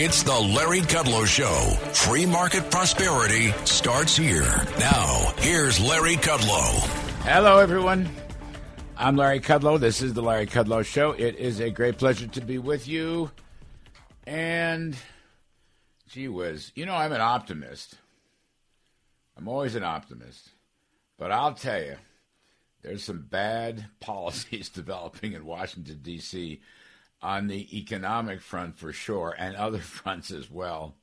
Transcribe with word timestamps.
It's 0.00 0.22
the 0.22 0.38
Larry 0.38 0.82
Kudlow 0.82 1.26
Show. 1.26 1.76
Free 1.92 2.24
market 2.24 2.70
prosperity 2.70 3.50
starts 3.64 4.16
here. 4.16 4.46
Now, 4.78 5.32
here's 5.38 5.80
Larry 5.80 6.14
Kudlow. 6.14 6.86
Hello, 7.24 7.58
everyone. 7.58 8.08
I'm 8.96 9.16
Larry 9.16 9.40
Kudlow. 9.40 9.80
This 9.80 10.00
is 10.00 10.14
the 10.14 10.22
Larry 10.22 10.46
Kudlow 10.46 10.84
Show. 10.84 11.10
It 11.18 11.34
is 11.34 11.58
a 11.58 11.70
great 11.70 11.98
pleasure 11.98 12.28
to 12.28 12.40
be 12.40 12.58
with 12.58 12.86
you. 12.86 13.32
And, 14.24 14.96
gee 16.08 16.28
whiz, 16.28 16.70
you 16.76 16.86
know, 16.86 16.94
I'm 16.94 17.10
an 17.10 17.20
optimist. 17.20 17.96
I'm 19.36 19.48
always 19.48 19.74
an 19.74 19.82
optimist. 19.82 20.50
But 21.18 21.32
I'll 21.32 21.54
tell 21.54 21.82
you, 21.82 21.96
there's 22.82 23.02
some 23.02 23.26
bad 23.28 23.86
policies 23.98 24.68
developing 24.72 25.32
in 25.32 25.44
Washington, 25.44 25.98
D.C. 26.02 26.60
on 27.20 27.46
the 27.46 27.78
economic 27.78 28.40
front 28.40 28.76
for 28.78 28.92
sure, 28.92 29.34
and 29.36 29.56
other 29.56 29.78
fronts 29.80 30.30
as 30.30 30.50
well. 30.50 30.94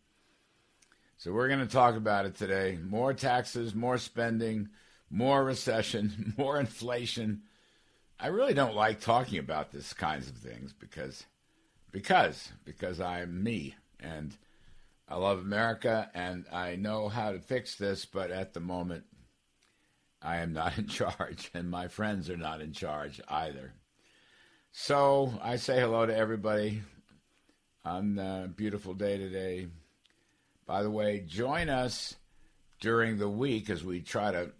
So 1.18 1.32
we're 1.32 1.48
going 1.48 1.60
to 1.60 1.66
talk 1.66 1.96
about 1.96 2.26
it 2.26 2.35
today. 2.35 2.77
More 2.82 3.13
taxes, 3.13 3.74
more 3.74 3.98
spending, 3.98 4.70
more 5.10 5.43
recession, 5.43 6.34
more 6.38 6.60
inflation. 6.60 7.43
I 8.20 8.27
really 8.27 8.54
don't 8.54 8.76
like 8.76 8.99
talking 8.99 9.40
about 9.40 9.71
these 9.71 9.93
kinds 9.93 10.30
of 10.30 10.36
things 10.38 10.74
because 10.74 11.26
because 11.91 12.52
because 12.63 12.99
I'm 12.99 13.43
me 13.43 13.76
and 13.99 14.36
I 15.08 15.16
love 15.16 15.40
America 15.40 16.10
and 16.13 16.46
I 16.52 16.76
know 16.76 17.08
how 17.10 17.32
to 17.32 17.40
fix 17.40 17.76
this, 17.76 18.05
but 18.05 18.32
at 18.32 18.54
the 18.54 18.60
moment 18.60 19.05
I 20.21 20.38
am 20.38 20.54
not 20.54 20.77
in 20.77 20.88
charge 20.88 21.49
and 21.54 21.70
my 21.70 21.88
friends 21.88 22.30
are 22.30 22.38
not 22.38 22.62
in 22.62 22.74
charge 22.74 23.21
either. 23.27 23.74
So 24.77 25.34
I 25.41 25.55
say 25.55 25.79
hello 25.79 26.05
to 26.05 26.15
everybody 26.15 26.81
on 27.85 28.20
a 28.20 28.49
beautiful 28.54 28.93
day 28.93 29.18
today. 29.18 29.68
By 30.68 30.84
the 30.84 30.91
way, 30.91 31.23
join 31.26 31.70
us 31.70 32.15
during 32.81 33.18
the 33.18 33.29
week 33.29 33.70
as 33.70 33.85
we 33.85 34.01
try 34.01 34.34
to 34.34 34.51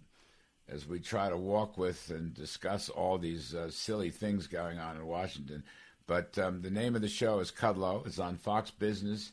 as 0.70 0.88
we 0.88 1.00
try 1.00 1.28
to 1.28 1.36
walk 1.36 1.76
with 1.76 2.08
and 2.08 2.32
discuss 2.32 2.88
all 2.88 3.18
these 3.18 3.54
uh, 3.54 3.70
silly 3.70 4.08
things 4.08 4.46
going 4.46 4.78
on 4.78 4.96
in 4.96 5.06
Washington. 5.06 5.62
But 6.06 6.38
um, 6.38 6.62
the 6.62 6.70
name 6.70 6.96
of 6.96 7.02
the 7.02 7.08
show 7.08 7.40
is 7.40 7.52
Kudlow. 7.52 8.06
It's 8.06 8.18
on 8.18 8.38
Fox 8.38 8.70
Business. 8.70 9.32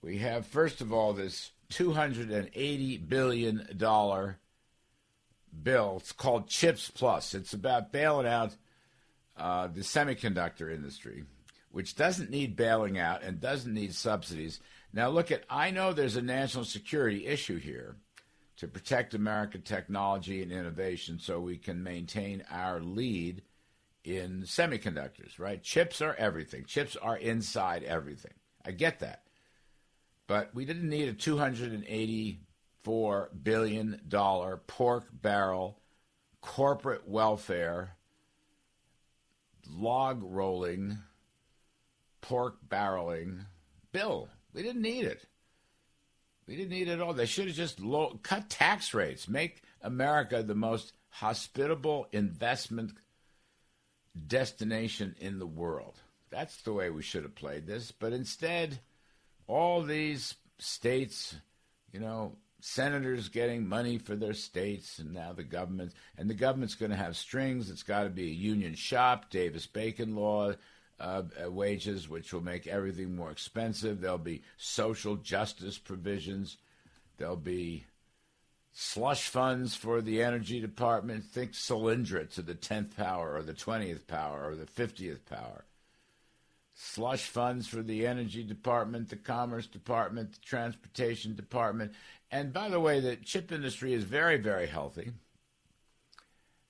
we 0.06 0.20
have 0.20 0.46
first 0.46 0.80
of 0.80 0.94
all 0.94 1.14
this 1.14 1.52
two 1.70 1.92
hundred 1.92 2.30
and 2.32 2.50
eighty 2.54 2.98
billion 2.98 3.68
dollar 3.76 4.38
bill. 5.64 5.98
It's 6.00 6.12
called 6.12 6.48
Chips 6.48 6.90
Plus. 6.90 7.34
It's 7.34 7.54
about 7.54 7.92
bailing 7.92 8.28
out 8.28 8.56
uh, 9.36 9.68
the 9.68 9.82
semiconductor 9.82 10.74
industry 10.74 11.26
which 11.76 11.98
doesn't 11.98 12.30
need 12.30 12.56
bailing 12.56 12.98
out 12.98 13.22
and 13.22 13.42
doesn't 13.42 13.74
need 13.74 13.94
subsidies. 13.94 14.62
Now, 14.94 15.10
look 15.10 15.30
at, 15.30 15.44
I 15.50 15.72
know 15.72 15.92
there's 15.92 16.16
a 16.16 16.22
national 16.22 16.64
security 16.64 17.28
issue 17.28 17.60
here 17.60 17.98
to 18.56 18.70
protect 18.70 19.14
American 19.14 19.62
technology 19.62 20.42
and 20.42 20.54
innovation 20.54 21.20
so 21.20 21.42
we 21.42 21.58
can 21.58 21.84
maintain 21.84 22.46
our 22.50 22.80
lead 22.80 23.42
in 24.06 24.44
semiconductors, 24.44 25.38
right? 25.38 25.62
Chips 25.62 26.02
are 26.02 26.16
everything, 26.16 26.64
chips 26.64 26.96
are 26.96 27.18
inside 27.18 27.84
everything. 27.84 28.36
I 28.66 28.72
get 28.72 29.00
that. 29.02 29.25
But 30.28 30.54
we 30.56 30.66
didn't 30.66 30.90
need 30.90 31.08
a 31.08 31.14
$284 31.14 32.38
billion 33.44 34.02
pork 34.68 35.06
barrel 35.12 35.80
corporate 36.42 37.08
welfare 37.08 37.96
log 39.68 40.22
rolling 40.24 41.00
pork 42.22 42.58
barreling 42.68 43.46
bill. 43.92 44.30
We 44.54 44.62
didn't 44.62 44.82
need 44.82 45.06
it. 45.06 45.26
We 46.48 46.56
didn't 46.56 46.70
need 46.70 46.88
it 46.88 46.94
at 46.94 47.02
all. 47.02 47.14
They 47.14 47.26
should 47.26 47.48
have 47.48 47.56
just 47.56 47.80
low, 47.80 48.20
cut 48.22 48.50
tax 48.50 48.94
rates, 48.94 49.28
make 49.28 49.64
America 49.82 50.44
the 50.44 50.56
most 50.56 50.94
hospitable 51.10 52.08
investment 52.12 52.94
destination 54.28 55.16
in 55.20 55.40
the 55.40 55.48
world. 55.48 56.00
That's 56.30 56.62
the 56.62 56.74
way 56.74 56.90
we 56.90 57.02
should 57.02 57.24
have 57.24 57.36
played 57.36 57.66
this. 57.66 57.92
But 57.92 58.14
instead, 58.14 58.80
all 59.48 59.84
these 59.84 60.36
states, 60.58 61.36
you 61.92 62.00
know, 62.00 62.36
senators 62.60 63.30
getting 63.30 63.68
money 63.68 63.98
for 63.98 64.16
their 64.16 64.34
states, 64.34 64.98
and 65.00 65.14
now 65.14 65.34
the 65.34 65.44
government, 65.44 65.94
and 66.18 66.30
the 66.30 66.34
government's 66.34 66.76
going 66.76 66.92
to 66.92 66.98
have 66.98 67.16
strings. 67.16 67.70
It's 67.70 67.84
got 67.84 68.04
to 68.04 68.10
be 68.10 68.30
a 68.30 68.34
union 68.34 68.76
shop, 68.76 69.30
Davis 69.30 69.68
Bacon 69.68 70.16
law 70.16 70.54
uh, 71.00 71.24
uh, 71.44 71.52
wages, 71.52 72.10
which 72.10 72.34
will 72.34 72.42
make 72.42 72.68
everything 72.68 73.16
more 73.16 73.32
expensive. 73.32 74.02
There'll 74.02 74.18
be 74.18 74.42
social 74.58 75.16
justice 75.18 75.78
provisions. 75.78 76.58
There'll 77.18 77.36
be 77.36 77.86
slush 78.74 79.30
funds 79.30 79.76
for 79.76 80.02
the 80.02 80.24
energy 80.24 80.60
department. 80.60 81.26
Think 81.26 81.52
Solyndra 81.52 82.30
to 82.34 82.42
the 82.42 82.56
10th 82.56 82.96
power 82.96 83.36
or 83.36 83.44
the 83.44 83.54
20th 83.54 84.08
power 84.08 84.50
or 84.50 84.56
the 84.56 84.66
50th 84.66 85.26
power. 85.26 85.66
Slush 86.78 87.24
funds 87.30 87.68
for 87.68 87.82
the 87.82 88.06
energy 88.06 88.44
department, 88.44 89.10
the 89.10 89.16
commerce 89.16 89.66
department, 89.66 90.34
the 90.34 90.40
transportation 90.40 91.34
department. 91.34 91.94
And 92.30 92.52
by 92.52 92.68
the 92.68 92.82
way, 92.82 93.00
the 93.00 93.16
chip 93.16 93.52
industry 93.52 93.94
is 93.94 94.04
very, 94.04 94.36
very 94.38 94.68
healthy, 94.68 95.12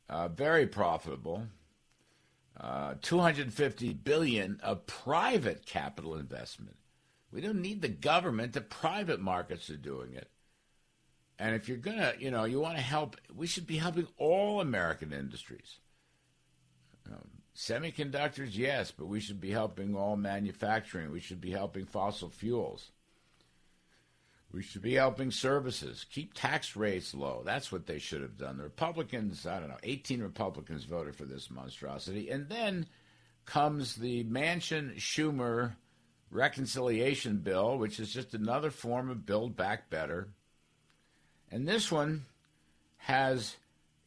uh, 0.08 0.28
very 0.28 0.68
profitable 0.68 1.48
uh, 2.60 2.94
250 3.02 3.94
billion 3.94 4.60
of 4.64 4.86
private 4.88 5.66
capital 5.66 6.16
investment. 6.16 6.78
We 7.32 7.42
don't 7.42 7.62
need 7.62 7.82
the 7.82 7.90
government; 7.90 8.54
the 8.54 8.62
private 8.62 9.20
markets 9.20 9.70
are 9.70 9.76
doing 9.76 10.14
it. 10.14 10.30
And 11.38 11.54
if 11.54 11.68
you're 11.68 11.78
gonna, 11.78 12.14
you 12.18 12.32
know, 12.32 12.46
you 12.46 12.62
want 12.62 12.78
to 12.78 12.82
help, 12.82 13.18
we 13.36 13.46
should 13.46 13.68
be 13.68 13.78
helping 13.78 14.08
all 14.18 14.62
American 14.62 15.12
industries. 15.12 15.80
Know, 17.10 17.18
semiconductors, 17.56 18.50
yes, 18.52 18.92
but 18.92 19.08
we 19.08 19.20
should 19.20 19.40
be 19.40 19.52
helping 19.52 19.96
all 19.96 20.18
manufacturing. 20.18 21.12
We 21.12 21.20
should 21.20 21.42
be 21.42 21.52
helping 21.52 21.86
fossil 21.86 22.30
fuels. 22.30 22.92
We 24.52 24.62
should 24.62 24.82
be 24.82 24.94
helping 24.94 25.32
services. 25.32 26.06
Keep 26.12 26.34
tax 26.34 26.76
rates 26.76 27.14
low. 27.14 27.44
That's 27.46 27.72
what 27.72 27.88
they 27.88 28.00
should 28.00 28.22
have 28.22 28.38
done. 28.38 28.58
The 28.58 28.64
Republicans, 28.64 29.46
I 29.46 29.60
don't 29.60 29.70
know, 29.70 29.78
18 29.84 30.22
Republicans 30.22 30.86
voted 30.86 31.16
for 31.16 31.26
this 31.26 31.50
monstrosity. 31.50 32.30
And 32.30 32.48
then 32.48 32.88
comes 33.46 33.96
the 33.96 34.24
Manchin 34.24 34.96
Schumer 34.96 35.76
reconciliation 36.32 37.38
bill, 37.38 37.78
which 37.78 38.00
is 38.00 38.14
just 38.14 38.34
another 38.34 38.72
form 38.72 39.10
of 39.10 39.26
Build 39.26 39.56
Back 39.56 39.90
Better. 39.90 40.30
And 41.52 41.68
this 41.68 41.92
one 41.92 42.26
has, 42.98 43.56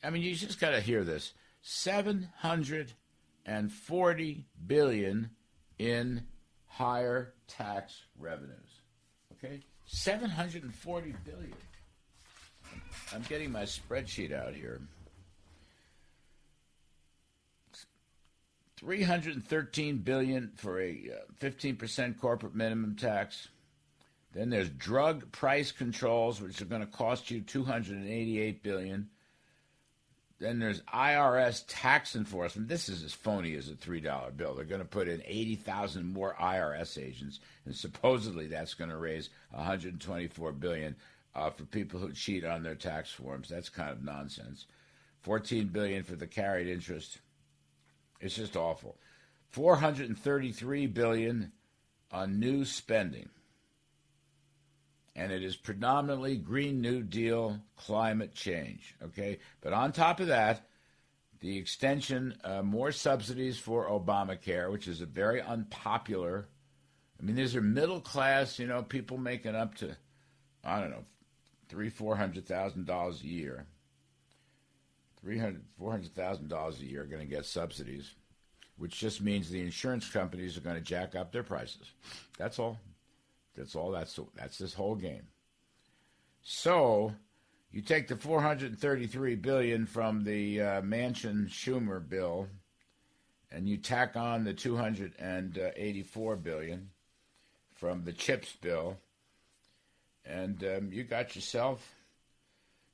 I 0.03 0.11
mean, 0.11 0.23
you 0.23 0.35
just 0.35 0.61
got 0.61 0.71
to 0.71 0.81
hear 0.81 1.05
this 1.05 1.33
and 3.49 3.73
40 3.73 4.45
billion 4.67 5.31
in 5.79 6.23
higher 6.67 7.33
tax 7.49 8.03
revenues. 8.19 8.81
Okay? 9.33 9.61
740 9.87 11.15
billion. 11.25 11.55
I'm 13.15 13.23
getting 13.23 13.51
my 13.51 13.63
spreadsheet 13.63 14.33
out 14.33 14.55
here. 14.55 14.83
313 18.77 19.97
billion 19.97 20.53
for 20.55 20.81
a 20.81 21.11
uh, 21.13 21.33
15% 21.41 22.21
corporate 22.21 22.55
minimum 22.55 22.97
tax. 22.97 23.49
Then 24.35 24.51
there's 24.51 24.69
drug 24.69 25.33
price 25.33 25.73
controls 25.73 26.41
which 26.41 26.61
are 26.61 26.67
going 26.67 26.83
to 26.83 26.87
cost 26.87 27.31
you 27.31 27.41
288 27.41 28.63
billion. 28.63 29.09
Then 30.41 30.61
there's 30.61 30.83
IRS 30.83 31.65
tax 31.67 32.15
enforcement. 32.15 32.69
This 32.69 32.89
is 32.89 33.03
as 33.03 33.13
phony 33.13 33.57
as 33.57 33.69
a 33.69 33.75
three 33.75 34.01
dollar 34.01 34.31
bill. 34.31 34.55
They're 34.55 34.65
going 34.65 34.81
to 34.81 34.87
put 34.87 35.09
in 35.09 35.21
80,000 35.25 36.07
more 36.07 36.37
IRS 36.41 37.03
agents, 37.03 37.41
and 37.65 37.75
supposedly 37.75 38.47
that's 38.47 38.75
going 38.75 38.91
to 38.91 38.97
raise 38.97 39.31
124 39.51 40.53
billion 40.53 40.95
uh, 41.35 41.51
for 41.51 41.65
people 41.65 41.99
who 41.99 42.13
cheat 42.13 42.45
on 42.45 42.63
their 42.63 42.77
tax 42.77 43.11
forms. 43.11 43.49
That's 43.49 43.69
kind 43.69 43.91
of 43.91 44.05
nonsense. 44.05 44.67
14 45.23 45.69
billion 45.69 46.05
for 46.05 46.15
the 46.15 46.27
carried 46.27 46.69
interest. 46.69 47.19
It's 48.21 48.37
just 48.37 48.57
awful. 48.57 48.97
433 49.51 50.87
billion 50.87 51.53
on 52.13 52.39
new 52.39 52.65
spending. 52.65 53.29
And 55.19 55.33
it 55.33 55.43
is 55.43 55.57
predominantly 55.57 56.37
Green 56.37 56.81
New 56.81 57.03
Deal 57.03 57.59
climate 57.77 58.35
change. 58.35 58.95
Okay? 59.03 59.41
But 59.61 59.73
on 59.73 59.91
top 59.91 60.21
of 60.21 60.29
that, 60.29 60.69
the 61.41 61.59
extension, 61.59 62.37
uh, 62.45 62.63
more 62.63 62.93
subsidies 62.93 63.59
for 63.59 63.89
Obamacare, 63.89 64.71
which 64.71 64.87
is 64.87 65.01
a 65.01 65.07
very 65.07 65.43
unpopular. 65.43 66.47
I 67.19 67.25
mean, 67.25 67.35
these 67.35 67.57
are 67.57 67.61
middle 67.61 68.01
class, 68.01 68.61
you 68.61 68.69
know, 68.69 68.83
people 68.83 69.19
making 69.19 69.57
up 69.57 69.75
to, 69.77 69.97
I 70.65 70.81
don't 70.81 70.91
know, 70.91 71.05
three, 71.69 71.91
four 71.91 72.15
hundred 72.17 72.47
thousand 72.47 72.87
dollars 72.87 73.21
a 73.23 73.27
year. 73.27 73.67
Three 75.21 75.39
hundred, 75.39 75.65
four 75.79 75.91
hundred 75.91 76.15
thousand 76.15 76.49
dollars 76.49 76.81
a 76.81 76.85
year 76.85 77.03
are 77.03 77.07
going 77.07 77.27
to 77.29 77.35
get 77.35 77.45
subsidies, 77.45 78.15
which 78.77 79.01
just 79.01 79.21
means 79.21 79.51
the 79.51 79.61
insurance 79.61 80.09
companies 80.09 80.57
are 80.57 80.61
going 80.61 80.77
to 80.77 80.81
jack 80.81 81.17
up 81.17 81.33
their 81.33 81.43
prices. 81.43 81.91
That's 82.39 82.61
all. 82.61 82.79
That's 83.59 83.75
all. 83.75 83.91
That's 83.91 84.19
that's 84.35 84.59
this 84.59 84.73
whole 84.73 84.95
game. 84.95 85.27
So, 86.43 87.13
you 87.73 87.83
take 87.83 88.09
the 88.09 88.17
433 88.17 89.35
billion 89.35 89.85
from 89.85 90.25
the 90.25 90.63
uh, 90.63 90.81
Manchin 90.83 91.49
Schumer 91.49 92.01
bill, 92.07 92.47
and 93.51 93.69
you 93.69 93.77
tack 93.77 94.17
on 94.17 94.45
the 94.45 94.55
284 94.55 96.37
billion 96.37 96.91
from 97.75 98.05
the 98.05 98.13
Chips 98.13 98.53
bill, 98.63 98.97
and 100.25 100.63
um, 100.65 100.91
you 100.93 101.03
got 101.05 101.35
yourself 101.35 101.97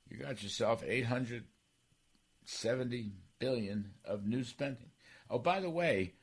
you 0.09 0.17
got 0.17 0.41
yourself 0.43 0.83
870 0.85 3.11
billion 3.39 3.91
of 4.03 4.25
new 4.25 4.43
spending. 4.43 4.89
Oh, 5.29 5.39
by 5.39 5.59
the 5.59 5.69
way, 5.69 6.13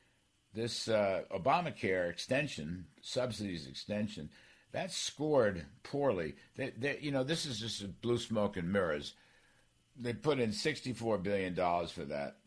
this 0.53 0.87
uh, 0.87 1.21
Obamacare 1.31 2.09
extension, 2.09 2.85
subsidies 3.01 3.67
extension, 3.67 4.29
that 4.71 4.91
scored 4.91 5.65
poorly. 5.83 6.35
They, 6.55 6.71
they, 6.77 6.97
you 7.01 7.11
know, 7.11 7.23
this 7.23 7.45
is 7.45 7.59
just 7.59 8.01
blue 8.01 8.17
smoke 8.17 8.57
and 8.57 8.71
mirrors. 8.71 9.13
They 9.99 10.13
put 10.13 10.39
in 10.39 10.49
$64 10.49 11.21
billion 11.21 11.55
for 11.55 12.05
that 12.05 12.37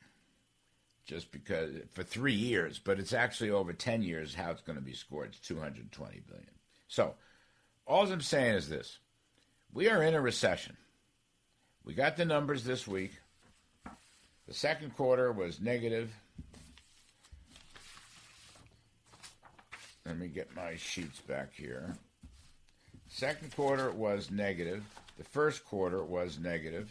just 1.06 1.30
because 1.30 1.70
for 1.92 2.02
three 2.02 2.34
years, 2.34 2.80
but 2.80 2.98
it's 2.98 3.12
actually 3.12 3.50
over 3.50 3.72
10 3.72 4.02
years 4.02 4.34
how 4.34 4.50
it's 4.50 4.62
going 4.62 4.76
to 4.76 4.84
be 4.84 4.92
scored. 4.92 5.28
It's 5.28 5.48
220 5.48 6.22
billion. 6.26 6.50
So, 6.88 7.14
all 7.86 8.10
I'm 8.10 8.20
saying 8.20 8.54
is 8.54 8.68
this 8.68 8.98
we 9.72 9.88
are 9.88 10.02
in 10.02 10.14
a 10.14 10.20
recession. 10.20 10.76
We 11.84 11.94
got 11.94 12.16
the 12.16 12.24
numbers 12.24 12.64
this 12.64 12.88
week. 12.88 13.12
The 14.48 14.54
second 14.54 14.96
quarter 14.96 15.30
was 15.30 15.60
negative. 15.60 16.12
Let 20.06 20.18
me 20.18 20.28
get 20.28 20.54
my 20.54 20.76
sheets 20.76 21.20
back 21.20 21.52
here. 21.52 21.96
Second 23.08 23.54
quarter 23.54 23.90
was 23.90 24.30
negative. 24.30 24.84
The 25.18 25.24
first 25.24 25.64
quarter 25.64 26.04
was 26.04 26.38
negative. 26.38 26.88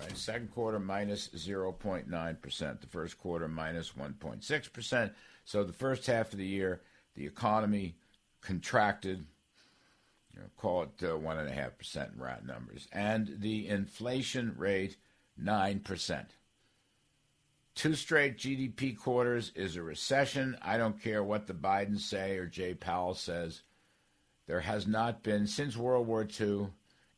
Right? 0.00 0.16
Second 0.16 0.52
quarter 0.54 0.78
minus 0.78 1.28
0.9%. 1.28 2.80
The 2.80 2.86
first 2.86 3.18
quarter 3.18 3.48
minus 3.48 3.92
1.6%. 3.92 5.10
So 5.44 5.64
the 5.64 5.72
first 5.72 6.06
half 6.06 6.32
of 6.32 6.38
the 6.38 6.46
year, 6.46 6.80
the 7.14 7.26
economy 7.26 7.96
contracted 8.40 9.26
you 10.34 10.40
know, 10.40 10.46
call 10.56 10.84
it 10.84 11.04
uh, 11.04 11.16
one 11.16 11.38
and 11.38 11.48
a 11.48 11.52
half 11.52 11.76
percent 11.76 12.12
in 12.14 12.22
round 12.22 12.46
numbers, 12.46 12.88
and 12.92 13.36
the 13.40 13.68
inflation 13.68 14.54
rate 14.56 14.96
nine 15.36 15.80
percent. 15.80 16.30
Two 17.74 17.94
straight 17.94 18.36
GDP 18.36 18.96
quarters 18.96 19.50
is 19.54 19.76
a 19.76 19.82
recession. 19.82 20.56
I 20.60 20.76
don't 20.76 21.02
care 21.02 21.22
what 21.22 21.46
the 21.46 21.54
Biden 21.54 21.98
say 21.98 22.36
or 22.36 22.46
Jay 22.46 22.74
Powell 22.74 23.14
says. 23.14 23.62
There 24.46 24.60
has 24.60 24.86
not 24.86 25.22
been 25.22 25.46
since 25.46 25.76
World 25.76 26.06
War 26.06 26.26
II 26.40 26.68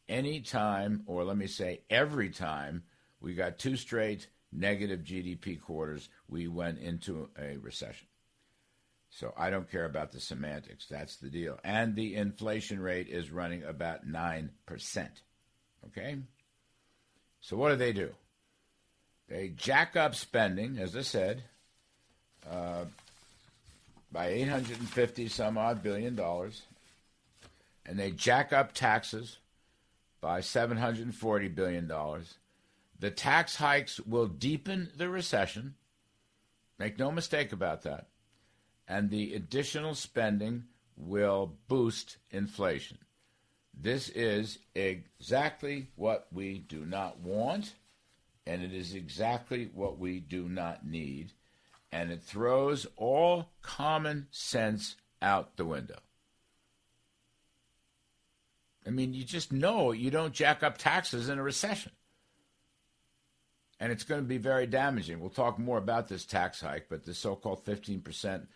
any 0.08 0.40
time, 0.40 1.02
or 1.06 1.24
let 1.24 1.36
me 1.36 1.46
say 1.46 1.80
every 1.90 2.30
time, 2.30 2.84
we 3.20 3.34
got 3.34 3.58
two 3.58 3.76
straight 3.76 4.28
negative 4.52 5.00
GDP 5.00 5.60
quarters, 5.60 6.08
we 6.28 6.46
went 6.46 6.78
into 6.78 7.28
a 7.38 7.56
recession. 7.56 8.06
So 9.10 9.32
I 9.36 9.50
don't 9.50 9.70
care 9.70 9.84
about 9.84 10.12
the 10.12 10.20
semantics. 10.20 10.86
That's 10.86 11.16
the 11.16 11.30
deal. 11.30 11.58
And 11.64 11.94
the 11.94 12.16
inflation 12.16 12.80
rate 12.80 13.08
is 13.08 13.30
running 13.30 13.62
about 13.64 14.06
9%. 14.06 14.48
Okay? 15.86 16.16
So 17.40 17.56
what 17.56 17.70
do 17.70 17.76
they 17.76 17.92
do? 17.92 18.10
They 19.28 19.48
jack 19.48 19.96
up 19.96 20.14
spending, 20.14 20.78
as 20.78 20.94
I 20.96 21.02
said, 21.02 21.42
uh, 22.50 22.84
by 24.12 24.28
850 24.28 25.28
some 25.28 25.58
odd 25.58 25.82
billion 25.82 26.14
dollars. 26.14 26.62
And 27.86 27.98
they 27.98 28.10
jack 28.10 28.52
up 28.52 28.72
taxes 28.72 29.38
by 30.20 30.40
740 30.40 31.48
billion 31.48 31.86
dollars. 31.86 32.34
The 32.98 33.10
tax 33.10 33.56
hikes 33.56 34.00
will 34.00 34.26
deepen 34.26 34.90
the 34.96 35.08
recession. 35.08 35.74
Make 36.78 36.98
no 36.98 37.10
mistake 37.10 37.52
about 37.52 37.82
that 37.82 38.06
and 38.86 39.10
the 39.10 39.34
additional 39.34 39.94
spending 39.94 40.64
will 40.96 41.54
boost 41.68 42.18
inflation. 42.30 42.98
This 43.72 44.08
is 44.10 44.58
exactly 44.74 45.88
what 45.96 46.26
we 46.32 46.58
do 46.58 46.84
not 46.84 47.18
want, 47.18 47.74
and 48.46 48.62
it 48.62 48.72
is 48.72 48.94
exactly 48.94 49.70
what 49.74 49.98
we 49.98 50.20
do 50.20 50.48
not 50.48 50.86
need, 50.86 51.32
and 51.90 52.10
it 52.10 52.22
throws 52.22 52.86
all 52.96 53.50
common 53.62 54.26
sense 54.30 54.96
out 55.22 55.56
the 55.56 55.64
window. 55.64 55.98
I 58.86 58.90
mean, 58.90 59.14
you 59.14 59.24
just 59.24 59.52
know 59.52 59.92
you 59.92 60.10
don't 60.10 60.34
jack 60.34 60.62
up 60.62 60.76
taxes 60.76 61.28
in 61.28 61.38
a 61.38 61.42
recession. 61.42 61.92
And 63.80 63.90
it's 63.90 64.04
going 64.04 64.20
to 64.20 64.26
be 64.26 64.38
very 64.38 64.66
damaging. 64.66 65.20
We'll 65.20 65.30
talk 65.30 65.58
more 65.58 65.78
about 65.78 66.08
this 66.08 66.24
tax 66.24 66.60
hike, 66.60 66.86
but 66.88 67.04
the 67.04 67.14
so 67.14 67.34
called 67.34 67.64
15% 67.64 68.46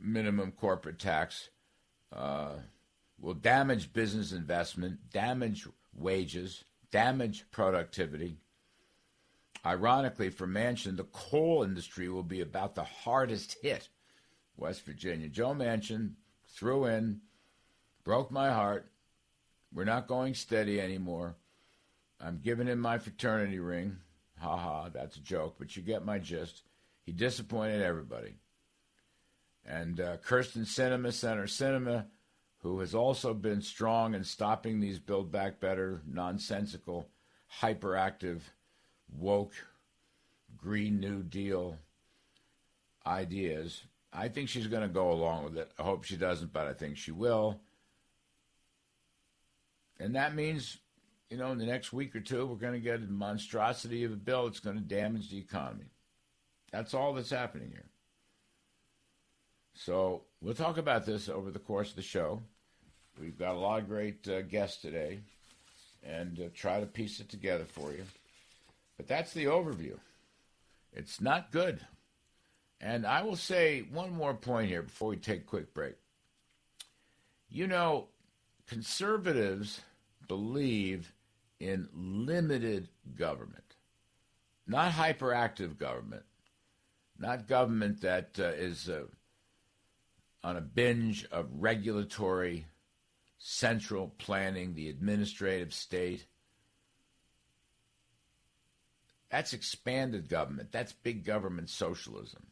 minimum 0.00 0.52
corporate 0.52 0.98
tax 0.98 1.48
uh, 2.12 2.54
will 3.20 3.34
damage 3.34 3.92
business 3.92 4.32
investment, 4.32 5.10
damage 5.12 5.66
wages, 5.94 6.64
damage 6.90 7.44
productivity. 7.50 8.36
Ironically, 9.64 10.30
for 10.30 10.46
Manchin, 10.46 10.96
the 10.96 11.04
coal 11.04 11.62
industry 11.62 12.08
will 12.08 12.22
be 12.22 12.40
about 12.40 12.74
the 12.74 12.84
hardest 12.84 13.56
hit. 13.62 13.88
West 14.58 14.84
Virginia. 14.84 15.28
Joe 15.28 15.54
Manchin 15.54 16.14
threw 16.48 16.86
in, 16.86 17.20
broke 18.04 18.30
my 18.30 18.50
heart. 18.52 18.90
We're 19.72 19.84
not 19.84 20.08
going 20.08 20.34
steady 20.34 20.80
anymore. 20.80 21.36
I'm 22.20 22.40
giving 22.42 22.66
him 22.66 22.80
my 22.80 22.98
fraternity 22.98 23.60
ring. 23.60 23.98
Ha 24.40 24.56
ha, 24.56 24.88
that's 24.88 25.16
a 25.16 25.20
joke, 25.20 25.56
but 25.58 25.76
you 25.76 25.82
get 25.82 26.04
my 26.04 26.18
gist. 26.18 26.62
He 27.04 27.12
disappointed 27.12 27.82
everybody. 27.82 28.34
And 29.64 30.00
uh, 30.00 30.16
Kyrsten 30.18 30.66
Sinema, 30.66 31.12
Senator 31.12 31.44
Sinema, 31.44 32.06
who 32.62 32.80
has 32.80 32.94
also 32.94 33.34
been 33.34 33.62
strong 33.62 34.14
in 34.14 34.24
stopping 34.24 34.80
these 34.80 34.98
Build 34.98 35.30
Back 35.30 35.60
Better, 35.60 36.02
nonsensical, 36.06 37.08
hyperactive, 37.60 38.40
woke, 39.16 39.54
Green 40.56 41.00
New 41.00 41.22
Deal 41.22 41.78
ideas. 43.06 43.82
I 44.12 44.28
think 44.28 44.48
she's 44.48 44.66
going 44.66 44.82
to 44.82 44.88
go 44.88 45.10
along 45.10 45.44
with 45.44 45.58
it. 45.58 45.70
I 45.78 45.82
hope 45.82 46.04
she 46.04 46.16
doesn't, 46.16 46.52
but 46.52 46.66
I 46.66 46.72
think 46.72 46.96
she 46.96 47.12
will. 47.12 47.60
And 50.00 50.14
that 50.14 50.34
means, 50.34 50.78
you 51.30 51.36
know, 51.36 51.52
in 51.52 51.58
the 51.58 51.66
next 51.66 51.92
week 51.92 52.14
or 52.14 52.20
two, 52.20 52.46
we're 52.46 52.56
going 52.56 52.74
to 52.74 52.80
get 52.80 53.00
a 53.00 53.12
monstrosity 53.12 54.04
of 54.04 54.12
a 54.12 54.16
bill 54.16 54.44
that's 54.44 54.60
going 54.60 54.76
to 54.76 54.82
damage 54.82 55.30
the 55.30 55.38
economy. 55.38 55.90
That's 56.72 56.94
all 56.94 57.14
that's 57.14 57.30
happening 57.30 57.70
here. 57.70 57.86
So 59.74 60.22
we'll 60.40 60.54
talk 60.54 60.76
about 60.76 61.06
this 61.06 61.28
over 61.28 61.50
the 61.50 61.58
course 61.58 61.90
of 61.90 61.96
the 61.96 62.02
show. 62.02 62.42
We've 63.20 63.38
got 63.38 63.54
a 63.54 63.58
lot 63.58 63.80
of 63.80 63.88
great 63.88 64.28
uh, 64.28 64.42
guests 64.42 64.80
today 64.80 65.20
and 66.04 66.38
uh, 66.40 66.48
try 66.54 66.80
to 66.80 66.86
piece 66.86 67.20
it 67.20 67.28
together 67.28 67.64
for 67.64 67.92
you. 67.92 68.04
But 68.98 69.06
that's 69.06 69.32
the 69.32 69.46
overview. 69.46 69.98
It's 70.92 71.20
not 71.20 71.52
good. 71.52 71.80
And 72.80 73.06
I 73.06 73.22
will 73.22 73.36
say 73.36 73.80
one 73.80 74.12
more 74.12 74.34
point 74.34 74.68
here 74.68 74.82
before 74.82 75.08
we 75.08 75.16
take 75.16 75.40
a 75.40 75.44
quick 75.44 75.72
break. 75.72 75.94
You 77.48 77.66
know, 77.66 78.08
conservatives 78.66 79.80
believe 80.26 81.12
in 81.58 81.88
limited 81.94 82.88
government, 83.16 83.76
not 84.66 84.92
hyperactive 84.92 85.78
government, 85.78 86.24
not 87.18 87.48
government 87.48 88.02
that 88.02 88.38
uh, 88.38 88.48
is 88.48 88.88
uh, 88.88 89.04
on 90.44 90.56
a 90.56 90.60
binge 90.60 91.26
of 91.32 91.46
regulatory 91.52 92.66
central 93.38 94.12
planning, 94.18 94.74
the 94.74 94.88
administrative 94.88 95.72
state. 95.72 96.26
That's 99.30 99.52
expanded 99.52 100.28
government. 100.28 100.72
That's 100.72 100.92
big 100.92 101.24
government 101.24 101.70
socialism. 101.70 102.46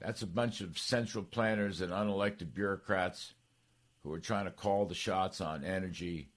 That's 0.00 0.22
a 0.22 0.26
bunch 0.26 0.60
of 0.60 0.78
central 0.78 1.24
planners 1.24 1.80
and 1.80 1.92
unelected 1.92 2.52
bureaucrats 2.52 3.34
who 4.02 4.12
are 4.12 4.20
trying 4.20 4.46
to 4.46 4.50
call 4.50 4.84
the 4.84 4.94
shots 4.94 5.40
on 5.40 5.64
energy 5.64 6.28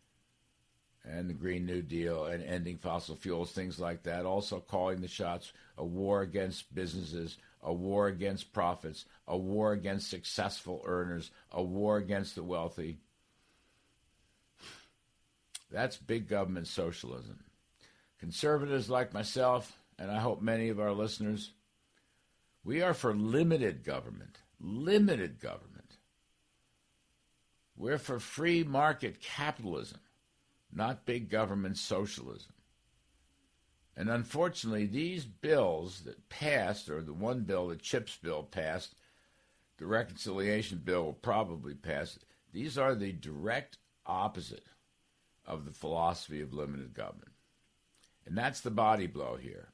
and 1.04 1.30
the 1.30 1.34
Green 1.34 1.66
New 1.66 1.82
Deal 1.82 2.26
and 2.26 2.44
ending 2.44 2.78
fossil 2.78 3.16
fuels, 3.16 3.52
things 3.52 3.80
like 3.80 4.04
that. 4.04 4.26
Also 4.26 4.60
calling 4.60 5.02
the 5.02 5.08
shots 5.08 5.52
a 5.78 5.86
war 5.86 6.22
against 6.22 6.74
businesses, 6.74 7.38
a 7.62 7.74
war 7.74 8.08
against 8.08 8.54
profits, 8.54 9.06
a 9.28 9.38
war 9.38 9.74
against 9.74 10.10
successful 10.10 10.82
earners, 10.86 11.32
a 11.52 11.62
war 11.62 11.98
against 11.98 12.36
the 12.36 12.44
wealthy. 12.44 13.00
That's 15.72 15.98
big 15.98 16.28
government 16.28 16.68
socialism. 16.68 17.45
Conservatives 18.26 18.90
like 18.90 19.14
myself, 19.14 19.78
and 20.00 20.10
I 20.10 20.18
hope 20.18 20.42
many 20.42 20.70
of 20.70 20.80
our 20.80 20.94
listeners, 20.94 21.52
we 22.64 22.82
are 22.82 22.96
for 22.96 23.14
limited 23.14 23.84
government. 23.84 24.40
Limited 24.60 25.40
government. 25.40 25.98
We're 27.78 28.00
for 28.00 28.18
free 28.18 28.64
market 28.64 29.22
capitalism, 29.22 30.00
not 30.74 31.06
big 31.06 31.30
government 31.30 31.78
socialism. 31.78 32.54
And 33.96 34.10
unfortunately, 34.10 34.88
these 34.88 35.26
bills 35.26 36.02
that 36.06 36.28
passed, 36.28 36.90
or 36.90 37.04
the 37.04 37.14
one 37.14 37.42
bill, 37.42 37.68
the 37.68 37.76
CHIPS 37.76 38.18
bill 38.24 38.42
passed, 38.42 38.96
the 39.78 39.86
reconciliation 39.86 40.82
bill 40.84 41.04
will 41.04 41.14
probably 41.14 41.76
pass, 41.76 42.18
these 42.52 42.76
are 42.76 42.96
the 42.96 43.12
direct 43.12 43.78
opposite 44.08 44.66
of 45.46 45.66
the 45.66 45.72
philosophy 45.72 46.42
of 46.42 46.56
limited 46.56 46.96
government. 46.96 47.35
And 48.26 48.38
that's 48.38 48.62
the 48.62 48.72
body 48.72 49.08
blow 49.08 49.36
here. 49.36 49.70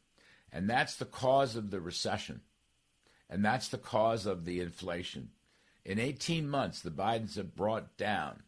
And 0.52 0.70
that's 0.70 0.98
the 0.98 1.06
cause 1.06 1.56
of 1.56 1.72
the 1.72 1.80
recession. 1.80 2.42
And 3.30 3.46
that's 3.46 3.70
the 3.70 3.78
cause 3.78 4.26
of 4.26 4.44
the 4.46 4.60
inflation. 4.60 5.30
In 5.86 6.00
18 6.00 6.50
months, 6.50 6.82
the 6.82 6.92
Bidens 6.92 7.36
have 7.36 7.56
brought 7.56 7.98
down 7.98 8.44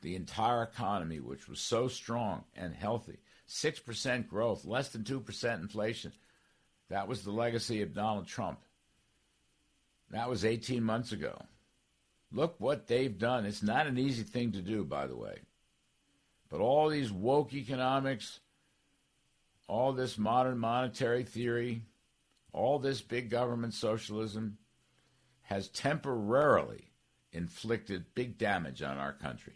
the 0.00 0.16
entire 0.16 0.62
economy, 0.62 1.20
which 1.20 1.48
was 1.48 1.60
so 1.60 1.88
strong 1.88 2.44
and 2.56 2.74
healthy. 2.74 3.18
6% 3.48 4.28
growth, 4.28 4.64
less 4.64 4.88
than 4.90 5.04
2% 5.04 5.60
inflation. 5.60 6.12
That 6.90 7.08
was 7.08 7.22
the 7.22 7.30
legacy 7.30 7.82
of 7.82 7.94
Donald 7.94 8.26
Trump. 8.26 8.58
That 10.10 10.28
was 10.28 10.44
18 10.44 10.82
months 10.82 11.12
ago. 11.12 11.40
Look 12.32 12.56
what 12.58 12.86
they've 12.86 13.16
done. 13.16 13.46
It's 13.46 13.62
not 13.62 13.86
an 13.86 13.98
easy 13.98 14.22
thing 14.22 14.52
to 14.52 14.60
do, 14.60 14.84
by 14.84 15.06
the 15.06 15.16
way. 15.16 15.38
But 16.50 16.60
all 16.60 16.88
these 16.88 17.12
woke 17.12 17.54
economics, 17.54 18.40
all 19.68 19.92
this 19.92 20.18
modern 20.18 20.58
monetary 20.58 21.22
theory, 21.22 21.82
all 22.52 22.78
this 22.78 23.02
big 23.02 23.30
government 23.30 23.74
socialism 23.74 24.58
has 25.42 25.68
temporarily 25.68 26.90
inflicted 27.32 28.14
big 28.14 28.38
damage 28.38 28.82
on 28.82 28.98
our 28.98 29.12
country. 29.12 29.54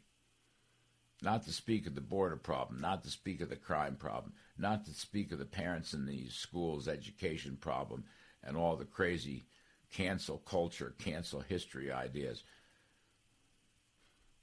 Not 1.22 1.44
to 1.44 1.52
speak 1.52 1.86
of 1.86 1.94
the 1.94 2.00
border 2.00 2.36
problem, 2.36 2.80
not 2.80 3.04
to 3.04 3.10
speak 3.10 3.40
of 3.40 3.48
the 3.48 3.56
crime 3.56 3.96
problem, 3.96 4.34
not 4.58 4.84
to 4.86 4.92
speak 4.92 5.32
of 5.32 5.38
the 5.38 5.44
parents 5.44 5.94
in 5.94 6.04
these 6.04 6.34
schools' 6.34 6.88
education 6.88 7.56
problem 7.60 8.04
and 8.42 8.56
all 8.56 8.76
the 8.76 8.84
crazy 8.84 9.46
cancel 9.92 10.38
culture, 10.38 10.94
cancel 10.98 11.40
history 11.40 11.90
ideas. 11.92 12.42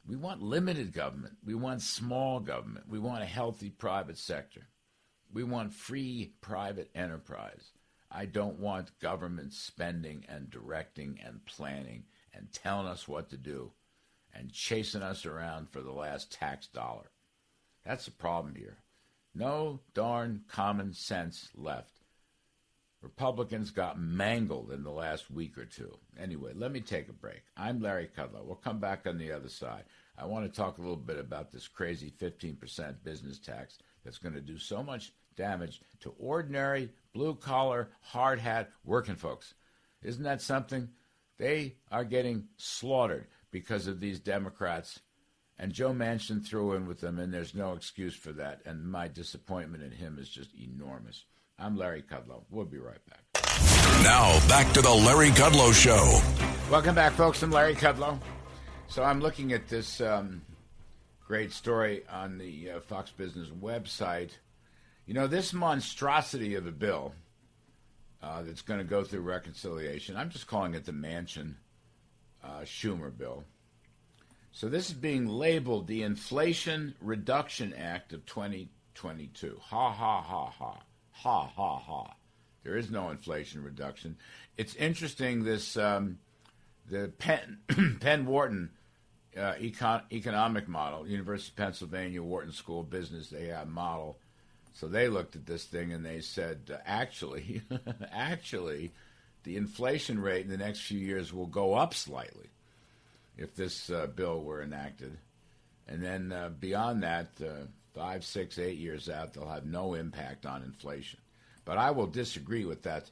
We 0.08 0.16
want 0.16 0.42
limited 0.42 0.94
government. 0.94 1.38
We 1.46 1.54
want 1.54 1.82
small 1.82 2.40
government. 2.40 2.88
We 2.88 2.98
want 2.98 3.22
a 3.22 3.28
healthy 3.28 3.70
private 3.70 4.18
sector. 4.18 4.68
We 5.32 5.44
want 5.44 5.74
free 5.74 6.34
private 6.42 6.90
enterprise. 6.96 7.72
I 8.12 8.26
don't 8.26 8.60
want 8.60 9.00
government 9.00 9.54
spending 9.54 10.26
and 10.28 10.50
directing 10.50 11.20
and 11.24 11.46
planning 11.46 12.06
and 12.34 12.52
telling 12.52 12.88
us 12.88 13.08
what 13.08 13.30
to 13.30 13.38
do 13.38 13.72
and 14.34 14.52
chasing 14.52 15.04
us 15.04 15.26
around 15.26 15.70
for 15.70 15.82
the 15.82 15.92
last 15.92 16.32
tax 16.32 16.68
dollar. 16.68 17.12
That's 17.86 18.06
the 18.06 18.12
problem 18.12 18.56
here. 18.56 18.78
No 19.36 19.82
darn 19.94 20.42
common 20.48 20.94
sense 20.94 21.50
left. 21.56 21.94
Republicans 23.02 23.72
got 23.72 24.00
mangled 24.00 24.72
in 24.72 24.84
the 24.84 24.92
last 24.92 25.32
week 25.32 25.58
or 25.58 25.66
two. 25.66 25.98
Anyway, 26.20 26.52
let 26.54 26.72
me 26.72 26.82
take 26.82 27.08
a 27.08 27.14
break. 27.14 27.44
I'm 27.56 27.80
Larry 27.80 28.10
Kudlow. 28.18 28.44
We'll 28.44 28.56
come 28.56 28.80
back 28.80 29.08
on 29.08 29.18
the 29.18 29.32
other 29.32 29.48
side. 29.48 29.86
I 30.18 30.26
want 30.26 30.46
to 30.46 30.52
talk 30.52 30.78
a 30.78 30.82
little 30.82 30.98
bit 30.98 31.18
about 31.18 31.52
this 31.52 31.68
crazy 31.68 32.12
15% 32.20 33.04
business 33.04 33.40
tax 33.40 33.78
that's 34.04 34.18
going 34.18 34.34
to 34.34 34.42
do 34.42 34.58
so 34.58 34.84
much 34.84 35.14
damage 35.40 35.82
to 36.02 36.14
ordinary, 36.20 36.90
blue 37.14 37.34
collar, 37.34 37.90
hard 38.02 38.40
hat 38.40 38.70
working 38.84 39.16
folks. 39.16 39.54
Isn't 40.04 40.24
that 40.24 40.42
something? 40.42 40.90
They 41.38 41.78
are 41.90 42.04
getting 42.04 42.50
slaughtered 42.58 43.26
because 43.50 43.88
of 43.88 44.02
these 44.02 44.20
Democrats. 44.20 45.00
And 45.58 45.72
Joe 45.72 45.92
Manchin 45.92 46.46
threw 46.46 46.74
in 46.74 46.88
with 46.88 47.00
them, 47.00 47.20
and 47.20 47.34
there's 47.34 47.56
no 47.56 47.74
excuse 47.74 48.16
for 48.16 48.32
that. 48.34 48.62
And 48.66 48.90
my 48.90 49.08
disappointment 49.08 49.84
in 49.84 49.92
him 49.92 50.18
is 50.20 50.30
just 50.30 50.52
enormous. 50.56 51.26
I'm 51.58 51.78
Larry 51.78 52.04
Kudlow. 52.04 52.44
We'll 52.50 52.66
be 52.66 52.78
right 52.78 53.06
back. 53.10 53.24
Now, 54.04 54.40
back 54.48 54.72
to 54.74 54.82
the 54.82 54.94
Larry 54.94 55.30
Kudlow 55.30 55.74
Show. 55.74 56.22
Welcome 56.72 56.96
back, 56.96 57.14
folks. 57.14 57.42
I'm 57.44 57.52
Larry 57.52 57.76
Kudlow. 57.76 58.20
So 58.88 59.04
I'm 59.04 59.20
looking 59.20 59.52
at 59.54 59.68
this 59.68 60.00
um, 60.00 60.42
great 61.26 61.52
story 61.52 62.04
on 62.10 62.38
the 62.38 62.72
uh, 62.72 62.80
Fox 62.82 63.12
Business 63.12 63.50
website. 63.50 64.32
You 65.10 65.16
know, 65.16 65.26
this 65.26 65.54
monstrosity 65.54 66.54
of 66.54 66.68
a 66.68 66.72
bill 66.72 67.16
uh, 68.22 68.44
that's 68.44 68.62
going 68.62 68.78
to 68.78 68.84
go 68.84 69.04
through 69.04 69.22
reconciliation, 69.22 70.16
I'm 70.16 70.30
just 70.30 70.46
calling 70.46 70.76
it 70.76 70.86
the 70.86 70.92
Manchin 70.92 71.56
uh, 72.44 72.60
Schumer 72.60 73.10
bill. 73.18 73.44
So 74.52 74.70
this 74.70 74.90
is 74.90 74.94
being 74.94 75.26
labeled 75.26 75.88
the 75.88 76.04
Inflation 76.04 76.94
Reduction 77.02 77.74
Act 77.74 78.14
of 78.14 78.24
2022. 78.28 79.58
Ha, 79.60 79.92
ha, 79.92 80.22
ha, 80.22 80.46
ha. 80.46 80.78
Ha, 81.14 81.48
ha, 81.56 81.78
ha. 81.80 82.14
There 82.62 82.78
is 82.78 82.92
no 82.92 83.10
inflation 83.10 83.64
reduction. 83.64 84.16
It's 84.58 84.76
interesting, 84.76 85.44
this, 85.44 85.76
um, 85.76 86.20
the 86.88 87.12
Penn, 87.18 87.58
Penn 88.00 88.28
Wharton 88.28 88.70
uh, 89.36 89.54
econ- 89.54 90.04
economic 90.12 90.68
model, 90.68 91.08
University 91.08 91.52
of 91.52 91.56
Pennsylvania 91.56 92.22
Wharton 92.22 92.52
School 92.52 92.82
of 92.82 92.92
Business, 92.92 93.32
they 93.32 93.48
have 93.48 93.68
model. 93.68 94.20
So 94.80 94.88
they 94.88 95.10
looked 95.10 95.36
at 95.36 95.46
this 95.46 95.66
thing 95.66 95.92
and 95.92 96.06
they 96.06 96.22
said, 96.22 96.80
actually, 96.86 97.64
actually, 98.14 98.94
the 99.44 99.58
inflation 99.58 100.22
rate 100.22 100.46
in 100.46 100.50
the 100.50 100.56
next 100.56 100.84
few 100.84 101.00
years 101.00 101.34
will 101.34 101.48
go 101.48 101.74
up 101.74 101.94
slightly 101.94 102.48
if 103.38 103.58
this 103.58 103.90
uh, 103.90 104.08
bill 104.08 104.42
were 104.42 104.64
enacted. 104.64 105.18
And 105.86 106.02
then 106.02 106.32
uh, 106.32 106.52
beyond 106.58 107.04
that, 107.04 107.28
uh, 107.44 107.66
five, 107.94 108.24
six, 108.24 108.58
eight 108.58 108.78
years 108.78 109.10
out, 109.10 109.34
they'll 109.34 109.50
have 109.50 109.66
no 109.66 109.96
impact 109.96 110.46
on 110.46 110.64
inflation. 110.64 111.20
But 111.66 111.78
I 111.78 111.92
will 111.92 112.08
disagree 112.08 112.64
with 112.64 112.84
that. 112.84 113.12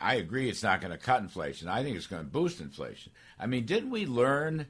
I 0.00 0.14
agree 0.14 0.48
it's 0.48 0.62
not 0.62 0.80
going 0.80 0.92
to 0.92 0.98
cut 0.98 1.20
inflation. 1.20 1.68
I 1.68 1.82
think 1.82 1.98
it's 1.98 2.06
going 2.06 2.24
to 2.24 2.30
boost 2.30 2.62
inflation. 2.62 3.12
I 3.38 3.44
mean, 3.44 3.66
didn't 3.66 3.90
we 3.90 4.06
learn 4.06 4.66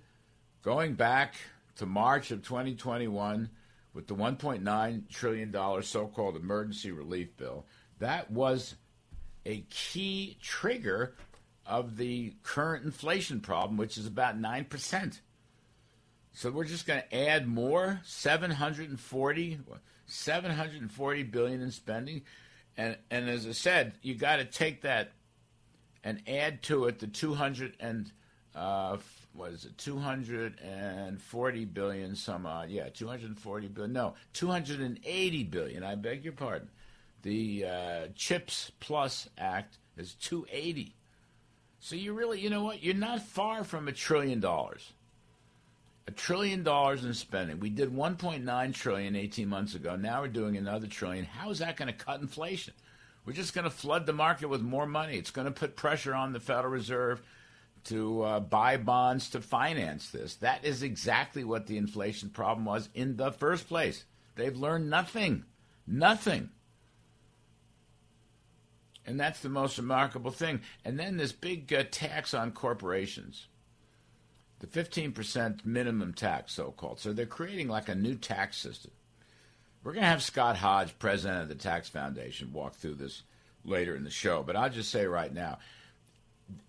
going 0.64 0.94
back 0.94 1.36
to 1.76 1.86
March 1.86 2.32
of 2.32 2.42
2021 2.42 3.48
with 3.96 4.06
the 4.06 4.14
$1.9 4.14 5.08
trillion 5.08 5.82
so 5.82 6.06
called 6.06 6.36
emergency 6.36 6.92
relief 6.92 7.36
bill? 7.36 7.66
That 7.98 8.30
was 8.30 8.76
a 9.44 9.62
key 9.70 10.38
trigger 10.40 11.14
of 11.66 11.96
the 11.96 12.34
current 12.44 12.84
inflation 12.84 13.40
problem, 13.40 13.76
which 13.76 13.98
is 13.98 14.06
about 14.06 14.40
9%. 14.40 15.20
So 16.32 16.50
we're 16.50 16.64
just 16.64 16.86
going 16.86 17.02
to 17.10 17.28
add 17.28 17.48
more 17.48 18.00
740 18.04 19.58
740 20.08 21.22
billion 21.24 21.62
in 21.62 21.70
spending 21.72 22.22
and 22.76 22.96
and 23.10 23.28
as 23.28 23.46
I 23.46 23.52
said, 23.52 23.94
you 24.02 24.14
got 24.14 24.36
to 24.36 24.44
take 24.44 24.82
that 24.82 25.12
and 26.04 26.22
add 26.28 26.62
to 26.64 26.84
it 26.84 26.98
the 26.98 27.06
200 27.06 27.74
and 27.80 28.12
uh, 28.54 28.98
what 29.36 29.52
is 29.52 29.64
it 29.64 29.76
240 29.78 31.64
billion 31.66 32.16
some 32.16 32.46
odd 32.46 32.70
yeah 32.70 32.88
240 32.88 33.68
billion 33.68 33.92
no 33.92 34.14
280 34.32 35.44
billion 35.44 35.82
I 35.82 35.94
beg 35.94 36.24
your 36.24 36.32
pardon 36.32 36.68
the 37.26 37.64
uh, 37.64 38.06
Chips 38.14 38.70
Plus 38.78 39.28
Act 39.36 39.78
is 39.96 40.14
280 40.14 40.94
So 41.80 41.96
you 41.96 42.12
really, 42.12 42.40
you 42.40 42.50
know 42.50 42.62
what? 42.62 42.84
You're 42.84 42.94
not 42.94 43.20
far 43.20 43.64
from 43.64 43.88
a 43.88 43.92
trillion 43.92 44.38
dollars. 44.38 44.92
A 46.06 46.12
trillion 46.12 46.62
dollars 46.62 47.04
in 47.04 47.12
spending. 47.14 47.58
We 47.58 47.70
did 47.70 47.92
1.9 47.92 48.74
trillion 48.74 49.16
18 49.16 49.48
months 49.48 49.74
ago. 49.74 49.96
Now 49.96 50.20
we're 50.20 50.28
doing 50.28 50.56
another 50.56 50.86
trillion. 50.86 51.24
How 51.24 51.50
is 51.50 51.58
that 51.58 51.76
going 51.76 51.88
to 51.88 52.04
cut 52.04 52.20
inflation? 52.20 52.74
We're 53.24 53.32
just 53.32 53.54
going 53.54 53.64
to 53.64 53.70
flood 53.70 54.06
the 54.06 54.12
market 54.12 54.48
with 54.48 54.62
more 54.62 54.86
money. 54.86 55.16
It's 55.16 55.32
going 55.32 55.46
to 55.46 55.52
put 55.52 55.74
pressure 55.74 56.14
on 56.14 56.32
the 56.32 56.38
Federal 56.38 56.72
Reserve 56.72 57.20
to 57.86 58.22
uh, 58.22 58.40
buy 58.40 58.76
bonds 58.76 59.30
to 59.30 59.40
finance 59.40 60.10
this. 60.10 60.36
That 60.36 60.64
is 60.64 60.82
exactly 60.82 61.44
what 61.44 61.66
the 61.66 61.78
inflation 61.78 62.30
problem 62.30 62.64
was 62.64 62.88
in 62.94 63.16
the 63.16 63.32
first 63.32 63.68
place. 63.68 64.04
They've 64.34 64.56
learned 64.56 64.90
nothing. 64.90 65.44
Nothing. 65.86 66.50
And 69.06 69.20
that's 69.20 69.40
the 69.40 69.48
most 69.48 69.78
remarkable 69.78 70.32
thing. 70.32 70.60
And 70.84 70.98
then 70.98 71.16
this 71.16 71.32
big 71.32 71.72
uh, 71.72 71.84
tax 71.90 72.34
on 72.34 72.50
corporations, 72.50 73.46
the 74.58 74.66
15% 74.66 75.64
minimum 75.64 76.12
tax, 76.12 76.54
so 76.54 76.72
called. 76.72 76.98
So 76.98 77.12
they're 77.12 77.26
creating 77.26 77.68
like 77.68 77.88
a 77.88 77.94
new 77.94 78.16
tax 78.16 78.56
system. 78.56 78.90
We're 79.84 79.92
going 79.92 80.02
to 80.02 80.08
have 80.08 80.24
Scott 80.24 80.56
Hodge, 80.56 80.98
president 80.98 81.42
of 81.42 81.48
the 81.48 81.54
Tax 81.54 81.88
Foundation, 81.88 82.52
walk 82.52 82.74
through 82.74 82.94
this 82.94 83.22
later 83.64 83.94
in 83.94 84.02
the 84.02 84.10
show. 84.10 84.42
But 84.42 84.56
I'll 84.56 84.70
just 84.70 84.90
say 84.90 85.06
right 85.06 85.32
now, 85.32 85.58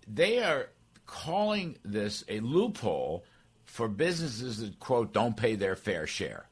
they 0.06 0.38
are 0.38 0.68
calling 1.08 1.76
this 1.84 2.22
a 2.28 2.38
loophole 2.38 3.24
for 3.64 3.88
businesses 3.88 4.58
that, 4.58 4.78
quote, 4.78 5.12
don't 5.12 5.36
pay 5.36 5.56
their 5.56 5.74
fair 5.74 6.06
share. 6.06 6.46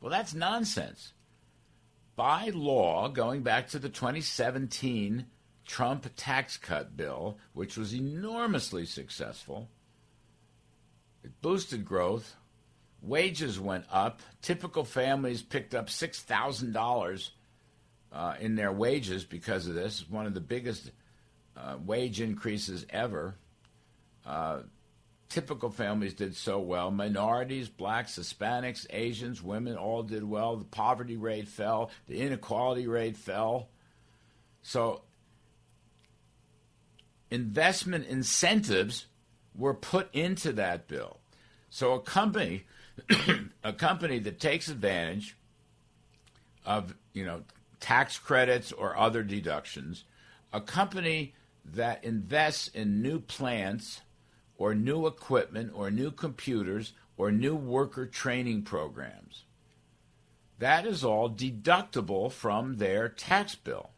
Well, 0.00 0.12
that's 0.12 0.34
nonsense 0.34 1.12
by 2.16 2.50
law, 2.54 3.08
going 3.08 3.42
back 3.42 3.68
to 3.68 3.78
the 3.78 3.90
2017 3.90 5.26
Trump 5.66 6.08
tax 6.16 6.56
cut 6.56 6.96
bill, 6.96 7.38
which 7.52 7.76
was 7.76 7.94
enormously 7.94 8.86
successful, 8.86 9.68
it 11.22 11.40
boosted 11.42 11.84
growth. 11.84 12.36
Wages 13.02 13.60
went 13.60 13.84
up. 13.92 14.20
Typical 14.40 14.84
families 14.84 15.42
picked 15.42 15.74
up 15.74 15.88
$6,000 15.88 17.30
uh, 18.12 18.34
in 18.40 18.54
their 18.56 18.72
wages 18.72 19.24
because 19.24 19.66
of 19.66 19.74
this. 19.74 20.08
One 20.08 20.26
of 20.26 20.34
the 20.34 20.40
biggest 20.40 20.90
uh, 21.56 21.76
wage 21.84 22.20
increases 22.20 22.86
ever. 22.90 23.34
Uh, 24.26 24.58
typical 25.28 25.70
families 25.70 26.14
did 26.14 26.34
so 26.34 26.58
well. 26.58 26.90
Minorities, 26.90 27.68
blacks, 27.68 28.18
Hispanics, 28.18 28.86
Asians, 28.90 29.42
women 29.42 29.76
all 29.76 30.02
did 30.02 30.24
well. 30.24 30.56
The 30.56 30.64
poverty 30.64 31.16
rate 31.16 31.48
fell, 31.48 31.90
the 32.06 32.20
inequality 32.20 32.86
rate 32.86 33.16
fell. 33.16 33.68
So, 34.62 35.02
investment 37.30 38.06
incentives 38.06 39.06
were 39.54 39.74
put 39.74 40.12
into 40.14 40.52
that 40.54 40.88
bill. 40.88 41.18
So, 41.70 41.92
a 41.92 42.00
company, 42.00 42.64
a 43.64 43.72
company 43.72 44.18
that 44.20 44.40
takes 44.40 44.68
advantage 44.68 45.36
of 46.64 46.94
you 47.12 47.24
know 47.24 47.42
tax 47.78 48.18
credits 48.18 48.72
or 48.72 48.96
other 48.96 49.22
deductions, 49.22 50.04
a 50.52 50.60
company 50.60 51.34
that 51.74 52.04
invests 52.04 52.68
in 52.68 53.02
new 53.02 53.20
plants 53.20 54.00
or 54.58 54.74
new 54.74 55.06
equipment 55.06 55.72
or 55.74 55.90
new 55.90 56.10
computers 56.10 56.92
or 57.16 57.30
new 57.30 57.54
worker 57.54 58.06
training 58.06 58.62
programs. 58.62 59.44
That 60.58 60.86
is 60.86 61.04
all 61.04 61.30
deductible 61.30 62.32
from 62.32 62.76
their 62.76 63.08
tax 63.08 63.54
bill. 63.54 63.90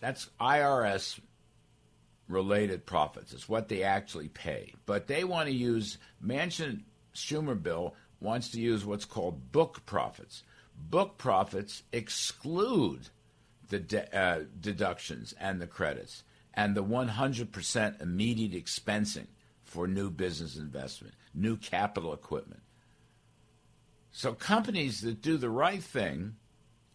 That's 0.00 0.30
IRS 0.40 1.20
related 2.26 2.86
profits. 2.86 3.32
It's 3.32 3.48
what 3.48 3.68
they 3.68 3.82
actually 3.82 4.28
pay. 4.28 4.74
But 4.86 5.06
they 5.06 5.24
want 5.24 5.48
to 5.48 5.54
use, 5.54 5.98
Manchin 6.24 6.82
Schumer 7.14 7.60
bill 7.60 7.94
wants 8.20 8.50
to 8.50 8.60
use 8.60 8.84
what's 8.84 9.04
called 9.04 9.52
book 9.52 9.84
profits. 9.86 10.42
Book 10.76 11.18
profits 11.18 11.82
exclude 11.92 13.08
the 13.68 13.78
de- 13.78 14.16
uh, 14.16 14.44
deductions 14.60 15.34
and 15.38 15.60
the 15.60 15.66
credits 15.66 16.22
and 16.54 16.74
the 16.74 16.84
100% 16.84 18.02
immediate 18.02 18.52
expensing 18.52 19.26
for 19.62 19.86
new 19.86 20.10
business 20.10 20.56
investment, 20.56 21.14
new 21.34 21.56
capital 21.56 22.12
equipment. 22.12 22.62
So 24.12 24.32
companies 24.32 25.00
that 25.02 25.22
do 25.22 25.36
the 25.36 25.50
right 25.50 25.82
thing 25.82 26.36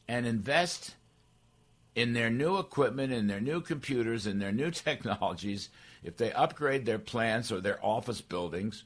and 0.07 0.25
invest 0.25 0.95
in 1.95 2.13
their 2.13 2.29
new 2.29 2.57
equipment, 2.57 3.13
in 3.13 3.27
their 3.27 3.39
new 3.39 3.61
computers, 3.61 4.27
in 4.27 4.39
their 4.39 4.51
new 4.51 4.71
technologies, 4.71 5.69
if 6.03 6.17
they 6.17 6.31
upgrade 6.33 6.85
their 6.85 6.99
plants 6.99 7.51
or 7.51 7.61
their 7.61 7.83
office 7.83 8.21
buildings, 8.21 8.83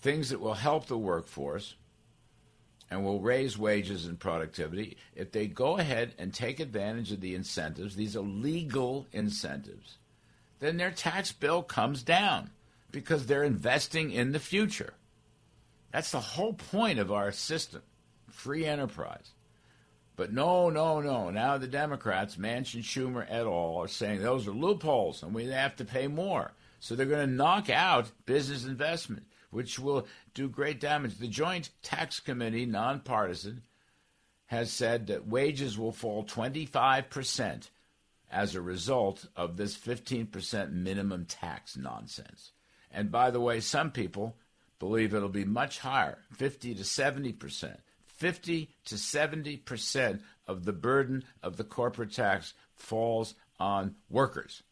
things 0.00 0.28
that 0.28 0.40
will 0.40 0.54
help 0.54 0.86
the 0.86 0.98
workforce, 0.98 1.74
and 2.90 3.04
will 3.04 3.20
raise 3.20 3.58
wages 3.58 4.06
and 4.06 4.18
productivity 4.18 4.96
if 5.14 5.32
they 5.32 5.46
go 5.46 5.78
ahead 5.78 6.14
and 6.18 6.32
take 6.32 6.60
advantage 6.60 7.12
of 7.12 7.20
the 7.20 7.34
incentives, 7.34 7.96
these 7.96 8.16
are 8.16 8.20
legal 8.20 9.06
incentives, 9.12 9.98
then 10.60 10.76
their 10.76 10.90
tax 10.90 11.32
bill 11.32 11.62
comes 11.62 12.02
down 12.02 12.50
because 12.92 13.26
they're 13.26 13.44
investing 13.44 14.10
in 14.10 14.32
the 14.32 14.38
future. 14.38 14.94
That's 15.92 16.12
the 16.12 16.20
whole 16.20 16.52
point 16.52 16.98
of 16.98 17.10
our 17.10 17.32
system 17.32 17.82
free 18.30 18.66
enterprise. 18.66 19.32
But 20.14 20.32
no, 20.32 20.70
no, 20.70 21.00
no. 21.00 21.30
Now 21.30 21.58
the 21.58 21.66
Democrats, 21.66 22.36
Manchin, 22.36 22.82
Schumer, 22.82 23.26
et 23.28 23.46
al., 23.46 23.76
are 23.76 23.88
saying 23.88 24.22
those 24.22 24.46
are 24.46 24.52
loopholes 24.52 25.22
and 25.22 25.34
we 25.34 25.46
have 25.46 25.76
to 25.76 25.84
pay 25.84 26.06
more. 26.06 26.52
So 26.80 26.94
they're 26.94 27.06
going 27.06 27.26
to 27.26 27.34
knock 27.34 27.68
out 27.68 28.10
business 28.24 28.64
investment 28.64 29.24
which 29.50 29.78
will 29.78 30.06
do 30.36 30.48
great 30.50 30.78
damage. 30.78 31.16
The 31.16 31.26
Joint 31.26 31.70
Tax 31.82 32.20
Committee, 32.20 32.66
nonpartisan, 32.66 33.62
has 34.46 34.70
said 34.70 35.06
that 35.06 35.26
wages 35.26 35.78
will 35.78 35.92
fall 35.92 36.24
25% 36.24 37.70
as 38.30 38.54
a 38.54 38.60
result 38.60 39.26
of 39.34 39.56
this 39.56 39.76
15% 39.76 40.72
minimum 40.72 41.24
tax 41.24 41.76
nonsense. 41.76 42.52
And 42.92 43.10
by 43.10 43.30
the 43.30 43.40
way, 43.40 43.60
some 43.60 43.90
people 43.90 44.36
believe 44.78 45.14
it'll 45.14 45.30
be 45.30 45.46
much 45.46 45.78
higher 45.78 46.18
50 46.34 46.74
to 46.74 46.82
70%. 46.82 47.78
50 48.04 48.70
to 48.84 48.94
70% 48.94 50.20
of 50.46 50.64
the 50.64 50.72
burden 50.72 51.24
of 51.42 51.56
the 51.56 51.64
corporate 51.64 52.12
tax 52.12 52.52
falls 52.74 53.34
on 53.58 53.94
workers, 54.10 54.62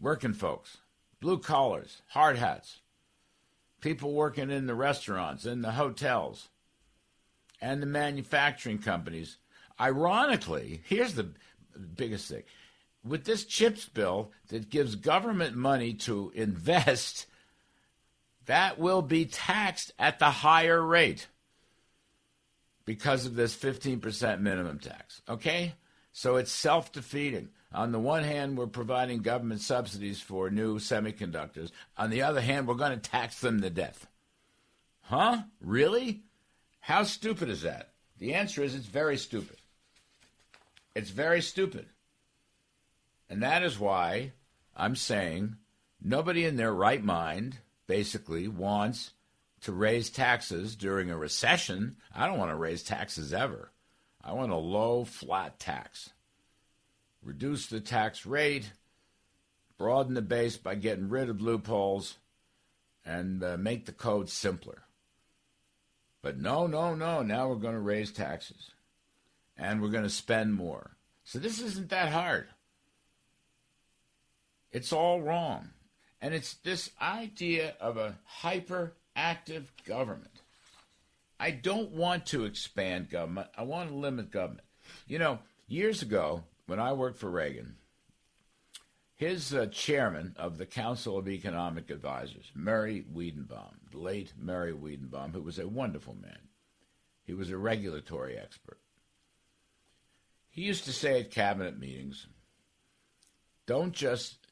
working 0.00 0.32
folks, 0.32 0.78
blue 1.20 1.38
collars, 1.38 2.02
hard 2.08 2.38
hats, 2.38 2.80
people 3.80 4.12
working 4.12 4.50
in 4.50 4.66
the 4.66 4.74
restaurants, 4.74 5.46
in 5.46 5.62
the 5.62 5.72
hotels, 5.72 6.48
and 7.60 7.82
the 7.82 7.86
manufacturing 7.86 8.78
companies. 8.78 9.38
Ironically, 9.80 10.82
here's 10.84 11.14
the 11.14 11.28
biggest 11.96 12.28
thing 12.28 12.42
with 13.04 13.24
this 13.24 13.44
CHIPS 13.44 13.88
bill 13.88 14.32
that 14.48 14.70
gives 14.70 14.96
government 14.96 15.56
money 15.56 15.94
to 15.94 16.32
invest, 16.34 17.26
that 18.46 18.78
will 18.78 19.02
be 19.02 19.24
taxed 19.24 19.92
at 19.98 20.18
the 20.18 20.30
higher 20.30 20.82
rate 20.82 21.28
because 22.84 23.26
of 23.26 23.34
this 23.34 23.56
15% 23.56 24.40
minimum 24.40 24.78
tax. 24.78 25.22
Okay? 25.28 25.74
So 26.12 26.36
it's 26.36 26.52
self 26.52 26.92
defeating. 26.92 27.50
On 27.72 27.92
the 27.92 27.98
one 27.98 28.24
hand, 28.24 28.56
we're 28.56 28.66
providing 28.66 29.20
government 29.20 29.60
subsidies 29.60 30.20
for 30.20 30.50
new 30.50 30.78
semiconductors. 30.78 31.70
On 31.98 32.08
the 32.08 32.22
other 32.22 32.40
hand, 32.40 32.66
we're 32.66 32.74
going 32.74 32.98
to 32.98 33.10
tax 33.10 33.40
them 33.40 33.60
to 33.60 33.68
death. 33.68 34.06
Huh? 35.02 35.42
Really? 35.60 36.22
How 36.80 37.02
stupid 37.02 37.50
is 37.50 37.62
that? 37.62 37.90
The 38.18 38.34
answer 38.34 38.62
is 38.62 38.74
it's 38.74 38.86
very 38.86 39.18
stupid. 39.18 39.56
It's 40.94 41.10
very 41.10 41.42
stupid. 41.42 41.86
And 43.28 43.42
that 43.42 43.62
is 43.62 43.78
why 43.78 44.32
I'm 44.74 44.96
saying 44.96 45.56
nobody 46.02 46.46
in 46.46 46.56
their 46.56 46.72
right 46.72 47.04
mind 47.04 47.58
basically 47.86 48.48
wants 48.48 49.10
to 49.62 49.72
raise 49.72 50.08
taxes 50.08 50.74
during 50.74 51.10
a 51.10 51.18
recession. 51.18 51.96
I 52.14 52.26
don't 52.26 52.38
want 52.38 52.50
to 52.50 52.56
raise 52.56 52.82
taxes 52.82 53.34
ever. 53.34 53.70
I 54.24 54.32
want 54.32 54.52
a 54.52 54.56
low, 54.56 55.04
flat 55.04 55.58
tax 55.58 56.10
reduce 57.28 57.66
the 57.66 57.78
tax 57.78 58.24
rate, 58.24 58.72
broaden 59.76 60.14
the 60.14 60.22
base 60.22 60.56
by 60.56 60.74
getting 60.74 61.10
rid 61.10 61.28
of 61.28 61.42
loopholes, 61.42 62.16
and 63.04 63.44
uh, 63.44 63.58
make 63.58 63.84
the 63.84 63.92
code 63.92 64.30
simpler. 64.30 64.84
But 66.22 66.38
no, 66.38 66.66
no, 66.66 66.94
no, 66.94 67.22
now 67.22 67.48
we're 67.48 67.56
going 67.56 67.74
to 67.74 67.80
raise 67.80 68.10
taxes 68.10 68.70
and 69.58 69.82
we're 69.82 69.90
going 69.90 70.04
to 70.04 70.10
spend 70.10 70.54
more. 70.54 70.96
So 71.24 71.38
this 71.38 71.60
isn't 71.60 71.90
that 71.90 72.10
hard. 72.10 72.48
It's 74.72 74.92
all 74.92 75.20
wrong. 75.20 75.68
And 76.22 76.32
it's 76.32 76.54
this 76.54 76.90
idea 77.00 77.74
of 77.78 77.98
a 77.98 78.18
hyperactive 78.42 79.64
government. 79.84 80.42
I 81.38 81.50
don't 81.50 81.90
want 81.90 82.26
to 82.26 82.46
expand 82.46 83.10
government. 83.10 83.48
I 83.56 83.62
want 83.62 83.90
to 83.90 83.94
limit 83.94 84.30
government. 84.30 84.66
You 85.06 85.18
know, 85.18 85.38
years 85.68 86.02
ago, 86.02 86.42
when 86.68 86.78
I 86.78 86.92
worked 86.92 87.18
for 87.18 87.30
Reagan, 87.30 87.76
his 89.16 89.54
uh, 89.54 89.66
chairman 89.72 90.36
of 90.38 90.58
the 90.58 90.66
Council 90.66 91.16
of 91.16 91.26
Economic 91.26 91.88
Advisors, 91.88 92.52
Murray 92.54 93.06
Weidenbaum, 93.10 93.72
the 93.90 93.98
late 93.98 94.34
Murray 94.38 94.74
Weidenbaum, 94.74 95.32
who 95.32 95.40
was 95.40 95.58
a 95.58 95.66
wonderful 95.66 96.14
man. 96.20 96.38
He 97.24 97.32
was 97.32 97.50
a 97.50 97.56
regulatory 97.56 98.38
expert. 98.38 98.78
He 100.50 100.62
used 100.62 100.84
to 100.84 100.92
say 100.92 101.20
at 101.20 101.30
cabinet 101.30 101.78
meetings, 101.78 102.26
"Don't 103.64 103.94
just 103.94 104.46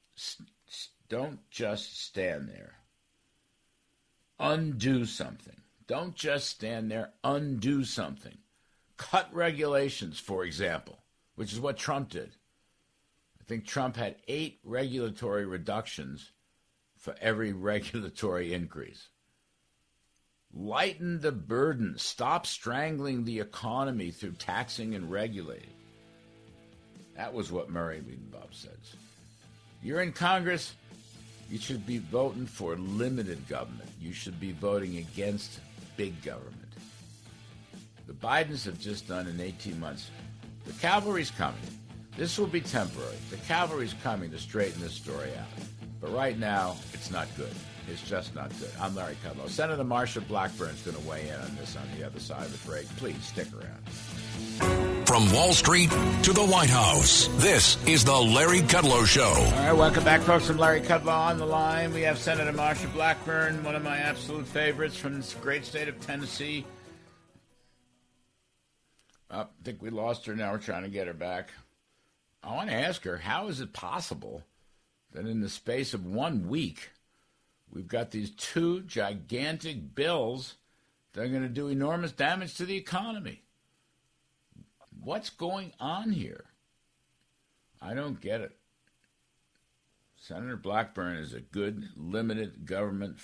don't 1.10 1.48
just 1.50 2.00
stand 2.00 2.48
there. 2.48 2.78
Undo 4.40 5.04
something. 5.04 5.60
Don't 5.86 6.14
just 6.14 6.48
stand 6.48 6.90
there. 6.90 7.12
Undo 7.22 7.84
something. 7.84 8.38
Cut 8.96 9.28
regulations, 9.34 10.18
for 10.18 10.44
example, 10.44 10.98
which 11.36 11.52
is 11.52 11.60
what 11.60 11.76
Trump 11.76 12.10
did." 12.10 12.30
I 13.40 13.44
think 13.44 13.64
Trump 13.64 13.96
had 13.96 14.16
eight 14.26 14.58
regulatory 14.64 15.46
reductions 15.46 16.32
for 16.98 17.14
every 17.20 17.52
regulatory 17.72 18.52
increase. 18.52 19.08
Lighten 20.52 21.20
the 21.20 21.32
burden. 21.32 21.98
Stop 21.98 22.46
strangling 22.46 23.24
the 23.24 23.40
economy 23.40 24.10
through 24.10 24.32
taxing 24.32 24.94
and 24.94 25.10
regulating. 25.10 25.70
That 27.16 27.32
was 27.32 27.52
what 27.52 27.70
Murray 27.70 28.00
Weidenbaum 28.00 28.52
says. 28.52 28.96
You're 29.82 30.00
in 30.00 30.12
Congress, 30.12 30.74
you 31.50 31.58
should 31.58 31.86
be 31.86 31.98
voting 31.98 32.46
for 32.46 32.76
limited 32.76 33.46
government. 33.48 33.88
You 34.00 34.12
should 34.12 34.40
be 34.40 34.52
voting 34.52 34.96
against 34.96 35.60
big 35.96 36.20
government. 36.22 36.54
The 38.06 38.12
Bidens 38.12 38.64
have 38.64 38.78
just 38.78 39.08
done 39.08 39.26
in 39.26 39.40
18 39.40 39.78
months. 39.78 40.10
The 40.66 40.72
cavalry's 40.74 41.30
coming. 41.30 41.60
This 42.16 42.38
will 42.38 42.46
be 42.46 42.60
temporary. 42.60 43.16
The 43.30 43.36
cavalry's 43.36 43.94
coming 44.02 44.30
to 44.30 44.38
straighten 44.38 44.80
this 44.80 44.94
story 44.94 45.30
out. 45.38 45.46
But 46.00 46.12
right 46.12 46.38
now, 46.38 46.76
it's 46.92 47.10
not 47.10 47.28
good. 47.36 47.52
It's 47.88 48.02
just 48.02 48.34
not 48.34 48.50
good. 48.58 48.70
I'm 48.80 48.96
Larry 48.96 49.16
Kudlow. 49.24 49.48
Senator 49.48 49.84
Marsha 49.84 50.26
Blackburn 50.26 50.70
is 50.70 50.82
going 50.82 50.96
to 50.96 51.08
weigh 51.08 51.28
in 51.28 51.40
on 51.40 51.54
this 51.56 51.76
on 51.76 51.84
the 51.96 52.04
other 52.04 52.18
side 52.18 52.42
of 52.42 52.52
the 52.52 52.68
break. 52.68 52.88
Please 52.96 53.22
stick 53.22 53.46
around. 53.54 55.06
From 55.06 55.32
Wall 55.32 55.52
Street 55.52 55.90
to 56.24 56.32
the 56.32 56.44
White 56.44 56.68
House, 56.68 57.28
this 57.36 57.78
is 57.86 58.04
the 58.04 58.16
Larry 58.16 58.60
Kudlow 58.60 59.06
Show. 59.06 59.22
All 59.22 59.50
right, 59.52 59.72
welcome 59.72 60.02
back, 60.02 60.22
folks. 60.22 60.48
From 60.48 60.58
Larry 60.58 60.80
Kudlow 60.80 61.16
on 61.16 61.38
the 61.38 61.46
line. 61.46 61.92
We 61.92 62.02
have 62.02 62.18
Senator 62.18 62.52
Marsha 62.52 62.92
Blackburn, 62.92 63.62
one 63.62 63.76
of 63.76 63.84
my 63.84 63.98
absolute 63.98 64.46
favorites 64.46 64.96
from 64.96 65.14
this 65.14 65.34
great 65.34 65.64
state 65.64 65.86
of 65.86 66.00
Tennessee. 66.00 66.66
I 69.30 69.46
think 69.64 69.82
we 69.82 69.90
lost 69.90 70.26
her. 70.26 70.36
Now 70.36 70.52
we're 70.52 70.58
trying 70.58 70.84
to 70.84 70.88
get 70.88 71.06
her 71.06 71.14
back. 71.14 71.50
I 72.42 72.54
want 72.54 72.70
to 72.70 72.76
ask 72.76 73.02
her 73.04 73.16
how 73.16 73.48
is 73.48 73.60
it 73.60 73.72
possible 73.72 74.42
that 75.12 75.26
in 75.26 75.40
the 75.40 75.48
space 75.48 75.94
of 75.94 76.06
one 76.06 76.48
week, 76.48 76.90
we've 77.72 77.88
got 77.88 78.10
these 78.10 78.30
two 78.30 78.82
gigantic 78.82 79.94
bills 79.94 80.54
that 81.12 81.22
are 81.22 81.28
going 81.28 81.42
to 81.42 81.48
do 81.48 81.68
enormous 81.68 82.12
damage 82.12 82.54
to 82.56 82.66
the 82.66 82.76
economy? 82.76 83.42
What's 85.02 85.30
going 85.30 85.72
on 85.80 86.12
here? 86.12 86.44
I 87.80 87.94
don't 87.94 88.20
get 88.20 88.40
it. 88.40 88.56
Senator 90.16 90.56
Blackburn 90.56 91.16
is 91.18 91.34
a 91.34 91.40
good, 91.40 91.88
limited 91.96 92.66
government, 92.66 93.18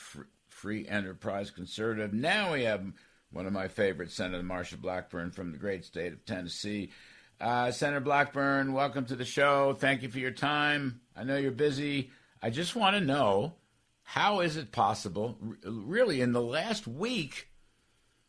free 0.48 0.86
enterprise 0.86 1.50
conservative. 1.50 2.12
Now 2.12 2.52
we 2.52 2.64
have 2.64 2.92
one 3.32 3.46
of 3.46 3.52
my 3.52 3.68
favorites, 3.68 4.14
Senator 4.14 4.42
Marsha 4.42 4.80
Blackburn 4.80 5.30
from 5.30 5.52
the 5.52 5.58
great 5.58 5.84
state 5.84 6.12
of 6.12 6.24
Tennessee. 6.24 6.90
Uh, 7.40 7.70
Senator 7.72 8.00
Blackburn, 8.00 8.72
welcome 8.72 9.04
to 9.06 9.16
the 9.16 9.24
show. 9.24 9.74
Thank 9.74 10.02
you 10.02 10.08
for 10.08 10.18
your 10.18 10.30
time. 10.30 11.00
I 11.16 11.24
know 11.24 11.36
you're 11.36 11.50
busy. 11.50 12.10
I 12.42 12.50
just 12.50 12.76
want 12.76 12.94
to 12.96 13.00
know 13.00 13.54
how 14.02 14.40
is 14.40 14.56
it 14.56 14.70
possible, 14.72 15.38
really, 15.64 16.20
in 16.20 16.32
the 16.32 16.42
last 16.42 16.86
week, 16.86 17.48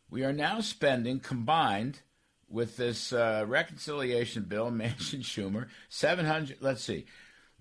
we 0.08 0.24
are 0.24 0.32
now 0.32 0.60
spending 0.60 1.20
combined 1.20 2.00
with 2.48 2.76
this 2.76 3.12
uh, 3.12 3.44
reconciliation 3.46 4.44
bill, 4.44 4.70
Manchin 4.70 5.20
Schumer, 5.20 5.68
700, 5.90 6.58
let's 6.60 6.82
see, 6.82 7.04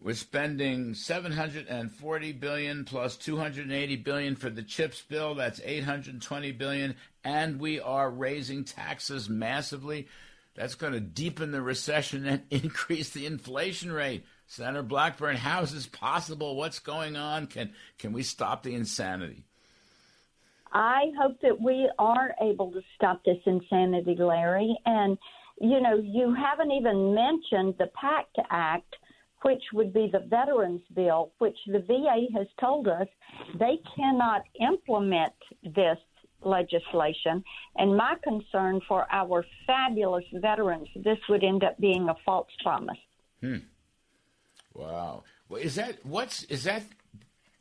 we're 0.01 0.15
spending 0.15 0.93
740 0.93 2.32
billion 2.34 2.84
plus 2.84 3.15
280 3.15 3.95
billion 3.97 4.36
for 4.36 4.49
the 4.49 4.63
chips 4.63 5.01
bill. 5.01 5.36
That's 5.36 5.62
820 5.63 6.51
billion. 6.51 6.95
And 7.23 7.60
we 7.60 7.79
are 7.79 8.10
raising 8.10 8.65
taxes 8.65 9.29
massively. 9.29 10.08
That's 10.56 10.75
going 10.75 10.93
to 10.93 10.99
deepen 10.99 11.51
the 11.51 11.62
recession 11.62 12.25
and 12.25 12.43
increase 12.49 13.12
the 13.12 13.25
inflation 13.25 13.91
rate. 13.91 14.25
Senator 14.45 14.84
Blackburn, 14.84 15.38
how 15.38 15.62
is 15.62 15.73
this 15.73 15.88
possible? 15.88 16.56
What's 16.56 16.79
going 16.79 17.15
on? 17.15 17.47
Can 17.47 17.71
can 17.97 18.13
we 18.13 18.23
stop 18.23 18.62
the 18.62 18.75
insanity? 18.75 19.45
I 20.71 21.12
hope 21.19 21.39
that 21.41 21.62
we 21.62 21.89
are 21.97 22.36
able 22.41 22.71
to 22.71 22.82
stop 22.95 23.23
this 23.23 23.38
insanity, 23.45 24.15
Larry. 24.15 24.75
And 24.86 25.17
you 25.60 25.79
know, 25.79 25.95
you 25.95 26.34
haven't 26.34 26.71
even 26.71 27.15
mentioned 27.15 27.75
the 27.77 27.88
PACT 27.93 28.38
Act, 28.49 28.95
which 29.43 29.63
would 29.73 29.93
be 29.93 30.10
the 30.12 30.19
Veterans 30.19 30.82
Bill, 30.95 31.32
which 31.38 31.58
the 31.67 31.79
VA 31.79 32.27
has 32.38 32.47
told 32.60 32.88
us 32.88 33.08
they 33.60 33.79
cannot 33.95 34.43
implement 34.60 35.34
this 35.63 35.97
legislation. 36.45 37.43
And 37.75 37.95
my 37.95 38.15
concern 38.23 38.82
for 38.88 39.06
our 39.12 39.45
fabulous 39.65 40.25
veterans, 40.34 40.88
this 40.95 41.17
would 41.29 41.43
end 41.43 41.63
up 41.63 41.79
being 41.79 42.10
a 42.10 42.15
false 42.25 42.49
promise. 42.62 42.97
Hmm. 43.41 43.58
Wow. 44.73 45.23
Well, 45.49 45.62
is 45.62 45.75
that 45.75 46.06
what's 46.06 46.43
is 46.45 46.63
that 46.63 46.84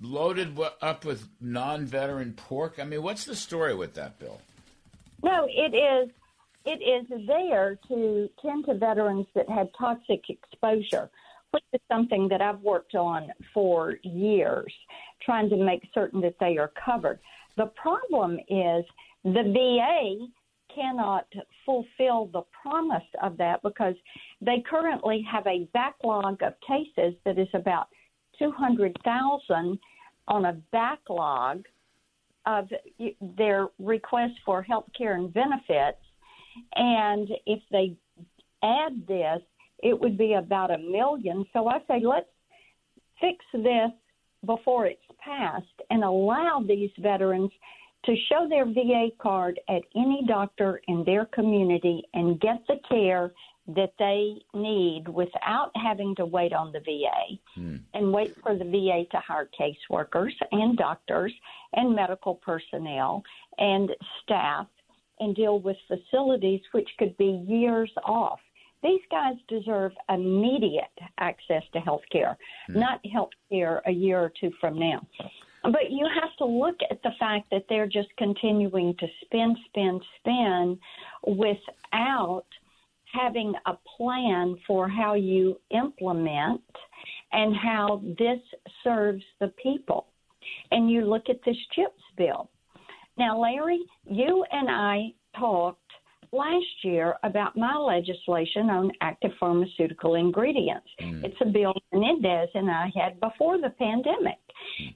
loaded 0.00 0.58
up 0.80 1.04
with 1.04 1.28
non-veteran 1.40 2.34
pork? 2.34 2.78
I 2.80 2.84
mean, 2.84 3.02
what's 3.02 3.24
the 3.24 3.36
story 3.36 3.74
with 3.74 3.94
that 3.94 4.18
bill? 4.18 4.40
No, 5.22 5.46
it 5.48 5.74
is. 5.74 6.10
It 6.64 6.80
is 6.80 7.26
there 7.26 7.78
to 7.88 8.28
tend 8.40 8.66
to 8.66 8.74
veterans 8.74 9.26
that 9.34 9.48
had 9.48 9.68
toxic 9.76 10.22
exposure, 10.28 11.10
which 11.52 11.64
is 11.72 11.80
something 11.90 12.28
that 12.28 12.42
I've 12.42 12.60
worked 12.60 12.94
on 12.94 13.30
for 13.54 13.96
years, 14.02 14.72
trying 15.24 15.48
to 15.50 15.56
make 15.56 15.82
certain 15.94 16.20
that 16.22 16.36
they 16.40 16.58
are 16.58 16.72
covered. 16.84 17.20
The 17.56 17.66
problem 17.66 18.38
is 18.48 18.84
the 19.24 19.52
VA 19.52 20.26
cannot 20.74 21.26
fulfill 21.64 22.26
the 22.32 22.42
promise 22.62 23.04
of 23.22 23.36
that 23.36 23.62
because 23.62 23.94
they 24.40 24.62
currently 24.68 25.24
have 25.30 25.46
a 25.46 25.68
backlog 25.74 26.42
of 26.42 26.54
cases 26.66 27.14
that 27.24 27.38
is 27.38 27.48
about 27.54 27.88
200,000 28.38 29.78
on 30.28 30.44
a 30.46 30.52
backlog 30.72 31.64
of 32.46 32.68
their 33.36 33.68
request 33.78 34.34
for 34.44 34.62
health 34.62 34.86
care 34.96 35.14
and 35.16 35.32
benefits. 35.32 35.98
And 36.74 37.28
if 37.46 37.60
they 37.70 37.94
add 38.62 39.06
this, 39.06 39.40
it 39.82 39.98
would 39.98 40.16
be 40.16 40.34
about 40.34 40.70
a 40.70 40.78
million. 40.78 41.44
So 41.52 41.68
I 41.68 41.78
say, 41.88 42.00
let's 42.04 42.26
fix 43.20 43.44
this 43.52 43.90
before 44.44 44.86
it's 44.86 45.00
passed 45.24 45.66
and 45.90 46.02
allow 46.02 46.64
these 46.66 46.90
veterans 46.98 47.50
to 48.04 48.16
show 48.28 48.48
their 48.48 48.66
VA 48.66 49.08
card 49.20 49.60
at 49.68 49.82
any 49.94 50.24
doctor 50.26 50.80
in 50.88 51.04
their 51.04 51.26
community 51.26 52.02
and 52.14 52.40
get 52.40 52.60
the 52.66 52.80
care 52.88 53.32
that 53.68 53.92
they 53.98 54.38
need 54.58 55.06
without 55.06 55.70
having 55.76 56.16
to 56.16 56.26
wait 56.26 56.52
on 56.52 56.72
the 56.72 56.80
VA 56.80 57.38
hmm. 57.54 57.76
and 57.94 58.12
wait 58.12 58.34
for 58.42 58.56
the 58.56 58.64
VA 58.64 59.04
to 59.12 59.18
hire 59.18 59.48
caseworkers 59.58 60.32
and 60.50 60.76
doctors 60.76 61.32
and 61.74 61.94
medical 61.94 62.34
personnel 62.36 63.22
and 63.58 63.90
staff 64.22 64.66
and 65.20 65.36
deal 65.36 65.60
with 65.60 65.76
facilities 65.86 66.60
which 66.72 66.88
could 66.98 67.16
be 67.18 67.44
years 67.46 67.92
off. 68.04 68.40
These 68.82 69.00
guys 69.10 69.34
deserve 69.48 69.92
immediate 70.08 70.84
access 71.18 71.62
to 71.72 71.80
health 71.80 72.02
care, 72.10 72.36
mm. 72.68 72.76
not 72.76 73.00
health 73.06 73.30
care 73.50 73.82
a 73.86 73.92
year 73.92 74.20
or 74.20 74.32
two 74.40 74.50
from 74.60 74.78
now. 74.78 75.06
But 75.62 75.90
you 75.90 76.08
have 76.20 76.36
to 76.38 76.44
look 76.44 76.76
at 76.90 77.00
the 77.02 77.12
fact 77.20 77.48
that 77.52 77.64
they're 77.68 77.86
just 77.86 78.08
continuing 78.18 78.96
to 78.98 79.06
spend, 79.24 79.56
spend, 79.68 80.02
spend 80.18 80.78
without 81.24 82.46
having 83.12 83.54
a 83.66 83.74
plan 83.96 84.56
for 84.66 84.88
how 84.88 85.14
you 85.14 85.60
implement 85.70 86.62
and 87.32 87.54
how 87.54 88.02
this 88.18 88.40
serves 88.82 89.22
the 89.40 89.52
people. 89.62 90.08
And 90.72 90.90
you 90.90 91.02
look 91.02 91.28
at 91.28 91.40
this 91.44 91.56
CHIPS 91.74 92.02
bill. 92.16 92.50
Now, 93.16 93.38
Larry, 93.38 93.82
you 94.04 94.44
and 94.50 94.68
I 94.68 95.12
talked 95.38 95.81
last 96.32 96.64
year 96.82 97.14
about 97.22 97.56
my 97.56 97.76
legislation 97.76 98.70
on 98.70 98.90
active 99.00 99.32
pharmaceutical 99.38 100.14
ingredients. 100.14 100.88
Mm. 101.00 101.24
It's 101.24 101.36
a 101.40 101.46
bill 101.46 101.74
Menendez 101.92 102.48
and 102.54 102.70
I 102.70 102.90
had 102.94 103.20
before 103.20 103.60
the 103.60 103.70
pandemic. 103.70 104.38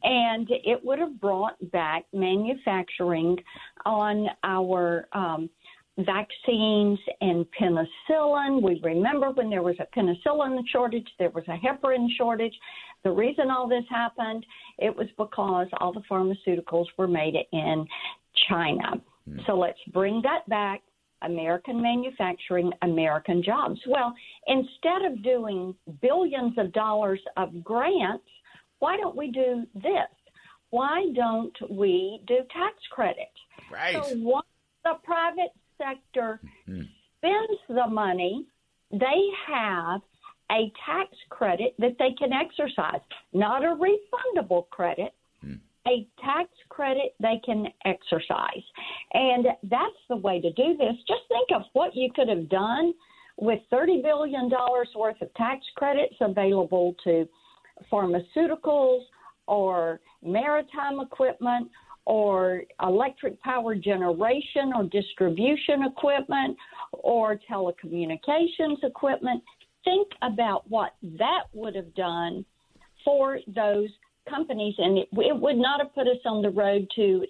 And 0.03 0.49
it 0.51 0.83
would 0.85 0.99
have 0.99 1.20
brought 1.20 1.57
back 1.70 2.05
manufacturing 2.12 3.37
on 3.85 4.29
our 4.44 5.09
um, 5.12 5.51
vaccines 5.99 6.99
and 7.20 7.46
penicillin. 7.59 8.62
We 8.62 8.81
remember 8.83 9.31
when 9.31 9.51
there 9.51 9.62
was 9.62 9.77
a 9.81 9.99
penicillin 9.99 10.62
shortage, 10.72 11.09
there 11.18 11.31
was 11.31 11.44
a 11.49 11.57
heparin 11.57 12.07
shortage. 12.16 12.55
The 13.03 13.11
reason 13.11 13.51
all 13.51 13.68
this 13.68 13.85
happened, 13.90 14.44
it 14.79 14.94
was 14.94 15.09
because 15.16 15.66
all 15.81 15.92
the 15.92 16.03
pharmaceuticals 16.11 16.87
were 16.96 17.09
made 17.09 17.35
in 17.53 17.87
China. 18.49 19.01
Mm. 19.29 19.46
So 19.46 19.55
let's 19.55 19.79
bring 19.92 20.22
that 20.22 20.49
back. 20.49 20.83
American 21.22 21.81
manufacturing, 21.81 22.72
American 22.83 23.42
jobs. 23.42 23.81
Well, 23.87 24.14
instead 24.46 25.11
of 25.11 25.22
doing 25.22 25.74
billions 26.02 26.57
of 26.59 26.72
dollars 26.72 27.20
of 27.37 27.64
grants, 27.64 28.24
why 28.79 28.96
don't 28.96 29.16
we 29.16 29.31
do 29.31 29.66
this? 29.74 30.11
Why 30.70 31.07
don't 31.14 31.55
we 31.70 32.20
do 32.26 32.38
tax 32.52 32.74
credits? 32.90 33.31
Right. 33.72 33.94
So 33.94 34.16
once 34.16 34.46
the 34.85 34.94
private 35.05 35.52
sector 35.79 36.40
mm-hmm. 36.68 36.83
spends 37.18 37.61
the 37.68 37.87
money, 37.88 38.46
they 38.90 39.29
have 39.46 40.00
a 40.50 40.70
tax 40.85 41.11
credit 41.31 41.74
that 41.79 41.96
they 41.98 42.12
can 42.18 42.33
exercise, 42.33 43.00
not 43.33 43.64
a 43.64 43.76
refundable 43.76 44.68
credit. 44.70 45.12
A 45.87 46.07
tax 46.20 46.49
credit 46.68 47.14
they 47.20 47.40
can 47.44 47.66
exercise. 47.85 48.62
And 49.12 49.46
that's 49.64 49.94
the 50.09 50.16
way 50.16 50.40
to 50.40 50.53
do 50.53 50.77
this. 50.77 50.94
Just 51.07 51.22
think 51.29 51.49
of 51.55 51.62
what 51.72 51.94
you 51.94 52.11
could 52.14 52.29
have 52.29 52.49
done 52.49 52.92
with 53.38 53.61
$30 53.72 54.03
billion 54.03 54.51
worth 54.96 55.20
of 55.20 55.35
tax 55.35 55.64
credits 55.77 56.14
available 56.20 56.94
to 57.05 57.29
pharmaceuticals 57.92 59.03
or 59.46 60.01
maritime 60.22 61.01
equipment 61.01 61.68
or 62.07 62.62
electric 62.83 63.40
power 63.42 63.75
generation 63.75 64.72
or 64.75 64.85
distribution 64.85 65.85
equipment 65.85 66.57
or 66.92 67.38
telecommunications 67.51 68.83
equipment. 68.83 69.42
Think 69.85 70.09
about 70.22 70.68
what 70.68 70.94
that 71.18 71.44
would 71.53 71.75
have 71.75 71.94
done 71.94 72.44
for 73.05 73.38
those 73.46 73.88
companies, 74.29 74.75
and 74.79 74.99
it, 74.99 75.09
it 75.12 75.41
would 75.41 75.57
not 75.57 75.81
have 75.81 75.95
put 75.95 76.07
us 76.07 76.19
on 76.25 76.43
the 76.43 76.51
road 76.51 76.87
to 76.97 77.25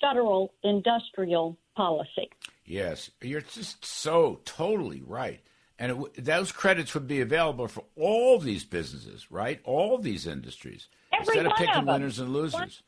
federal 0.00 0.52
industrial 0.62 1.56
policy. 1.76 2.28
Yes, 2.64 3.10
you're 3.20 3.40
just 3.40 3.84
so 3.84 4.40
totally 4.44 5.02
right. 5.06 5.40
And 5.78 5.92
it, 5.92 6.24
those 6.24 6.52
credits 6.52 6.94
would 6.94 7.08
be 7.08 7.20
available 7.20 7.66
for 7.68 7.84
all 7.96 8.38
these 8.38 8.64
businesses, 8.64 9.30
right? 9.30 9.60
All 9.64 9.98
these 9.98 10.26
industries. 10.26 10.88
Every 11.12 11.38
instead 11.38 11.46
of 11.46 11.52
picking 11.56 11.74
of 11.74 11.86
winners 11.86 12.18
and 12.18 12.32
losers. 12.32 12.82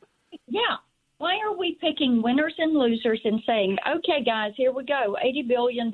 Yeah. 0.47 0.77
Why 1.17 1.37
are 1.45 1.57
we 1.57 1.77
picking 1.81 2.21
winners 2.21 2.53
and 2.57 2.73
losers 2.73 3.21
and 3.23 3.41
saying, 3.45 3.77
okay, 3.97 4.23
guys, 4.23 4.53
here 4.57 4.71
we 4.71 4.85
go, 4.85 5.17
$80 5.23 5.47
billion 5.47 5.91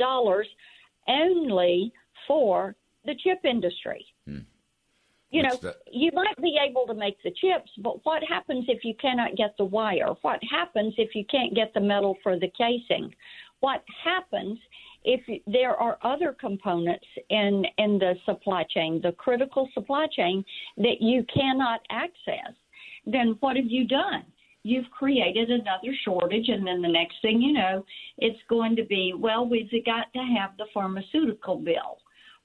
only 1.08 1.94
for 2.28 2.76
the 3.06 3.16
chip 3.24 3.40
industry? 3.46 4.06
You 5.32 5.44
know, 5.44 5.56
that? 5.62 5.78
you 5.90 6.12
might 6.14 6.36
be 6.42 6.58
able 6.62 6.86
to 6.88 6.94
make 6.94 7.18
the 7.24 7.32
chips, 7.32 7.72
but 7.78 8.06
what 8.06 8.22
happens 8.22 8.66
if 8.68 8.84
you 8.84 8.94
cannot 9.02 9.38
get 9.38 9.56
the 9.58 9.64
wire? 9.64 10.10
What 10.24 10.42
happens 10.50 10.94
if 10.98 11.16
you 11.16 11.24
can't 11.32 11.56
get 11.56 11.74
the 11.74 11.80
metal 11.80 12.18
for 12.22 12.38
the 12.38 12.52
casing? 12.58 13.14
What 13.62 13.82
happens 14.04 14.60
if 15.06 15.22
there 15.48 15.76
are 15.76 15.98
other 16.04 16.36
components 16.38 17.06
in 17.30 17.66
in 17.78 17.98
the 17.98 18.16
supply 18.26 18.66
chain, 18.70 19.00
the 19.02 19.14
critical 19.14 19.70
supply 19.74 20.08
chain 20.12 20.44
that 20.78 21.00
you 21.00 21.26
cannot 21.34 21.80
access? 21.90 22.54
Then 23.06 23.38
what 23.40 23.56
have 23.56 23.70
you 23.70 23.88
done? 23.88 24.26
You've 24.64 24.90
created 24.92 25.50
another 25.50 25.96
shortage, 26.04 26.50
and 26.50 26.68
then 26.68 26.82
the 26.82 26.90
next 26.90 27.16
thing 27.22 27.42
you 27.42 27.54
know, 27.54 27.86
it's 28.18 28.40
going 28.50 28.76
to 28.76 28.84
be 28.84 29.14
well, 29.18 29.48
we've 29.48 29.72
got 29.86 30.12
to 30.12 30.20
have 30.38 30.58
the 30.58 30.66
pharmaceutical 30.74 31.58
bill, 31.58 32.00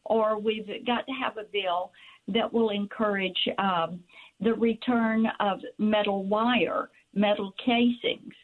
or 0.05 0.39
we've 0.39 0.69
got 0.87 1.05
to 1.07 1.13
have 1.21 1.37
a 1.37 1.45
bill 1.53 1.91
that 2.29 2.53
will 2.53 2.71
encourage 2.71 3.49
um, 3.59 4.01
the 4.41 4.55
return 4.55 5.27
of 5.41 5.61
metal 5.79 6.25
wire, 6.25 6.91
metal 7.15 7.55
casings, 7.65 8.35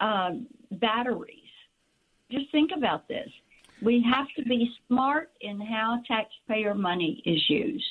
um, 0.00 0.46
batteries. 0.72 1.32
Just 2.30 2.50
think 2.50 2.70
about 2.76 3.06
this. 3.08 3.28
We 3.82 4.04
have 4.10 4.26
to 4.36 4.42
be 4.48 4.70
smart 4.88 5.30
in 5.40 5.60
how 5.60 6.02
taxpayer 6.08 6.74
money 6.74 7.22
is 7.24 7.42
used. 7.48 7.84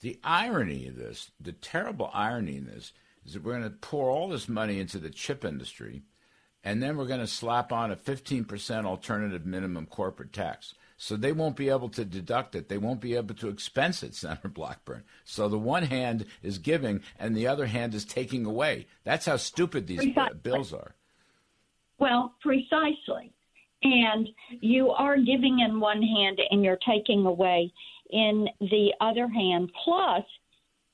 The 0.00 0.18
irony 0.22 0.88
of 0.88 0.96
this, 0.96 1.30
the 1.40 1.52
terrible 1.52 2.10
irony 2.12 2.56
in 2.56 2.66
this, 2.66 2.92
is 3.24 3.34
that 3.34 3.42
we're 3.42 3.58
going 3.58 3.64
to 3.64 3.70
pour 3.70 4.10
all 4.10 4.28
this 4.28 4.48
money 4.48 4.78
into 4.78 4.98
the 4.98 5.10
chip 5.10 5.44
industry, 5.44 6.02
and 6.64 6.82
then 6.82 6.96
we're 6.96 7.06
going 7.06 7.20
to 7.20 7.26
slap 7.26 7.72
on 7.72 7.90
a 7.90 7.96
15% 7.96 8.84
alternative 8.84 9.46
minimum 9.46 9.86
corporate 9.86 10.32
tax. 10.32 10.74
So 11.02 11.16
they 11.16 11.32
won't 11.32 11.56
be 11.56 11.68
able 11.68 11.88
to 11.88 12.04
deduct 12.04 12.54
it. 12.54 12.68
They 12.68 12.78
won't 12.78 13.00
be 13.00 13.16
able 13.16 13.34
to 13.34 13.48
expense 13.48 14.04
it, 14.04 14.14
Senator 14.24 14.46
Blackburn. 14.46 15.02
So 15.24 15.48
the 15.48 15.58
one 15.58 15.82
hand 15.82 16.26
is 16.44 16.58
giving 16.58 17.00
and 17.18 17.36
the 17.36 17.48
other 17.48 17.66
hand 17.66 17.92
is 17.92 18.04
taking 18.04 18.46
away. 18.46 18.86
That's 19.02 19.26
how 19.26 19.36
stupid 19.36 19.88
these 19.88 19.98
precisely. 19.98 20.38
bills 20.44 20.72
are. 20.72 20.94
Well, 21.98 22.36
precisely. 22.40 23.32
And 23.82 24.28
you 24.60 24.90
are 24.90 25.16
giving 25.16 25.58
in 25.58 25.80
one 25.80 26.02
hand 26.02 26.40
and 26.50 26.62
you're 26.64 26.78
taking 26.88 27.26
away 27.26 27.72
in 28.10 28.48
the 28.60 28.92
other 29.00 29.26
hand. 29.26 29.72
Plus, 29.84 30.22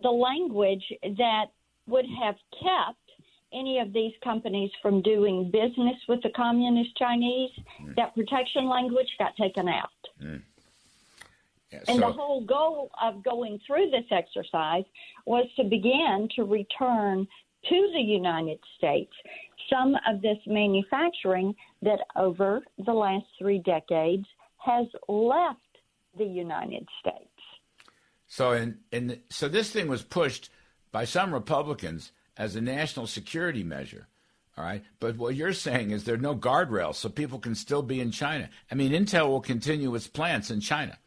the 0.01 0.09
language 0.09 0.91
that 1.03 1.49
would 1.87 2.07
have 2.23 2.37
kept 2.63 3.08
any 3.53 3.79
of 3.79 3.93
these 3.93 4.13
companies 4.23 4.71
from 4.83 5.03
doing 5.03 5.51
business 5.51 5.97
with 6.09 6.23
the 6.23 6.31
communist 6.31 6.97
Chinese, 6.97 7.51
mm. 7.81 7.95
that 7.97 8.15
protection 8.15 8.69
language 8.69 9.09
got 9.19 9.37
taken 9.37 9.69
out. 9.69 9.91
Mm. 10.23 10.43
Yeah, 11.73 11.81
and 11.89 12.01
the 12.01 12.13
whole 12.13 12.43
goal 12.45 12.91
of 13.03 13.23
going 13.23 13.61
through 13.67 13.91
this 13.91 14.07
exercise 14.11 14.85
was 15.27 15.47
to 15.57 15.65
begin 15.65 16.29
to 16.37 16.45
return 16.45 17.29
to 17.69 17.91
the 17.93 18.01
United 18.01 18.59
States 18.77 19.13
some 19.71 19.97
of 20.09 20.23
this 20.23 20.39
manufacturing 20.47 21.55
that 21.83 22.01
over 22.17 22.63
the 22.87 22.93
last 22.93 23.27
three 23.39 23.59
decades 23.59 24.27
has 24.59 24.87
left 25.09 25.61
the 26.17 26.25
United 26.25 26.89
States. 27.01 27.25
So, 28.27 28.53
in, 28.53 28.79
in, 28.93 29.21
so 29.31 29.49
this 29.49 29.71
thing 29.71 29.89
was 29.89 30.03
pushed 30.03 30.51
by 30.91 31.05
some 31.05 31.33
Republicans 31.33 32.13
as 32.39 32.57
a 32.57 32.61
national 32.61 33.07
security 33.07 33.65
measure. 33.65 34.07
All 34.57 34.65
right. 34.65 34.83
But 35.01 35.17
what 35.17 35.35
you're 35.35 35.53
saying 35.53 35.91
is 35.91 36.05
there 36.05 36.15
are 36.15 36.19
no 36.19 36.35
guardrails, 36.35 36.95
so 36.95 37.09
people 37.09 37.39
can 37.39 37.55
still 37.55 37.83
be 37.83 38.01
in 38.01 38.11
China. 38.11 38.49
I 38.71 38.75
mean, 38.75 38.93
Intel 38.93 39.29
will 39.29 39.41
continue 39.41 39.95
its 39.95 40.09
plants 40.09 40.51
in 40.51 40.61
China. 40.61 40.99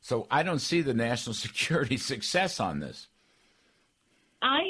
So 0.00 0.26
I 0.30 0.42
don't 0.42 0.58
see 0.58 0.82
the 0.82 0.94
national 0.94 1.34
security 1.46 1.96
success 1.96 2.60
on 2.60 2.80
this. 2.80 3.08
I 4.42 4.60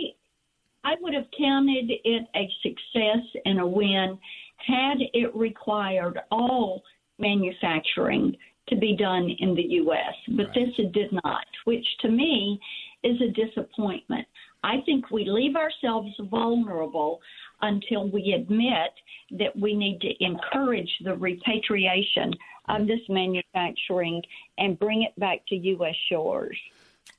I 0.85 0.95
would 1.01 1.15
have 1.15 1.27
counted 1.37 1.91
it 2.05 2.29
a 2.37 2.49
success 2.63 3.43
and 3.45 3.61
a 3.61 3.67
win 3.67 4.19
had 4.59 4.99
it 5.13 5.35
required 5.35 6.21
all 6.31 6.85
manufacturing 7.19 8.37
to 8.69 8.77
be 8.77 8.97
done 8.97 9.29
in 9.41 9.55
the 9.55 9.63
U.S., 9.63 10.15
but 10.29 10.47
right. 10.47 10.55
this 10.55 10.75
it 10.79 10.93
did 10.93 11.13
not, 11.25 11.47
which 11.65 11.85
to 12.01 12.09
me 12.09 12.61
is 13.03 13.21
a 13.21 13.29
disappointment. 13.33 14.27
I 14.63 14.81
think 14.85 15.11
we 15.11 15.25
leave 15.25 15.57
ourselves 15.57 16.11
vulnerable 16.31 17.21
until 17.63 18.09
we 18.09 18.33
admit 18.33 18.91
that 19.33 19.57
we 19.59 19.75
need 19.75 20.01
to 20.01 20.25
encourage 20.25 20.91
the 21.05 21.15
repatriation 21.15 22.33
of 22.69 22.87
this 22.87 23.01
manufacturing 23.09 24.23
and 24.59 24.79
bring 24.79 25.03
it 25.03 25.19
back 25.19 25.47
to 25.49 25.57
U.S. 25.57 25.95
shores. 26.09 26.57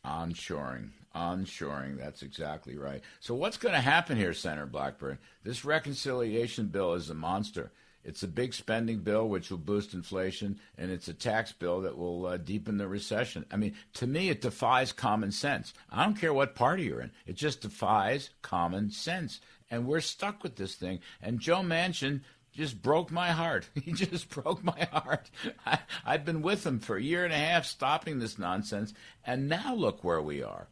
Onshoring. 0.06 0.90
Onshoring. 1.16 1.98
That's 1.98 2.22
exactly 2.22 2.78
right. 2.78 3.02
So, 3.20 3.34
what's 3.34 3.58
going 3.58 3.74
to 3.74 3.82
happen 3.82 4.18
here, 4.18 4.34
Senator 4.34 4.66
Blackburn? 4.66 5.18
This 5.44 5.66
reconciliation 5.66 6.68
bill 6.68 6.94
is 6.94 7.10
a 7.10 7.16
monster. 7.16 7.72
It's 8.04 8.24
a 8.24 8.28
big 8.28 8.54
spending 8.54 9.00
bill 9.00 9.28
which 9.28 9.52
will 9.52 9.58
boost 9.58 9.94
inflation, 9.94 10.60
and 10.78 10.92
it's 10.92 11.08
a 11.08 11.14
tax 11.14 11.52
bill 11.52 11.82
that 11.82 11.98
will 11.98 12.26
uh, 12.26 12.38
deepen 12.38 12.78
the 12.78 12.88
recession. 12.88 13.46
I 13.52 13.58
mean, 13.58 13.76
to 13.96 14.08
me, 14.08 14.30
it 14.30 14.42
defies 14.42 14.94
common 14.94 15.32
sense. 15.32 15.74
I 15.92 16.04
don't 16.04 16.20
care 16.20 16.34
what 16.34 16.56
party 16.56 16.84
you're 16.84 17.02
in, 17.02 17.12
it 17.26 17.36
just 17.36 17.62
defies 17.62 18.30
common 18.42 18.92
sense. 18.92 19.42
And 19.70 19.86
we're 19.86 20.00
stuck 20.00 20.44
with 20.44 20.56
this 20.56 20.76
thing. 20.76 21.00
And 21.22 21.42
Joe 21.42 21.62
Manchin 21.62 22.22
just 22.54 22.82
broke 22.82 23.12
my 23.12 23.32
heart. 23.32 23.70
He 23.84 23.92
just 23.92 24.30
broke 24.42 24.64
my 24.64 24.88
heart. 24.92 25.30
I, 25.66 25.80
I've 26.06 26.26
been 26.26 26.42
with 26.42 26.66
him 26.66 26.80
for 26.80 26.98
a 26.98 27.02
year 27.02 27.24
and 27.24 27.34
a 27.34 27.38
half 27.38 27.66
stopping 27.66 28.20
this 28.20 28.40
nonsense, 28.40 28.94
and 29.26 29.48
now 29.48 29.76
look 29.76 30.04
where 30.04 30.22
we 30.22 30.42
are. 30.42 30.68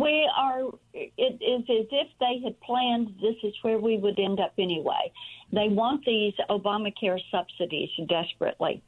We 0.00 0.30
are, 0.36 0.62
it 0.92 1.42
is 1.42 1.62
as 1.62 1.86
if 1.90 2.08
they 2.20 2.40
had 2.44 2.60
planned 2.60 3.14
this 3.20 3.36
is 3.42 3.54
where 3.62 3.78
we 3.78 3.96
would 3.98 4.18
end 4.18 4.40
up 4.40 4.52
anyway. 4.58 5.12
They 5.52 5.68
want 5.68 6.04
these 6.04 6.34
Obamacare 6.50 7.20
subsidies 7.30 7.88
desperately, 8.08 8.82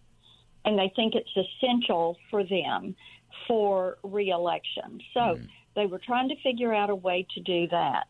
and 0.64 0.78
they 0.78 0.92
think 0.96 1.14
it's 1.14 1.30
essential 1.36 2.16
for 2.30 2.44
them 2.44 2.94
for 3.46 3.98
reelection. 4.02 5.00
So 5.14 5.20
mm. 5.20 5.48
they 5.76 5.86
were 5.86 6.00
trying 6.04 6.28
to 6.28 6.36
figure 6.42 6.74
out 6.74 6.90
a 6.90 6.94
way 6.94 7.26
to 7.34 7.40
do 7.40 7.68
that. 7.68 8.08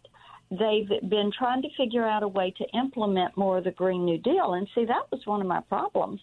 they've 0.50 0.88
been 1.10 1.30
trying 1.36 1.60
to 1.62 1.68
figure 1.76 2.06
out 2.06 2.22
a 2.22 2.28
way 2.28 2.52
to 2.56 2.64
implement 2.78 3.36
more 3.36 3.58
of 3.58 3.64
the 3.64 3.70
Green 3.70 4.04
New 4.04 4.18
Deal. 4.18 4.54
And 4.54 4.66
see, 4.74 4.86
that 4.86 5.10
was 5.12 5.20
one 5.26 5.40
of 5.40 5.46
my 5.46 5.60
problems 5.60 6.20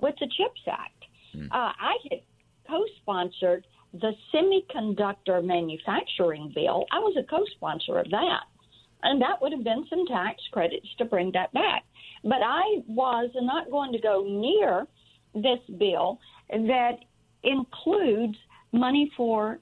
with 0.00 0.16
the 0.18 0.26
CHIPS 0.36 0.62
Act. 0.66 1.04
Mm. 1.34 1.46
Uh, 1.46 1.72
I 1.78 1.96
had 2.10 2.20
co 2.68 2.84
sponsored 3.00 3.66
the 3.92 4.12
semiconductor 4.32 5.44
manufacturing 5.44 6.52
bill. 6.54 6.86
I 6.90 6.98
was 6.98 7.16
a 7.18 7.24
co 7.24 7.44
sponsor 7.56 7.98
of 7.98 8.10
that. 8.10 8.42
And 9.02 9.20
that 9.20 9.42
would 9.42 9.52
have 9.52 9.64
been 9.64 9.84
some 9.90 10.06
tax 10.06 10.42
credits 10.52 10.86
to 10.98 11.04
bring 11.04 11.32
that 11.32 11.52
back. 11.52 11.84
But 12.22 12.38
I 12.44 12.82
was 12.86 13.30
not 13.34 13.70
going 13.70 13.92
to 13.92 13.98
go 13.98 14.24
near 14.24 14.86
this 15.34 15.58
bill 15.78 16.20
that 16.50 16.98
includes 17.42 18.36
money 18.72 19.10
for 19.16 19.58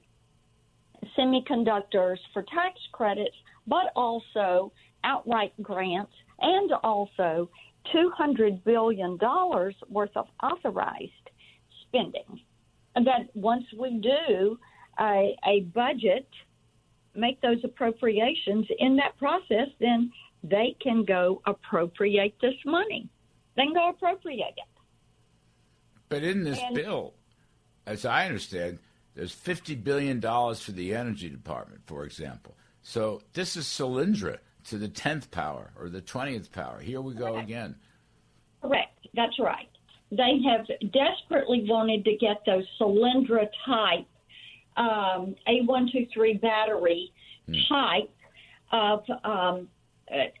semiconductors 1.17 2.17
for 2.33 2.43
tax 2.43 2.79
credits, 2.91 3.35
but 3.67 3.91
also 3.95 4.71
outright 5.03 5.53
grants 5.61 6.13
and 6.39 6.71
also 6.83 7.49
$200 7.93 8.63
billion 8.63 9.17
worth 9.89 10.15
of 10.15 10.27
authorized 10.43 11.11
spending. 11.87 12.41
That 12.95 13.29
once 13.33 13.65
we 13.77 13.99
do 13.99 14.59
a, 14.99 15.35
a 15.45 15.61
budget, 15.73 16.27
make 17.15 17.41
those 17.41 17.63
appropriations 17.63 18.67
in 18.79 18.95
that 18.97 19.17
process, 19.17 19.67
then 19.79 20.11
they 20.43 20.75
can 20.81 21.05
go 21.05 21.41
appropriate 21.45 22.35
this 22.41 22.55
money. 22.65 23.09
They 23.55 23.63
can 23.63 23.73
go 23.73 23.89
appropriate 23.89 24.53
it. 24.57 24.81
But 26.09 26.23
in 26.23 26.43
this 26.43 26.59
and, 26.59 26.75
bill, 26.75 27.13
as 27.85 28.05
I 28.05 28.25
understand, 28.25 28.79
there's 29.15 29.35
$50 29.35 29.81
billion 29.83 30.21
for 30.21 30.71
the 30.71 30.93
Energy 30.93 31.29
Department, 31.29 31.81
for 31.85 32.03
example. 32.03 32.55
So 32.81 33.21
this 33.33 33.55
is 33.55 33.65
Solyndra 33.65 34.39
to 34.65 34.77
the 34.77 34.89
10th 34.89 35.31
power 35.31 35.71
or 35.79 35.89
the 35.89 36.01
20th 36.01 36.51
power. 36.51 36.79
Here 36.79 37.01
we 37.01 37.13
go 37.13 37.33
Correct. 37.33 37.43
again. 37.43 37.75
Correct. 38.61 39.07
That's 39.13 39.37
right. 39.39 39.69
They 40.11 40.41
have 40.45 40.67
desperately 40.91 41.65
wanted 41.67 42.03
to 42.05 42.17
get 42.17 42.43
those 42.45 42.65
Solyndra 42.79 43.47
type 43.65 44.05
um, 44.77 45.35
A123 45.47 46.41
battery 46.41 47.11
hmm. 47.47 47.53
type 47.69 48.09
of 48.71 49.03
um, 49.23 49.67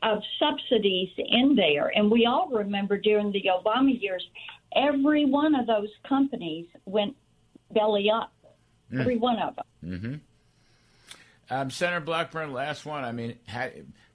of 0.03 0.21
subsidies 0.39 1.09
in 1.17 1.55
there. 1.55 1.91
And 1.95 2.11
we 2.11 2.25
all 2.25 2.49
remember 2.49 2.97
during 2.97 3.31
the 3.31 3.43
Obama 3.57 3.99
years, 3.99 4.27
every 4.75 5.25
one 5.25 5.55
of 5.55 5.67
those 5.67 5.89
companies 6.07 6.67
went 6.85 7.15
belly 7.73 8.09
up. 8.09 8.33
Mm. 8.91 8.99
Every 8.99 9.17
one 9.17 9.39
of 9.39 9.55
them. 9.55 9.65
Mm-hmm. 9.85 11.55
Um, 11.55 11.69
Senator 11.69 12.01
Blackburn, 12.01 12.51
last 12.51 12.85
one. 12.85 13.03
I 13.03 13.11
mean, 13.13 13.37
ha- 13.47 13.69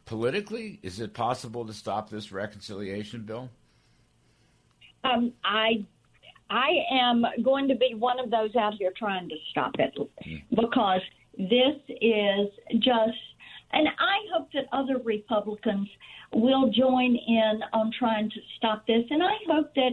politically, 0.05 0.79
is 0.83 1.01
it 1.01 1.15
possible 1.15 1.67
to 1.67 1.73
stop 1.73 2.11
this 2.11 2.33
reconciliation 2.33 3.23
bill? 3.23 3.51
Um, 5.07 5.33
I 5.45 5.85
I 6.49 6.71
am 6.93 7.25
going 7.43 7.69
to 7.69 7.75
be 7.75 7.95
one 7.95 8.21
of 8.21 8.31
those 8.31 8.55
out 8.57 8.75
here 8.79 8.93
trying 8.97 9.29
to 9.29 9.35
stop 9.51 9.73
it 9.79 9.95
mm. 9.97 10.43
because 10.51 11.01
this 11.37 11.77
is 12.01 12.49
just, 12.79 13.19
and 13.73 13.89
I 13.89 14.17
hope 14.33 14.49
that 14.55 14.67
other 14.73 14.99
Republicans 15.05 15.89
will 16.33 16.71
join 16.71 17.17
in 17.17 17.61
on 17.73 17.91
trying 17.99 18.31
to 18.31 18.41
stop 18.57 18.87
this. 18.87 19.05
And 19.11 19.23
I 19.23 19.35
hope 19.49 19.75
that 19.75 19.91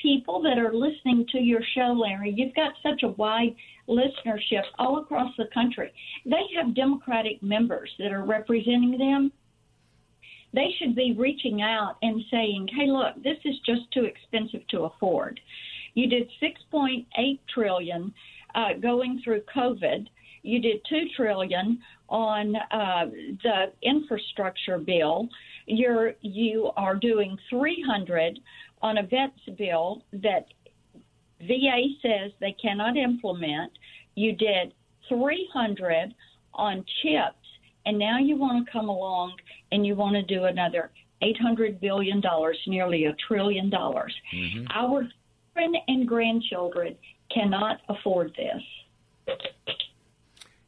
people 0.00 0.40
that 0.42 0.58
are 0.58 0.72
listening 0.72 1.26
to 1.32 1.38
your 1.38 1.60
show, 1.74 1.92
Larry, 1.92 2.32
you've 2.36 2.54
got 2.54 2.72
such 2.82 3.02
a 3.02 3.08
wide 3.08 3.54
listenership 3.88 4.62
all 4.78 4.98
across 4.98 5.32
the 5.36 5.46
country. 5.52 5.92
They 6.24 6.42
have 6.56 6.74
Democratic 6.74 7.42
members 7.42 7.90
that 7.98 8.12
are 8.12 8.24
representing 8.24 8.96
them 8.98 9.32
they 10.52 10.74
should 10.78 10.94
be 10.94 11.12
reaching 11.12 11.62
out 11.62 11.96
and 12.02 12.22
saying, 12.30 12.68
"Hey, 12.68 12.86
look, 12.86 13.22
this 13.22 13.38
is 13.44 13.58
just 13.66 13.90
too 13.92 14.04
expensive 14.04 14.66
to 14.68 14.84
afford." 14.84 15.40
You 15.94 16.06
did 16.08 16.30
6.8 16.40 17.38
trillion 17.52 18.14
uh, 18.54 18.74
going 18.80 19.20
through 19.22 19.42
COVID. 19.54 20.06
You 20.42 20.60
did 20.60 20.80
two 20.88 21.06
trillion 21.16 21.80
on 22.08 22.56
uh, 22.56 23.06
the 23.42 23.72
infrastructure 23.82 24.78
bill. 24.78 25.28
You're 25.66 26.14
you 26.22 26.70
are 26.76 26.94
doing 26.94 27.36
300 27.50 28.38
on 28.80 28.98
a 28.98 29.02
vets 29.02 29.58
bill 29.58 30.02
that 30.12 30.46
VA 31.40 31.82
says 32.02 32.32
they 32.40 32.56
cannot 32.60 32.96
implement. 32.96 33.72
You 34.14 34.32
did 34.32 34.72
300 35.08 36.14
on 36.54 36.84
chips 37.02 37.37
and 37.88 37.98
now 37.98 38.18
you 38.18 38.36
want 38.36 38.66
to 38.66 38.70
come 38.70 38.90
along 38.90 39.32
and 39.72 39.86
you 39.86 39.94
want 39.94 40.14
to 40.14 40.22
do 40.22 40.44
another 40.44 40.90
$800 41.22 41.80
billion, 41.80 42.22
nearly 42.66 43.06
a 43.06 43.14
trillion 43.14 43.70
dollars. 43.70 44.14
Mm-hmm. 44.30 44.66
Our 44.74 45.08
children 45.54 45.82
and 45.88 46.06
grandchildren 46.06 46.96
cannot 47.32 47.80
afford 47.88 48.36
this. 48.36 49.36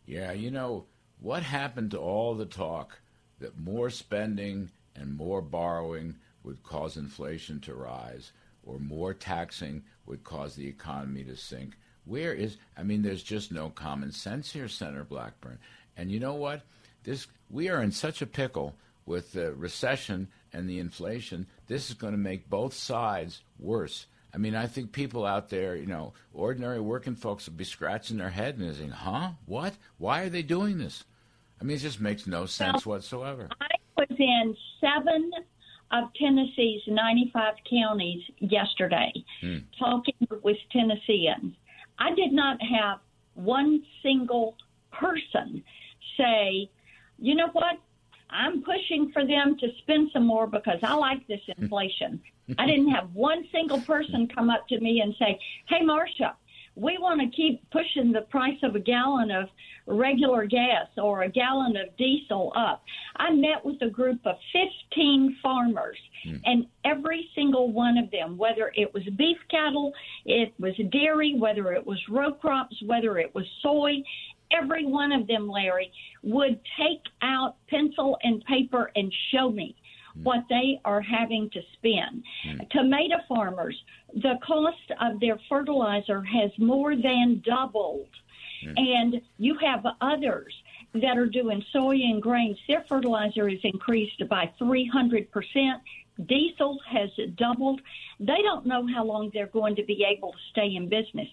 Yeah, 0.07 0.33
you 0.33 0.51
know, 0.51 0.87
what 1.21 1.43
happened 1.43 1.91
to 1.91 1.99
all 1.99 2.35
the 2.35 2.47
talk 2.47 2.99
that 3.39 3.59
more 3.59 3.91
spending 3.91 4.71
and 4.97 5.15
more 5.15 5.43
borrowing 5.43 6.17
would 6.43 6.63
cause 6.63 6.97
inflation 6.97 7.61
to 7.61 7.75
rise 7.75 8.33
or 8.63 8.79
more 8.79 9.13
taxing 9.13 9.83
would 10.07 10.25
cause 10.25 10.57
the 10.57 10.67
economy 10.67 11.23
to 11.25 11.37
sink? 11.37 11.75
Where 12.07 12.33
is, 12.33 12.57
I 12.79 12.83
mean, 12.83 13.03
there's 13.03 13.23
just 13.23 13.53
no 13.53 13.69
common 13.69 14.11
sense 14.11 14.51
here, 14.51 14.69
Senator 14.69 15.05
Blackburn. 15.05 15.59
And 15.99 16.11
you 16.11 16.19
know 16.19 16.35
what? 16.35 16.63
This 17.05 17.27
we 17.51 17.69
are 17.69 17.83
in 17.83 17.93
such 17.93 18.23
a 18.23 18.27
pickle 18.27 18.75
with 19.07 19.33
the 19.33 19.53
recession 19.53 20.29
and 20.53 20.69
the 20.69 20.79
inflation. 20.79 21.47
This 21.67 21.91
is 21.91 21.95
going 21.95 22.13
to 22.13 22.19
make 22.19 22.51
both 22.51 22.75
sides 22.75 23.43
worse. 23.59 24.07
I 24.33 24.39
mean, 24.39 24.55
I 24.55 24.67
think 24.67 24.93
people 24.93 25.27
out 25.27 25.49
there, 25.49 25.75
you 25.75 25.87
know, 25.87 26.13
ordinary 26.33 26.81
working 26.81 27.17
folks 27.17 27.47
will 27.47 27.57
be 27.57 27.65
scratching 27.65 28.19
their 28.19 28.31
head 28.31 28.59
and 28.59 28.75
saying, 28.75 28.91
"Huh? 28.91 29.31
What? 29.47 29.75
Why 29.99 30.23
are 30.23 30.29
they 30.29 30.43
doing 30.43 30.79
this?" 30.79 31.05
I 31.61 31.65
mean, 31.65 31.77
it 31.77 31.81
just 31.81 32.01
makes 32.01 32.27
no 32.27 32.47
sense 32.47 32.87
whatsoever. 32.87 33.49
I 33.61 33.75
was 33.97 34.09
in 34.19 34.57
seven 34.81 35.31
of 35.91 36.05
Tennessee's 36.15 36.83
95 36.87 37.55
counties 37.69 38.23
yesterday 38.39 39.13
hmm. 39.41 39.59
talking 39.79 40.15
with 40.43 40.57
Tennesseans. 40.73 41.55
I 41.99 42.15
did 42.15 42.33
not 42.33 42.59
have 42.63 43.01
one 43.35 43.83
single 44.03 44.55
person 44.93 45.63
say, 46.17 46.71
you 47.21 47.35
know 47.35 47.49
what? 47.53 47.77
I'm 48.31 48.63
pushing 48.63 49.11
for 49.13 49.27
them 49.27 49.57
to 49.59 49.69
spend 49.79 50.11
some 50.13 50.27
more 50.27 50.47
because 50.47 50.79
I 50.83 50.95
like 50.95 51.27
this 51.27 51.41
inflation. 51.59 52.21
I 52.59 52.67
didn't 52.67 52.91
have 52.91 53.13
one 53.13 53.45
single 53.53 53.81
person 53.81 54.29
come 54.29 54.51
up 54.51 54.67
to 54.69 54.81
me 54.81 55.01
and 55.01 55.15
say, 55.19 55.39
Hey, 55.69 55.83
Marsha, 55.83 56.35
we 56.77 56.97
want 56.99 57.21
to 57.21 57.37
keep 57.37 57.69
pushing 57.71 58.13
the 58.13 58.23
price 58.23 58.59
of 58.63 58.75
a 58.75 58.81
gallon 58.81 59.31
of 59.31 59.49
regular 59.87 60.47
gas 60.47 60.87
or 60.97 61.23
a 61.23 61.29
gallon 61.29 61.77
of 61.77 61.95
diesel 61.97 62.53
up. 62.57 62.83
I 63.17 63.33
met 63.33 63.65
with 63.65 63.83
a 63.83 63.91
group 63.91 64.21
of 64.25 64.37
15 64.91 65.39
farmers, 65.43 65.99
mm. 66.27 66.41
and 66.45 66.67
every 66.85 67.29
single 67.35 67.73
one 67.73 67.99
of 67.99 68.11
them, 68.11 68.39
whether 68.39 68.73
it 68.75 68.95
was 68.95 69.03
beef 69.17 69.39
cattle, 69.51 69.93
it 70.25 70.55
was 70.59 70.75
dairy, 70.91 71.35
whether 71.37 71.73
it 71.73 71.85
was 71.85 71.99
row 72.09 72.33
crops, 72.33 72.77
whether 72.87 73.19
it 73.19 73.35
was 73.35 73.45
soy, 73.63 74.03
every 74.53 74.87
one 74.87 75.13
of 75.13 75.27
them, 75.27 75.49
Larry, 75.49 75.93
would 76.23 76.61
take 76.79 77.03
out 77.23 77.57
pencil 77.69 78.19
and 78.23 78.45
paper 78.45 78.91
and 78.97 79.13
show 79.33 79.51
me 79.51 79.77
mm. 80.17 80.23
what 80.23 80.45
they 80.49 80.81
are 80.85 81.01
having 81.01 81.51
to 81.51 81.61
spend. 81.75 82.25
Mm. 82.47 82.71
Tomato 82.71 83.17
farmers, 83.29 83.77
the 84.15 84.39
cost 84.45 84.93
of 85.01 85.21
their 85.21 85.39
fertilizer 85.49 86.23
has 86.23 86.51
more 86.59 86.97
than 86.97 87.43
doubled. 87.45 88.09
Mm. 88.65 88.75
And 88.79 89.23
you 89.39 89.57
have 89.59 89.85
others 90.01 90.55
that 90.95 91.17
are 91.17 91.27
doing 91.27 91.65
soy 91.73 91.95
and 91.97 92.21
grains. 92.21 92.59
Their 92.69 92.85
fertilizer 92.89 93.49
is 93.49 93.61
increased 93.63 94.23
by 94.29 94.53
300%. 94.61 95.27
Diesel 96.27 96.79
has 96.89 97.11
doubled. 97.37 97.81
They 98.19 98.43
don't 98.43 98.67
know 98.67 98.87
how 98.87 99.05
long 99.05 99.31
they're 99.33 99.47
going 99.47 99.77
to 99.77 99.85
be 99.85 100.05
able 100.05 100.33
to 100.33 100.39
stay 100.51 100.75
in 100.75 100.89
business. 100.89 101.29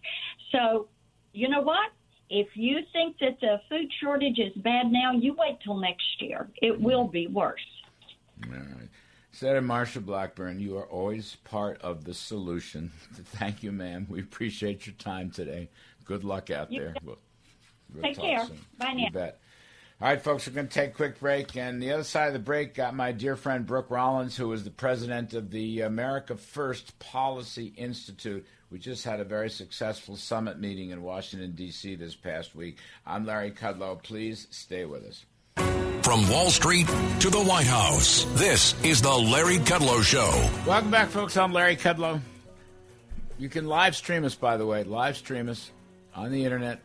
So, 0.51 0.87
you 1.33 1.49
know 1.49 1.61
what? 1.61 1.91
If 2.29 2.47
you 2.55 2.79
think 2.91 3.17
that 3.19 3.39
the 3.39 3.61
food 3.69 3.91
shortage 4.01 4.39
is 4.39 4.53
bad 4.57 4.91
now, 4.91 5.13
you 5.13 5.33
wait 5.37 5.59
till 5.63 5.77
next 5.77 6.21
year. 6.21 6.47
It 6.61 6.79
will 6.79 7.07
be 7.07 7.27
worse. 7.27 7.65
All 8.45 8.51
right. 8.51 8.89
Senator 9.31 9.61
Marsha 9.61 10.03
Blackburn, 10.03 10.59
you 10.59 10.77
are 10.77 10.87
always 10.87 11.35
part 11.43 11.79
of 11.81 12.03
the 12.03 12.13
solution. 12.13 12.91
Thank 13.13 13.61
you, 13.61 13.71
ma'am. 13.71 14.07
We 14.09 14.19
appreciate 14.19 14.87
your 14.87 14.95
time 14.95 15.29
today. 15.29 15.69
Good 16.05 16.23
luck 16.23 16.49
out 16.49 16.71
you 16.71 16.81
there. 16.81 16.95
We'll, 17.03 17.19
we'll 17.93 18.03
Take 18.03 18.17
care. 18.17 18.45
Soon. 18.45 18.59
Bye 18.77 18.93
now. 18.93 19.03
You 19.05 19.11
bet. 19.11 19.39
All 19.99 20.07
right, 20.07 20.21
folks, 20.21 20.47
we're 20.47 20.53
going 20.53 20.67
to 20.67 20.73
take 20.73 20.91
a 20.91 20.93
quick 20.93 21.19
break. 21.19 21.55
And 21.55 21.81
the 21.81 21.91
other 21.91 22.03
side 22.03 22.27
of 22.27 22.33
the 22.33 22.39
break 22.39 22.73
got 22.73 22.95
my 22.95 23.11
dear 23.11 23.35
friend 23.35 23.65
Brooke 23.65 23.89
Rollins, 23.89 24.35
who 24.37 24.51
is 24.53 24.63
the 24.63 24.71
president 24.71 25.33
of 25.33 25.49
the 25.49 25.81
America 25.81 26.35
First 26.35 26.97
Policy 26.99 27.73
Institute. 27.77 28.45
We 28.69 28.79
just 28.79 29.05
had 29.05 29.21
a 29.21 29.23
very 29.23 29.49
successful 29.49 30.17
summit 30.17 30.59
meeting 30.59 30.89
in 30.89 31.01
Washington, 31.01 31.51
D.C. 31.51 31.95
this 31.95 32.15
past 32.15 32.53
week. 32.53 32.77
I'm 33.05 33.25
Larry 33.25 33.51
Kudlow. 33.51 34.01
Please 34.03 34.47
stay 34.51 34.83
with 34.83 35.05
us. 35.05 35.25
From 36.03 36.29
Wall 36.29 36.49
Street 36.49 36.87
to 37.19 37.29
the 37.29 37.41
White 37.41 37.67
House, 37.67 38.25
this 38.35 38.75
is 38.83 39.01
the 39.01 39.13
Larry 39.13 39.57
Kudlow 39.57 40.03
Show. 40.03 40.49
Welcome 40.65 40.91
back, 40.91 41.09
folks. 41.09 41.37
I'm 41.37 41.53
Larry 41.53 41.77
Kudlow. 41.77 42.19
You 43.37 43.49
can 43.49 43.67
live 43.67 43.95
stream 43.95 44.25
us, 44.25 44.35
by 44.35 44.57
the 44.57 44.65
way, 44.65 44.83
live 44.83 45.15
stream 45.15 45.47
us 45.47 45.71
on 46.15 46.31
the 46.31 46.43
internet, 46.43 46.81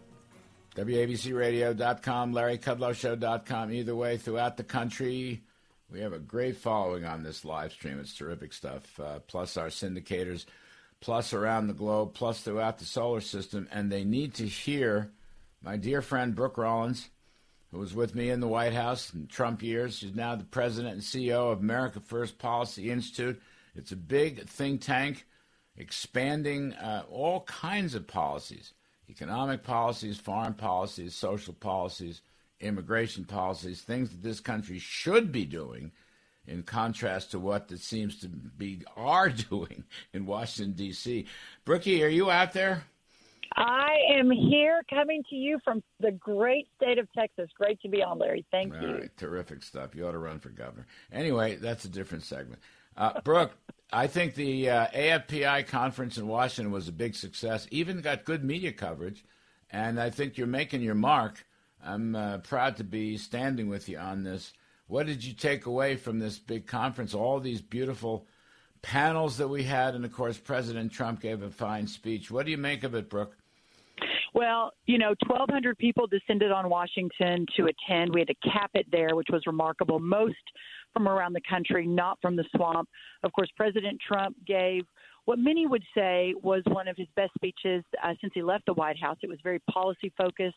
WABCRadio.com, 0.76 2.35
LarryKudlowShow.com. 2.35 3.72
Either 3.72 3.97
way, 3.97 4.18
throughout 4.18 4.57
the 4.57 4.64
country, 4.64 5.43
we 5.91 6.01
have 6.01 6.12
a 6.12 6.18
great 6.18 6.57
following 6.57 7.05
on 7.05 7.22
this 7.22 7.45
live 7.45 7.72
stream. 7.72 7.99
It's 7.99 8.14
terrific 8.14 8.53
stuff. 8.53 9.01
Uh, 9.01 9.18
plus 9.20 9.57
our 9.57 9.68
syndicators, 9.68 10.45
plus 11.03 11.34
around 11.34 11.66
the 11.66 11.74
globe, 11.74 12.14
plus 12.14 12.40
throughout 12.40 12.78
the 12.78 12.84
solar 12.84 13.20
system. 13.20 13.68
And 13.70 13.90
they 13.90 14.05
need 14.05 14.34
to 14.34 14.46
hear 14.46 15.11
my 15.61 15.76
dear 15.76 16.00
friend 16.00 16.34
Brooke 16.34 16.57
Rollins, 16.57 17.11
who 17.70 17.78
was 17.78 17.92
with 17.92 18.14
me 18.14 18.30
in 18.30 18.40
the 18.40 18.48
White 18.48 18.72
House 18.72 19.12
in 19.12 19.26
Trump 19.26 19.62
years. 19.62 19.98
She's 19.98 20.14
now 20.14 20.36
the 20.36 20.44
president 20.44 20.94
and 20.94 21.03
CEO 21.03 21.53
of 21.53 21.59
America 21.59 22.00
First 22.00 22.38
Policy 22.38 22.90
Institute. 22.90 23.42
It's 23.74 23.92
a 23.92 23.96
big 23.96 24.48
think 24.48 24.80
tank 24.80 25.26
expanding 25.76 26.72
uh, 26.74 27.03
all 27.11 27.40
kinds 27.42 27.94
of 27.94 28.07
policies 28.07 28.72
economic 29.11 29.62
policies, 29.62 30.16
foreign 30.16 30.55
policies, 30.55 31.14
social 31.14 31.53
policies, 31.53 32.22
immigration 32.61 33.24
policies, 33.24 33.82
things 33.82 34.09
that 34.09 34.22
this 34.22 34.40
country 34.40 34.78
should 34.78 35.30
be 35.30 35.44
doing 35.44 35.92
in 36.47 36.62
contrast 36.62 37.30
to 37.30 37.38
what 37.38 37.70
it 37.70 37.80
seems 37.80 38.18
to 38.20 38.28
be 38.28 38.82
are 38.97 39.28
doing 39.51 39.84
in 40.12 40.26
Washington, 40.26 40.74
D.C. 40.74 41.26
Brookie, 41.64 42.03
are 42.03 42.09
you 42.09 42.30
out 42.30 42.53
there? 42.53 42.84
I 43.57 43.97
am 44.14 44.30
here 44.30 44.82
coming 44.88 45.22
to 45.28 45.36
you 45.36 45.59
from 45.62 45.82
the 46.01 46.12
great 46.12 46.68
state 46.76 46.99
of 46.99 47.07
Texas. 47.12 47.51
Great 47.59 47.80
to 47.82 47.88
be 47.88 48.03
on, 48.03 48.18
Larry. 48.18 48.47
Thank 48.51 48.74
All 48.74 48.80
you. 48.80 48.95
Right, 48.95 49.16
terrific 49.16 49.62
stuff. 49.62 49.95
You 49.95 50.07
ought 50.07 50.12
to 50.12 50.18
run 50.18 50.38
for 50.38 50.49
governor. 50.49 50.86
Anyway, 51.12 51.57
that's 51.57 51.84
a 51.84 51.88
different 51.88 52.24
segment. 52.24 52.62
Uh, 52.97 53.20
Brooke, 53.20 53.53
I 53.93 54.07
think 54.07 54.34
the 54.34 54.70
uh, 54.70 54.86
AFPI 54.88 55.66
conference 55.66 56.16
in 56.18 56.26
Washington 56.26 56.72
was 56.72 56.88
a 56.88 56.93
big 56.93 57.14
success. 57.14 57.66
Even 57.70 58.01
got 58.01 58.24
good 58.24 58.45
media 58.45 58.72
coverage, 58.72 59.24
and 59.70 60.01
I 60.01 60.11
think 60.11 60.38
you're 60.38 60.47
making 60.47 60.82
your 60.82 60.95
mark. 60.95 61.45
I'm 61.84 62.14
uh, 62.14 62.38
proud 62.38 62.76
to 62.76 62.84
be 62.84 63.18
standing 63.18 63.68
with 63.68 63.88
you 63.88 63.99
on 63.99 64.22
this. 64.22 64.53
What 64.87 65.07
did 65.07 65.24
you 65.24 65.33
take 65.33 65.66
away 65.66 65.97
from 65.97 66.18
this 66.18 66.39
big 66.39 66.66
conference? 66.66 67.14
All 67.14 67.41
these 67.41 67.62
beautiful 67.62 68.26
panels 68.83 69.39
that 69.39 69.49
we 69.49 69.62
had, 69.62 69.95
and 69.95 70.05
of 70.05 70.12
course, 70.12 70.39
President 70.39 70.93
Trump 70.93 71.20
gave 71.20 71.43
a 71.43 71.51
fine 71.51 71.87
speech. 71.87 72.30
What 72.30 72.45
do 72.45 72.51
you 72.51 72.59
make 72.59 72.85
of 72.85 72.95
it, 72.95 73.09
Brooke? 73.09 73.37
Well, 74.35 74.72
you 74.87 74.99
know, 74.99 75.14
1,200 75.26 75.76
people 75.76 76.07
descended 76.07 76.51
on 76.51 76.68
Washington 76.68 77.47
to 77.57 77.66
attend. 77.66 78.14
We 78.14 78.20
had 78.20 78.28
to 78.28 78.51
cap 78.51 78.70
it 78.74 78.87
there, 78.91 79.14
which 79.14 79.28
was 79.30 79.43
remarkable. 79.47 80.01
Most 80.01 80.37
from 80.93 81.09
around 81.09 81.35
the 81.35 81.43
country, 81.49 81.87
not 81.87 82.18
from 82.20 82.37
the 82.37 82.45
swamp. 82.55 82.89
Of 83.22 83.33
course, 83.33 83.51
President 83.57 83.99
Trump 84.07 84.37
gave 84.47 84.85
what 85.24 85.39
many 85.39 85.66
would 85.66 85.85
say 85.95 86.35
was 86.43 86.62
one 86.66 86.89
of 86.89 86.97
his 86.97 87.07
best 87.14 87.33
speeches 87.35 87.85
uh, 88.03 88.12
since 88.20 88.33
he 88.35 88.43
left 88.43 88.66
the 88.66 88.74
White 88.74 88.99
House. 89.01 89.16
It 89.22 89.28
was 89.28 89.39
very 89.43 89.61
policy 89.70 90.12
focused, 90.16 90.57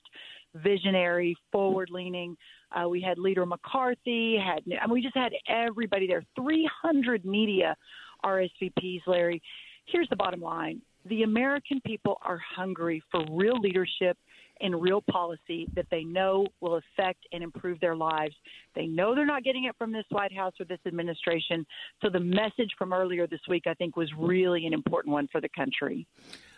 visionary, 0.55 1.35
forward 1.51 1.89
leaning. 1.91 2.35
Uh, 2.75 2.89
we 2.89 3.01
had 3.01 3.17
Leader 3.17 3.45
McCarthy, 3.45 4.37
had 4.37 4.63
I 4.81 4.85
mean, 4.85 4.93
we 4.93 5.01
just 5.01 5.15
had 5.15 5.31
everybody 5.47 6.07
there. 6.07 6.23
300 6.35 7.25
media 7.25 7.75
RSVPs, 8.23 9.01
Larry. 9.07 9.41
Here's 9.85 10.09
the 10.09 10.15
bottom 10.15 10.41
line: 10.41 10.81
the 11.05 11.23
American 11.23 11.79
people 11.85 12.17
are 12.21 12.39
hungry 12.55 13.01
for 13.11 13.23
real 13.31 13.59
leadership 13.59 14.17
and 14.61 14.81
real 14.81 15.01
policy 15.01 15.67
that 15.75 15.85
they 15.91 16.03
know 16.03 16.47
will 16.61 16.77
affect 16.77 17.19
and 17.33 17.43
improve 17.43 17.79
their 17.79 17.95
lives. 17.95 18.33
They 18.73 18.87
know 18.87 19.13
they're 19.13 19.25
not 19.25 19.43
getting 19.43 19.65
it 19.65 19.75
from 19.77 19.91
this 19.91 20.05
White 20.09 20.33
House 20.33 20.53
or 20.59 20.65
this 20.65 20.79
administration. 20.85 21.65
So 22.01 22.09
the 22.09 22.19
message 22.19 22.71
from 22.77 22.93
earlier 22.93 23.27
this 23.27 23.41
week, 23.49 23.63
I 23.67 23.73
think, 23.73 23.97
was 23.97 24.09
really 24.17 24.65
an 24.65 24.73
important 24.73 25.13
one 25.13 25.27
for 25.31 25.41
the 25.41 25.49
country. 25.49 26.07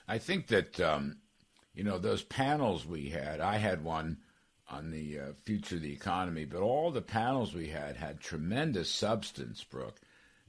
I 0.07 0.19
think 0.19 0.47
that, 0.47 0.79
um, 0.79 1.17
you 1.73 1.83
know, 1.83 1.97
those 1.97 2.23
panels 2.23 2.85
we 2.85 3.09
had, 3.09 3.39
I 3.39 3.57
had 3.57 3.83
one 3.83 4.17
on 4.69 4.91
the 4.91 5.19
uh, 5.19 5.23
future 5.43 5.75
of 5.75 5.81
the 5.81 5.93
economy, 5.93 6.45
but 6.45 6.61
all 6.61 6.91
the 6.91 7.01
panels 7.01 7.53
we 7.53 7.69
had 7.69 7.95
had 7.95 8.19
tremendous 8.19 8.89
substance, 8.89 9.63
Brooke. 9.63 9.99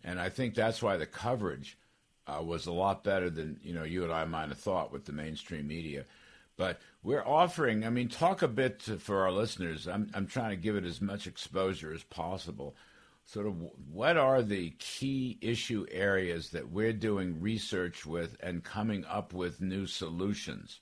And 0.03 0.21
I 0.21 0.29
think 0.29 0.55
that's 0.55 0.83
why 0.83 0.97
the 0.97 1.07
coverage 1.07 1.79
uh, 2.27 2.43
was 2.43 2.67
a 2.67 2.73
lot 2.73 3.05
better 3.05 3.31
than, 3.31 3.61
you 3.63 3.75
know, 3.75 3.85
you 3.85 4.05
and 4.05 4.13
I 4.13 4.25
might 4.25 4.49
have 4.49 4.59
thought 4.59 4.93
with 4.93 5.05
the 5.05 5.13
mainstream 5.13 5.67
media. 5.67 6.05
But 6.57 6.81
we're 7.03 7.25
offering, 7.25 7.87
I 7.87 7.91
mean, 7.91 8.09
talk 8.09 8.43
a 8.43 8.49
bit 8.49 8.81
to, 8.81 8.99
for 8.99 9.23
our 9.23 9.31
listeners. 9.31 9.87
I'm, 9.87 10.11
I'm 10.13 10.27
trying 10.27 10.51
to 10.51 10.57
give 10.57 10.75
it 10.75 10.85
as 10.85 11.01
much 11.01 11.27
exposure 11.27 11.93
as 11.93 12.03
possible. 12.03 12.75
Sort 13.25 13.47
of 13.47 13.55
what 13.93 14.17
are 14.17 14.43
the 14.43 14.71
key 14.79 15.39
issue 15.41 15.87
areas 15.91 16.51
that 16.51 16.71
we're 16.71 16.93
doing 16.93 17.41
research 17.41 18.05
with 18.05 18.37
and 18.41 18.65
coming 18.65 19.05
up 19.05 19.33
with 19.33 19.61
new 19.61 19.87
solutions? 19.87 20.81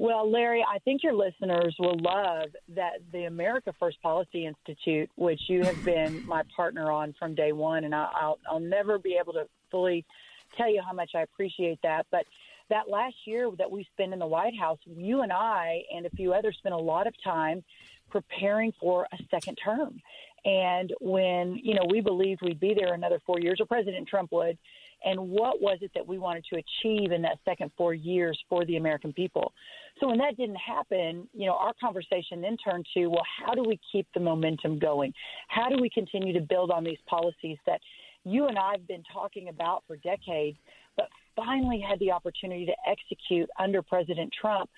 Well, 0.00 0.30
Larry, 0.30 0.64
I 0.66 0.78
think 0.78 1.02
your 1.02 1.12
listeners 1.12 1.74
will 1.76 1.98
love 1.98 2.50
that 2.76 3.00
the 3.12 3.24
America 3.24 3.74
First 3.80 4.00
Policy 4.00 4.46
Institute, 4.46 5.10
which 5.16 5.40
you 5.48 5.64
have 5.64 5.84
been 5.84 6.24
my 6.26 6.44
partner 6.54 6.92
on 6.92 7.14
from 7.18 7.34
day 7.34 7.50
one, 7.50 7.82
and 7.82 7.92
I'll, 7.92 8.38
I'll 8.48 8.60
never 8.60 8.98
be 8.98 9.18
able 9.20 9.32
to 9.32 9.48
fully 9.72 10.04
tell 10.56 10.72
you 10.72 10.80
how 10.86 10.92
much 10.92 11.10
I 11.16 11.22
appreciate 11.22 11.80
that. 11.82 12.06
But 12.12 12.26
that 12.70 12.88
last 12.88 13.16
year 13.24 13.50
that 13.58 13.68
we 13.68 13.88
spent 13.92 14.12
in 14.12 14.20
the 14.20 14.26
White 14.26 14.56
House, 14.56 14.78
you 14.86 15.22
and 15.22 15.32
I 15.32 15.82
and 15.92 16.06
a 16.06 16.10
few 16.10 16.32
others 16.32 16.56
spent 16.58 16.76
a 16.76 16.78
lot 16.78 17.08
of 17.08 17.14
time 17.24 17.64
preparing 18.08 18.72
for 18.80 19.08
a 19.12 19.18
second 19.32 19.56
term. 19.56 20.00
And 20.44 20.92
when, 21.00 21.56
you 21.56 21.74
know, 21.74 21.84
we 21.90 22.00
believed 22.00 22.40
we'd 22.42 22.60
be 22.60 22.72
there 22.72 22.94
another 22.94 23.20
four 23.26 23.40
years, 23.40 23.60
or 23.60 23.66
President 23.66 24.06
Trump 24.06 24.30
would, 24.30 24.58
and 25.04 25.18
what 25.20 25.60
was 25.60 25.78
it 25.80 25.90
that 25.94 26.06
we 26.06 26.18
wanted 26.18 26.44
to 26.52 26.56
achieve 26.56 27.12
in 27.12 27.22
that 27.22 27.38
second 27.44 27.70
four 27.76 27.94
years 27.94 28.38
for 28.48 28.64
the 28.64 28.76
American 28.76 29.12
people? 29.12 29.52
So 30.00 30.08
when 30.08 30.18
that 30.18 30.36
didn't 30.36 30.56
happen, 30.56 31.28
you 31.32 31.46
know, 31.46 31.54
our 31.54 31.72
conversation 31.80 32.40
then 32.40 32.56
turned 32.56 32.86
to, 32.94 33.06
well, 33.06 33.26
how 33.44 33.54
do 33.54 33.62
we 33.62 33.78
keep 33.92 34.06
the 34.14 34.20
momentum 34.20 34.78
going? 34.78 35.12
How 35.48 35.68
do 35.68 35.76
we 35.80 35.90
continue 35.90 36.32
to 36.32 36.40
build 36.40 36.70
on 36.70 36.84
these 36.84 36.98
policies 37.08 37.58
that 37.66 37.80
you 38.24 38.46
and 38.46 38.58
I 38.58 38.72
have 38.72 38.86
been 38.86 39.04
talking 39.12 39.48
about 39.48 39.84
for 39.86 39.96
decades, 39.96 40.58
but 40.96 41.08
finally 41.36 41.80
had 41.80 41.98
the 42.00 42.10
opportunity 42.10 42.66
to 42.66 42.74
execute 42.86 43.48
under 43.58 43.80
President 43.80 44.32
Trump. 44.38 44.68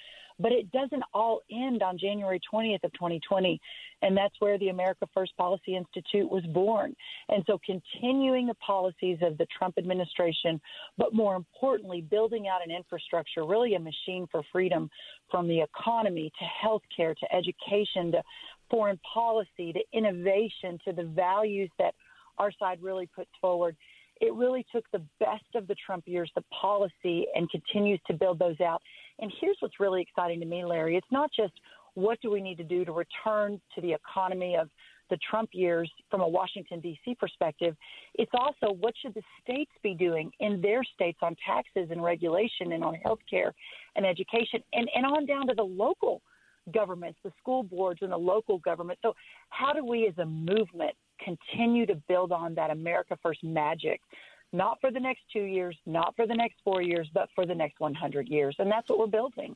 But 0.41 0.53
it 0.53 0.71
doesn't 0.73 1.03
all 1.13 1.43
end 1.51 1.83
on 1.83 1.99
January 1.99 2.41
20th 2.53 2.85
of 2.85 2.93
2020. 2.95 3.61
And 4.03 4.17
that's 4.17 4.35
where 4.39 4.59
the 4.59 4.69
America 4.69 5.07
First 5.13 5.37
Policy 5.37 5.77
Institute 5.77 6.31
was 6.31 6.45
born. 6.47 6.95
And 7.29 7.45
so 7.47 7.59
continuing 7.65 8.47
the 8.47 8.55
policies 8.55 9.19
of 9.23 9.37
the 9.39 9.47
Trump 9.57 9.77
administration, 9.79 10.61
but 10.97 11.13
more 11.13 11.37
importantly, 11.37 12.01
building 12.01 12.49
out 12.49 12.65
an 12.65 12.75
infrastructure, 12.75 13.45
really 13.45 13.75
a 13.75 13.81
machine 13.81 14.27
for 14.31 14.43
freedom 14.51 14.89
from 15.31 15.47
the 15.47 15.61
economy 15.61 16.33
to 16.39 16.67
healthcare 16.67 17.15
to 17.17 17.35
education 17.35 18.13
to 18.13 18.23
foreign 18.71 18.99
policy 19.13 19.73
to 19.73 19.81
innovation 19.93 20.79
to 20.85 20.93
the 20.93 21.05
values 21.05 21.71
that 21.79 21.95
our 22.39 22.53
side 22.59 22.79
really 22.81 23.07
puts 23.15 23.31
forward 23.41 23.77
it 24.21 24.35
really 24.35 24.65
took 24.73 24.85
the 24.93 25.03
best 25.19 25.45
of 25.55 25.67
the 25.67 25.75
Trump 25.75 26.05
years, 26.07 26.31
the 26.35 26.45
policy, 26.61 27.27
and 27.35 27.51
continues 27.51 28.01
to 28.07 28.15
build 28.15 28.39
those 28.39 28.61
out. 28.61 28.83
And 29.19 29.33
here's 29.41 29.57
what's 29.61 29.81
really 29.81 30.03
exciting 30.03 30.41
to 30.41 30.47
me, 30.47 30.65
Larry. 30.65 30.97
It's 30.97 31.07
not 31.11 31.31
just 31.35 31.53
what 31.95 32.21
do 32.21 32.31
we 32.31 32.41
need 32.41 32.59
to 32.59 32.65
do 32.65 32.85
to 32.85 32.93
return 32.93 33.61
to 33.75 33.81
the 33.81 33.93
economy 33.93 34.57
of 34.57 34.69
the 35.09 35.19
Trump 35.29 35.51
years 35.53 35.91
from 36.11 36.21
a 36.21 36.29
Washington, 36.29 36.81
D.C. 36.81 37.17
perspective. 37.19 37.77
It's 38.15 38.31
also 38.33 38.75
what 38.75 38.95
should 39.03 39.15
the 39.15 39.23
states 39.43 39.73
be 39.83 39.95
doing 39.95 40.31
in 40.39 40.61
their 40.61 40.83
states 40.85 41.19
on 41.21 41.35
taxes 41.45 41.89
and 41.91 42.03
regulation 42.03 42.73
and 42.73 42.85
on 42.85 42.95
health 42.95 43.19
care 43.29 43.53
and 43.97 44.07
education 44.07 44.63
and, 44.73 44.89
and 44.95 45.05
on 45.05 45.27
down 45.27 45.49
to 45.49 45.55
the 45.55 45.65
local 45.65 46.23
governments, 46.73 47.19
the 47.25 47.33
school 47.41 47.63
boards 47.63 48.01
and 48.03 48.13
the 48.13 48.17
local 48.17 48.59
government. 48.59 48.99
So, 49.03 49.15
how 49.49 49.73
do 49.73 49.85
we 49.85 50.07
as 50.07 50.17
a 50.19 50.27
movement 50.27 50.95
continue 51.25 51.87
to 51.87 51.95
build 52.09 52.33
on 52.33 52.55
that 52.55 52.71
America 52.71 53.19
First 53.23 53.43
magic? 53.45 54.01
Not 54.53 54.81
for 54.81 54.91
the 54.91 55.01
next 55.01 55.23
two 55.33 55.45
years, 55.45 55.77
not 55.87 56.17
for 56.17 56.27
the 56.27 56.35
next 56.35 56.57
four 56.65 56.83
years, 56.83 57.09
but 57.15 57.29
for 57.35 57.47
the 57.47 57.55
next 57.55 57.79
100 57.79 58.29
years. 58.29 58.57
And 58.59 58.71
that's 58.71 58.89
what 58.89 58.99
we're 58.99 59.07
building. 59.07 59.55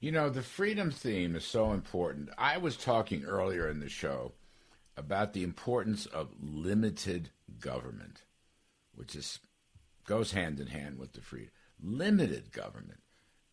You 0.00 0.12
know, 0.12 0.28
the 0.28 0.42
freedom 0.42 0.90
theme 0.90 1.36
is 1.36 1.44
so 1.44 1.72
important. 1.72 2.30
I 2.36 2.58
was 2.58 2.76
talking 2.76 3.24
earlier 3.24 3.70
in 3.70 3.80
the 3.80 3.88
show 3.88 4.32
about 4.96 5.32
the 5.32 5.42
importance 5.42 6.06
of 6.06 6.34
limited 6.40 7.30
government, 7.60 8.24
which 8.94 9.14
is 9.14 9.38
goes 10.04 10.32
hand 10.32 10.60
in 10.60 10.68
hand 10.68 10.98
with 10.98 11.12
the 11.12 11.20
freedom. 11.20 11.50
Limited 11.82 12.52
government. 12.52 13.00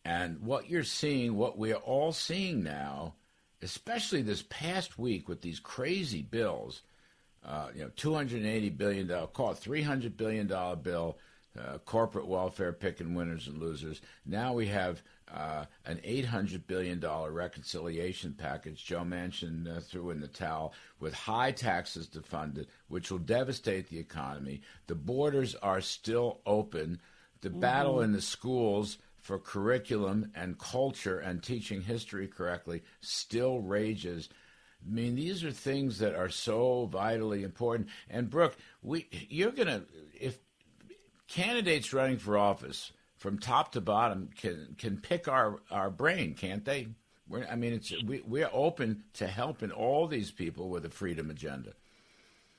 And 0.05 0.41
what 0.41 0.69
you're 0.69 0.83
seeing, 0.83 1.35
what 1.35 1.57
we're 1.57 1.75
all 1.75 2.11
seeing 2.11 2.63
now, 2.63 3.15
especially 3.61 4.21
this 4.21 4.43
past 4.49 4.99
week 4.99 5.27
with 5.27 5.41
these 5.41 5.59
crazy 5.59 6.21
bills, 6.21 6.81
uh, 7.45 7.67
you 7.75 7.81
know, 7.81 7.91
280 7.95 8.69
billion 8.69 9.07
dollar, 9.07 9.27
call 9.27 9.51
it 9.51 9.57
300 9.57 10.15
billion 10.17 10.47
dollar 10.47 10.75
bill 10.75 11.17
uh, 11.59 11.77
corporate 11.79 12.27
welfare 12.27 12.73
picking 12.73 13.13
winners 13.13 13.47
and 13.47 13.59
losers. 13.59 14.01
Now 14.25 14.53
we 14.53 14.67
have 14.67 15.03
uh, 15.31 15.65
an 15.85 15.99
$800 16.05 16.65
billion 16.67 16.99
reconciliation 16.99 18.33
package 18.37 18.83
Joe 18.83 19.01
Manchin 19.01 19.67
uh, 19.67 19.79
threw 19.79 20.09
in 20.11 20.19
the 20.19 20.27
towel 20.27 20.73
with 20.99 21.13
high 21.13 21.51
taxes 21.51 22.07
to 22.09 22.21
fund 22.21 22.57
it, 22.57 22.69
which 22.87 23.11
will 23.11 23.19
devastate 23.19 23.89
the 23.89 23.99
economy. 23.99 24.61
The 24.87 24.95
borders 24.95 25.55
are 25.55 25.81
still 25.81 26.41
open. 26.45 26.99
The 27.41 27.49
mm-hmm. 27.49 27.59
battle 27.59 28.01
in 28.01 28.13
the 28.13 28.21
schools 28.21 28.97
for 29.19 29.39
curriculum 29.39 30.31
and 30.35 30.59
culture 30.59 31.19
and 31.19 31.41
teaching 31.41 31.81
history 31.81 32.27
correctly 32.27 32.83
still 33.01 33.59
rages. 33.59 34.29
I 34.85 34.93
mean, 34.93 35.15
these 35.15 35.43
are 35.43 35.51
things 35.51 35.99
that 35.99 36.15
are 36.15 36.29
so 36.29 36.85
vitally 36.91 37.43
important. 37.43 37.89
And 38.09 38.29
Brooke, 38.29 38.57
we 38.81 39.07
you're 39.29 39.51
gonna 39.51 39.83
if 40.19 40.39
candidates 41.27 41.93
running 41.93 42.17
for 42.17 42.37
office 42.37 42.91
from 43.17 43.39
top 43.39 43.71
to 43.73 43.81
bottom 43.81 44.29
can 44.37 44.75
can 44.77 44.97
pick 44.97 45.27
our 45.27 45.61
our 45.71 45.89
brain, 45.89 46.33
can't 46.33 46.65
they? 46.65 46.87
We're, 47.27 47.47
I 47.49 47.55
mean, 47.55 47.73
it's 47.73 47.93
we 48.03 48.21
we're 48.27 48.49
open 48.51 49.03
to 49.13 49.27
helping 49.27 49.71
all 49.71 50.07
these 50.07 50.31
people 50.31 50.69
with 50.69 50.85
a 50.85 50.89
freedom 50.89 51.29
agenda. 51.29 51.73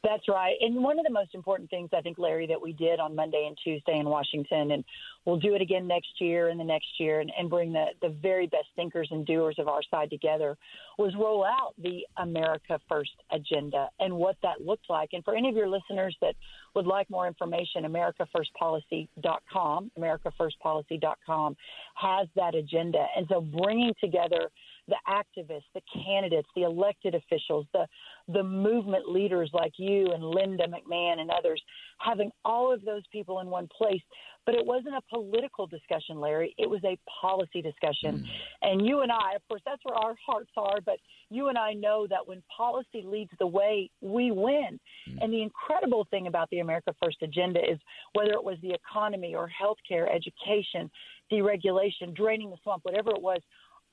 That's 0.04 0.28
right. 0.28 0.54
And 0.60 0.84
one 0.84 0.98
of 0.98 1.06
the 1.06 1.12
most 1.12 1.34
important 1.34 1.70
things 1.70 1.88
I 1.96 2.02
think, 2.02 2.18
Larry, 2.18 2.46
that 2.48 2.60
we 2.60 2.74
did 2.74 3.00
on 3.00 3.16
Monday 3.16 3.46
and 3.48 3.56
Tuesday 3.64 3.98
in 3.98 4.06
Washington, 4.06 4.72
and 4.72 4.84
we'll 5.24 5.38
do 5.38 5.54
it 5.54 5.62
again 5.62 5.86
next 5.86 6.20
year 6.20 6.48
and 6.48 6.60
the 6.60 6.64
next 6.64 6.88
year, 6.98 7.20
and, 7.20 7.32
and 7.38 7.48
bring 7.48 7.72
the, 7.72 7.86
the 8.02 8.10
very 8.10 8.46
best 8.46 8.66
thinkers 8.76 9.08
and 9.10 9.24
doers 9.24 9.56
of 9.58 9.66
our 9.66 9.80
side 9.90 10.10
together, 10.10 10.58
was 10.98 11.14
roll 11.18 11.42
out 11.42 11.72
the 11.82 12.04
America 12.18 12.78
First 12.86 13.12
agenda 13.32 13.88
and 13.98 14.14
what 14.14 14.36
that 14.42 14.60
looked 14.60 14.90
like. 14.90 15.14
And 15.14 15.24
for 15.24 15.34
any 15.34 15.48
of 15.48 15.56
your 15.56 15.70
listeners 15.70 16.14
that 16.20 16.34
would 16.74 16.86
like 16.86 17.08
more 17.08 17.26
information, 17.26 17.84
AmericaFirstPolicy.com, 17.84 19.90
AmericaFirstPolicy.com 19.98 21.56
has 21.94 22.28
that 22.36 22.54
agenda. 22.54 23.06
And 23.16 23.26
so 23.30 23.40
bringing 23.40 23.94
together 24.02 24.50
the 24.88 24.96
activists, 25.08 25.64
the 25.74 25.80
candidates, 26.04 26.48
the 26.54 26.62
elected 26.62 27.14
officials, 27.14 27.66
the 27.72 27.86
the 28.28 28.42
movement 28.42 29.08
leaders 29.08 29.50
like 29.52 29.72
you 29.76 30.10
and 30.12 30.22
Linda 30.22 30.66
McMahon 30.66 31.20
and 31.20 31.30
others, 31.30 31.62
having 31.98 32.30
all 32.44 32.72
of 32.72 32.84
those 32.84 33.02
people 33.12 33.40
in 33.40 33.48
one 33.48 33.68
place. 33.76 34.00
But 34.46 34.54
it 34.54 34.64
wasn't 34.64 34.94
a 34.94 35.00
political 35.14 35.66
discussion, 35.66 36.20
Larry. 36.20 36.54
It 36.58 36.68
was 36.68 36.80
a 36.84 36.98
policy 37.20 37.62
discussion. 37.62 38.18
Mm. 38.18 38.26
And 38.62 38.86
you 38.86 39.00
and 39.00 39.10
I, 39.10 39.34
of 39.34 39.42
course, 39.48 39.62
that's 39.64 39.80
where 39.84 39.96
our 39.96 40.14
hearts 40.26 40.50
are. 40.56 40.80
But 40.84 40.96
you 41.30 41.48
and 41.48 41.56
I 41.56 41.72
know 41.72 42.06
that 42.08 42.26
when 42.26 42.42
policy 42.54 43.02
leads 43.04 43.30
the 43.38 43.46
way, 43.46 43.90
we 44.02 44.32
win. 44.32 44.78
Mm. 45.08 45.18
And 45.22 45.32
the 45.32 45.42
incredible 45.42 46.06
thing 46.10 46.26
about 46.26 46.50
the 46.50 46.58
America 46.58 46.94
First 47.02 47.18
agenda 47.22 47.60
is 47.60 47.78
whether 48.12 48.32
it 48.32 48.44
was 48.44 48.58
the 48.60 48.74
economy 48.74 49.34
or 49.34 49.50
healthcare, 49.50 50.14
education, 50.14 50.90
deregulation, 51.32 52.14
draining 52.14 52.50
the 52.50 52.56
swamp, 52.62 52.84
whatever 52.84 53.10
it 53.10 53.22
was, 53.22 53.40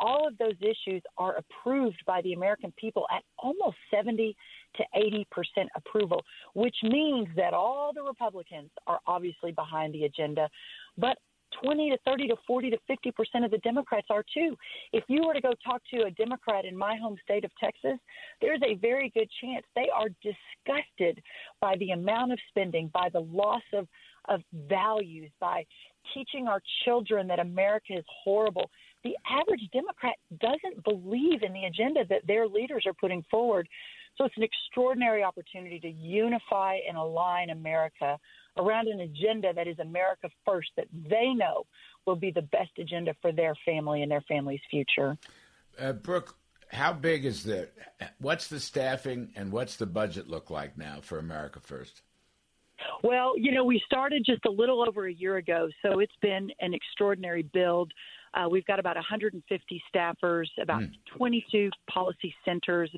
all 0.02 0.28
of 0.28 0.38
those 0.38 0.56
issues 0.60 1.02
are 1.18 1.38
approved 1.38 2.04
by 2.06 2.22
the 2.24 2.34
American 2.34 2.74
people 2.78 3.06
at 3.16 3.24
almost 3.38 3.78
70 3.94 4.36
to 4.76 4.84
80 4.96 5.28
percent 5.32 5.70
approval, 5.76 6.22
which 6.56 6.76
means 6.84 7.28
that 7.38 7.54
all 7.54 7.92
the 7.94 8.02
Republicans 8.04 8.72
are 8.88 9.00
obviously 9.06 9.52
behind 9.52 9.94
the 9.94 10.06
agenda, 10.06 10.50
but 10.98 11.18
20 11.64 11.92
to 11.92 11.98
30 12.06 12.30
to 12.30 12.36
40 12.48 12.70
to 12.72 12.78
50 12.88 13.12
percent 13.12 13.46
of 13.46 13.52
the 13.52 13.58
Democrats 13.60 14.08
are 14.10 14.24
too. 14.34 14.56
If 14.94 15.04
you 15.08 15.26
were 15.26 15.34
to 15.34 15.42
go 15.42 15.54
talk 15.64 15.82
to 15.94 16.04
a 16.04 16.12
Democrat 16.12 16.66
in 16.66 16.76
my 16.76 16.96
home 16.96 17.18
state 17.24 17.44
of 17.44 17.52
Texas, 17.60 18.00
there's 18.42 18.62
a 18.66 18.76
very 18.76 19.12
good 19.14 19.30
chance 19.42 19.66
they 19.76 19.90
are 19.94 20.08
disgusted 20.24 21.22
by 21.60 21.76
the 21.78 21.92
amount 21.92 22.32
of 22.32 22.40
spending, 22.50 22.90
by 22.94 23.10
the 23.12 23.20
loss 23.20 23.62
of, 23.74 23.88
of 24.30 24.42
values, 24.70 25.30
by 25.40 25.66
teaching 26.14 26.48
our 26.48 26.62
children 26.86 27.28
that 27.28 27.40
America 27.40 27.94
is 27.94 28.06
horrible 28.24 28.70
the 29.04 29.16
average 29.30 29.68
Democrat 29.74 30.16
doesn't 30.40 30.84
believe 30.84 31.44
in 31.44 31.54
the 31.54 31.66
agenda 31.66 32.02
that 32.10 32.28
their 32.28 32.48
leaders 32.48 32.86
are 32.86 32.94
putting 32.94 33.24
forward. 33.30 33.68
So 34.18 34.26
it's 34.26 34.38
an 34.38 34.44
extraordinary 34.44 35.24
opportunity 35.24 35.80
to 35.80 35.90
unify 35.90 36.78
and 36.88 36.98
align 36.98 37.50
America 37.50 38.20
around 38.58 38.88
an 38.88 39.00
agenda 39.00 39.54
that 39.54 39.68
is 39.68 39.80
America 39.80 40.30
first, 40.46 40.70
that 40.76 40.88
they 40.92 41.34
know 41.34 41.66
will 42.06 42.16
be 42.18 42.32
the 42.32 42.42
best 42.42 42.72
agenda 42.78 43.16
for 43.22 43.32
their 43.32 43.56
family 43.66 44.02
and 44.02 44.12
their 44.12 44.24
family's 44.28 44.60
future. 44.70 45.18
Uh, 45.80 45.94
Brooke, 45.94 46.36
how 46.68 46.94
big 46.94 47.26
is 47.26 47.44
the, 47.44 47.70
what's 48.20 48.48
the 48.48 48.60
staffing 48.60 49.32
and 49.36 49.52
what's 49.52 49.78
the 49.78 49.86
budget 49.86 50.30
look 50.30 50.50
like 50.50 50.78
now 50.78 51.00
for 51.02 51.18
America 51.18 51.60
First? 51.60 52.02
Well, 53.04 53.38
you 53.38 53.52
know, 53.52 53.64
we 53.64 53.82
started 53.86 54.24
just 54.26 54.46
a 54.46 54.52
little 54.52 54.86
over 54.88 55.08
a 55.08 55.14
year 55.14 55.38
ago, 55.38 55.70
so 55.82 56.00
it's 56.00 56.16
been 56.22 56.50
an 56.60 56.74
extraordinary 56.74 57.44
build. 57.44 57.94
Uh, 58.34 58.48
we've 58.50 58.66
got 58.66 58.80
about 58.80 58.96
150 58.96 59.84
staffers, 59.94 60.48
about 60.62 60.82
mm. 60.82 60.92
22 61.18 61.70
policy 61.90 62.34
centers, 62.46 62.90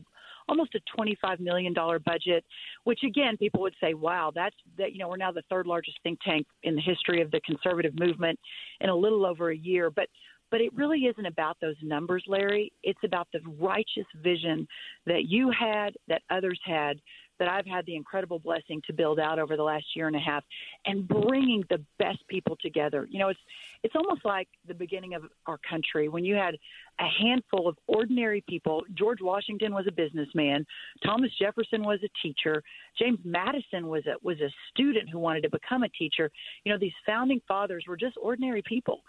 almost 0.48 0.76
a 0.76 0.80
25 0.96 1.40
million 1.40 1.74
dollar 1.74 2.00
budget. 2.00 2.44
Which 2.84 3.00
again, 3.06 3.38
people 3.38 3.62
would 3.62 3.76
say, 3.82 3.94
"Wow, 3.94 4.32
that's 4.34 4.56
that." 4.78 4.94
You 4.94 5.00
know, 5.00 5.10
we're 5.10 5.18
now 5.18 5.32
the 5.32 5.44
third 5.50 5.68
largest 5.68 5.98
think 6.04 6.20
tank 6.22 6.46
in 6.64 6.76
the 6.76 6.82
history 6.82 7.22
of 7.22 7.32
the 7.32 7.42
conservative 7.42 7.98
movement 7.98 8.40
in 8.82 8.90
a 8.90 8.96
little 8.96 9.26
over 9.26 9.52
a 9.52 9.58
year. 9.58 9.90
But 9.90 10.08
but 10.54 10.62
it 10.62 10.72
really 10.76 11.06
isn't 11.06 11.26
about 11.26 11.58
those 11.62 11.78
numbers, 11.82 12.24
Larry. 12.28 12.72
It's 12.84 13.00
about 13.04 13.28
the 13.34 13.40
righteous 13.60 14.06
vision 14.22 14.68
that 15.08 15.24
you 15.26 15.50
had, 15.50 15.96
that 16.08 16.22
others 16.30 16.60
had, 16.64 17.02
that 17.40 17.48
I've 17.48 17.66
had 17.66 17.86
the 17.86 17.96
incredible 17.96 18.40
blessing 18.40 18.82
to 18.88 18.94
build 18.94 19.20
out 19.20 19.40
over 19.40 19.58
the 19.58 19.64
last 19.64 19.86
year 19.96 20.08
and 20.08 20.16
a 20.16 20.20
half 20.20 20.44
and 20.86 21.08
bringing 21.08 21.64
the 21.70 21.84
best 22.00 22.20
people 22.28 22.58
together. 22.62 23.08
You 23.10 23.20
know, 23.20 23.30
it's 23.30 23.40
it's 23.84 23.96
almost 23.96 24.24
like 24.24 24.48
the 24.68 24.74
beginning 24.74 25.14
of 25.14 25.24
our 25.46 25.60
country 25.70 26.08
when 26.08 26.24
you 26.24 26.36
had 26.36 26.56
a 27.00 27.08
handful 27.22 27.68
of 27.68 27.78
ordinary 27.88 28.44
people. 28.48 28.82
George 28.94 29.20
Washington 29.22 29.74
was 29.74 29.86
a 29.88 29.92
businessman, 29.92 30.66
Thomas 31.06 31.32
Jefferson 31.40 31.84
was 31.84 32.00
a 32.04 32.10
teacher, 32.26 32.64
James 32.98 33.20
Madison 33.24 33.88
was 33.88 34.06
a 34.06 34.16
was 34.22 34.40
a 34.40 34.50
student 34.72 35.10
who 35.10 35.20
wanted 35.20 35.42
to 35.42 35.50
become 35.50 35.84
a 35.84 35.90
teacher. 35.90 36.32
You 36.64 36.72
know, 36.72 36.80
these 36.80 36.94
founding 37.06 37.42
fathers 37.48 37.86
were 37.88 37.98
just 37.98 38.16
ordinary 38.22 38.64
people 38.66 39.02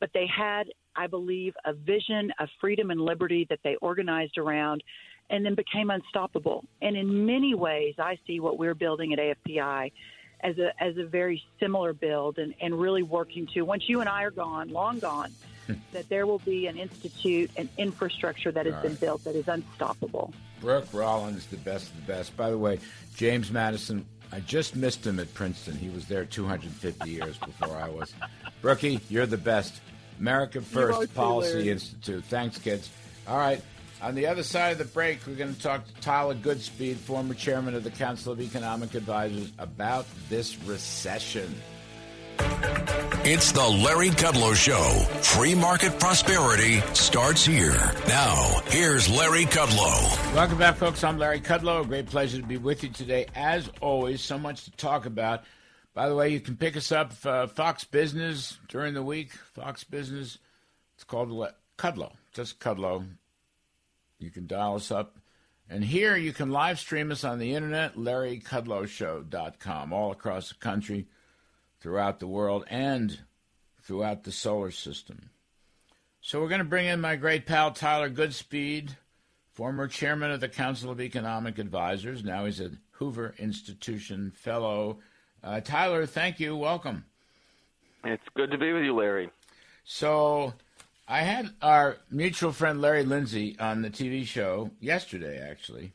but 0.00 0.10
they 0.14 0.26
had, 0.26 0.68
I 0.96 1.06
believe, 1.06 1.54
a 1.64 1.72
vision 1.72 2.30
of 2.38 2.48
freedom 2.60 2.90
and 2.90 3.00
liberty 3.00 3.46
that 3.50 3.60
they 3.64 3.76
organized 3.76 4.38
around 4.38 4.82
and 5.30 5.44
then 5.44 5.54
became 5.54 5.90
unstoppable. 5.90 6.64
And 6.80 6.96
in 6.96 7.26
many 7.26 7.54
ways, 7.54 7.94
I 7.98 8.18
see 8.26 8.40
what 8.40 8.58
we're 8.58 8.74
building 8.74 9.12
at 9.12 9.18
AFPI 9.18 9.92
as 10.40 10.56
a 10.58 10.82
as 10.82 10.96
a 10.96 11.04
very 11.04 11.42
similar 11.58 11.92
build, 11.92 12.38
and, 12.38 12.54
and 12.60 12.78
really 12.78 13.02
working 13.02 13.46
to 13.54 13.62
once 13.62 13.88
you 13.88 14.00
and 14.00 14.08
I 14.08 14.22
are 14.22 14.30
gone, 14.30 14.68
long 14.68 14.98
gone, 14.98 15.32
that 15.92 16.08
there 16.08 16.26
will 16.26 16.38
be 16.40 16.66
an 16.66 16.76
institute, 16.76 17.50
an 17.56 17.68
infrastructure 17.76 18.52
that 18.52 18.66
has 18.66 18.74
All 18.76 18.82
been 18.82 18.94
built 18.94 19.24
that 19.24 19.34
is 19.34 19.48
unstoppable. 19.48 20.32
Brooke 20.60 20.88
Rollins, 20.92 21.46
the 21.46 21.56
best 21.56 21.90
of 21.90 21.96
the 21.96 22.12
best. 22.12 22.36
By 22.36 22.50
the 22.50 22.58
way, 22.58 22.78
James 23.16 23.50
Madison, 23.50 24.06
I 24.32 24.40
just 24.40 24.76
missed 24.76 25.06
him 25.06 25.20
at 25.20 25.32
Princeton. 25.34 25.76
He 25.76 25.88
was 25.88 26.06
there 26.06 26.24
250 26.24 27.10
years 27.10 27.38
before 27.38 27.76
I 27.76 27.88
was. 27.88 28.12
Brookie, 28.60 29.00
you're 29.08 29.26
the 29.26 29.38
best. 29.38 29.80
America 30.18 30.60
First 30.60 31.14
Policy 31.14 31.70
Institute. 31.70 32.24
Thanks, 32.24 32.58
kids. 32.58 32.90
All 33.26 33.36
right. 33.38 33.62
On 34.00 34.14
the 34.14 34.28
other 34.28 34.44
side 34.44 34.70
of 34.72 34.78
the 34.78 34.84
break, 34.84 35.26
we're 35.26 35.34
going 35.34 35.52
to 35.52 35.60
talk 35.60 35.84
to 35.84 35.92
Tyler 36.00 36.36
Goodspeed, 36.36 36.96
former 36.96 37.34
chairman 37.34 37.74
of 37.74 37.82
the 37.82 37.90
Council 37.90 38.32
of 38.32 38.40
Economic 38.40 38.94
Advisors, 38.94 39.52
about 39.58 40.06
this 40.28 40.56
recession. 40.62 41.52
It's 43.24 43.50
the 43.50 43.66
Larry 43.66 44.10
Kudlow 44.10 44.54
Show. 44.54 45.04
Free 45.22 45.56
market 45.56 45.98
prosperity 45.98 46.78
starts 46.94 47.44
here. 47.44 47.92
Now, 48.06 48.60
here's 48.66 49.08
Larry 49.10 49.46
Kudlow. 49.46 50.34
Welcome 50.34 50.58
back, 50.58 50.76
folks. 50.76 51.02
I'm 51.02 51.18
Larry 51.18 51.40
Kudlow. 51.40 51.86
Great 51.88 52.06
pleasure 52.06 52.40
to 52.40 52.46
be 52.46 52.56
with 52.56 52.84
you 52.84 52.90
today. 52.90 53.26
As 53.34 53.68
always, 53.80 54.20
so 54.20 54.38
much 54.38 54.64
to 54.64 54.70
talk 54.72 55.06
about. 55.06 55.42
By 55.92 56.08
the 56.08 56.14
way, 56.14 56.28
you 56.28 56.38
can 56.38 56.56
pick 56.56 56.76
us 56.76 56.92
up 56.92 57.12
uh, 57.24 57.48
Fox 57.48 57.82
Business 57.82 58.58
during 58.68 58.94
the 58.94 59.02
week. 59.02 59.32
Fox 59.32 59.82
Business. 59.82 60.38
It's 60.94 61.02
called 61.02 61.30
Kudlow. 61.76 62.12
Just 62.32 62.60
Kudlow. 62.60 63.04
You 64.18 64.30
can 64.30 64.46
dial 64.46 64.74
us 64.74 64.90
up. 64.90 65.18
And 65.70 65.84
here 65.84 66.16
you 66.16 66.32
can 66.32 66.50
live 66.50 66.78
stream 66.78 67.10
us 67.10 67.24
on 67.24 67.38
the 67.38 67.54
internet, 67.54 67.96
LarryKudlowShow.com, 67.96 69.92
all 69.92 70.12
across 70.12 70.48
the 70.48 70.54
country, 70.54 71.08
throughout 71.80 72.20
the 72.20 72.26
world, 72.26 72.64
and 72.70 73.18
throughout 73.82 74.24
the 74.24 74.32
solar 74.32 74.70
system. 74.70 75.28
So 76.20 76.40
we're 76.40 76.48
going 76.48 76.60
to 76.60 76.64
bring 76.64 76.86
in 76.86 77.00
my 77.00 77.16
great 77.16 77.44
pal 77.46 77.72
Tyler 77.72 78.10
Goodspeed, 78.10 78.96
former 79.52 79.88
chairman 79.88 80.30
of 80.30 80.40
the 80.40 80.48
Council 80.48 80.90
of 80.90 81.00
Economic 81.00 81.58
Advisors. 81.58 82.24
Now 82.24 82.46
he's 82.46 82.60
a 82.60 82.70
Hoover 82.92 83.34
Institution 83.38 84.32
fellow. 84.34 84.98
Uh, 85.44 85.60
Tyler, 85.60 86.06
thank 86.06 86.40
you. 86.40 86.56
Welcome. 86.56 87.04
It's 88.04 88.22
good 88.34 88.50
to 88.50 88.58
be 88.58 88.72
with 88.72 88.84
you, 88.84 88.94
Larry. 88.94 89.30
So 89.84 90.54
I 91.10 91.22
had 91.22 91.54
our 91.62 91.96
mutual 92.10 92.52
friend 92.52 92.82
Larry 92.82 93.02
Lindsey 93.02 93.56
on 93.58 93.80
the 93.80 93.88
TV 93.88 94.26
show 94.26 94.70
yesterday, 94.78 95.40
actually, 95.40 95.92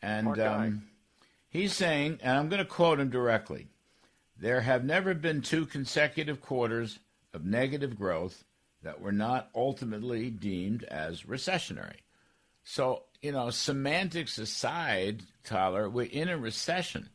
and 0.00 0.40
um, 0.40 0.84
he's 1.50 1.74
saying, 1.74 2.18
and 2.22 2.38
I'm 2.38 2.48
going 2.48 2.58
to 2.58 2.64
quote 2.64 2.98
him 2.98 3.10
directly: 3.10 3.66
There 4.38 4.62
have 4.62 4.84
never 4.84 5.12
been 5.12 5.42
two 5.42 5.66
consecutive 5.66 6.40
quarters 6.40 6.98
of 7.34 7.44
negative 7.44 7.98
growth 7.98 8.44
that 8.82 9.02
were 9.02 9.12
not 9.12 9.50
ultimately 9.54 10.30
deemed 10.30 10.84
as 10.84 11.24
recessionary. 11.24 12.00
So, 12.64 13.02
you 13.20 13.32
know, 13.32 13.50
semantics 13.50 14.38
aside, 14.38 15.24
Tyler, 15.44 15.90
we're 15.90 16.06
in 16.06 16.30
a 16.30 16.38
recession. 16.38 17.10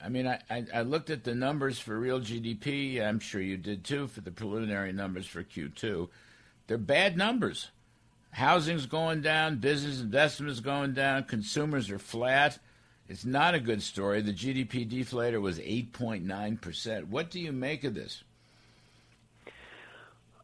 I 0.00 0.08
mean, 0.08 0.26
I, 0.26 0.40
I, 0.50 0.64
I, 0.74 0.82
looked 0.82 1.10
at 1.10 1.24
the 1.24 1.34
numbers 1.34 1.78
for 1.78 1.98
real 1.98 2.20
GDP. 2.20 3.02
I'm 3.02 3.18
sure 3.18 3.40
you 3.40 3.56
did 3.56 3.84
too 3.84 4.08
for 4.08 4.20
the 4.20 4.30
preliminary 4.30 4.92
numbers 4.92 5.26
for 5.26 5.42
Q2. 5.42 6.08
They're 6.66 6.78
bad 6.78 7.16
numbers. 7.16 7.70
Housing's 8.30 8.86
going 8.86 9.22
down, 9.22 9.56
business 9.56 10.00
investment's 10.00 10.60
going 10.60 10.92
down, 10.92 11.24
consumers 11.24 11.90
are 11.90 11.98
flat. 11.98 12.58
It's 13.08 13.24
not 13.24 13.54
a 13.54 13.60
good 13.60 13.82
story. 13.82 14.20
The 14.20 14.32
GDP 14.32 14.90
deflator 14.90 15.40
was 15.40 15.58
8.9%. 15.58 17.08
What 17.08 17.30
do 17.30 17.40
you 17.40 17.52
make 17.52 17.84
of 17.84 17.94
this? 17.94 18.24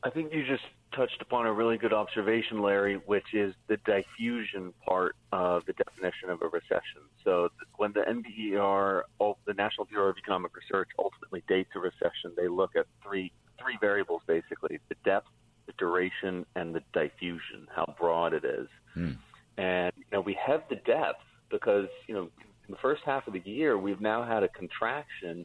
I 0.02 0.10
think 0.10 0.32
you 0.32 0.44
just 0.46 0.62
touched 0.94 1.20
upon 1.20 1.46
a 1.46 1.52
really 1.52 1.76
good 1.76 1.92
observation, 1.92 2.62
Larry, 2.62 2.96
which 3.06 3.34
is 3.34 3.54
the 3.66 3.78
diffusion 3.78 4.72
part 4.86 5.16
of 5.32 5.64
the 5.66 5.72
definition 5.72 6.30
of 6.30 6.42
a 6.42 6.48
recession. 6.48 7.02
So 7.24 7.50
when 7.76 7.92
the 7.92 8.00
NBER, 8.00 9.02
the 9.46 9.54
National 9.54 9.86
Bureau 9.86 10.10
of 10.10 10.16
Economic 10.18 10.52
Research, 10.56 10.88
ultimately 10.98 11.42
dates 11.48 11.70
a 11.74 11.78
recession, 11.78 12.32
they 12.36 12.48
look 12.48 12.76
at 12.76 12.86
three 13.02 13.32
three 13.60 13.78
variables 13.80 14.22
basically: 14.26 14.80
the 14.88 14.96
depth, 15.04 15.28
the 15.66 15.72
duration, 15.78 16.46
and 16.56 16.74
the 16.74 16.82
diffusion, 16.92 17.66
how 17.74 17.94
broad 17.98 18.32
it 18.32 18.44
is. 18.44 18.68
Hmm. 18.94 19.12
And 19.58 19.92
you 19.96 20.04
know, 20.12 20.20
we 20.20 20.36
have 20.44 20.62
the 20.68 20.76
depth 20.76 21.22
because 21.50 21.88
you 22.06 22.14
know 22.14 22.22
in 22.22 22.70
the 22.70 22.76
first 22.80 23.02
half 23.04 23.26
of 23.26 23.32
the 23.32 23.42
year 23.44 23.78
we've 23.78 24.00
now 24.00 24.24
had 24.24 24.42
a 24.42 24.48
contraction 24.48 25.44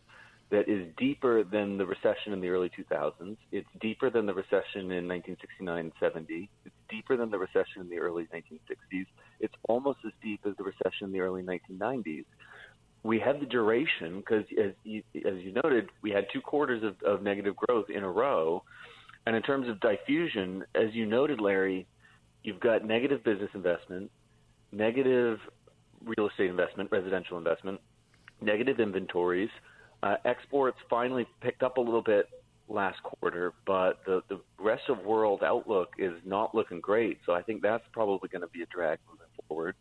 that 0.50 0.70
is 0.70 0.88
deeper 0.98 1.44
than 1.44 1.78
the 1.78 1.86
recession 1.86 2.32
in 2.32 2.40
the 2.40 2.48
early 2.48 2.70
2000s. 2.70 3.36
It's 3.52 3.68
deeper 3.82 4.10
than 4.10 4.26
the 4.26 4.34
recession 4.34 4.92
in 4.92 5.08
1969 5.08 5.92
70. 6.00 6.50
It's 6.66 6.76
deeper 6.90 7.18
than 7.18 7.30
the 7.30 7.38
recession 7.38 7.82
in 7.82 7.90
the 7.90 7.98
early 7.98 8.28
1960s. 8.34 9.06
It's 9.42 9.54
almost 9.68 10.00
as 10.06 10.14
deep 10.24 10.42
as 10.48 10.54
the 10.58 10.64
recession 10.64 11.08
in 11.08 11.12
the 11.12 11.20
early 11.20 11.44
1990s. 11.44 12.24
We 13.04 13.20
have 13.20 13.40
the 13.40 13.46
duration 13.46 14.20
because, 14.20 14.46
as 14.58 14.72
you, 14.84 15.04
as 15.16 15.36
you 15.40 15.54
noted, 15.64 15.90
we 16.02 16.12
had 16.12 16.28
two 16.32 16.42
quarters 16.42 16.82
of, 16.84 16.96
of 17.04 17.22
negative 17.22 17.56
growth 17.56 17.90
in 17.90 18.04
a 18.04 18.10
row. 18.10 18.64
And 19.28 19.36
in 19.36 19.42
terms 19.42 19.68
of 19.68 19.82
diffusion, 19.82 20.64
as 20.74 20.94
you 20.94 21.06
noted, 21.06 21.42
Larry, 21.42 21.86
you've 22.44 22.62
got 22.62 22.86
negative 22.86 23.26
business 23.26 23.50
investment, 23.54 24.10
negative 24.72 25.38
real 26.02 26.30
estate 26.30 26.50
investment, 26.50 26.90
residential 26.94 27.38
investment, 27.38 27.82
negative 28.40 28.80
inventories 28.80 29.50
uh, 30.02 30.16
exports 30.24 30.78
finally 30.90 31.28
picked 31.42 31.62
up 31.62 31.76
a 31.76 31.82
little 31.82 32.02
bit 32.02 32.30
last 32.70 33.04
quarter, 33.04 33.54
but 33.66 34.00
the, 34.06 34.22
the 34.30 34.40
rest 34.58 34.84
of 34.88 35.04
world 35.04 35.44
outlook 35.44 35.90
is 35.98 36.14
not 36.26 36.56
looking 36.56 36.80
great. 36.80 37.20
So 37.26 37.34
I 37.34 37.42
think 37.42 37.62
that's 37.62 37.84
probably 37.92 38.30
going 38.30 38.44
to 38.44 38.48
be 38.48 38.62
a 38.62 38.66
drag 38.68 38.98
moving 39.10 39.28
forward. 39.50 39.76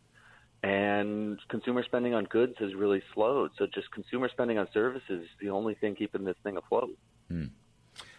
And 0.61 1.39
consumer 1.47 1.85
spending 1.85 2.13
on 2.13 2.25
goods 2.25 2.55
has 2.59 2.75
really 2.75 3.01
slowed. 3.13 3.51
So 3.57 3.65
just 3.73 3.89
consumer 3.93 4.27
spending 4.29 4.57
on 4.57 4.67
services 4.73 5.23
is 5.23 5.27
the 5.39 5.51
only 5.51 5.75
thing 5.75 5.95
keeping 5.95 6.25
this 6.25 6.35
thing 6.43 6.57
afloat. 6.57 6.97
Hmm. 7.29 7.45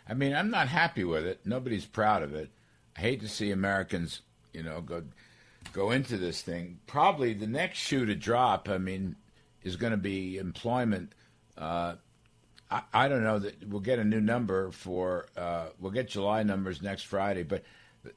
I 0.09 0.15
mean, 0.15 0.35
I'm 0.35 0.51
not 0.51 0.69
happy 0.69 1.05
with 1.05 1.27
it. 1.27 1.41
Nobody's 1.45 1.85
proud 1.85 2.23
of 2.23 2.35
it. 2.35 2.51
I 2.97 3.01
hate 3.01 3.21
to 3.21 3.29
see 3.29 3.51
Americans, 3.51 4.23
you 4.53 4.63
know, 4.63 4.81
go 4.81 5.05
go 5.73 5.91
into 5.91 6.17
this 6.17 6.43
thing. 6.43 6.79
Probably 6.87 7.35
the 7.35 7.47
next 7.47 7.79
shoe 7.79 8.07
to 8.07 8.15
drop, 8.15 8.69
I 8.69 8.79
mean, 8.79 9.17
is 9.63 9.77
going 9.77 9.91
to 9.91 9.99
be 9.99 10.39
employment 10.39 11.13
uh, 11.59 11.97
I, 12.71 12.83
I, 12.93 13.09
don't 13.09 13.25
know 13.25 13.39
that 13.41 13.69
we'll 13.69 13.81
get 13.81 13.99
a 13.99 14.05
new 14.05 14.21
number 14.21 14.71
for 14.71 15.27
uh, 15.37 15.67
we'll 15.81 15.93
get 15.93 16.09
July 16.09 16.43
numbers 16.43 16.81
next 16.83 17.03
Friday, 17.03 17.43
but 17.43 17.65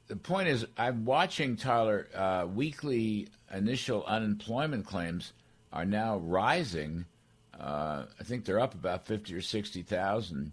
the 0.07 0.15
point 0.15 0.47
is 0.47 0.65
I'm 0.77 1.05
watching 1.05 1.55
Tyler 1.55 2.07
uh, 2.13 2.45
weekly 2.47 3.29
initial 3.51 4.05
unemployment 4.05 4.85
claims 4.85 5.33
are 5.73 5.85
now 5.85 6.17
rising. 6.17 7.05
Uh, 7.59 8.05
I 8.19 8.23
think 8.23 8.45
they're 8.45 8.59
up 8.59 8.75
about 8.75 9.05
fifty 9.05 9.33
or 9.33 9.41
sixty 9.41 9.81
thousand. 9.81 10.51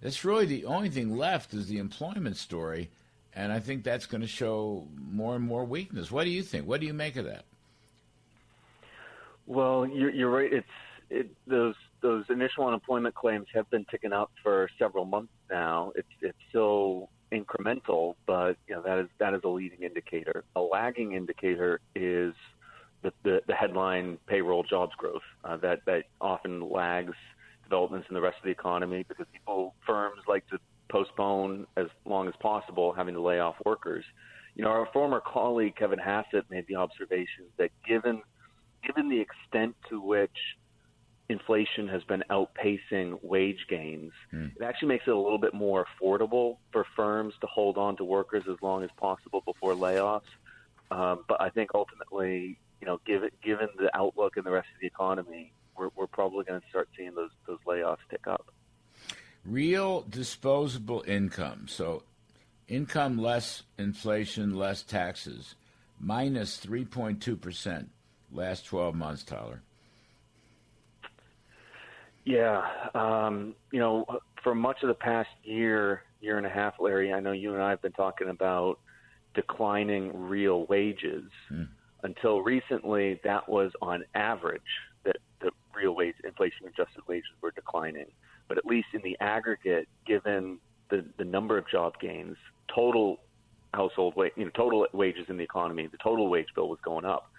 That's 0.00 0.24
really 0.24 0.46
the 0.46 0.64
only 0.64 0.88
thing 0.88 1.16
left 1.16 1.52
is 1.52 1.66
the 1.66 1.78
employment 1.78 2.36
story, 2.36 2.88
and 3.34 3.52
I 3.52 3.60
think 3.60 3.84
that's 3.84 4.06
going 4.06 4.22
to 4.22 4.26
show 4.26 4.86
more 5.12 5.36
and 5.36 5.44
more 5.44 5.64
weakness. 5.64 6.10
What 6.10 6.24
do 6.24 6.30
you 6.30 6.42
think? 6.42 6.66
What 6.66 6.80
do 6.80 6.86
you 6.86 6.94
make 6.94 7.16
of 7.16 7.26
that? 7.26 7.44
Well, 9.46 9.86
you're, 9.86 10.10
you're 10.10 10.30
right. 10.30 10.52
It's 10.52 10.66
it, 11.10 11.30
those 11.46 11.74
those 12.00 12.24
initial 12.30 12.66
unemployment 12.66 13.14
claims 13.14 13.46
have 13.52 13.68
been 13.68 13.84
ticking 13.90 14.12
up 14.12 14.30
for 14.42 14.70
several 14.78 15.04
months 15.04 15.32
now. 15.50 15.92
It's 15.94 16.08
it's 16.22 16.38
still 16.48 17.10
incremental, 17.32 18.14
but 18.26 18.56
you 18.68 18.74
know 18.74 18.82
that 18.82 18.98
is 18.98 19.08
that 19.18 19.34
is 19.34 19.40
a 19.44 19.48
leading 19.48 19.82
indicator. 19.82 20.44
A 20.56 20.60
lagging 20.60 21.12
indicator 21.12 21.80
is 21.94 22.32
the 23.02 23.12
the, 23.22 23.42
the 23.46 23.54
headline 23.54 24.18
payroll 24.26 24.62
jobs 24.62 24.94
growth 24.96 25.22
uh, 25.44 25.56
that 25.58 25.84
that 25.86 26.04
often 26.20 26.70
lags 26.70 27.14
developments 27.70 28.08
in 28.10 28.14
the 28.14 28.20
rest 28.20 28.36
of 28.38 28.44
the 28.44 28.50
economy 28.50 29.04
because 29.08 29.26
people 29.32 29.74
firms 29.86 30.20
like 30.26 30.46
to 30.48 30.58
postpone 30.90 31.66
as 31.76 31.86
long 32.04 32.26
as 32.26 32.34
possible 32.40 32.92
having 32.92 33.14
to 33.14 33.20
lay 33.20 33.38
off 33.38 33.54
workers. 33.64 34.04
You 34.56 34.64
know, 34.64 34.70
our 34.70 34.88
former 34.92 35.20
colleague 35.20 35.76
Kevin 35.76 35.98
Hassett 35.98 36.44
made 36.50 36.66
the 36.66 36.76
observation 36.76 37.44
that 37.56 37.70
given 37.86 38.22
given 38.84 39.08
the 39.08 39.20
extent 39.20 39.76
to 39.88 40.00
which 40.00 40.36
inflation 41.28 41.86
has 41.86 42.02
been 42.04 42.24
outpacing 42.28 43.22
wage 43.22 43.66
gains, 43.68 44.12
mm. 44.32 44.50
it 44.56 44.62
actually 44.62 44.88
makes 44.88 45.06
it 45.06 45.10
a 45.10 45.16
little 45.16 45.38
bit 45.38 45.54
more 45.54 45.86
affordable 45.86 46.56
for 46.72 46.84
firms 46.96 47.34
to 47.40 47.46
hold 47.46 47.78
on 47.78 47.96
to 47.96 48.04
workers 48.04 48.44
as 48.50 48.56
long 48.62 48.82
as 48.82 48.90
possible 48.96 49.40
before 49.46 49.74
layoffs. 49.74 50.22
Um, 50.90 51.24
but 51.28 51.40
I 51.40 51.50
think 51.50 51.70
ultimately, 51.72 52.58
you 52.80 52.86
know, 52.86 52.98
given 53.06 53.30
given 53.42 53.68
the 53.78 53.96
outlook 53.96 54.36
in 54.36 54.44
the 54.44 54.50
rest 54.50 54.68
of 54.74 54.80
the 54.80 54.88
economy, 54.88 55.52
we're, 55.80 55.90
we're 55.96 56.06
probably 56.06 56.44
going 56.44 56.60
to 56.60 56.66
start 56.68 56.88
seeing 56.96 57.14
those 57.14 57.30
those 57.46 57.58
layoffs 57.66 57.98
tick 58.10 58.26
up. 58.26 58.52
Real 59.44 60.02
disposable 60.02 61.02
income, 61.06 61.66
so 61.66 62.02
income 62.68 63.18
less 63.18 63.62
inflation, 63.78 64.54
less 64.54 64.82
taxes, 64.82 65.54
minus 65.98 66.58
three 66.58 66.84
point 66.84 67.22
two 67.22 67.36
percent 67.36 67.90
last 68.30 68.66
twelve 68.66 68.94
months, 68.94 69.24
Tyler. 69.24 69.62
Yeah, 72.26 72.62
um, 72.94 73.54
you 73.72 73.80
know, 73.80 74.04
for 74.42 74.54
much 74.54 74.82
of 74.82 74.88
the 74.88 74.94
past 74.94 75.30
year, 75.42 76.02
year 76.20 76.36
and 76.36 76.46
a 76.46 76.50
half, 76.50 76.74
Larry, 76.78 77.12
I 77.14 77.20
know 77.20 77.32
you 77.32 77.54
and 77.54 77.62
I 77.62 77.70
have 77.70 77.80
been 77.80 77.92
talking 77.92 78.28
about 78.28 78.78
declining 79.34 80.28
real 80.28 80.66
wages. 80.66 81.30
Mm. 81.50 81.68
Until 82.02 82.40
recently, 82.40 83.20
that 83.24 83.48
was 83.48 83.72
on 83.82 84.04
average 84.14 84.62
that 85.04 85.16
the 85.40 85.50
real 85.74 85.94
wage, 85.94 86.14
inflation 86.24 86.66
adjusted 86.66 87.02
wages 87.06 87.30
were 87.40 87.50
declining. 87.50 88.06
But 88.48 88.58
at 88.58 88.66
least 88.66 88.88
in 88.92 89.02
the 89.02 89.16
aggregate, 89.20 89.88
given 90.06 90.58
the, 90.90 91.04
the 91.18 91.24
number 91.24 91.56
of 91.56 91.68
job 91.68 91.94
gains, 92.00 92.36
total 92.74 93.20
household 93.72 94.16
wage, 94.16 94.32
you 94.36 94.44
know, 94.44 94.50
total 94.50 94.86
wages 94.92 95.26
in 95.28 95.36
the 95.36 95.44
economy, 95.44 95.86
the 95.86 95.98
total 95.98 96.28
wage 96.28 96.48
bill 96.54 96.68
was 96.68 96.78
going 96.84 97.04
up. 97.04 97.30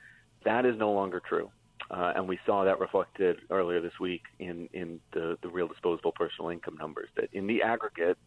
That 0.46 0.66
is 0.66 0.78
no 0.78 0.92
longer 0.92 1.22
true. 1.28 1.50
Uh, 1.90 2.14
and 2.16 2.28
we 2.28 2.40
saw 2.46 2.64
that 2.64 2.80
reflected 2.80 3.40
earlier 3.50 3.82
this 3.82 4.00
week 4.00 4.24
in, 4.40 4.70
in 4.72 5.02
the, 5.12 5.38
the 5.42 5.50
real 5.50 5.68
disposable 5.68 6.14
personal 6.14 6.50
income 6.50 6.78
numbers 6.80 7.10
that 7.18 7.28
in 7.34 7.48
the 7.48 7.62
aggregate, 7.62 8.18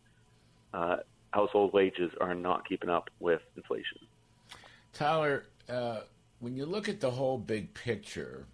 uh, 0.75 0.97
household 1.31 1.73
wages 1.73 2.11
are 2.21 2.35
not 2.35 2.69
keeping 2.69 2.91
up 2.91 3.09
with 3.21 3.41
inflation. 3.57 3.99
Tyler, 4.93 5.47
uh, 5.69 6.01
when 6.41 6.57
you 6.57 6.67
look 6.67 6.89
at 6.89 7.01
the 7.01 7.11
whole 7.11 7.39
big 7.39 7.73
picture, 7.75 8.47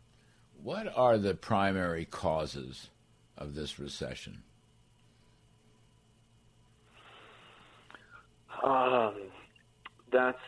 what 0.63 0.93
are 0.97 1.19
the 1.19 1.35
primary 1.35 2.05
causes 2.05 2.89
of 3.37 3.55
this 3.55 3.79
recession? 3.79 4.43
Um, 8.63 9.15
that's 10.13 10.39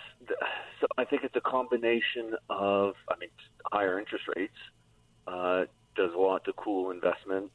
so. 0.80 0.86
I 0.98 1.04
think 1.04 1.24
it's 1.24 1.36
a 1.36 1.40
combination 1.40 2.34
of. 2.50 2.94
I 3.08 3.16
mean, 3.18 3.30
higher 3.72 3.98
interest 3.98 4.24
rates 4.36 4.52
uh, 5.26 5.64
does 5.96 6.12
a 6.14 6.18
lot 6.18 6.44
to 6.44 6.52
cool 6.52 6.90
investment, 6.90 7.50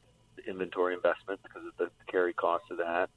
inventory 0.46 0.94
investment, 0.94 1.40
because 1.42 1.62
of 1.66 1.72
the 1.78 1.90
carry 2.10 2.32
cost 2.32 2.64
of 2.70 2.78
that. 2.78 3.10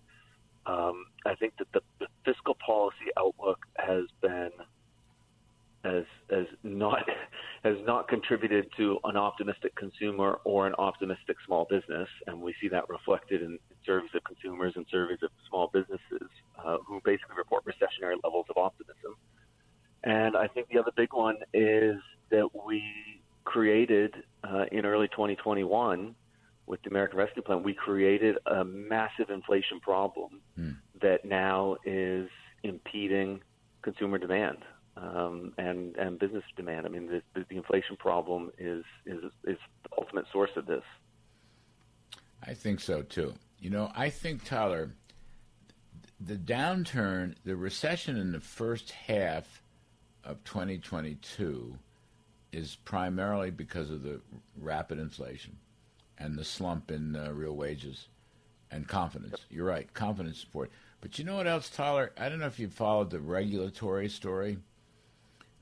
Um, 0.68 1.06
I 1.26 1.34
think 1.34 1.54
that 1.58 1.68
the, 1.74 1.82
the 2.00 2.08
fiscal 2.24 2.56
policy 2.64 3.10
outlook 3.18 3.66
has 3.78 4.06
been 4.22 4.52
has 5.84 6.04
has 6.30 6.46
not 6.64 7.10
has 7.64 7.78
not 8.32 8.40
contributed 8.40 8.72
to 8.78 9.00
an 9.04 9.18
optimistic 9.18 9.76
consumer 9.76 10.40
or 10.44 10.68
an 10.68 10.74
optimistic 10.78 11.38
small 11.46 11.66
business, 11.70 12.08
and 12.28 12.42
we 12.42 12.54
see 12.62 12.68
that 12.70 12.88
reflected 12.90 13.42
in 13.42 13.60
surveys 13.86 14.10
of 14.16 14.24
consumers 14.24 14.74
and 14.76 14.86
surveys 14.90 15.20
of 15.24 15.30
small 15.50 15.70
businesses 15.74 16.30
uh, 16.64 16.78
who 16.88 17.02
basically 17.04 17.36
report 17.38 17.64
recessionary 17.66 18.16
levels 18.24 18.46
of 18.50 18.58
optimism. 18.58 19.16
And 20.04 20.36
I 20.36 20.48
think 20.48 20.70
the 20.70 20.80
other 20.80 20.92
big 20.96 21.14
one 21.14 21.38
is 21.54 21.98
that 22.30 22.48
we 22.66 22.84
created 23.44 24.16
uh, 24.44 24.66
in 24.72 24.86
early 24.86 25.08
2021 25.10 26.16
with 26.68 26.82
the 26.84 26.90
American 26.90 27.18
Rescue 27.18 27.42
Plan, 27.42 27.64
we 27.64 27.74
created 27.74 28.38
a 28.46 28.64
massive 28.64 29.30
inflation 29.30 29.80
problem 29.80 30.42
Hmm. 30.56 30.72
that 31.02 31.26
now 31.26 31.78
is 31.86 32.30
impeding 32.64 33.42
consumer 33.82 34.18
demand 34.18 34.60
um, 34.98 35.54
and 35.58 35.96
and 35.98 36.20
business 36.20 36.44
demand. 36.56 36.86
I 36.86 36.90
mean, 36.90 37.08
the, 37.08 37.22
the, 37.52 37.58
inflation 37.58 37.96
problem 37.98 38.52
is 38.58 38.84
is 39.06 39.24
is 39.46 39.58
the 39.84 39.90
ultimate 39.98 40.26
source 40.32 40.52
of 40.56 40.66
this. 40.66 40.84
I 42.46 42.54
think 42.54 42.80
so 42.80 43.02
too. 43.02 43.34
You 43.60 43.70
know, 43.70 43.92
I 43.96 44.10
think 44.10 44.44
Tyler, 44.44 44.92
the 46.20 46.36
downturn, 46.36 47.36
the 47.46 47.56
recession 47.56 48.18
in 48.18 48.32
the 48.32 48.40
first 48.40 48.92
half 48.92 49.62
of 50.24 50.44
2022 50.44 51.78
is 52.52 52.78
primarily 52.84 53.52
because 53.52 53.90
of 53.90 54.04
the 54.04 54.20
rapid 54.60 55.00
inflation 55.00 55.58
and 56.18 56.38
the 56.38 56.44
slump 56.44 56.92
in 56.92 57.16
uh, 57.16 57.32
real 57.32 57.56
wages 57.56 58.08
and 58.72 58.88
confidence. 58.88 59.38
You're 59.50 59.66
right, 59.66 59.92
confidence 59.94 60.40
support. 60.40 60.72
But 61.02 61.18
you 61.18 61.26
know 61.26 61.36
what 61.36 61.48
else, 61.48 61.70
Tyler? 61.70 62.12
I 62.18 62.30
don't 62.30 62.40
know 62.40 62.46
if 62.46 62.60
you 62.60 62.70
followed 62.70 63.10
the 63.10 63.20
regulatory 63.20 64.10
story. 64.10 64.58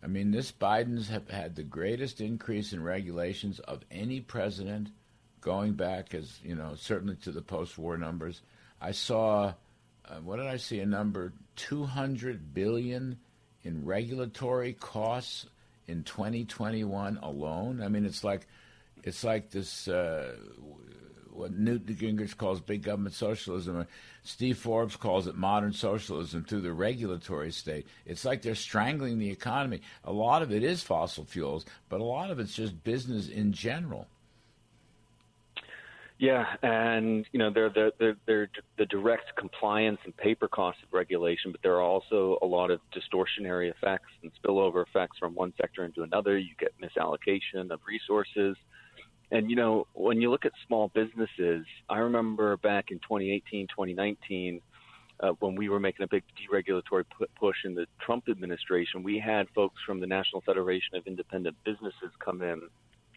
I 0.02 0.08
mean, 0.08 0.32
this 0.32 0.52
Biden's 0.52 1.10
have 1.10 1.30
had 1.30 1.56
the 1.56 1.64
greatest 1.64 2.22
increase 2.22 2.72
in 2.74 2.82
regulations 2.84 3.60
of 3.60 3.84
any 3.91 4.22
president 4.22 4.89
going 5.41 5.74
back 5.74 6.14
as, 6.14 6.39
you 6.43 6.56
know, 6.56 6.76
certainly 6.76 7.16
to 7.18 7.32
the 7.32 7.41
post-war 7.41 7.97
numbers. 7.97 8.41
I 8.82 8.91
saw 8.91 9.54
uh, 10.06 10.16
what 10.24 10.38
did 10.38 10.47
I 10.47 10.58
see 10.58 10.80
a 10.80 10.86
number 10.86 11.34
200 11.58 12.54
billion 12.54 13.20
in 13.64 13.86
regulatory 13.86 14.74
costs 14.74 15.45
in 15.88 16.04
2021 16.04 17.18
alone. 17.22 17.82
I 17.82 17.89
mean, 17.89 18.06
it's 18.06 18.24
like 18.24 18.47
it's 19.04 19.24
like 19.24 19.50
this 19.50 19.88
uh, 19.88 20.36
what 21.40 21.58
Newt 21.58 21.86
Gingrich 21.86 22.38
calls 22.38 22.60
big 22.60 22.84
government 22.84 23.16
socialism, 23.16 23.78
or 23.78 23.88
Steve 24.24 24.58
Forbes 24.58 24.96
calls 24.96 25.26
it 25.26 25.36
modern 25.36 25.72
socialism 25.72 26.44
through 26.44 26.62
the 26.62 26.74
regulatory 26.74 27.52
state. 27.52 27.88
It's 28.06 28.26
like 28.26 28.42
they're 28.42 28.56
strangling 28.56 29.18
the 29.18 29.32
economy. 29.32 29.82
A 30.04 30.12
lot 30.12 30.42
of 30.42 30.52
it 30.52 30.64
is 30.64 30.84
fossil 30.84 31.24
fuels, 31.24 31.66
but 31.88 32.02
a 32.02 32.04
lot 32.04 32.30
of 32.30 32.40
it's 32.40 32.54
just 32.54 32.84
business 32.84 33.30
in 33.30 33.54
general. 33.54 34.08
Yeah, 36.18 36.46
and 36.62 37.26
you 37.32 37.40
know 37.40 37.50
they're 37.50 37.70
they're, 37.70 37.92
they're, 37.98 38.18
they're 38.26 38.50
the 38.78 38.86
direct 38.86 39.38
compliance 39.38 40.00
and 40.04 40.16
paper 40.18 40.50
costs 40.50 40.84
of 40.84 40.92
regulation, 40.92 41.54
but 41.54 41.62
there 41.62 41.76
are 41.76 41.82
also 41.82 42.38
a 42.42 42.46
lot 42.46 42.72
of 42.72 42.82
distortionary 42.94 43.72
effects 43.72 44.10
and 44.22 44.30
spillover 44.44 44.86
effects 44.86 45.18
from 45.18 45.34
one 45.34 45.54
sector 45.60 45.86
into 45.86 46.04
another. 46.04 46.38
You 46.38 46.54
get 46.60 46.74
misallocation 46.82 47.72
of 47.72 47.80
resources, 47.88 48.58
and 49.32 49.50
you 49.50 49.56
know 49.56 49.88
when 49.94 50.22
you 50.22 50.30
look 50.32 50.46
at 50.46 50.52
small 50.68 50.90
businesses, 50.94 51.66
I 51.90 52.00
remember 52.00 52.58
back 52.58 52.92
in 52.92 52.98
2018, 53.00 53.68
2019. 53.68 54.62
Uh, 55.22 55.32
when 55.42 55.54
we 55.54 55.68
were 55.68 55.82
making 55.82 56.02
a 56.02 56.08
big 56.08 56.24
deregulatory 56.40 57.04
pu- 57.18 57.26
push 57.38 57.58
in 57.66 57.76
the 57.76 57.86
Trump 58.00 58.30
administration, 58.30 59.04
we 59.04 59.20
had 59.20 59.48
folks 59.54 59.76
from 59.86 60.00
the 60.00 60.08
National 60.08 60.42
Federation 60.46 60.96
of 60.96 61.06
Independent 61.06 61.58
Businesses 61.66 62.10
come 62.24 62.42
in, 62.42 62.62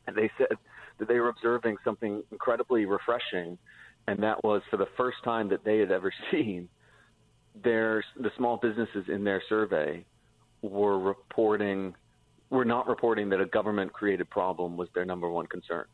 and 0.08 0.16
they 0.16 0.28
said 0.36 0.56
that 0.98 1.06
they 1.06 1.20
were 1.20 1.28
observing 1.28 1.76
something 1.84 2.24
incredibly 2.32 2.86
refreshing, 2.86 3.56
and 4.08 4.20
that 4.20 4.42
was 4.42 4.62
for 4.68 4.78
the 4.78 4.88
first 4.96 5.18
time 5.22 5.48
that 5.50 5.64
they 5.64 5.78
had 5.78 5.92
ever 5.92 6.12
seen 6.32 6.68
their 7.62 8.04
the 8.18 8.30
small 8.36 8.56
businesses 8.56 9.04
in 9.08 9.24
their 9.24 9.42
survey 9.48 10.04
were 10.62 10.98
reporting 10.98 11.94
were 12.50 12.64
not 12.64 12.86
reporting 12.86 13.28
that 13.30 13.40
a 13.40 13.46
government 13.46 13.92
created 13.92 14.28
problem 14.30 14.76
was 14.76 14.88
their 14.94 15.04
number 15.04 15.28
one 15.30 15.46
concern. 15.46 15.84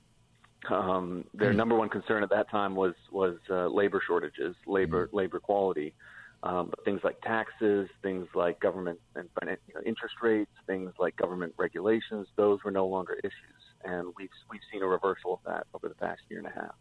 Um, 0.68 1.24
their 1.34 1.52
number 1.52 1.76
one 1.76 1.88
concern 1.88 2.22
at 2.22 2.30
that 2.30 2.50
time 2.50 2.74
was 2.74 2.94
was 3.10 3.36
uh, 3.48 3.68
labor 3.68 4.02
shortages, 4.04 4.56
labor 4.66 5.08
labor 5.12 5.38
quality. 5.38 5.94
Um, 6.42 6.68
but 6.70 6.84
things 6.84 7.00
like 7.02 7.20
taxes, 7.22 7.88
things 8.00 8.28
like 8.34 8.60
government 8.60 9.00
and 9.16 9.28
finan- 9.34 9.56
you 9.66 9.74
know, 9.74 9.80
interest 9.84 10.14
rates, 10.22 10.50
things 10.68 10.92
like 10.98 11.16
government 11.16 11.52
regulations, 11.56 12.28
those 12.36 12.62
were 12.62 12.70
no 12.70 12.86
longer 12.86 13.14
issues, 13.24 13.62
and 13.84 14.12
we've 14.16 14.30
we've 14.50 14.60
seen 14.72 14.82
a 14.82 14.86
reversal 14.86 15.34
of 15.34 15.40
that 15.46 15.66
over 15.74 15.88
the 15.88 15.96
past 15.96 16.20
year 16.28 16.38
and 16.38 16.48
a 16.48 16.50
half. 16.50 16.74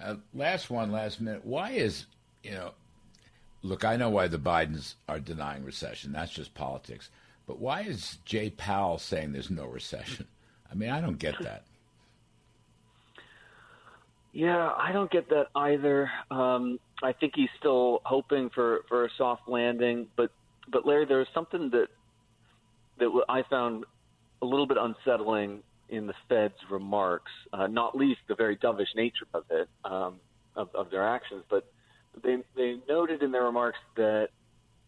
Uh, 0.00 0.16
last 0.34 0.70
one, 0.70 0.92
last 0.92 1.20
minute. 1.20 1.44
Why 1.44 1.70
is 1.70 2.06
you 2.42 2.52
know? 2.52 2.72
Look, 3.64 3.84
I 3.84 3.96
know 3.96 4.10
why 4.10 4.26
the 4.26 4.38
Bidens 4.38 4.94
are 5.08 5.20
denying 5.20 5.64
recession. 5.64 6.12
That's 6.12 6.32
just 6.32 6.52
politics. 6.54 7.10
But 7.46 7.60
why 7.60 7.82
is 7.82 8.18
Jay 8.24 8.50
Powell 8.50 8.98
saying 8.98 9.32
there's 9.32 9.50
no 9.50 9.66
recession? 9.66 10.26
I 10.70 10.74
mean, 10.74 10.90
I 10.90 11.00
don't 11.00 11.18
get 11.18 11.38
that. 11.42 11.64
Yeah, 14.32 14.70
I 14.76 14.92
don't 14.92 15.10
get 15.10 15.28
that 15.28 15.48
either. 15.54 16.10
Um, 16.30 16.78
I 17.02 17.12
think 17.12 17.34
he's 17.36 17.50
still 17.58 18.00
hoping 18.04 18.50
for, 18.54 18.80
for 18.88 19.04
a 19.04 19.08
soft 19.18 19.48
landing, 19.48 20.06
but 20.16 20.30
but 20.70 20.86
Larry, 20.86 21.04
there 21.06 21.18
was 21.18 21.26
something 21.34 21.70
that 21.70 21.88
that 22.98 23.24
I 23.28 23.42
found 23.50 23.84
a 24.40 24.46
little 24.46 24.66
bit 24.66 24.78
unsettling 24.80 25.62
in 25.88 26.06
the 26.06 26.14
Fed's 26.28 26.54
remarks. 26.70 27.30
Uh, 27.52 27.66
not 27.66 27.96
least 27.96 28.20
the 28.28 28.34
very 28.34 28.56
dovish 28.56 28.94
nature 28.94 29.26
of 29.34 29.44
it, 29.50 29.68
um, 29.84 30.20
of, 30.56 30.68
of 30.74 30.90
their 30.90 31.06
actions, 31.06 31.44
but 31.50 31.66
they 32.22 32.38
they 32.56 32.76
noted 32.88 33.22
in 33.22 33.32
their 33.32 33.44
remarks 33.44 33.78
that 33.96 34.28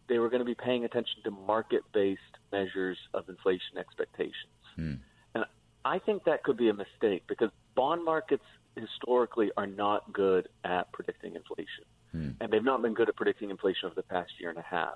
they 0.09 0.19
were 0.19 0.29
going 0.29 0.41
to 0.41 0.47
be 0.47 0.55
paying 0.55 0.85
attention 0.85 1.23
to 1.25 1.31
market-based 1.31 2.21
measures 2.53 2.99
of 3.15 3.29
inflation 3.29 3.79
expectations. 3.79 4.35
Hmm. 4.77 4.95
And 5.35 5.45
I 5.85 5.99
think 5.99 6.25
that 6.25 6.43
could 6.45 6.57
be 6.57 6.69
a 6.69 6.75
mistake 6.75 7.25
because 7.27 7.51
bond 7.75 8.05
markets 8.05 8.45
historically 8.77 9.51
are 9.57 9.67
not 9.67 10.13
good 10.13 10.49
at 10.65 10.93
predicting 10.93 11.37
inflation. 11.37 11.85
Hmm. 12.13 12.31
And 12.41 12.53
they've 12.53 12.65
not 12.65 12.83
been 12.83 12.95
good 12.95 13.09
at 13.09 13.17
predicting 13.17 13.51
inflation 13.51 13.87
over 13.87 13.95
the 13.95 14.03
past 14.03 14.31
year 14.41 14.51
and 14.51 14.59
a 14.59 14.63
half. 14.63 14.95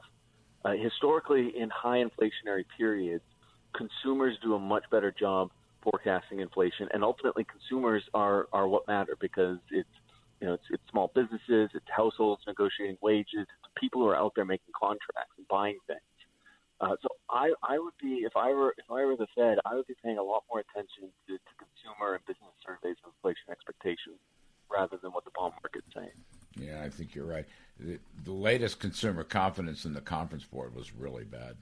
Uh, 0.64 0.72
historically, 0.72 1.53
in 1.57 1.70
high 1.70 2.03
inflationary 2.03 2.64
periods, 2.76 3.24
consumers 3.74 4.37
do 4.43 4.55
a 4.55 4.59
much 4.59 4.85
better 4.91 5.12
job 5.12 5.51
forecasting 5.83 6.41
inflation, 6.41 6.89
and 6.93 7.05
ultimately, 7.05 7.45
consumers 7.45 8.03
are, 8.12 8.49
are 8.53 8.66
what 8.66 8.87
matter 8.89 9.16
because 9.20 9.59
it's 9.70 9.89
you 10.41 10.47
know 10.47 10.55
it's, 10.55 10.64
it's 10.70 10.83
small 10.91 11.11
businesses, 11.14 11.70
it's 11.74 11.87
households 11.95 12.43
negotiating 12.47 12.99
wages, 13.01 13.29
it's 13.35 13.72
people 13.76 14.01
who 14.03 14.09
are 14.09 14.16
out 14.16 14.33
there 14.35 14.45
making 14.45 14.72
contracts 14.79 15.33
and 15.37 15.47
buying 15.49 15.79
things. 15.87 16.01
Uh, 16.81 16.95
so 17.03 17.09
I, 17.29 17.53
I 17.62 17.79
would 17.79 17.95
be 18.01 18.22
if 18.24 18.37
I 18.37 18.53
were 18.53 18.72
if 18.79 18.85
I 18.91 19.05
were 19.05 19.16
the 19.16 19.26
Fed, 19.35 19.59
I 19.66 19.74
would 19.74 19.87
be 19.87 19.97
paying 20.03 20.18
a 20.18 20.22
lot 20.22 20.45
more 20.49 20.61
attention 20.61 21.11
to, 21.26 21.35
to 21.35 21.53
consumer 21.59 22.14
and 22.14 22.24
business 22.26 22.53
surveys 22.64 22.97
of 23.05 23.12
inflation 23.16 23.51
expectations 23.51 24.18
rather 24.70 24.97
than 25.03 25.11
what 25.12 25.24
the 25.24 25.31
bond 25.35 25.55
market's 25.62 25.93
saying. 25.95 26.11
Yeah, 26.57 26.83
I 26.85 26.91
think 26.91 27.14
you're 27.14 27.24
right. 27.26 27.47
The, 27.81 27.99
the 28.24 28.33
latest 28.33 28.81
consumer 28.81 29.24
confidence 29.24 29.85
in 29.85 29.93
the 29.93 30.01
conference 30.01 30.45
board 30.45 30.74
was 30.74 30.95
really 30.95 31.24
bad, 31.24 31.57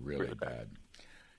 really, 0.00 0.26
Really 0.26 0.34
bad. 0.34 0.48
bad. 0.48 0.68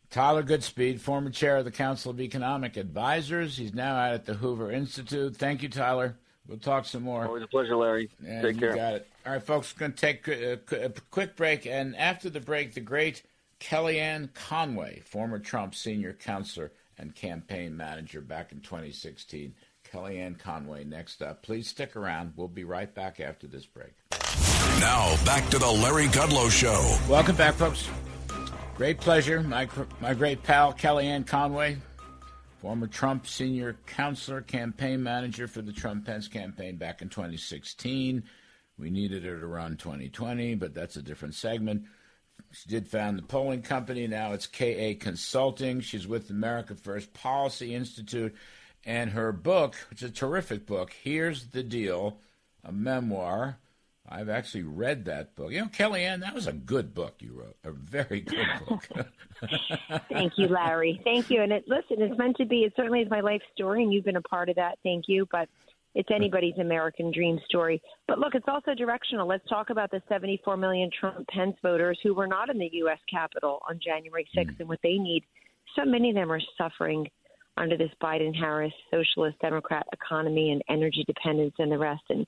Tyler 0.09 0.43
Goodspeed, 0.43 0.99
former 0.99 1.29
chair 1.29 1.57
of 1.57 1.65
the 1.65 1.71
Council 1.71 2.11
of 2.11 2.21
Economic 2.21 2.77
Advisors, 2.77 3.57
he's 3.57 3.73
now 3.73 3.95
out 3.97 4.13
at 4.13 4.25
the 4.25 4.35
Hoover 4.35 4.71
Institute. 4.71 5.35
Thank 5.35 5.63
you, 5.63 5.69
Tyler. 5.69 6.15
We'll 6.47 6.57
talk 6.59 6.85
some 6.85 7.03
more. 7.03 7.25
Always 7.25 7.43
a 7.43 7.47
pleasure, 7.47 7.75
Larry. 7.75 8.09
Yeah, 8.23 8.41
Take 8.41 8.55
you 8.55 8.61
care. 8.61 8.75
got 8.75 8.93
it. 8.93 9.07
All 9.25 9.33
right, 9.33 9.43
folks, 9.43 9.73
going 9.73 9.91
to 9.91 9.97
take 9.97 10.27
a, 10.27 10.59
a 10.71 10.89
quick 11.11 11.35
break. 11.35 11.65
And 11.65 11.95
after 11.95 12.29
the 12.29 12.39
break, 12.39 12.73
the 12.73 12.79
great 12.81 13.23
Kellyanne 13.59 14.33
Conway, 14.33 15.01
former 15.01 15.39
Trump 15.39 15.75
senior 15.75 16.13
counselor 16.13 16.71
and 16.97 17.13
campaign 17.13 17.75
manager 17.75 18.21
back 18.21 18.51
in 18.51 18.61
2016. 18.61 19.53
Kellyanne 19.91 20.37
Conway 20.37 20.83
next 20.83 21.21
up. 21.21 21.43
Please 21.43 21.67
stick 21.67 21.95
around. 21.95 22.33
We'll 22.35 22.47
be 22.47 22.63
right 22.63 22.93
back 22.93 23.19
after 23.19 23.47
this 23.47 23.65
break. 23.65 23.93
Now, 24.79 25.15
back 25.25 25.47
to 25.49 25.59
the 25.59 25.69
Larry 25.69 26.07
Kudlow 26.07 26.49
Show. 26.51 26.97
Welcome 27.11 27.35
back, 27.35 27.55
folks. 27.55 27.89
Great 28.75 28.99
pleasure. 28.99 29.41
My, 29.41 29.67
my 29.99 30.13
great 30.13 30.43
pal, 30.43 30.71
Kellyanne 30.73 31.25
Conway, 31.25 31.77
former 32.59 32.87
Trump 32.87 33.27
senior 33.27 33.77
counselor, 33.85 34.41
campaign 34.41 35.03
manager 35.03 35.47
for 35.47 35.61
the 35.61 35.71
Trump 35.71 36.05
Pence 36.05 36.27
campaign 36.27 36.77
back 36.77 37.01
in 37.01 37.09
2016. 37.09 38.23
We 38.79 38.89
needed 38.89 39.23
her 39.23 39.39
to 39.39 39.47
run 39.47 39.77
2020, 39.77 40.55
but 40.55 40.73
that's 40.73 40.95
a 40.95 41.01
different 41.01 41.35
segment. 41.35 41.83
She 42.51 42.69
did 42.69 42.87
found 42.87 43.17
the 43.17 43.23
polling 43.23 43.61
company. 43.61 44.07
Now 44.07 44.33
it's 44.33 44.47
KA 44.47 44.93
Consulting. 44.99 45.81
She's 45.81 46.07
with 46.07 46.29
America 46.29 46.75
First 46.75 47.13
Policy 47.13 47.73
Institute. 47.73 48.35
And 48.85 49.11
her 49.11 49.31
book, 49.31 49.75
which 49.89 50.01
is 50.01 50.11
a 50.11 50.13
terrific 50.13 50.65
book, 50.65 50.93
Here's 51.03 51.47
the 51.47 51.63
Deal, 51.63 52.19
a 52.63 52.71
memoir. 52.71 53.57
I've 54.09 54.29
actually 54.29 54.63
read 54.63 55.05
that 55.05 55.35
book. 55.35 55.51
You 55.51 55.61
know, 55.61 55.67
Kellyanne, 55.67 56.21
that 56.21 56.33
was 56.33 56.47
a 56.47 56.53
good 56.53 56.93
book 56.93 57.15
you 57.19 57.33
wrote. 57.33 57.57
A 57.63 57.71
very 57.71 58.21
good 58.21 58.47
book. 58.67 58.87
Thank 60.09 60.33
you, 60.37 60.47
Larry. 60.47 61.01
Thank 61.03 61.29
you. 61.29 61.41
And 61.41 61.51
it, 61.51 61.65
listen, 61.67 62.01
it's 62.01 62.17
meant 62.17 62.37
to 62.37 62.45
be. 62.45 62.59
It 62.59 62.73
certainly 62.75 63.01
is 63.01 63.09
my 63.09 63.19
life 63.19 63.41
story, 63.53 63.83
and 63.83 63.93
you've 63.93 64.05
been 64.05 64.15
a 64.15 64.21
part 64.21 64.49
of 64.49 64.55
that. 64.55 64.79
Thank 64.83 65.05
you. 65.07 65.27
But 65.31 65.49
it's 65.93 66.09
anybody's 66.13 66.57
American 66.57 67.11
dream 67.11 67.39
story. 67.49 67.81
But 68.07 68.19
look, 68.19 68.35
it's 68.35 68.47
also 68.47 68.75
directional. 68.75 69.27
Let's 69.27 69.47
talk 69.49 69.71
about 69.71 69.91
the 69.91 70.01
74 70.07 70.55
million 70.55 70.89
Trump 70.97 71.27
Pence 71.27 71.55
voters 71.61 71.99
who 72.03 72.13
were 72.13 72.27
not 72.27 72.49
in 72.49 72.59
the 72.59 72.69
U.S. 72.73 72.99
Capitol 73.09 73.59
on 73.67 73.79
January 73.83 74.27
hmm. 74.33 74.39
6th 74.39 74.59
and 74.59 74.69
what 74.69 74.79
they 74.83 74.97
need. 74.97 75.23
So 75.75 75.85
many 75.85 76.09
of 76.09 76.15
them 76.15 76.31
are 76.31 76.41
suffering 76.57 77.07
under 77.57 77.75
this 77.75 77.91
Biden 78.01 78.35
Harris 78.35 78.73
socialist 78.91 79.39
Democrat 79.39 79.87
economy 79.91 80.51
and 80.51 80.61
energy 80.69 81.03
dependence 81.07 81.55
and 81.57 81.71
the 81.71 81.77
rest. 81.77 82.03
And 82.09 82.25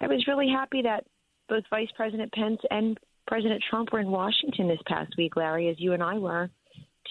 I 0.00 0.06
was 0.06 0.26
really 0.26 0.48
happy 0.48 0.82
that 0.82 1.04
both 1.48 1.64
Vice 1.70 1.88
President 1.96 2.32
Pence 2.32 2.60
and 2.70 2.98
President 3.26 3.62
Trump 3.68 3.92
were 3.92 4.00
in 4.00 4.10
Washington 4.10 4.68
this 4.68 4.80
past 4.86 5.14
week, 5.18 5.36
Larry, 5.36 5.68
as 5.68 5.76
you 5.78 5.92
and 5.92 6.02
I 6.02 6.18
were, 6.18 6.50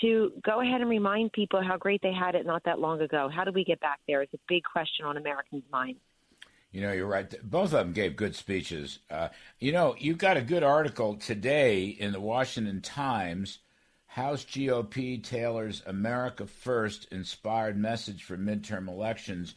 to 0.01 0.31
go 0.43 0.61
ahead 0.61 0.81
and 0.81 0.89
remind 0.89 1.31
people 1.33 1.61
how 1.63 1.77
great 1.77 2.01
they 2.01 2.13
had 2.13 2.35
it 2.35 2.45
not 2.45 2.63
that 2.65 2.79
long 2.79 3.01
ago. 3.01 3.29
How 3.33 3.43
do 3.43 3.51
we 3.51 3.63
get 3.63 3.79
back 3.79 3.99
there? 4.07 4.21
It's 4.21 4.33
a 4.33 4.39
big 4.47 4.63
question 4.63 5.05
on 5.05 5.17
Americans' 5.17 5.63
minds. 5.71 5.99
You 6.71 6.81
know, 6.81 6.91
you're 6.91 7.07
right. 7.07 7.33
Both 7.43 7.73
of 7.73 7.79
them 7.79 7.93
gave 7.93 8.15
good 8.15 8.35
speeches. 8.35 8.99
Uh, 9.09 9.29
you 9.59 9.71
know, 9.71 9.95
you 9.97 10.15
got 10.15 10.37
a 10.37 10.41
good 10.41 10.63
article 10.63 11.15
today 11.15 11.85
in 11.85 12.11
the 12.11 12.19
Washington 12.19 12.81
Times. 12.81 13.59
House 14.05 14.43
GOP 14.43 15.23
tailors 15.23 15.83
America 15.85 16.45
First 16.45 17.07
inspired 17.11 17.77
message 17.77 18.23
for 18.23 18.37
midterm 18.37 18.87
elections. 18.87 19.55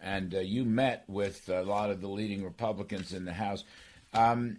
And 0.00 0.34
uh, 0.34 0.40
you 0.40 0.64
met 0.64 1.04
with 1.08 1.48
a 1.48 1.62
lot 1.62 1.90
of 1.90 2.00
the 2.00 2.08
leading 2.08 2.42
Republicans 2.42 3.12
in 3.12 3.24
the 3.24 3.32
House. 3.32 3.64
Um, 4.14 4.58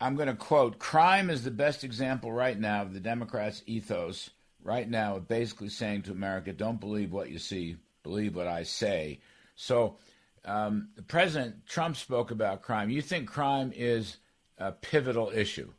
I'm 0.00 0.16
going 0.16 0.28
to 0.28 0.34
quote 0.34 0.78
Crime 0.78 1.30
is 1.30 1.44
the 1.44 1.50
best 1.50 1.82
example 1.82 2.30
right 2.32 2.58
now 2.58 2.82
of 2.82 2.92
the 2.92 3.00
Democrats' 3.00 3.62
ethos, 3.66 4.30
right 4.62 4.88
now, 4.88 5.16
of 5.16 5.28
basically 5.28 5.70
saying 5.70 6.02
to 6.02 6.12
America, 6.12 6.52
don't 6.52 6.80
believe 6.80 7.12
what 7.12 7.30
you 7.30 7.38
see, 7.38 7.76
believe 8.02 8.36
what 8.36 8.46
I 8.46 8.62
say. 8.62 9.20
So, 9.56 9.96
um, 10.44 10.90
President 11.08 11.66
Trump 11.66 11.96
spoke 11.96 12.30
about 12.30 12.62
crime. 12.62 12.90
You 12.90 13.02
think 13.02 13.28
crime 13.28 13.72
is 13.74 14.18
a 14.56 14.72
pivotal 14.72 15.30
issue? 15.34 15.72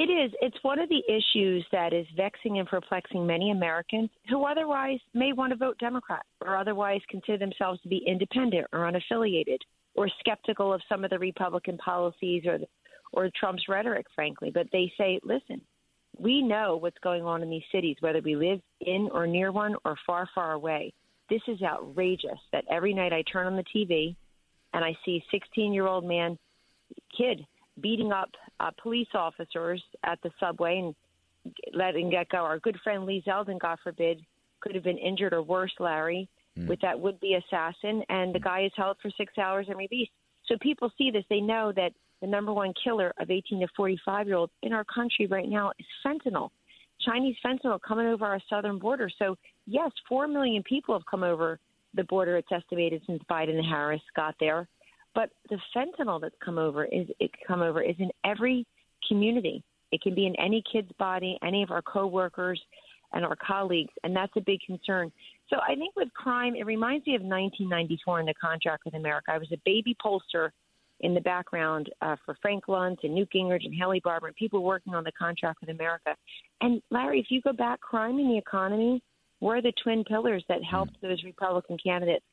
It 0.00 0.08
is. 0.08 0.32
It's 0.40 0.56
one 0.62 0.78
of 0.78 0.88
the 0.88 1.02
issues 1.10 1.62
that 1.72 1.92
is 1.92 2.06
vexing 2.16 2.58
and 2.58 2.66
perplexing 2.66 3.26
many 3.26 3.50
Americans 3.50 4.08
who 4.30 4.46
otherwise 4.46 4.98
may 5.12 5.34
want 5.34 5.52
to 5.52 5.58
vote 5.58 5.76
Democrat 5.78 6.24
or 6.40 6.56
otherwise 6.56 7.02
consider 7.10 7.36
themselves 7.36 7.82
to 7.82 7.88
be 7.88 8.02
independent 8.06 8.66
or 8.72 8.90
unaffiliated 8.90 9.58
or 9.94 10.08
skeptical 10.18 10.72
of 10.72 10.80
some 10.88 11.04
of 11.04 11.10
the 11.10 11.18
Republican 11.18 11.76
policies 11.76 12.44
or 12.46 12.60
or 13.12 13.28
Trump's 13.38 13.68
rhetoric, 13.68 14.06
frankly. 14.14 14.50
But 14.50 14.68
they 14.72 14.90
say, 14.96 15.20
listen, 15.22 15.60
we 16.16 16.40
know 16.40 16.78
what's 16.78 16.96
going 17.02 17.24
on 17.24 17.42
in 17.42 17.50
these 17.50 17.62
cities, 17.70 17.96
whether 18.00 18.22
we 18.22 18.36
live 18.36 18.62
in 18.80 19.10
or 19.12 19.26
near 19.26 19.52
one 19.52 19.76
or 19.84 19.96
far, 20.06 20.26
far 20.34 20.52
away. 20.52 20.94
This 21.28 21.42
is 21.46 21.60
outrageous 21.60 22.40
that 22.52 22.64
every 22.70 22.94
night 22.94 23.12
I 23.12 23.22
turn 23.30 23.46
on 23.46 23.54
the 23.54 23.64
TV 23.64 24.16
and 24.72 24.82
I 24.82 24.96
see 25.04 25.22
16 25.30 25.74
year 25.74 25.86
old 25.86 26.06
man, 26.06 26.38
kid, 27.14 27.44
beating 27.82 28.12
up 28.12 28.30
uh, 28.60 28.70
police 28.82 29.08
officers 29.14 29.82
at 30.04 30.20
the 30.22 30.30
subway 30.38 30.78
and 30.78 30.94
letting 31.72 32.10
get 32.10 32.28
go. 32.28 32.38
Our 32.38 32.58
good 32.58 32.76
friend 32.84 33.04
Lee 33.06 33.22
Zeldin, 33.26 33.58
God 33.58 33.78
forbid, 33.82 34.20
could 34.60 34.74
have 34.74 34.84
been 34.84 34.98
injured 34.98 35.32
or 35.32 35.42
worse, 35.42 35.72
Larry, 35.80 36.28
mm. 36.58 36.68
with 36.68 36.80
that 36.80 36.98
would 36.98 37.18
be 37.20 37.34
assassin. 37.34 38.02
And 38.08 38.34
the 38.34 38.40
guy 38.40 38.64
is 38.64 38.72
held 38.76 38.98
for 39.00 39.10
six 39.16 39.38
hours 39.38 39.66
and 39.68 39.78
released. 39.78 40.12
So 40.46 40.56
people 40.60 40.92
see 40.98 41.10
this. 41.10 41.24
They 41.30 41.40
know 41.40 41.72
that 41.76 41.92
the 42.20 42.26
number 42.26 42.52
one 42.52 42.74
killer 42.84 43.12
of 43.18 43.30
18 43.30 43.60
to 43.60 43.66
45 43.76 44.26
year 44.26 44.36
olds 44.36 44.52
in 44.62 44.72
our 44.72 44.84
country 44.84 45.26
right 45.26 45.48
now 45.48 45.72
is 45.78 45.86
fentanyl. 46.04 46.50
Chinese 47.00 47.36
fentanyl 47.44 47.80
coming 47.80 48.06
over 48.06 48.26
our 48.26 48.40
southern 48.50 48.78
border. 48.78 49.10
So, 49.18 49.36
yes, 49.66 49.90
4 50.06 50.28
million 50.28 50.62
people 50.62 50.94
have 50.94 51.06
come 51.10 51.22
over 51.22 51.58
the 51.94 52.04
border, 52.04 52.36
it's 52.36 52.52
estimated, 52.52 53.02
since 53.06 53.22
Biden 53.30 53.56
and 53.56 53.66
Harris 53.66 54.02
got 54.14 54.34
there. 54.38 54.68
But 55.14 55.30
the 55.48 55.58
fentanyl 55.74 56.20
that's 56.20 56.34
come 56.44 56.58
over 56.58 56.84
is 56.84 57.06
it 57.18 57.30
come 57.46 57.62
over 57.62 57.82
is 57.82 57.96
in 57.98 58.10
every 58.24 58.66
community. 59.08 59.62
It 59.92 60.00
can 60.02 60.14
be 60.14 60.26
in 60.26 60.36
any 60.36 60.62
kid's 60.70 60.90
body, 60.98 61.38
any 61.42 61.62
of 61.62 61.70
our 61.70 61.82
coworkers 61.82 62.60
and 63.12 63.24
our 63.24 63.36
colleagues, 63.44 63.92
and 64.04 64.14
that's 64.14 64.32
a 64.36 64.40
big 64.40 64.60
concern. 64.64 65.10
So 65.48 65.56
I 65.56 65.74
think 65.74 65.96
with 65.96 66.12
crime, 66.14 66.54
it 66.54 66.64
reminds 66.64 67.06
me 67.06 67.16
of 67.16 67.22
1994 67.22 68.20
in 68.20 68.26
the 68.26 68.34
contract 68.34 68.84
with 68.84 68.94
America. 68.94 69.32
I 69.32 69.38
was 69.38 69.50
a 69.52 69.60
baby 69.64 69.96
pollster 70.04 70.50
in 71.00 71.14
the 71.14 71.20
background 71.20 71.90
uh, 72.02 72.14
for 72.24 72.36
Frank 72.40 72.66
Luntz 72.66 73.02
and 73.02 73.14
Newt 73.14 73.30
Gingrich 73.34 73.64
and 73.64 73.74
Haley 73.74 74.00
Barbour 74.04 74.28
and 74.28 74.36
people 74.36 74.62
working 74.62 74.94
on 74.94 75.02
the 75.02 75.12
contract 75.12 75.60
with 75.60 75.70
America. 75.70 76.14
And 76.60 76.80
Larry, 76.90 77.18
if 77.20 77.26
you 77.30 77.40
go 77.40 77.52
back, 77.52 77.80
crime 77.80 78.18
and 78.18 78.30
the 78.30 78.38
economy 78.38 79.02
were 79.40 79.62
the 79.62 79.72
twin 79.82 80.04
pillars 80.04 80.44
that 80.48 80.62
helped 80.62 80.92
mm. 80.98 81.08
those 81.08 81.24
Republican 81.24 81.78
candidates. 81.82 82.24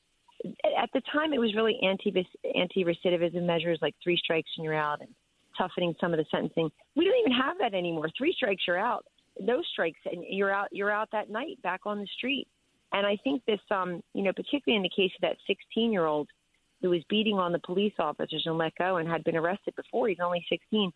At 0.45 0.89
the 0.93 1.01
time, 1.11 1.33
it 1.33 1.39
was 1.39 1.55
really 1.55 1.77
anti 1.81 2.13
anti 2.55 2.83
recidivism 2.83 3.43
measures 3.43 3.79
like 3.81 3.95
three 4.03 4.17
strikes 4.17 4.49
and 4.57 4.63
you're 4.63 4.73
out 4.73 5.01
and 5.01 5.09
toughening 5.57 5.95
some 5.99 6.13
of 6.13 6.17
the 6.17 6.25
sentencing. 6.29 6.69
We 6.95 7.05
don't 7.05 7.19
even 7.19 7.31
have 7.31 7.57
that 7.59 7.73
anymore. 7.73 8.09
Three 8.17 8.33
strikes, 8.33 8.63
you're 8.67 8.77
out. 8.77 9.05
No 9.39 9.61
strikes, 9.71 9.99
and 10.05 10.23
you're 10.27 10.51
out. 10.51 10.67
You're 10.71 10.91
out 10.91 11.09
that 11.11 11.29
night, 11.29 11.61
back 11.63 11.81
on 11.85 11.99
the 11.99 12.07
street. 12.17 12.47
And 12.93 13.05
I 13.05 13.17
think 13.23 13.43
this, 13.45 13.59
um, 13.71 14.01
you 14.13 14.23
know, 14.23 14.31
particularly 14.33 14.77
in 14.77 14.83
the 14.83 14.89
case 14.95 15.11
of 15.17 15.21
that 15.21 15.37
16 15.47 15.91
year 15.91 16.05
old 16.05 16.27
who 16.81 16.89
was 16.89 17.01
beating 17.09 17.37
on 17.37 17.51
the 17.51 17.59
police 17.59 17.93
officers 17.99 18.43
and 18.45 18.57
let 18.57 18.73
go 18.77 18.97
and 18.97 19.09
had 19.09 19.23
been 19.23 19.35
arrested 19.35 19.75
before. 19.75 20.07
He's 20.07 20.19
only 20.23 20.45
16. 20.49 20.91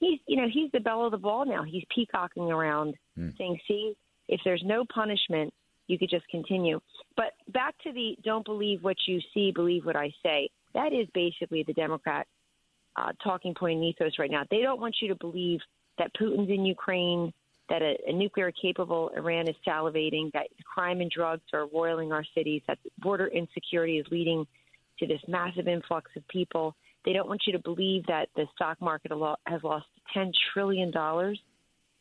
He's, 0.00 0.18
you 0.26 0.36
know, 0.36 0.48
he's 0.52 0.70
the 0.72 0.80
belle 0.80 1.04
of 1.04 1.12
the 1.12 1.18
ball 1.18 1.46
now. 1.46 1.62
He's 1.62 1.84
peacocking 1.94 2.50
around, 2.50 2.94
mm. 3.18 3.36
saying, 3.38 3.58
"See, 3.66 3.96
if 4.28 4.40
there's 4.44 4.62
no 4.64 4.84
punishment, 4.92 5.54
you 5.86 5.98
could 5.98 6.10
just 6.10 6.28
continue." 6.28 6.80
But 7.16 7.32
back 7.56 7.74
to 7.84 7.92
the 7.92 8.16
"don't 8.22 8.44
believe 8.44 8.84
what 8.84 8.96
you 9.06 9.18
see, 9.32 9.50
believe 9.50 9.86
what 9.86 9.96
I 9.96 10.12
say." 10.22 10.50
That 10.74 10.92
is 10.92 11.08
basically 11.14 11.62
the 11.62 11.72
Democrat 11.72 12.26
uh, 12.96 13.12
talking 13.24 13.54
point 13.54 13.78
in 13.78 13.84
ethos 13.84 14.18
right 14.18 14.30
now. 14.30 14.42
They 14.50 14.60
don't 14.60 14.80
want 14.80 14.96
you 15.00 15.08
to 15.08 15.14
believe 15.14 15.60
that 15.98 16.10
Putin's 16.14 16.50
in 16.50 16.66
Ukraine, 16.66 17.32
that 17.70 17.80
a, 17.82 17.96
a 18.06 18.12
nuclear 18.12 18.52
capable 18.52 19.10
Iran 19.16 19.48
is 19.48 19.56
salivating, 19.66 20.30
that 20.32 20.48
crime 20.64 21.00
and 21.00 21.10
drugs 21.10 21.42
are 21.54 21.66
roiling 21.72 22.12
our 22.12 22.24
cities, 22.34 22.62
that 22.68 22.78
border 22.98 23.28
insecurity 23.28 23.98
is 23.98 24.06
leading 24.10 24.46
to 24.98 25.06
this 25.06 25.20
massive 25.26 25.66
influx 25.66 26.10
of 26.16 26.26
people. 26.28 26.74
They 27.04 27.12
don't 27.12 27.28
want 27.28 27.42
you 27.46 27.52
to 27.52 27.58
believe 27.58 28.04
that 28.06 28.28
the 28.36 28.46
stock 28.54 28.80
market 28.80 29.12
has 29.46 29.62
lost 29.62 29.86
$10 30.14 30.30
trillion 30.52 30.92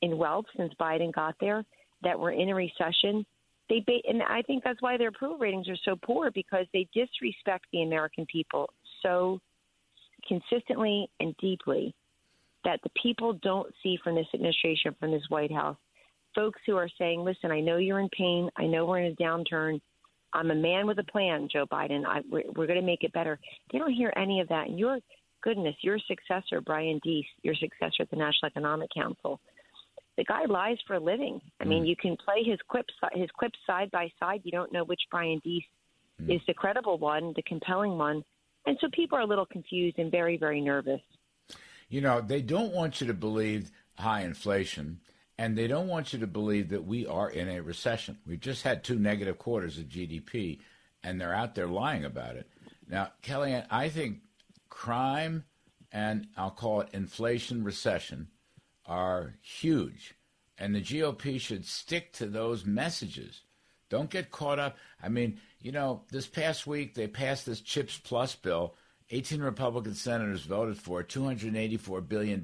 in 0.01 0.17
wealth 0.17 0.45
since 0.57 0.73
Biden 0.79 1.13
got 1.13 1.35
there, 1.39 1.63
that 2.03 2.19
we're 2.19 2.31
in 2.31 2.49
a 2.49 2.55
recession. 2.55 3.25
They 3.69 3.83
and 4.07 4.21
I 4.21 4.41
think 4.43 4.63
that's 4.63 4.81
why 4.81 4.97
their 4.97 5.09
approval 5.09 5.37
ratings 5.37 5.67
are 5.69 5.77
so 5.83 5.95
poor 5.95 6.31
because 6.31 6.65
they 6.71 6.87
disrespect 6.93 7.65
the 7.71 7.81
American 7.81 8.25
people 8.27 8.69
so 9.01 9.39
consistently 10.27 11.09
and 11.19 11.35
deeply 11.37 11.93
that 12.63 12.79
the 12.83 12.89
people 13.01 13.33
don't 13.41 13.71
see 13.81 13.97
from 14.03 14.15
this 14.15 14.27
administration, 14.33 14.95
from 14.99 15.11
this 15.11 15.23
White 15.29 15.51
House, 15.51 15.77
folks 16.33 16.61
who 16.65 16.75
are 16.75 16.89
saying, 16.97 17.23
"Listen, 17.23 17.51
I 17.51 17.59
know 17.59 17.77
you're 17.77 17.99
in 17.99 18.09
pain. 18.09 18.49
I 18.55 18.65
know 18.65 18.85
we're 18.85 18.99
in 18.99 19.11
a 19.11 19.15
downturn. 19.15 19.81
I'm 20.33 20.51
a 20.51 20.55
man 20.55 20.85
with 20.85 20.99
a 20.99 21.03
plan, 21.03 21.47
Joe 21.51 21.65
Biden. 21.65 22.05
I, 22.05 22.21
we're, 22.29 22.43
we're 22.55 22.67
going 22.67 22.79
to 22.79 22.85
make 22.85 23.03
it 23.03 23.13
better. 23.13 23.39
They 23.71 23.79
don't 23.79 23.93
hear 23.93 24.11
any 24.17 24.41
of 24.41 24.49
that. 24.49 24.67
And 24.67 24.77
your 24.77 24.99
goodness, 25.41 25.75
your 25.81 25.97
successor, 25.99 26.59
Brian 26.59 26.99
Deese, 27.03 27.25
your 27.41 27.55
successor 27.55 28.01
at 28.01 28.09
the 28.09 28.17
National 28.17 28.47
Economic 28.47 28.89
Council, 28.93 29.39
the 30.17 30.23
guy 30.23 30.45
lies 30.45 30.77
for 30.87 30.95
a 30.95 30.99
living. 30.99 31.41
I 31.59 31.65
mean, 31.65 31.83
mm. 31.83 31.87
you 31.89 31.95
can 31.95 32.17
play 32.17 32.43
his 32.43 32.59
clips 32.69 32.93
his 33.13 33.29
clips 33.37 33.59
side 33.67 33.91
by 33.91 34.11
side. 34.19 34.41
You 34.43 34.51
don't 34.51 34.71
know 34.71 34.83
which 34.85 35.01
Brian 35.11 35.41
Deese 35.43 35.63
mm. 36.21 36.33
is 36.33 36.41
the 36.47 36.53
credible 36.53 36.97
one, 36.97 37.33
the 37.35 37.43
compelling 37.43 37.97
one, 37.97 38.23
and 38.65 38.77
so 38.81 38.87
people 38.93 39.17
are 39.17 39.21
a 39.21 39.27
little 39.27 39.45
confused 39.45 39.99
and 39.99 40.11
very, 40.11 40.37
very 40.37 40.61
nervous. 40.61 41.01
You 41.89 42.01
know, 42.01 42.21
they 42.21 42.41
don't 42.41 42.73
want 42.73 42.99
you 42.99 43.07
to 43.07 43.13
believe 43.13 43.71
high 43.97 44.21
inflation 44.21 44.99
and 45.37 45.57
they 45.57 45.67
don't 45.67 45.87
want 45.87 46.13
you 46.13 46.19
to 46.19 46.27
believe 46.27 46.69
that 46.69 46.85
we 46.85 47.05
are 47.05 47.29
in 47.29 47.49
a 47.49 47.61
recession. 47.61 48.17
We've 48.25 48.39
just 48.39 48.63
had 48.63 48.83
two 48.83 48.97
negative 48.97 49.37
quarters 49.37 49.77
of 49.77 49.85
GDP, 49.85 50.59
and 51.03 51.19
they're 51.19 51.33
out 51.33 51.55
there 51.55 51.67
lying 51.67 52.05
about 52.05 52.37
it. 52.37 52.49
Now, 52.87 53.11
Kellyanne, 53.21 53.65
I 53.69 53.89
think 53.89 54.19
crime 54.69 55.43
and 55.91 56.27
I'll 56.37 56.51
call 56.51 56.81
it 56.81 56.89
inflation 56.93 57.63
recession 57.63 58.27
are 58.85 59.35
huge, 59.41 60.15
and 60.57 60.75
the 60.75 60.81
GOP 60.81 61.39
should 61.39 61.65
stick 61.65 62.13
to 62.13 62.27
those 62.27 62.65
messages. 62.65 63.41
Don't 63.89 64.09
get 64.09 64.31
caught 64.31 64.59
up. 64.59 64.77
I 65.01 65.09
mean, 65.09 65.39
you 65.59 65.71
know, 65.71 66.03
this 66.11 66.27
past 66.27 66.65
week 66.65 66.95
they 66.95 67.07
passed 67.07 67.45
this 67.45 67.61
CHIPS 67.61 67.99
Plus 67.99 68.35
bill. 68.35 68.75
18 69.11 69.41
Republican 69.41 69.93
senators 69.93 70.41
voted 70.41 70.77
for 70.77 71.01
it, 71.01 71.09
$284 71.09 72.07
billion 72.07 72.43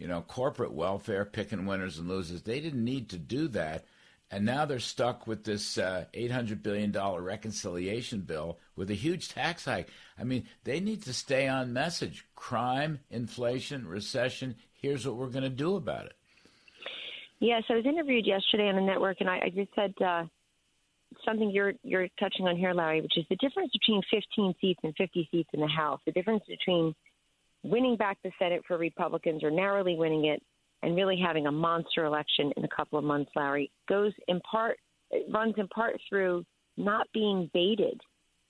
you 0.00 0.08
know, 0.08 0.22
corporate 0.22 0.72
welfare, 0.72 1.24
picking 1.24 1.66
winners 1.66 1.98
and 1.98 2.08
losers. 2.08 2.42
They 2.42 2.60
didn't 2.60 2.84
need 2.84 3.10
to 3.10 3.18
do 3.18 3.48
that. 3.48 3.84
And 4.30 4.46
now 4.46 4.64
they're 4.64 4.78
stuck 4.78 5.26
with 5.26 5.44
this 5.44 5.76
uh, 5.76 6.04
$800 6.14 6.62
billion 6.62 6.92
reconciliation 6.92 8.20
bill 8.20 8.58
with 8.76 8.90
a 8.90 8.94
huge 8.94 9.28
tax 9.28 9.64
hike. 9.64 9.88
I 10.18 10.24
mean, 10.24 10.46
they 10.62 10.78
need 10.78 11.02
to 11.02 11.12
stay 11.12 11.48
on 11.48 11.72
message. 11.72 12.24
Crime, 12.36 13.00
inflation, 13.10 13.88
recession. 13.88 14.54
Here's 14.80 15.06
what 15.06 15.16
we're 15.16 15.28
going 15.28 15.44
to 15.44 15.50
do 15.50 15.76
about 15.76 16.06
it. 16.06 16.14
Yes, 17.38 17.62
I 17.70 17.74
was 17.74 17.86
interviewed 17.86 18.26
yesterday 18.26 18.68
on 18.68 18.76
the 18.76 18.82
network, 18.82 19.18
and 19.20 19.28
I, 19.28 19.40
I 19.44 19.50
just 19.54 19.70
said 19.74 19.94
uh, 20.04 20.24
something 21.24 21.50
you're 21.50 21.72
you're 21.82 22.08
touching 22.18 22.46
on 22.46 22.56
here, 22.56 22.74
Larry, 22.74 23.00
which 23.00 23.16
is 23.16 23.24
the 23.30 23.36
difference 23.36 23.72
between 23.72 24.02
15 24.10 24.54
seats 24.60 24.80
and 24.82 24.94
50 24.96 25.28
seats 25.30 25.48
in 25.52 25.60
the 25.60 25.68
House. 25.68 26.00
The 26.04 26.12
difference 26.12 26.42
between 26.46 26.94
winning 27.62 27.96
back 27.96 28.18
the 28.22 28.30
Senate 28.38 28.62
for 28.66 28.76
Republicans 28.78 29.42
or 29.42 29.50
narrowly 29.50 29.96
winning 29.96 30.26
it 30.26 30.42
and 30.82 30.96
really 30.96 31.18
having 31.22 31.46
a 31.46 31.52
monster 31.52 32.04
election 32.04 32.52
in 32.56 32.64
a 32.64 32.68
couple 32.68 32.98
of 32.98 33.04
months, 33.04 33.30
Larry, 33.36 33.70
goes 33.88 34.12
in 34.28 34.40
part 34.40 34.78
it 35.10 35.26
runs 35.32 35.54
in 35.56 35.66
part 35.68 35.98
through 36.08 36.44
not 36.76 37.06
being 37.12 37.50
baited 37.52 38.00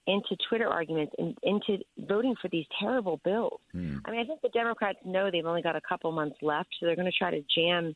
into 0.07 0.37
Twitter 0.49 0.69
arguments 0.69 1.13
and 1.19 1.37
into 1.43 1.79
voting 1.99 2.35
for 2.41 2.49
these 2.49 2.67
terrible 2.79 3.21
bills. 3.25 3.61
Hmm. 3.73 3.99
I 4.05 4.11
mean, 4.11 4.21
I 4.21 4.25
think 4.25 4.41
the 4.41 4.49
Democrats 4.49 4.99
know 5.05 5.31
they've 5.31 5.47
only 5.47 5.63
got 5.63 5.77
a 5.77 5.81
couple 5.81 6.11
months 6.13 6.37
left, 6.43 6.71
so 6.79 6.87
they're 6.87 6.97
going 6.97 7.11
to 7.11 7.19
try 7.19 7.31
to 7.31 7.43
jam 7.55 7.95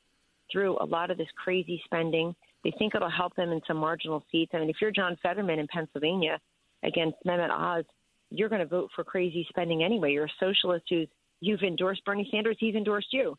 through 0.53 0.77
a 0.81 0.85
lot 0.85 1.11
of 1.11 1.19
this 1.19 1.29
crazy 1.43 1.81
spending. 1.85 2.35
They 2.63 2.73
think 2.79 2.95
it'll 2.95 3.11
help 3.11 3.35
them 3.37 3.51
in 3.51 3.61
some 3.67 3.79
marginal 3.79 4.25
seats. 4.31 4.53
I 4.55 4.59
mean, 4.59 4.71
if 4.71 4.77
you're 4.81 4.91
John 4.91 5.17
Fetterman 5.23 5.59
in 5.59 5.67
Pennsylvania 5.67 6.39
against 6.83 7.17
Mehmet 7.27 7.51
Oz, 7.51 7.85
you're 8.31 8.49
going 8.49 8.61
to 8.61 8.67
vote 8.67 8.91
for 8.95 9.05
crazy 9.05 9.47
spending 9.49 9.83
anyway. 9.83 10.13
You're 10.13 10.27
a 10.27 10.33
socialist 10.41 10.85
who's 10.89 11.09
you've 11.41 11.63
endorsed 11.63 12.05
Bernie 12.05 12.29
Sanders, 12.31 12.57
he's 12.59 12.75
endorsed 12.75 13.13
you. 13.13 13.37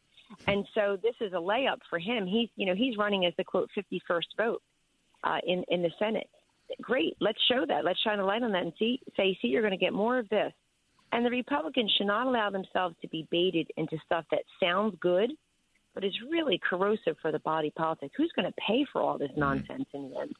And 0.47 0.65
so 0.73 0.97
this 1.01 1.15
is 1.21 1.33
a 1.33 1.37
layup 1.37 1.79
for 1.89 1.99
him. 1.99 2.25
He's, 2.25 2.49
you 2.55 2.65
know, 2.65 2.75
he's 2.75 2.97
running 2.97 3.25
as 3.25 3.33
the 3.37 3.43
quote 3.43 3.69
51st 3.77 4.21
vote 4.37 4.61
uh, 5.23 5.37
in 5.45 5.63
in 5.69 5.81
the 5.81 5.91
Senate. 5.99 6.29
Great, 6.81 7.15
let's 7.19 7.39
show 7.49 7.65
that. 7.67 7.85
Let's 7.85 7.99
shine 8.01 8.19
a 8.19 8.25
light 8.25 8.43
on 8.43 8.51
that 8.51 8.63
and 8.63 8.73
see. 8.77 8.99
Say, 9.15 9.37
see, 9.41 9.49
you're 9.49 9.61
going 9.61 9.71
to 9.71 9.77
get 9.77 9.93
more 9.93 10.19
of 10.19 10.29
this. 10.29 10.51
And 11.11 11.25
the 11.25 11.29
Republicans 11.29 11.93
should 11.97 12.07
not 12.07 12.27
allow 12.27 12.49
themselves 12.49 12.95
to 13.01 13.07
be 13.07 13.27
baited 13.31 13.69
into 13.77 13.97
stuff 14.05 14.25
that 14.31 14.43
sounds 14.61 14.95
good, 14.99 15.31
but 15.93 16.03
is 16.03 16.13
really 16.29 16.59
corrosive 16.67 17.15
for 17.21 17.31
the 17.31 17.39
body 17.39 17.71
politic. 17.75 18.11
Who's 18.17 18.31
going 18.35 18.47
to 18.51 18.53
pay 18.67 18.85
for 18.91 19.01
all 19.01 19.17
this 19.17 19.31
nonsense 19.37 19.85
in 19.93 20.09
the 20.09 20.19
end? 20.19 20.33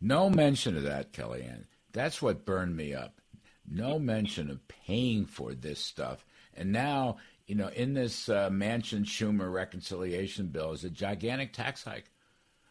No 0.00 0.30
mention 0.30 0.76
of 0.76 0.84
that, 0.84 1.12
Kellyanne. 1.12 1.64
That's 1.92 2.22
what 2.22 2.46
burned 2.46 2.76
me 2.76 2.94
up. 2.94 3.20
No 3.68 3.98
mention 3.98 4.50
of 4.50 4.66
paying 4.68 5.26
for 5.26 5.54
this 5.54 5.80
stuff. 5.80 6.24
And 6.54 6.72
now, 6.72 7.18
you 7.46 7.54
know, 7.54 7.68
in 7.68 7.94
this 7.94 8.28
uh, 8.28 8.50
Manchin 8.50 9.04
Schumer 9.04 9.52
reconciliation 9.52 10.46
bill 10.48 10.72
is 10.72 10.84
a 10.84 10.90
gigantic 10.90 11.52
tax 11.52 11.84
hike. 11.84 12.10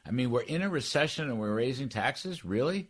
I 0.05 0.11
mean, 0.11 0.31
we're 0.31 0.41
in 0.41 0.61
a 0.61 0.69
recession 0.69 1.29
and 1.29 1.39
we're 1.39 1.53
raising 1.53 1.89
taxes? 1.89 2.43
Really? 2.43 2.89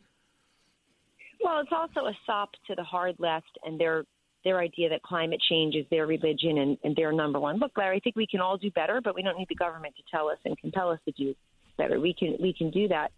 Well, 1.44 1.60
it's 1.60 1.72
also 1.72 2.08
a 2.08 2.18
sop 2.26 2.52
to 2.68 2.76
the 2.76 2.84
hard 2.84 3.16
left 3.20 3.58
and 3.64 3.80
their 3.80 4.04
their 4.44 4.60
idea 4.60 4.90
that 4.90 5.04
climate 5.04 5.40
change 5.50 5.76
is 5.76 5.86
their 5.92 6.08
religion 6.08 6.58
and, 6.58 6.78
and 6.84 6.96
their 6.96 7.12
number 7.12 7.40
one. 7.40 7.60
Look, 7.60 7.74
Larry, 7.78 7.98
I 7.98 8.00
think 8.00 8.16
we 8.16 8.26
can 8.26 8.40
all 8.40 8.58
do 8.58 8.72
better, 8.72 9.00
but 9.00 9.14
we 9.14 9.22
don't 9.22 9.38
need 9.38 9.50
the 9.50 9.56
government 9.56 9.96
to 9.98 10.04
tell 10.10 10.30
us 10.30 10.38
and 10.46 10.58
compel 10.58 10.90
us 10.90 11.00
to 11.06 11.12
do 11.12 11.36
better. 11.78 12.00
We 12.00 12.14
can 12.14 12.38
we 12.40 12.54
can 12.54 12.72
do 12.72 12.88
that. 12.88 13.12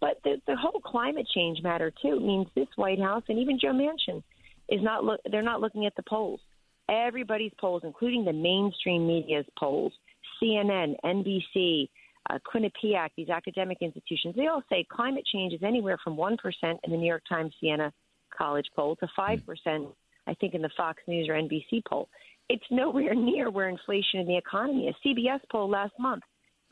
But 0.00 0.18
the, 0.22 0.40
the 0.46 0.56
whole 0.56 0.80
climate 0.80 1.26
change 1.34 1.62
matter 1.62 1.92
too 2.00 2.20
means 2.20 2.46
this 2.54 2.68
White 2.76 3.00
House 3.00 3.24
and 3.28 3.38
even 3.38 3.58
Joe 3.58 3.72
Manchin 3.72 4.22
is 4.68 4.82
not 4.82 5.04
look. 5.04 5.20
They're 5.30 5.42
not 5.42 5.60
looking 5.60 5.86
at 5.86 5.96
the 5.96 6.04
polls. 6.08 6.40
Everybody's 6.88 7.52
polls, 7.60 7.82
including 7.84 8.24
the 8.24 8.32
mainstream 8.32 9.06
media's 9.06 9.44
polls, 9.58 9.92
CNN, 10.42 10.94
NBC, 11.04 11.88
uh, 12.30 12.38
Quinnipiac, 12.52 13.10
these 13.16 13.28
academic 13.28 13.78
institutions, 13.80 14.34
they 14.36 14.46
all 14.46 14.62
say 14.68 14.84
climate 14.90 15.24
change 15.32 15.52
is 15.52 15.62
anywhere 15.62 15.98
from 16.02 16.16
1% 16.16 16.36
in 16.62 16.90
the 16.90 16.96
New 16.96 17.06
York 17.06 17.22
Times 17.28 17.54
Siena 17.60 17.92
College 18.36 18.66
poll 18.76 18.96
to 18.96 19.08
5%, 19.18 19.92
I 20.26 20.34
think, 20.34 20.54
in 20.54 20.62
the 20.62 20.70
Fox 20.76 21.02
News 21.06 21.28
or 21.28 21.34
NBC 21.34 21.82
poll. 21.88 22.08
It's 22.48 22.64
nowhere 22.70 23.14
near 23.16 23.50
where 23.50 23.68
inflation 23.68 24.20
in 24.20 24.26
the 24.26 24.36
economy 24.36 24.88
is. 24.88 24.94
CBS 25.04 25.40
poll 25.50 25.68
last 25.70 25.92
month, 25.98 26.22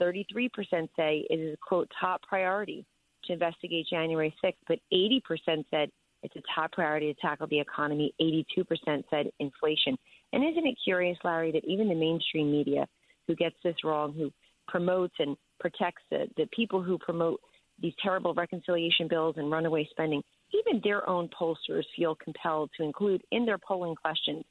33% 0.00 0.50
say 0.96 1.26
it 1.30 1.34
is 1.34 1.54
a, 1.54 1.56
quote, 1.66 1.90
top 2.00 2.22
priority 2.22 2.84
to 3.24 3.32
investigate 3.32 3.86
January 3.90 4.34
6th, 4.44 4.54
but 4.68 4.78
80% 4.92 5.64
said 5.70 5.90
it's 6.22 6.36
a 6.36 6.42
top 6.54 6.72
priority 6.72 7.12
to 7.12 7.20
tackle 7.20 7.46
the 7.46 7.60
economy. 7.60 8.12
82% 8.20 9.04
said 9.10 9.30
inflation. 9.38 9.96
And 10.32 10.44
isn't 10.44 10.66
it 10.66 10.76
curious, 10.82 11.16
Larry, 11.24 11.52
that 11.52 11.64
even 11.64 11.88
the 11.88 11.94
mainstream 11.94 12.50
media 12.50 12.86
who 13.26 13.34
gets 13.34 13.56
this 13.62 13.76
wrong, 13.84 14.12
who 14.12 14.32
promotes 14.68 15.14
and 15.18 15.36
protects 15.60 16.02
the, 16.10 16.26
the 16.36 16.46
people 16.54 16.82
who 16.82 16.98
promote 16.98 17.40
these 17.80 17.94
terrible 18.02 18.34
reconciliation 18.34 19.08
bills 19.08 19.34
and 19.38 19.50
runaway 19.50 19.86
spending, 19.90 20.22
even 20.52 20.80
their 20.82 21.08
own 21.08 21.28
pollsters 21.38 21.84
feel 21.96 22.14
compelled 22.14 22.70
to 22.76 22.82
include 22.82 23.22
in 23.32 23.44
their 23.44 23.58
polling 23.58 23.94
questions 23.94 24.44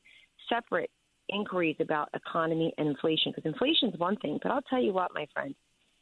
separate 0.49 0.89
inquiries 1.29 1.77
about 1.79 2.09
economy 2.13 2.73
and 2.77 2.87
inflation. 2.87 3.31
Because 3.35 3.49
inflation 3.49 3.89
is 3.89 3.99
one 3.99 4.15
thing, 4.17 4.39
but 4.43 4.51
I'll 4.51 4.61
tell 4.63 4.81
you 4.81 4.93
what, 4.93 5.11
my 5.13 5.25
friend, 5.33 5.55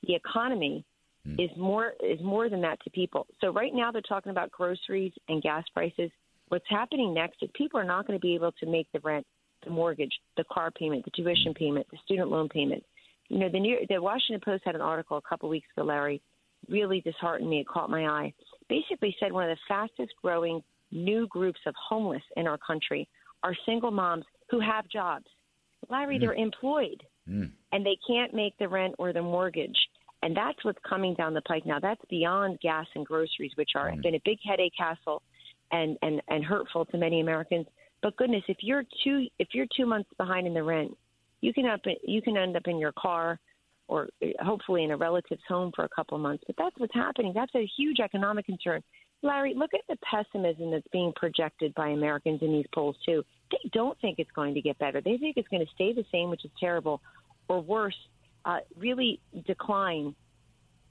the 0.06 0.16
economy 0.16 0.84
mm. 1.28 1.44
is 1.44 1.50
more 1.58 1.94
is 2.04 2.20
more 2.22 2.50
than 2.50 2.62
that 2.62 2.80
to 2.84 2.90
people. 2.90 3.28
So 3.40 3.52
right 3.52 3.74
now 3.74 3.92
they're 3.92 4.02
talking 4.02 4.32
about 4.32 4.52
groceries 4.52 5.14
and 5.30 5.42
gas 5.42 5.64
prices. 5.74 6.12
What's 6.50 6.66
happening 6.70 7.14
next 7.14 7.38
is 7.42 7.50
people 7.56 7.80
are 7.80 7.86
not 7.86 8.06
going 8.06 8.20
to 8.20 8.22
be 8.22 8.36
able 8.36 8.52
to 8.60 8.66
make 8.66 8.88
the 8.94 9.00
rent, 9.00 9.26
the 9.64 9.72
mortgage, 9.72 10.12
the 10.38 10.44
car 10.52 10.72
payment, 10.72 11.06
the 11.06 11.12
tuition 11.12 11.54
payment, 11.54 11.88
the 11.90 11.98
student 12.04 12.30
loan 12.30 12.50
payment. 12.50 12.84
You 13.30 13.40
know, 13.40 13.50
the 13.50 13.60
New 13.60 13.80
the 13.90 14.02
Washington 14.02 14.42
Post 14.44 14.64
had 14.66 14.76
an 14.76 14.82
article 14.82 15.18
a 15.18 15.22
couple 15.22 15.50
weeks 15.50 15.68
ago, 15.76 15.86
Larry, 15.86 16.22
really 16.70 17.02
disheartened 17.02 17.50
me. 17.50 17.60
It 17.60 17.68
caught 17.68 17.90
my 17.90 18.06
eye. 18.06 18.34
Basically 18.70 19.16
said 19.20 19.32
one 19.32 19.50
of 19.50 19.56
the 19.56 19.62
fastest 19.68 20.14
growing 20.22 20.62
new 20.92 21.28
groups 21.28 21.60
of 21.66 21.74
homeless 21.90 22.22
in 22.38 22.48
our 22.48 22.58
country 22.58 23.08
are 23.44 23.56
single 23.66 23.92
moms 23.92 24.26
who 24.50 24.60
have 24.60 24.88
jobs. 24.88 25.26
Larry, 25.90 26.18
mm. 26.18 26.22
they're 26.22 26.34
employed 26.34 27.04
mm. 27.30 27.52
and 27.72 27.86
they 27.86 27.98
can't 28.08 28.34
make 28.34 28.58
the 28.58 28.68
rent 28.68 28.96
or 28.98 29.14
the 29.14 29.22
mortgage. 29.22 29.78
And 30.22 30.36
that's 30.38 30.64
what's 30.64 30.80
coming 30.88 31.14
down 31.16 31.34
the 31.34 31.42
pike 31.42 31.66
now. 31.66 31.80
That's 31.80 32.02
beyond 32.10 32.62
gas 32.62 32.86
and 32.96 33.06
groceries, 33.06 33.52
which 33.56 33.72
are 33.76 33.92
mm. 33.92 34.02
been 34.02 34.16
a 34.16 34.22
big 34.24 34.38
headache 34.48 34.74
hassle 34.78 35.22
and, 35.72 35.98
and, 36.02 36.22
and 36.30 36.46
hurtful 36.46 36.86
to 36.86 36.98
many 36.98 37.20
Americans. 37.20 37.66
But 38.02 38.16
goodness, 38.18 38.44
if 38.48 38.58
you're 38.62 38.84
two 39.04 39.28
if 39.40 39.50
you're 39.54 39.66
two 39.76 39.86
months 39.86 40.10
behind 40.18 40.46
in 40.46 40.54
the 40.54 40.64
rent, 40.64 40.96
you 41.44 41.54
can 41.54 41.66
up 41.66 41.82
you 42.04 42.22
can 42.22 42.38
end 42.38 42.56
up 42.56 42.64
in 42.66 42.80
your 42.80 42.94
car 42.94 43.38
or 43.90 44.08
uh, 44.24 44.28
hopefully 44.44 44.84
in 44.84 44.92
a 44.92 44.98
relative's 44.98 45.42
home 45.48 45.72
for 45.76 45.84
a 45.84 45.90
couple 45.90 46.18
months. 46.18 46.44
But 46.48 46.56
that's 46.58 46.76
what's 46.78 46.94
happening. 46.94 47.34
That's 47.36 47.54
a 47.54 47.70
huge 47.78 48.00
economic 48.00 48.46
concern. 48.46 48.82
Larry, 49.22 49.54
look 49.54 49.72
at 49.74 49.82
the 49.90 49.98
pessimism 49.98 50.72
that's 50.72 50.88
being 50.92 51.12
projected 51.16 51.74
by 51.76 51.90
Americans 51.90 52.42
in 52.42 52.52
these 52.54 52.66
polls 52.74 52.96
too. 53.06 53.24
They 53.52 53.70
don't 53.74 54.00
think 54.00 54.20
it's 54.20 54.32
going 54.32 54.54
to 54.54 54.62
get 54.62 54.80
better. 54.80 55.02
They 55.02 55.18
think 55.18 55.36
it's 55.38 55.48
going 55.50 55.66
to 55.66 55.72
stay 55.76 55.94
the 55.94 56.06
same, 56.12 56.30
which 56.30 56.46
is 56.46 56.52
terrible, 56.60 57.02
or 57.50 57.62
worse, 57.62 57.96
uh, 58.46 58.60
really 58.78 59.20
decline 59.46 60.16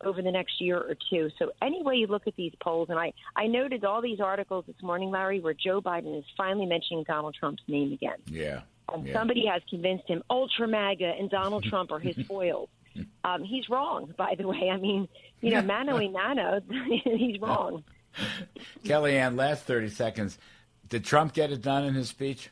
over 0.04 0.20
the 0.20 0.30
next 0.30 0.60
year 0.60 0.78
or 0.78 0.96
two. 1.10 1.30
So 1.38 1.50
any 1.62 1.82
way 1.82 1.94
you 1.96 2.06
look 2.06 2.26
at 2.26 2.34
these 2.36 2.52
polls, 2.62 2.88
and 2.90 2.98
I, 2.98 3.12
I 3.36 3.46
noted 3.46 3.84
all 3.84 4.02
these 4.02 4.20
articles 4.20 4.64
this 4.66 4.82
morning, 4.82 5.10
Larry, 5.10 5.40
where 5.40 5.54
Joe 5.54 5.80
Biden 5.80 6.18
is 6.18 6.24
finally 6.36 6.66
mentioning 6.66 7.04
Donald 7.06 7.36
Trump's 7.38 7.62
name 7.68 7.92
again. 7.92 8.18
Yeah. 8.26 8.62
Um, 8.88 9.06
yeah. 9.06 9.12
Somebody 9.12 9.46
has 9.46 9.62
convinced 9.68 10.08
him 10.08 10.22
ultra 10.30 10.68
MAGA 10.68 11.14
and 11.18 11.30
Donald 11.30 11.64
Trump 11.70 11.90
are 11.92 12.00
his 12.00 12.16
foils. 12.26 12.68
Um, 13.24 13.42
he's 13.42 13.70
wrong, 13.70 14.12
by 14.18 14.34
the 14.36 14.46
way. 14.46 14.68
I 14.70 14.76
mean, 14.76 15.08
you 15.40 15.52
know, 15.52 15.62
mano 15.62 15.96
a 15.96 16.10
mano, 16.10 16.60
he's 17.04 17.40
wrong. 17.40 17.84
Kellyanne, 18.84 19.36
last 19.36 19.64
30 19.64 19.88
seconds. 19.88 20.38
Did 20.90 21.04
Trump 21.04 21.32
get 21.32 21.50
it 21.50 21.62
done 21.62 21.84
in 21.84 21.94
his 21.94 22.10
speech? 22.10 22.50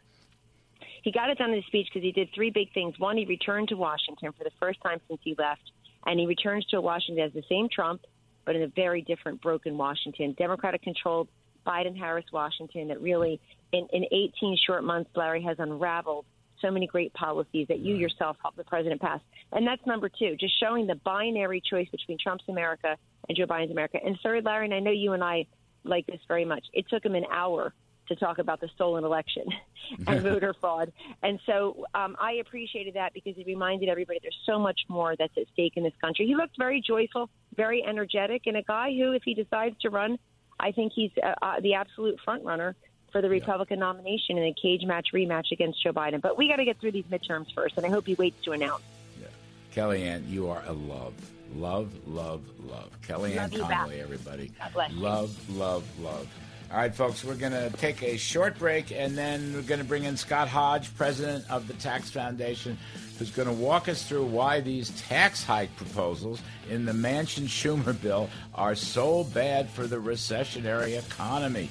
He 1.02 1.12
got 1.12 1.28
it 1.28 1.38
done 1.38 1.50
in 1.50 1.56
his 1.56 1.66
speech 1.66 1.88
because 1.92 2.02
he 2.02 2.12
did 2.12 2.30
three 2.34 2.50
big 2.50 2.72
things. 2.72 2.98
One, 2.98 3.16
he 3.16 3.24
returned 3.24 3.68
to 3.68 3.76
Washington 3.76 4.32
for 4.32 4.44
the 4.44 4.50
first 4.58 4.80
time 4.80 5.00
since 5.08 5.20
he 5.22 5.34
left, 5.36 5.72
and 6.06 6.18
he 6.18 6.26
returns 6.26 6.64
to 6.66 6.80
Washington 6.80 7.24
as 7.24 7.32
the 7.32 7.44
same 7.48 7.68
Trump, 7.68 8.02
but 8.44 8.56
in 8.56 8.62
a 8.62 8.68
very 8.68 9.02
different, 9.02 9.42
broken 9.42 9.76
Washington, 9.76 10.34
Democratic 10.38 10.82
controlled 10.82 11.28
Biden 11.66 11.96
Harris 11.96 12.26
Washington 12.32 12.88
that 12.88 13.00
really, 13.00 13.40
in, 13.72 13.86
in 13.92 14.04
18 14.10 14.56
short 14.66 14.84
months, 14.84 15.10
Larry 15.14 15.42
has 15.42 15.58
unraveled 15.58 16.26
so 16.60 16.70
many 16.70 16.86
great 16.86 17.12
policies 17.14 17.68
that 17.68 17.80
you 17.80 17.94
yourself 17.94 18.36
helped 18.42 18.56
the 18.56 18.64
president 18.64 19.00
pass. 19.00 19.20
And 19.52 19.66
that's 19.66 19.84
number 19.86 20.08
two, 20.08 20.36
just 20.38 20.58
showing 20.60 20.86
the 20.86 20.94
binary 20.96 21.62
choice 21.68 21.88
between 21.90 22.18
Trump's 22.18 22.44
America 22.48 22.96
and 23.28 23.36
Joe 23.36 23.46
Biden's 23.46 23.70
America. 23.70 23.98
And 24.04 24.18
third, 24.22 24.44
Larry, 24.44 24.66
and 24.66 24.74
I 24.74 24.80
know 24.80 24.90
you 24.90 25.12
and 25.12 25.24
I 25.24 25.46
like 25.84 26.06
this 26.06 26.20
very 26.28 26.44
much, 26.44 26.66
it 26.72 26.86
took 26.88 27.04
him 27.04 27.14
an 27.14 27.24
hour 27.32 27.72
to 28.08 28.16
talk 28.16 28.38
about 28.38 28.60
the 28.60 28.68
stolen 28.74 29.04
election 29.04 29.44
and 30.06 30.20
voter 30.22 30.54
fraud. 30.60 30.92
And 31.22 31.40
so 31.46 31.86
um, 31.94 32.16
I 32.20 32.34
appreciated 32.34 32.94
that 32.94 33.14
because 33.14 33.38
it 33.38 33.46
reminded 33.46 33.88
everybody 33.88 34.18
there's 34.20 34.36
so 34.44 34.58
much 34.58 34.80
more 34.88 35.14
that's 35.16 35.32
at 35.36 35.44
stake 35.52 35.74
in 35.76 35.84
this 35.84 35.94
country. 36.00 36.26
He 36.26 36.34
looked 36.34 36.58
very 36.58 36.82
joyful, 36.86 37.30
very 37.56 37.82
energetic, 37.84 38.42
and 38.46 38.56
a 38.56 38.62
guy 38.62 38.90
who, 38.90 39.12
if 39.12 39.22
he 39.24 39.34
decides 39.34 39.76
to 39.80 39.90
run, 39.90 40.18
I 40.58 40.72
think 40.72 40.92
he's 40.94 41.10
uh, 41.22 41.34
uh, 41.40 41.60
the 41.60 41.74
absolute 41.74 42.18
front 42.22 42.44
runner 42.44 42.76
for 43.12 43.20
the 43.20 43.28
Republican 43.28 43.78
yeah. 43.78 43.86
nomination 43.86 44.38
in 44.38 44.44
a 44.44 44.54
cage 44.54 44.84
match 44.84 45.08
rematch 45.12 45.52
against 45.52 45.82
Joe 45.82 45.92
Biden. 45.92 46.20
But 46.20 46.38
we 46.38 46.48
got 46.48 46.56
to 46.56 46.64
get 46.64 46.78
through 46.80 46.92
these 46.92 47.04
midterms 47.04 47.52
first, 47.54 47.76
and 47.76 47.86
I 47.86 47.88
hope 47.88 48.06
he 48.06 48.14
waits 48.14 48.42
to 48.44 48.52
announce. 48.52 48.82
Yeah. 49.20 49.28
Kellyanne, 49.74 50.28
you 50.28 50.48
are 50.48 50.62
a 50.66 50.72
love. 50.72 51.14
Love, 51.54 51.92
love, 52.06 52.42
love. 52.60 52.90
Kellyanne 53.06 53.58
love 53.58 53.70
Conway, 53.70 54.00
everybody. 54.00 54.52
God 54.58 54.72
bless 54.72 54.92
love, 54.92 55.36
you. 55.48 55.56
love, 55.56 56.00
love. 56.00 56.28
All 56.70 56.76
right, 56.76 56.94
folks, 56.94 57.24
we're 57.24 57.34
going 57.34 57.50
to 57.50 57.68
take 57.78 58.00
a 58.04 58.16
short 58.16 58.56
break, 58.56 58.92
and 58.92 59.18
then 59.18 59.52
we're 59.54 59.62
going 59.62 59.80
to 59.80 59.84
bring 59.84 60.04
in 60.04 60.16
Scott 60.16 60.46
Hodge, 60.46 60.94
president 60.94 61.44
of 61.50 61.66
the 61.66 61.74
Tax 61.74 62.10
Foundation, 62.10 62.78
who's 63.18 63.32
going 63.32 63.48
to 63.48 63.54
walk 63.54 63.88
us 63.88 64.04
through 64.04 64.26
why 64.26 64.60
these 64.60 64.90
tax 65.02 65.42
hike 65.42 65.74
proposals 65.74 66.40
in 66.70 66.84
the 66.84 66.92
Manchin 66.92 67.48
Schumer 67.48 68.00
bill 68.00 68.30
are 68.54 68.76
so 68.76 69.24
bad 69.24 69.68
for 69.68 69.88
the 69.88 69.96
recessionary 69.96 70.96
economy. 70.96 71.70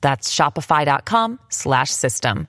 That's 0.00 0.34
shopify.com 0.34 1.38
slash 1.48 1.90
system. 1.90 2.48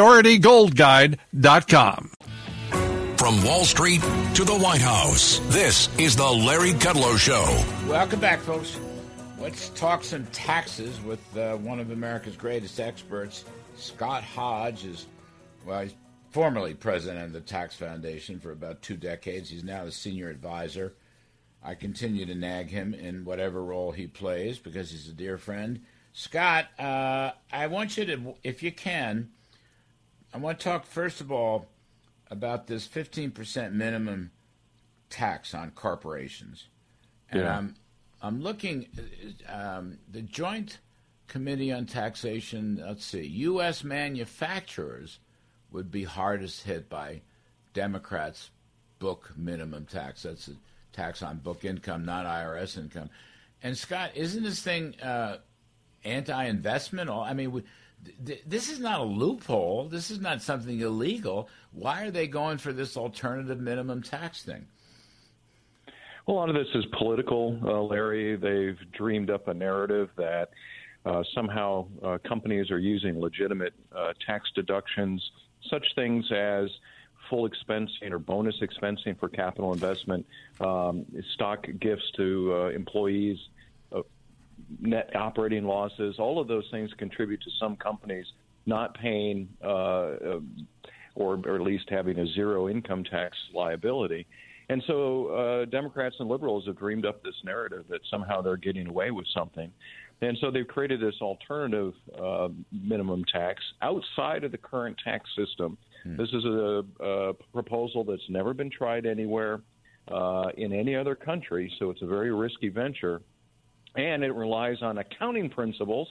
PriorityGoldGuide.com. 0.01 2.11
From 3.17 3.43
Wall 3.43 3.65
Street 3.65 4.01
to 4.33 4.43
the 4.43 4.57
White 4.57 4.81
House, 4.81 5.39
this 5.49 5.95
is 5.99 6.15
the 6.15 6.27
Larry 6.27 6.71
Kudlow 6.71 7.19
Show. 7.19 7.45
Welcome 7.87 8.19
back, 8.19 8.39
folks. 8.39 8.79
Let's 9.37 9.69
talk 9.69 10.03
some 10.03 10.25
taxes 10.31 10.99
with 11.01 11.19
uh, 11.37 11.57
one 11.57 11.79
of 11.79 11.91
America's 11.91 12.35
greatest 12.35 12.79
experts, 12.79 13.45
Scott 13.75 14.23
Hodge. 14.23 14.85
Is 14.85 15.05
well, 15.67 15.81
he's 15.81 15.93
formerly 16.31 16.73
president 16.73 17.23
of 17.23 17.33
the 17.33 17.41
Tax 17.41 17.75
Foundation 17.75 18.39
for 18.39 18.51
about 18.51 18.81
two 18.81 18.97
decades. 18.97 19.51
He's 19.51 19.63
now 19.63 19.85
the 19.85 19.91
senior 19.91 20.29
advisor. 20.29 20.95
I 21.63 21.75
continue 21.75 22.25
to 22.25 22.33
nag 22.33 22.71
him 22.71 22.95
in 22.95 23.23
whatever 23.23 23.63
role 23.63 23.91
he 23.91 24.07
plays 24.07 24.57
because 24.57 24.89
he's 24.89 25.07
a 25.07 25.13
dear 25.13 25.37
friend. 25.37 25.81
Scott, 26.13 26.65
uh, 26.79 27.33
I 27.53 27.67
want 27.67 27.97
you 27.97 28.05
to, 28.05 28.33
if 28.43 28.63
you 28.63 28.71
can, 28.71 29.29
I 30.33 30.37
want 30.37 30.59
to 30.59 30.63
talk 30.63 30.85
first 30.85 31.21
of 31.21 31.31
all 31.31 31.67
about 32.29 32.67
this 32.67 32.87
15% 32.87 33.73
minimum 33.73 34.31
tax 35.09 35.53
on 35.53 35.71
corporations. 35.71 36.67
And 37.29 37.41
Yeah. 37.41 37.57
I'm 37.57 37.75
I'm 38.23 38.41
looking 38.41 38.85
um, 39.49 39.97
the 40.11 40.21
Joint 40.21 40.77
Committee 41.27 41.71
on 41.71 41.87
Taxation. 41.87 42.79
Let's 42.85 43.03
see, 43.03 43.25
U.S. 43.25 43.83
manufacturers 43.83 45.17
would 45.71 45.89
be 45.89 46.03
hardest 46.03 46.63
hit 46.63 46.87
by 46.87 47.21
Democrats' 47.73 48.51
book 48.99 49.31
minimum 49.35 49.85
tax. 49.85 50.21
That's 50.23 50.49
a 50.49 50.53
tax 50.93 51.23
on 51.23 51.37
book 51.39 51.65
income, 51.65 52.05
not 52.05 52.25
IRS 52.27 52.77
income. 52.77 53.09
And 53.63 53.75
Scott, 53.75 54.11
isn't 54.13 54.43
this 54.43 54.61
thing 54.61 54.93
uh, 55.01 55.37
anti-investment? 56.03 57.09
Or- 57.09 57.23
I 57.23 57.33
mean, 57.33 57.51
we, 57.51 57.63
th- 58.25 58.43
this 58.45 58.69
is 58.69 58.79
not 58.79 58.99
a 58.99 59.03
loophole. 59.03 59.87
This 59.87 60.11
is 60.11 60.19
not 60.19 60.41
something 60.41 60.79
illegal. 60.79 61.49
Why 61.71 62.03
are 62.03 62.11
they 62.11 62.27
going 62.27 62.57
for 62.57 62.73
this 62.73 62.97
alternative 62.97 63.59
minimum 63.59 64.01
tax 64.01 64.43
thing? 64.43 64.67
Well, 66.25 66.37
a 66.37 66.39
lot 66.39 66.49
of 66.49 66.55
this 66.55 66.67
is 66.75 66.85
political, 66.97 67.59
uh, 67.63 67.81
Larry. 67.81 68.35
They've 68.35 68.79
dreamed 68.91 69.29
up 69.29 69.47
a 69.47 69.53
narrative 69.53 70.09
that 70.17 70.51
uh, 71.05 71.23
somehow 71.33 71.87
uh, 72.03 72.17
companies 72.27 72.69
are 72.69 72.77
using 72.77 73.19
legitimate 73.19 73.73
uh, 73.95 74.13
tax 74.25 74.49
deductions, 74.53 75.31
such 75.69 75.85
things 75.95 76.31
as 76.31 76.69
full 77.29 77.49
expensing 77.49 78.11
or 78.11 78.19
bonus 78.19 78.55
expensing 78.61 79.17
for 79.19 79.29
capital 79.29 79.73
investment, 79.73 80.25
um, 80.59 81.05
stock 81.33 81.65
gifts 81.79 82.11
to 82.17 82.53
uh, 82.53 82.69
employees, 82.69 83.37
net 84.79 85.15
operating 85.15 85.65
losses. 85.65 86.15
All 86.19 86.39
of 86.39 86.47
those 86.47 86.65
things 86.71 86.89
contribute 86.97 87.41
to 87.41 87.49
some 87.59 87.75
companies 87.75 88.25
not 88.65 88.93
paying 88.95 89.49
uh, 89.63 90.39
or, 91.15 91.39
or 91.45 91.55
at 91.55 91.61
least 91.61 91.85
having 91.89 92.19
a 92.19 92.27
zero 92.33 92.69
income 92.69 93.03
tax 93.03 93.35
liability. 93.53 94.25
And 94.69 94.81
so 94.87 95.27
uh, 95.27 95.65
Democrats 95.65 96.15
and 96.19 96.29
liberals 96.29 96.65
have 96.67 96.77
dreamed 96.77 97.05
up 97.05 97.21
this 97.23 97.35
narrative 97.43 97.85
that 97.89 97.99
somehow 98.09 98.41
they're 98.41 98.55
getting 98.55 98.87
away 98.87 99.11
with 99.11 99.25
something. 99.35 99.71
And 100.21 100.37
so 100.39 100.51
they've 100.51 100.67
created 100.67 101.01
this 101.01 101.15
alternative 101.19 101.93
uh, 102.17 102.49
minimum 102.71 103.25
tax 103.25 103.61
outside 103.81 104.43
of 104.43 104.51
the 104.51 104.57
current 104.57 104.95
tax 105.03 105.29
system. 105.35 105.77
This 106.17 106.29
is 106.29 106.45
a, 106.45 106.83
a 106.99 107.33
proposal 107.53 108.03
that's 108.03 108.21
never 108.29 108.53
been 108.53 108.69
tried 108.69 109.05
anywhere 109.05 109.61
uh, 110.11 110.47
in 110.57 110.73
any 110.73 110.95
other 110.95 111.15
country, 111.15 111.71
so 111.77 111.89
it's 111.89 112.01
a 112.01 112.07
very 112.07 112.33
risky 112.33 112.69
venture. 112.69 113.21
And 113.95 114.23
it 114.23 114.33
relies 114.33 114.81
on 114.81 114.97
accounting 114.97 115.49
principles 115.49 116.07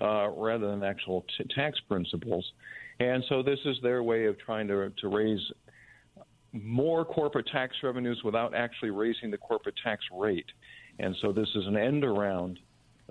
uh, 0.00 0.28
rather 0.30 0.68
than 0.68 0.82
actual 0.82 1.24
t- 1.36 1.44
tax 1.54 1.80
principles. 1.80 2.52
And 3.00 3.24
so 3.28 3.42
this 3.42 3.58
is 3.64 3.76
their 3.82 4.02
way 4.02 4.26
of 4.26 4.38
trying 4.38 4.68
to, 4.68 4.90
to 5.00 5.08
raise 5.08 5.40
more 6.52 7.04
corporate 7.04 7.46
tax 7.48 7.74
revenues 7.82 8.22
without 8.24 8.54
actually 8.54 8.90
raising 8.90 9.30
the 9.30 9.38
corporate 9.38 9.74
tax 9.82 10.04
rate. 10.12 10.46
And 10.98 11.14
so 11.20 11.32
this 11.32 11.48
is 11.54 11.66
an 11.66 11.76
end 11.76 12.04
around 12.04 12.58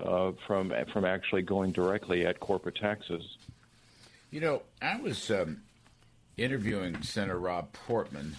uh, 0.04 0.32
from 0.48 0.74
from 0.92 1.06
actually 1.06 1.42
going 1.42 1.72
directly 1.72 2.26
at 2.26 2.40
corporate 2.40 2.76
taxes. 2.76 3.38
You 4.32 4.42
know, 4.42 4.62
I 4.82 5.00
was 5.00 5.30
um, 5.32 5.62
interviewing 6.38 7.02
Senator 7.02 7.40
Rob 7.40 7.72
Portman 7.72 8.36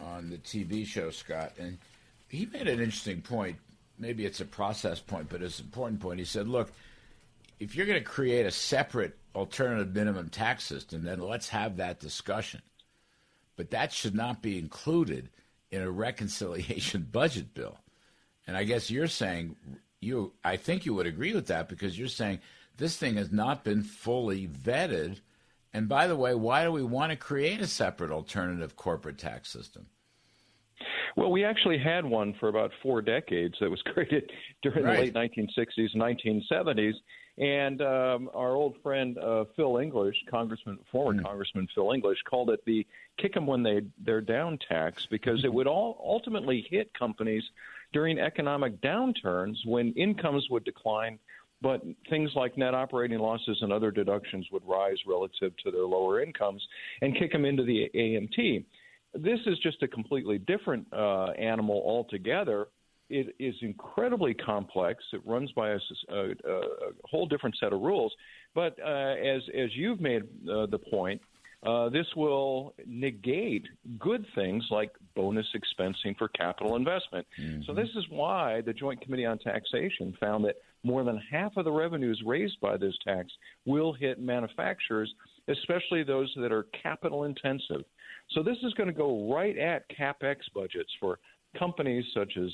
on 0.00 0.30
the 0.30 0.38
TV 0.38 0.84
show, 0.84 1.10
Scott, 1.10 1.52
and 1.58 1.78
he 2.28 2.46
made 2.46 2.68
an 2.68 2.80
interesting 2.80 3.22
point. 3.22 3.56
Maybe 3.98 4.24
it's 4.24 4.40
a 4.40 4.44
process 4.44 5.00
point, 5.00 5.28
but 5.28 5.42
it's 5.42 5.58
an 5.58 5.66
important 5.66 6.00
point. 6.00 6.18
He 6.18 6.24
said, 6.24 6.48
look, 6.48 6.72
if 7.58 7.74
you're 7.74 7.86
going 7.86 7.98
to 7.98 8.04
create 8.04 8.46
a 8.46 8.50
separate 8.50 9.16
alternative 9.34 9.94
minimum 9.94 10.28
tax 10.28 10.64
system, 10.64 11.04
then 11.04 11.20
let's 11.20 11.48
have 11.48 11.76
that 11.76 12.00
discussion. 12.00 12.62
But 13.56 13.70
that 13.70 13.92
should 13.92 14.14
not 14.14 14.42
be 14.42 14.58
included 14.58 15.30
in 15.70 15.82
a 15.82 15.90
reconciliation 16.06 17.08
budget 17.10 17.54
bill. 17.54 17.78
And 18.46 18.56
I 18.56 18.64
guess 18.64 18.90
you're 18.90 19.08
saying 19.08 19.56
you 20.00 20.32
I 20.44 20.56
think 20.56 20.86
you 20.86 20.94
would 20.94 21.06
agree 21.06 21.34
with 21.34 21.48
that 21.48 21.68
because 21.68 21.98
you're 21.98 22.08
saying 22.08 22.40
this 22.76 22.96
thing 22.96 23.16
has 23.16 23.32
not 23.32 23.64
been 23.64 23.82
fully 23.82 24.46
vetted. 24.46 25.20
And 25.74 25.88
by 25.88 26.06
the 26.06 26.16
way, 26.16 26.34
why 26.34 26.64
do 26.64 26.72
we 26.72 26.82
want 26.82 27.10
to 27.10 27.16
create 27.16 27.60
a 27.60 27.66
separate 27.66 28.10
alternative 28.10 28.76
corporate 28.76 29.18
tax 29.18 29.50
system? 29.50 29.86
Well, 31.16 31.30
we 31.30 31.44
actually 31.44 31.78
had 31.78 32.04
one 32.04 32.34
for 32.38 32.48
about 32.48 32.70
four 32.82 33.02
decades 33.02 33.54
that 33.60 33.70
was 33.70 33.82
created 33.92 34.30
during 34.62 34.84
Right. 34.84 35.12
the 35.12 35.18
late 35.18 35.32
1960s, 35.34 35.96
1970s. 35.96 36.94
And 37.38 37.80
um, 37.82 38.30
our 38.34 38.56
old 38.56 38.76
friend 38.82 39.16
uh, 39.16 39.44
Phil 39.54 39.78
English, 39.78 40.16
Congressman, 40.28 40.78
former 40.90 41.22
Congressman 41.22 41.68
Phil 41.72 41.92
English, 41.92 42.18
called 42.28 42.50
it 42.50 42.64
the 42.66 42.84
"kick 43.16 43.36
'em 43.36 43.46
when 43.46 43.62
they 43.62 43.82
they're 44.04 44.20
down" 44.20 44.58
tax 44.68 45.06
because 45.06 45.44
it 45.44 45.52
would 45.54 45.68
all 45.68 46.02
ultimately 46.04 46.66
hit 46.68 46.92
companies 46.94 47.44
during 47.92 48.18
economic 48.18 48.80
downturns 48.80 49.64
when 49.66 49.92
incomes 49.92 50.50
would 50.50 50.64
decline, 50.64 51.16
but 51.62 51.80
things 52.10 52.34
like 52.34 52.58
net 52.58 52.74
operating 52.74 53.20
losses 53.20 53.58
and 53.62 53.72
other 53.72 53.92
deductions 53.92 54.48
would 54.50 54.66
rise 54.66 54.98
relative 55.06 55.56
to 55.58 55.70
their 55.70 55.84
lower 55.86 56.20
incomes 56.20 56.66
and 57.02 57.16
kick 57.16 57.30
them 57.30 57.44
into 57.44 57.62
the 57.62 57.88
AMT. 57.94 58.64
This 59.14 59.40
is 59.46 59.58
just 59.60 59.82
a 59.82 59.88
completely 59.88 60.38
different 60.38 60.86
uh, 60.92 61.30
animal 61.38 61.82
altogether. 61.84 62.68
It 63.10 63.34
is 63.38 63.54
incredibly 63.62 64.34
complex. 64.34 65.02
It 65.12 65.22
runs 65.24 65.50
by 65.52 65.70
a 65.70 65.78
whole 67.04 67.26
different 67.26 67.56
set 67.58 67.72
of 67.72 67.80
rules. 67.80 68.12
But 68.54 68.78
uh, 68.84 69.14
as 69.14 69.42
as 69.56 69.70
you've 69.74 70.00
made 70.00 70.22
uh, 70.50 70.66
the 70.66 70.78
point, 70.78 71.22
uh, 71.62 71.88
this 71.88 72.06
will 72.16 72.74
negate 72.86 73.66
good 73.98 74.24
things 74.34 74.64
like 74.70 74.90
bonus 75.16 75.46
expensing 75.56 76.16
for 76.16 76.28
capital 76.28 76.76
investment. 76.76 77.26
So 77.66 77.72
this 77.74 77.88
is 77.96 78.04
why 78.10 78.60
the 78.60 78.72
Joint 78.72 79.00
Committee 79.00 79.26
on 79.26 79.38
Taxation 79.38 80.16
found 80.20 80.44
that 80.44 80.56
more 80.84 81.02
than 81.02 81.20
half 81.30 81.56
of 81.56 81.64
the 81.64 81.72
revenues 81.72 82.22
raised 82.24 82.60
by 82.60 82.76
this 82.76 82.94
tax 83.04 83.32
will 83.64 83.92
hit 83.92 84.20
manufacturers, 84.20 85.12
especially 85.48 86.04
those 86.04 86.32
that 86.36 86.52
are 86.52 86.66
capital 86.82 87.24
intensive. 87.24 87.84
So 88.32 88.42
this 88.42 88.56
is 88.62 88.72
going 88.74 88.88
to 88.88 88.92
go 88.92 89.32
right 89.32 89.56
at 89.56 89.84
capex 89.90 90.36
budgets 90.54 90.90
for 91.00 91.18
companies 91.58 92.04
such 92.14 92.36
as 92.36 92.50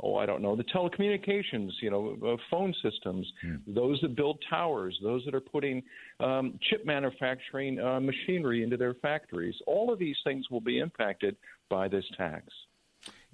oh 0.00 0.16
I 0.16 0.24
don't 0.24 0.40
know 0.40 0.54
the 0.54 0.64
telecommunications 0.64 1.70
you 1.80 1.90
know 1.90 2.16
uh, 2.24 2.36
phone 2.48 2.72
systems 2.82 3.26
those 3.66 4.00
that 4.02 4.14
build 4.14 4.38
towers 4.48 4.96
those 5.02 5.24
that 5.24 5.34
are 5.34 5.40
putting 5.40 5.82
um, 6.20 6.58
chip 6.70 6.86
manufacturing 6.86 7.80
uh, 7.80 7.98
machinery 7.98 8.62
into 8.62 8.76
their 8.76 8.94
factories. 8.94 9.54
All 9.66 9.92
of 9.92 9.98
these 9.98 10.16
things 10.22 10.48
will 10.50 10.60
be 10.60 10.78
impacted 10.78 11.36
by 11.68 11.88
this 11.88 12.04
tax. 12.16 12.44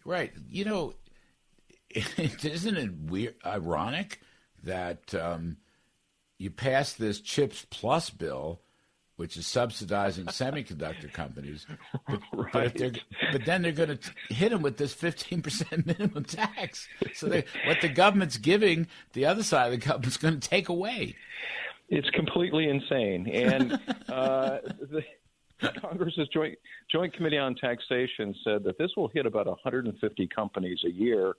Right. 0.04 0.32
You 0.50 0.64
know, 0.64 0.94
isn't 1.94 2.76
it 2.76 2.94
weird, 2.94 3.34
ironic 3.44 4.20
that 4.64 5.14
um, 5.14 5.58
you 6.38 6.50
pass 6.50 6.92
this 6.94 7.20
Chips 7.20 7.66
Plus 7.70 8.10
bill, 8.10 8.60
which 9.22 9.36
is 9.36 9.46
subsidizing 9.46 10.26
semiconductor 10.26 11.12
companies, 11.12 11.64
but, 12.08 12.20
right. 12.52 12.76
but, 12.76 12.98
but 13.30 13.44
then 13.44 13.62
they're 13.62 13.70
going 13.70 13.96
to 13.96 14.34
hit 14.34 14.50
them 14.50 14.62
with 14.62 14.78
this 14.78 14.92
15% 14.92 15.86
minimum 15.86 16.24
tax. 16.24 16.88
So 17.14 17.28
they, 17.28 17.44
what 17.64 17.80
the 17.80 17.88
government's 17.88 18.36
giving, 18.36 18.88
the 19.12 19.26
other 19.26 19.44
side 19.44 19.66
of 19.66 19.80
the 19.80 19.86
government's 19.86 20.16
going 20.16 20.40
to 20.40 20.48
take 20.48 20.68
away. 20.68 21.14
It's 21.88 22.10
completely 22.10 22.68
insane. 22.68 23.28
And 23.28 23.72
uh, 24.08 24.58
the, 24.90 25.04
Congress's 25.80 26.26
Joint, 26.34 26.58
Joint 26.90 27.14
Committee 27.14 27.38
on 27.38 27.54
Taxation 27.54 28.34
said 28.42 28.64
that 28.64 28.76
this 28.76 28.90
will 28.96 29.06
hit 29.06 29.24
about 29.24 29.46
150 29.46 30.26
companies 30.34 30.80
a 30.84 30.90
year 30.90 31.34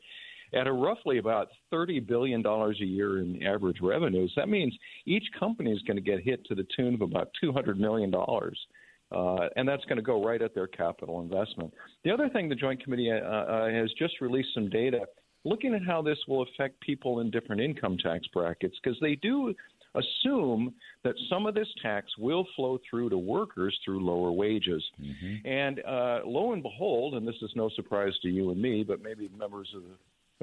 at 0.53 0.67
a 0.67 0.71
roughly 0.71 1.17
about 1.17 1.47
$30 1.71 2.05
billion 2.05 2.45
a 2.45 2.71
year 2.79 3.19
in 3.19 3.41
average 3.43 3.77
revenues. 3.81 4.31
That 4.35 4.49
means 4.49 4.73
each 5.05 5.25
company 5.39 5.71
is 5.71 5.81
going 5.81 5.97
to 5.97 6.03
get 6.03 6.21
hit 6.21 6.45
to 6.45 6.55
the 6.55 6.65
tune 6.75 6.93
of 6.93 7.01
about 7.01 7.29
$200 7.43 7.77
million. 7.77 8.13
Uh, 8.15 9.47
and 9.55 9.67
that's 9.67 9.85
going 9.85 9.97
to 9.97 10.03
go 10.03 10.23
right 10.23 10.41
at 10.41 10.55
their 10.55 10.67
capital 10.67 11.21
investment. 11.21 11.73
The 12.03 12.11
other 12.11 12.29
thing 12.29 12.49
the 12.49 12.55
Joint 12.55 12.83
Committee 12.83 13.11
uh, 13.11 13.15
uh, 13.15 13.69
has 13.69 13.91
just 13.97 14.21
released 14.21 14.49
some 14.53 14.69
data 14.69 15.01
looking 15.45 15.73
at 15.73 15.83
how 15.85 16.01
this 16.01 16.17
will 16.27 16.43
affect 16.43 16.79
people 16.81 17.19
in 17.19 17.29
different 17.29 17.61
income 17.61 17.97
tax 17.97 18.25
brackets 18.33 18.77
because 18.81 18.97
they 19.01 19.15
do 19.15 19.53
assume 19.95 20.73
that 21.03 21.13
some 21.29 21.45
of 21.45 21.53
this 21.53 21.67
tax 21.81 22.07
will 22.17 22.47
flow 22.55 22.79
through 22.89 23.09
to 23.09 23.17
workers 23.17 23.77
through 23.85 24.03
lower 24.03 24.31
wages. 24.31 24.83
Mm-hmm. 24.99 25.47
And 25.47 25.79
uh, 25.81 26.19
lo 26.25 26.53
and 26.53 26.63
behold, 26.63 27.13
and 27.13 27.27
this 27.27 27.35
is 27.41 27.51
no 27.55 27.69
surprise 27.75 28.13
to 28.23 28.29
you 28.29 28.51
and 28.51 28.61
me, 28.61 28.83
but 28.83 29.03
maybe 29.03 29.29
members 29.37 29.69
of 29.75 29.83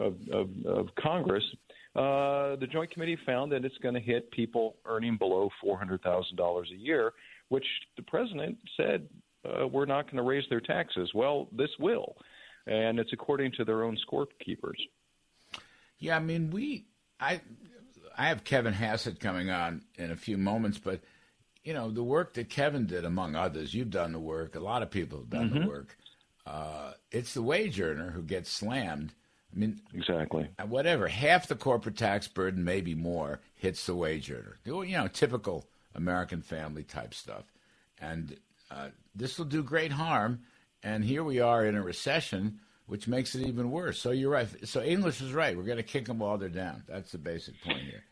of, 0.00 0.16
of, 0.32 0.48
of 0.66 0.88
Congress, 0.96 1.44
uh, 1.94 2.56
the 2.56 2.68
Joint 2.70 2.90
Committee 2.90 3.18
found 3.26 3.52
that 3.52 3.64
it's 3.64 3.78
going 3.78 3.94
to 3.94 4.00
hit 4.00 4.30
people 4.30 4.76
earning 4.86 5.16
below 5.16 5.50
$400,000 5.64 6.62
a 6.70 6.76
year, 6.76 7.12
which 7.48 7.66
the 7.96 8.02
president 8.02 8.58
said 8.76 9.08
uh, 9.44 9.66
we're 9.66 9.86
not 9.86 10.06
going 10.06 10.16
to 10.16 10.22
raise 10.22 10.44
their 10.50 10.60
taxes. 10.60 11.10
Well, 11.14 11.48
this 11.52 11.70
will, 11.78 12.16
and 12.66 12.98
it's 12.98 13.12
according 13.12 13.52
to 13.52 13.64
their 13.64 13.82
own 13.82 13.96
scorekeepers. 14.08 14.78
Yeah, 15.98 16.16
I 16.16 16.20
mean, 16.20 16.50
we, 16.50 16.86
I, 17.18 17.40
I 18.16 18.28
have 18.28 18.44
Kevin 18.44 18.72
Hassett 18.72 19.20
coming 19.20 19.50
on 19.50 19.82
in 19.96 20.10
a 20.10 20.16
few 20.16 20.38
moments, 20.38 20.78
but 20.78 21.00
you 21.64 21.74
know 21.74 21.90
the 21.90 22.02
work 22.02 22.34
that 22.34 22.48
Kevin 22.48 22.86
did, 22.86 23.04
among 23.04 23.34
others, 23.34 23.74
you've 23.74 23.90
done 23.90 24.12
the 24.12 24.20
work. 24.20 24.56
A 24.56 24.60
lot 24.60 24.82
of 24.82 24.90
people 24.90 25.18
have 25.18 25.30
done 25.30 25.50
mm-hmm. 25.50 25.64
the 25.64 25.68
work. 25.68 25.96
Uh, 26.46 26.92
it's 27.10 27.34
the 27.34 27.42
wage 27.42 27.80
earner 27.80 28.10
who 28.10 28.22
gets 28.22 28.50
slammed. 28.50 29.12
I 29.54 29.58
mean, 29.58 29.80
exactly. 29.94 30.48
Uh, 30.58 30.66
whatever, 30.66 31.08
half 31.08 31.48
the 31.48 31.56
corporate 31.56 31.96
tax 31.96 32.28
burden, 32.28 32.64
maybe 32.64 32.94
more, 32.94 33.40
hits 33.56 33.86
the 33.86 33.94
wage 33.94 34.30
earner. 34.30 34.58
You 34.64 34.96
know, 34.96 35.08
typical 35.08 35.66
American 35.94 36.40
family 36.40 36.84
type 36.84 37.14
stuff, 37.14 37.44
and 38.00 38.36
uh, 38.70 38.88
this 39.14 39.38
will 39.38 39.46
do 39.46 39.62
great 39.62 39.92
harm. 39.92 40.40
And 40.82 41.04
here 41.04 41.22
we 41.22 41.40
are 41.40 41.66
in 41.66 41.74
a 41.74 41.82
recession 41.82 42.60
which 42.90 43.06
makes 43.06 43.36
it 43.36 43.46
even 43.46 43.70
worse. 43.70 44.00
So 44.00 44.10
you're 44.10 44.32
right. 44.32 44.48
So 44.64 44.82
English 44.82 45.20
is 45.20 45.32
right. 45.32 45.56
We're 45.56 45.62
going 45.62 45.76
to 45.76 45.84
kick 45.84 46.06
them 46.06 46.18
while 46.18 46.36
they're 46.38 46.48
down. 46.48 46.82
That's 46.88 47.12
the 47.12 47.18
basic 47.18 47.54
point 47.62 47.78
here. 47.82 48.02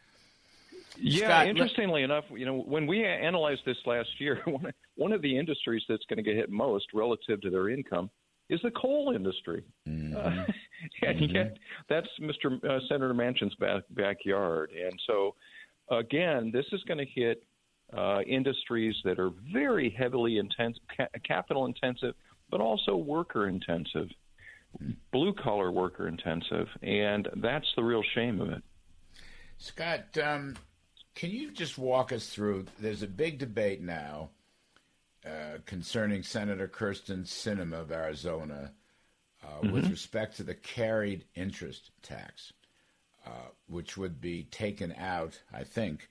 Yeah, 0.97 1.27
Scott, 1.27 1.49
interestingly 1.49 2.05
enough, 2.05 2.25
you 2.31 2.47
know, 2.47 2.61
when 2.61 2.87
we 2.87 3.05
analyzed 3.05 3.63
this 3.67 3.77
last 3.87 4.09
year, 4.21 4.41
one 4.95 5.13
of 5.13 5.21
the 5.21 5.37
industries 5.37 5.83
that's 5.89 6.05
going 6.09 6.19
to 6.19 6.23
get 6.23 6.37
hit 6.37 6.49
most 6.49 6.87
relative 6.95 7.41
to 7.41 7.51
their 7.51 7.69
income 7.71 8.09
is 8.49 8.61
the 8.63 8.71
coal 8.71 9.13
industry. 9.15 9.65
Mm-hmm. 9.89 10.17
Uh, 10.17 10.45
and 11.07 11.21
mm-hmm. 11.21 11.37
yet, 11.37 11.59
that's 11.89 12.09
Mr. 12.21 12.63
Uh, 12.65 12.81
Senator 12.89 13.15
Manchin's 13.15 13.55
back, 13.57 13.85
backyard. 13.91 14.71
And 14.73 14.99
so, 15.07 15.35
again, 15.91 16.51
this 16.53 16.67
is 16.73 16.83
going 16.85 16.99
to 16.99 17.07
hit 17.07 17.45
uh, 17.97 18.21
industries 18.23 18.95
that 19.05 19.19
are 19.19 19.31
very 19.53 19.91
heavily 19.91 20.39
intense, 20.39 20.79
ca- 20.97 21.09
capital 21.25 21.67
intensive, 21.67 22.15
but 22.51 22.61
also 22.61 22.97
worker 22.97 23.49
intensive 23.49 24.09
blue 25.13 25.33
collar 25.35 25.71
worker 25.71 26.09
intensive, 26.09 26.69
and 26.83 27.29
that's 27.37 27.67
the 27.77 27.83
real 27.83 28.03
shame 28.15 28.41
of 28.41 28.51
it. 28.51 28.63
Scott, 29.59 30.17
um, 30.23 30.57
can 31.15 31.31
you 31.31 31.51
just 31.51 31.79
walk 31.79 32.13
us 32.13 32.29
through? 32.29 32.67
There's 32.79 33.03
a 33.03 33.09
big 33.09 33.39
debate 33.39 33.81
now 33.81 34.31
uh, 35.29 35.59
concerning 35.67 36.23
Senator 36.23 36.69
Kyrsten 36.69 37.25
Sinema 37.25 37.81
of 37.81 37.93
Arizona 37.93 38.73
uh, 39.43 39.47
mm-hmm. 39.47 39.73
with 39.73 39.91
respect 39.91 40.37
to 40.37 40.43
the 40.43 40.55
carried 40.55 41.25
interest 41.35 41.91
tax, 42.03 42.53
uh, 43.27 43.51
which 43.67 43.97
would 43.97 44.21
be 44.21 44.45
taken 44.45 44.95
out, 44.97 45.41
I 45.53 45.65
think. 45.65 46.09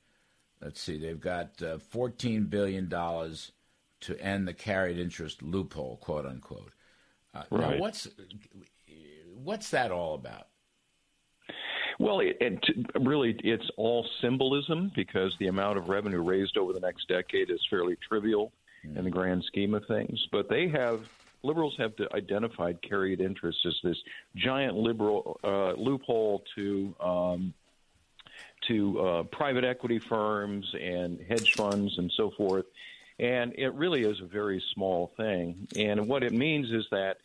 Let's 0.62 0.82
see, 0.82 0.98
they've 0.98 1.20
got 1.20 1.62
uh, 1.62 1.78
$14 1.94 2.50
billion 2.50 2.90
to 2.90 4.22
end 4.22 4.48
the 4.48 4.54
carried 4.54 4.98
interest 4.98 5.42
loophole, 5.42 5.98
quote 5.98 6.26
unquote. 6.26 6.74
Uh, 7.34 7.44
right. 7.50 7.72
Now, 7.72 7.78
what's 7.80 8.08
what's 9.34 9.70
that 9.72 9.92
all 9.92 10.16
about? 10.16 10.48
Well, 12.00 12.20
it, 12.20 12.38
it, 12.40 12.64
really, 13.00 13.36
it's 13.44 13.70
all 13.76 14.06
symbolism 14.22 14.92
because 14.96 15.34
the 15.40 15.48
amount 15.48 15.80
of 15.80 15.90
revenue 15.90 16.22
raised 16.22 16.58
over 16.58 16.74
the 16.74 16.80
next 16.80 17.08
decade 17.08 17.50
is 17.50 17.60
fairly 17.70 17.98
trivial 18.08 18.52
in 18.84 19.04
the 19.04 19.10
grand 19.10 19.44
scheme 19.46 19.74
of 19.74 19.86
things. 19.86 20.28
But 20.32 20.50
they 20.50 20.68
have 20.70 21.08
liberals 21.44 21.76
have 21.78 21.94
identified 22.14 22.82
carried 22.82 23.22
interest 23.22 23.60
as 23.66 23.76
this 23.84 23.98
giant 24.36 24.76
liberal 24.76 25.40
uh, 25.44 25.74
loophole 25.74 26.44
to 26.56 26.96
um, 27.00 27.54
to 28.68 29.00
uh, 29.00 29.24
private 29.24 29.64
equity 29.64 30.00
firms 30.00 30.66
and 30.80 31.20
hedge 31.28 31.54
funds 31.54 31.98
and 31.98 32.12
so 32.16 32.32
forth. 32.32 32.66
And 33.20 33.54
it 33.58 33.74
really 33.74 34.04
is 34.04 34.20
a 34.22 34.26
very 34.26 34.62
small 34.74 35.12
thing. 35.18 35.68
And 35.76 36.08
what 36.08 36.24
it 36.24 36.34
means 36.34 36.72
is 36.72 36.86
that 36.92 37.18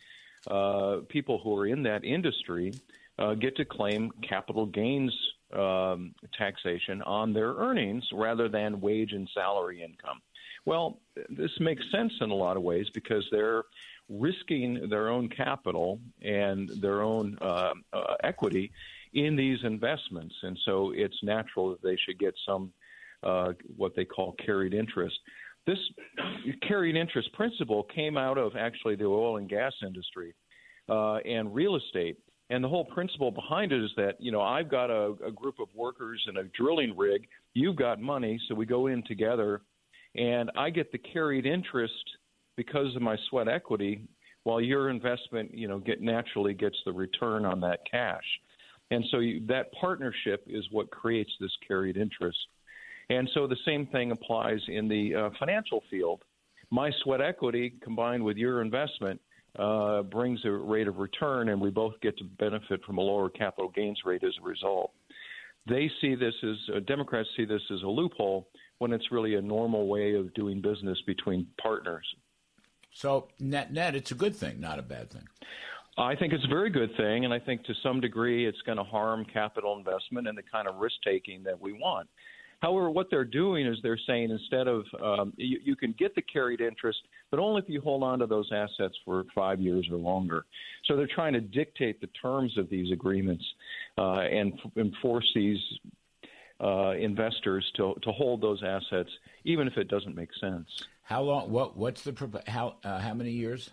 uh, 0.47 1.01
people 1.09 1.39
who 1.43 1.57
are 1.57 1.67
in 1.67 1.83
that 1.83 2.03
industry 2.03 2.73
uh, 3.19 3.35
get 3.35 3.55
to 3.57 3.65
claim 3.65 4.11
capital 4.27 4.65
gains 4.65 5.13
um, 5.53 6.15
taxation 6.35 7.01
on 7.03 7.33
their 7.33 7.53
earnings 7.53 8.03
rather 8.11 8.49
than 8.49 8.81
wage 8.81 9.11
and 9.11 9.29
salary 9.33 9.83
income. 9.83 10.21
Well, 10.65 10.99
this 11.29 11.51
makes 11.59 11.83
sense 11.91 12.13
in 12.21 12.29
a 12.29 12.35
lot 12.35 12.57
of 12.57 12.63
ways 12.63 12.87
because 12.93 13.25
they're 13.31 13.63
risking 14.09 14.87
their 14.89 15.09
own 15.09 15.29
capital 15.29 15.99
and 16.21 16.69
their 16.81 17.01
own 17.01 17.37
uh, 17.41 17.73
uh, 17.91 18.15
equity 18.23 18.71
in 19.13 19.35
these 19.35 19.59
investments, 19.63 20.35
and 20.41 20.57
so 20.65 20.91
it's 20.95 21.17
natural 21.21 21.69
that 21.69 21.83
they 21.83 21.97
should 22.03 22.17
get 22.17 22.33
some 22.47 22.71
uh, 23.21 23.53
what 23.77 23.95
they 23.95 24.05
call 24.05 24.33
carried 24.45 24.73
interest. 24.73 25.15
This 25.65 25.77
carried 26.67 26.95
interest 26.95 27.31
principle 27.33 27.83
came 27.83 28.17
out 28.17 28.37
of 28.37 28.55
actually 28.55 28.95
the 28.95 29.05
oil 29.05 29.37
and 29.37 29.47
gas 29.47 29.71
industry 29.85 30.33
uh, 30.89 31.17
and 31.17 31.53
real 31.53 31.75
estate. 31.75 32.17
And 32.49 32.63
the 32.63 32.67
whole 32.67 32.85
principle 32.85 33.31
behind 33.31 33.71
it 33.71 33.81
is 33.81 33.91
that, 33.95 34.15
you 34.19 34.31
know, 34.31 34.41
I've 34.41 34.69
got 34.69 34.89
a, 34.89 35.13
a 35.25 35.31
group 35.31 35.55
of 35.59 35.69
workers 35.73 36.21
and 36.27 36.37
a 36.37 36.43
drilling 36.43 36.95
rig. 36.97 37.27
You've 37.53 37.77
got 37.77 38.01
money, 38.01 38.39
so 38.47 38.55
we 38.55 38.65
go 38.65 38.87
in 38.87 39.03
together, 39.03 39.61
and 40.15 40.51
I 40.55 40.69
get 40.69 40.91
the 40.91 40.97
carried 40.97 41.45
interest 41.45 41.93
because 42.55 42.95
of 42.95 43.01
my 43.01 43.17
sweat 43.29 43.47
equity, 43.47 44.01
while 44.43 44.61
your 44.61 44.89
investment, 44.89 45.53
you 45.53 45.67
know, 45.67 45.79
get 45.79 46.01
naturally 46.01 46.53
gets 46.53 46.75
the 46.85 46.91
return 46.91 47.45
on 47.45 47.59
that 47.61 47.79
cash. 47.89 48.23
And 48.91 49.03
so 49.09 49.19
you, 49.19 49.45
that 49.47 49.71
partnership 49.73 50.43
is 50.47 50.65
what 50.71 50.91
creates 50.91 51.31
this 51.39 51.51
carried 51.67 51.97
interest. 51.97 52.37
And 53.09 53.29
so 53.33 53.47
the 53.47 53.57
same 53.65 53.87
thing 53.87 54.11
applies 54.11 54.59
in 54.67 54.87
the 54.87 55.15
uh, 55.15 55.29
financial 55.39 55.81
field. 55.89 56.21
My 56.69 56.91
sweat 57.03 57.21
equity 57.21 57.73
combined 57.81 58.23
with 58.23 58.37
your 58.37 58.61
investment 58.61 59.19
uh, 59.57 60.03
brings 60.03 60.39
a 60.45 60.51
rate 60.51 60.87
of 60.87 60.97
return, 60.97 61.49
and 61.49 61.61
we 61.61 61.69
both 61.69 61.93
get 62.01 62.17
to 62.17 62.23
benefit 62.23 62.83
from 62.85 62.97
a 62.97 63.01
lower 63.01 63.29
capital 63.29 63.69
gains 63.69 63.99
rate 64.05 64.23
as 64.23 64.33
a 64.41 64.45
result. 64.45 64.91
They 65.67 65.89
see 66.01 66.15
this 66.15 66.33
as 66.43 66.75
uh, 66.75 66.79
Democrats 66.81 67.29
see 67.37 67.45
this 67.45 67.61
as 67.71 67.81
a 67.83 67.87
loophole 67.87 68.47
when 68.79 68.91
it's 68.91 69.11
really 69.11 69.35
a 69.35 69.41
normal 69.41 69.87
way 69.87 70.15
of 70.15 70.33
doing 70.33 70.61
business 70.61 70.99
between 71.05 71.47
partners. 71.61 72.05
So 72.93 73.27
net 73.39 73.73
net, 73.73 73.95
it's 73.95 74.11
a 74.11 74.15
good 74.15 74.35
thing, 74.35 74.59
not 74.59 74.79
a 74.79 74.83
bad 74.83 75.09
thing. 75.09 75.27
I 75.97 76.15
think 76.15 76.33
it's 76.33 76.45
a 76.45 76.49
very 76.49 76.71
good 76.71 76.95
thing, 76.97 77.23
and 77.25 77.33
I 77.33 77.39
think 77.39 77.63
to 77.65 77.73
some 77.83 78.01
degree 78.01 78.47
it's 78.47 78.61
going 78.61 78.79
to 78.79 78.83
harm 78.83 79.25
capital 79.31 79.77
investment 79.77 80.27
and 80.27 80.37
the 80.37 80.43
kind 80.43 80.67
of 80.67 80.77
risk 80.77 80.95
taking 81.03 81.43
that 81.43 81.59
we 81.59 81.73
want. 81.73 82.09
However, 82.61 82.89
what 82.89 83.07
they're 83.11 83.25
doing 83.25 83.67
is 83.67 83.77
they're 83.83 83.99
saying 84.07 84.31
instead 84.31 84.67
of 84.69 84.85
um, 85.03 85.33
you, 85.35 85.59
you 85.61 85.75
can 85.75 85.93
get 85.99 86.15
the 86.15 86.21
carried 86.21 86.61
interest, 86.61 86.97
but 87.29 87.39
only 87.39 87.61
if 87.61 87.67
you 87.67 87.81
hold 87.81 88.03
on 88.03 88.19
to 88.19 88.25
those 88.25 88.49
assets 88.53 88.95
for 89.03 89.25
five 89.35 89.59
years 89.59 89.85
or 89.91 89.97
longer. 89.97 90.45
So 90.85 90.95
they're 90.95 91.09
trying 91.13 91.33
to 91.33 91.41
dictate 91.41 91.99
the 91.99 92.07
terms 92.21 92.57
of 92.57 92.69
these 92.69 92.91
agreements 92.93 93.43
uh, 93.97 94.21
and, 94.21 94.53
and 94.77 94.95
force 95.01 95.29
these 95.35 95.59
uh, 96.63 96.91
investors 96.91 97.69
to 97.75 97.95
to 98.01 98.11
hold 98.11 98.41
those 98.41 98.63
assets, 98.63 99.09
even 99.43 99.67
if 99.67 99.77
it 99.77 99.87
doesn't 99.89 100.15
make 100.15 100.29
sense. 100.39 100.67
How 101.01 101.21
long? 101.21 101.51
What? 101.51 101.75
What's 101.75 102.03
the 102.03 102.43
how? 102.47 102.77
Uh, 102.83 102.99
how 102.99 103.13
many 103.13 103.31
years? 103.31 103.69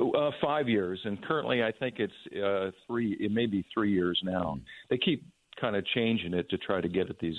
Uh, 0.00 0.32
five 0.42 0.68
years, 0.68 1.00
and 1.04 1.22
currently 1.22 1.62
I 1.62 1.70
think 1.70 2.00
it's 2.00 2.36
uh, 2.36 2.72
three. 2.86 3.12
It 3.20 3.30
may 3.30 3.46
be 3.46 3.64
three 3.72 3.92
years 3.92 4.20
now. 4.24 4.58
They 4.90 4.98
keep 4.98 5.24
kind 5.60 5.76
of 5.76 5.86
changing 5.94 6.34
it 6.34 6.50
to 6.50 6.58
try 6.58 6.80
to 6.80 6.88
get 6.88 7.10
at 7.10 7.18
these 7.20 7.38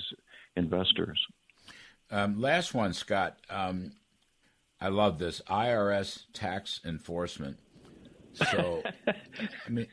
investors. 0.55 1.19
Um, 2.09 2.39
last 2.39 2.73
one, 2.73 2.93
Scott. 2.93 3.37
Um, 3.49 3.91
I 4.79 4.87
love 4.87 5.19
this 5.19 5.41
IRS 5.49 6.23
tax 6.33 6.79
enforcement. 6.85 7.57
So, 8.33 8.83
I 9.07 9.69
mean, 9.69 9.87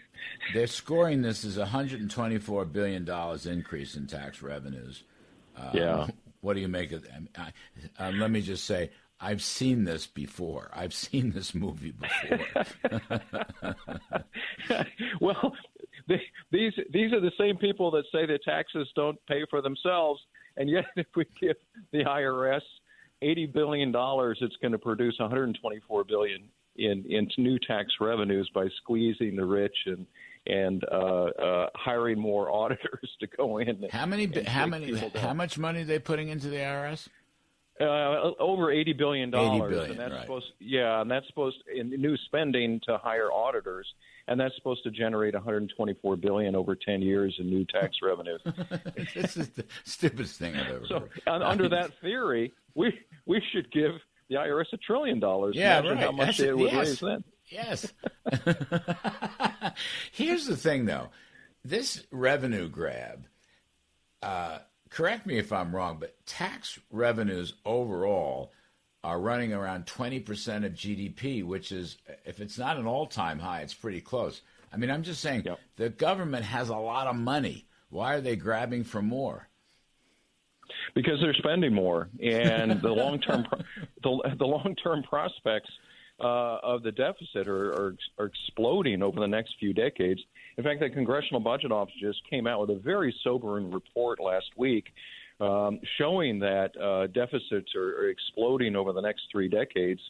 they're 0.55 0.67
scoring 0.67 1.23
this 1.23 1.45
as 1.45 1.57
a 1.57 1.61
124 1.61 2.65
billion 2.67 3.05
dollars 3.05 3.47
increase 3.47 3.97
in 3.97 4.07
tax 4.07 4.43
revenues. 4.43 5.05
Uh, 5.57 5.71
yeah. 5.73 6.07
What 6.41 6.55
do 6.55 6.61
you 6.61 6.69
make 6.69 6.93
of 6.93 7.05
that? 7.05 7.53
Uh, 7.99 8.11
let 8.15 8.31
me 8.31 8.41
just 8.41 8.65
say, 8.65 8.91
I've 9.21 9.43
seen 9.43 9.85
this 9.85 10.07
before. 10.07 10.71
I've 10.75 10.93
seen 10.93 11.31
this 11.31 11.55
movie 11.55 11.93
before. 11.93 12.67
well, 15.21 15.53
they, 16.09 16.21
these 16.51 16.73
these 16.93 17.13
are 17.13 17.21
the 17.21 17.31
same 17.39 17.57
people 17.57 17.93
that 17.93 18.05
say 18.11 18.27
that 18.27 18.43
taxes 18.43 18.89
don't 18.97 19.19
pay 19.29 19.47
for 19.49 19.63
themselves, 19.63 20.21
and 20.57 20.69
yet 20.69 20.87
if 20.97 21.07
we 21.15 21.25
give 21.41 21.57
the 21.93 22.05
IRS 22.05 22.63
eighty 23.23 23.47
billion 23.47 23.93
dollars, 23.93 24.39
it's 24.41 24.57
going 24.61 24.73
to 24.73 24.79
produce 24.79 25.19
one 25.21 25.31
hundred 25.31 25.57
twenty-four 25.61 26.03
billion 26.05 26.49
in 26.77 27.05
in 27.09 27.29
new 27.39 27.59
tax 27.59 27.93
revenues 28.01 28.51
by 28.55 28.67
squeezing 28.79 29.37
the 29.37 29.45
rich 29.45 29.77
and 29.87 30.07
and 30.47 30.85
uh, 30.91 30.97
uh, 30.97 31.69
hiring 31.75 32.19
more 32.19 32.51
auditors 32.55 33.11
to 33.21 33.27
go 33.27 33.59
in. 33.59 33.87
How 33.91 34.07
many? 34.07 34.27
How 34.47 34.67
many? 34.67 34.95
How 35.15 35.35
much 35.35 35.59
money 35.59 35.83
are 35.83 35.85
they 35.85 35.99
putting 35.99 36.29
into 36.29 36.49
the 36.49 36.57
IRS? 36.57 37.09
Uh, 37.81 38.33
over 38.39 38.71
eighty 38.71 38.93
billion 38.93 39.31
dollars, 39.31 39.91
and 39.91 39.99
that's 39.99 40.13
right. 40.13 40.21
supposed, 40.23 40.53
yeah, 40.61 41.01
and 41.01 41.11
that's 41.11 41.27
supposed 41.27 41.57
in 41.75 41.89
new 41.91 42.17
spending 42.27 42.81
to 42.87 42.99
hire 42.99 43.33
auditors, 43.33 43.87
and 44.29 44.39
that's 44.39 44.55
supposed 44.57 44.83
to 44.85 44.91
generate 44.91 45.35
124 45.35 46.17
billion 46.17 46.55
over 46.55 46.77
10 46.77 47.01
years 47.01 47.35
in 47.41 47.49
new 47.49 47.65
tax 47.65 47.97
revenues. 48.03 48.43
this 49.15 49.37
is 49.37 49.49
the 49.49 49.65
stupidest 49.85 50.39
thing 50.39 50.55
I've 50.55 50.69
ever 50.69 50.87
so, 50.87 51.09
heard. 51.27 51.43
under 51.43 51.69
that 51.71 51.93
theory, 52.01 52.53
we 52.75 52.93
we 53.25 53.43
should 53.53 53.73
give 53.73 53.93
the 54.33 54.39
IRS 54.39 54.73
a 54.73 54.77
trillion 54.79 55.21
dollars. 55.21 55.55
Yeah, 55.57 55.79
Imagine 55.81 55.97
right. 55.99 56.05
How 56.07 56.13
much 56.13 56.27
That's 56.39 56.41
it. 56.41 56.57
would 56.59 56.73
Yes. 56.73 56.87
raise 56.89 57.01
then? 57.01 57.25
Yes. 57.51 57.93
Here's 60.13 60.47
the 60.47 60.57
thing, 60.57 60.87
though. 60.87 61.09
This 61.65 62.05
revenue 62.11 62.69
grab, 62.69 63.27
uh, 64.23 64.59
correct 64.91 65.27
me 65.27 65.39
if 65.39 65.53
I'm 65.53 65.75
wrong, 65.75 65.99
but 66.01 66.25
tax 66.27 66.79
revenues 66.91 67.55
overall 67.65 68.53
are 69.05 69.21
running 69.21 69.53
around 69.53 69.87
20% 69.87 70.65
of 70.65 70.73
GDP, 70.73 71.45
which 71.45 71.73
is, 71.73 71.99
if 72.25 72.41
it's 72.41 72.59
not 72.59 72.77
an 72.79 72.87
all 72.87 73.07
time 73.07 73.39
high, 73.39 73.61
it's 73.61 73.75
pretty 73.75 74.01
close. 74.01 74.43
I 74.73 74.77
mean, 74.77 74.91
I'm 74.91 75.03
just 75.03 75.21
saying 75.21 75.43
Yep. 75.45 75.59
the 75.77 75.91
government 75.91 76.45
has 76.45 76.69
a 76.69 76.77
lot 76.77 77.07
of 77.07 77.17
money. 77.17 77.67
Why 77.91 78.15
are 78.15 78.21
they 78.21 78.37
grabbing 78.37 78.85
for 78.85 79.03
more? 79.03 79.49
Because 80.95 81.21
they're 81.21 81.35
spending 81.35 81.73
more, 81.75 82.09
and 82.23 82.81
the 82.81 82.91
long 82.91 83.19
term 83.21 83.47
the, 84.03 84.35
the 84.39 84.47
long 84.47 84.75
term 84.83 85.03
prospects 85.03 85.71
uh, 86.21 86.59
of 86.63 86.83
the 86.83 86.93
deficit 86.93 87.49
are, 87.49 87.73
are 87.73 87.97
are 88.19 88.27
exploding 88.27 89.03
over 89.03 89.21
the 89.21 89.29
next 89.29 89.55
few 89.59 89.73
decades. 89.73 90.21
In 90.57 90.65
fact, 90.65 90.81
the 90.81 90.91
Congressional 90.91 91.41
Budget 91.41 91.73
Office 91.73 91.95
just 92.01 92.21
came 92.29 92.47
out 92.47 92.61
with 92.61 92.71
a 92.71 92.81
very 92.81 93.15
sobering 93.25 93.71
report 93.71 94.21
last 94.21 94.51
week. 94.57 94.87
Um, 95.41 95.81
showing 95.99 96.39
that 96.41 96.71
uh, 96.81 97.09
deficits 97.09 97.75
are, 97.75 97.97
are 97.97 98.11
exploding 98.11 98.77
over 98.77 98.93
the 98.93 99.01
next 99.01 99.23
three 99.33 99.49
decades, 99.49 100.01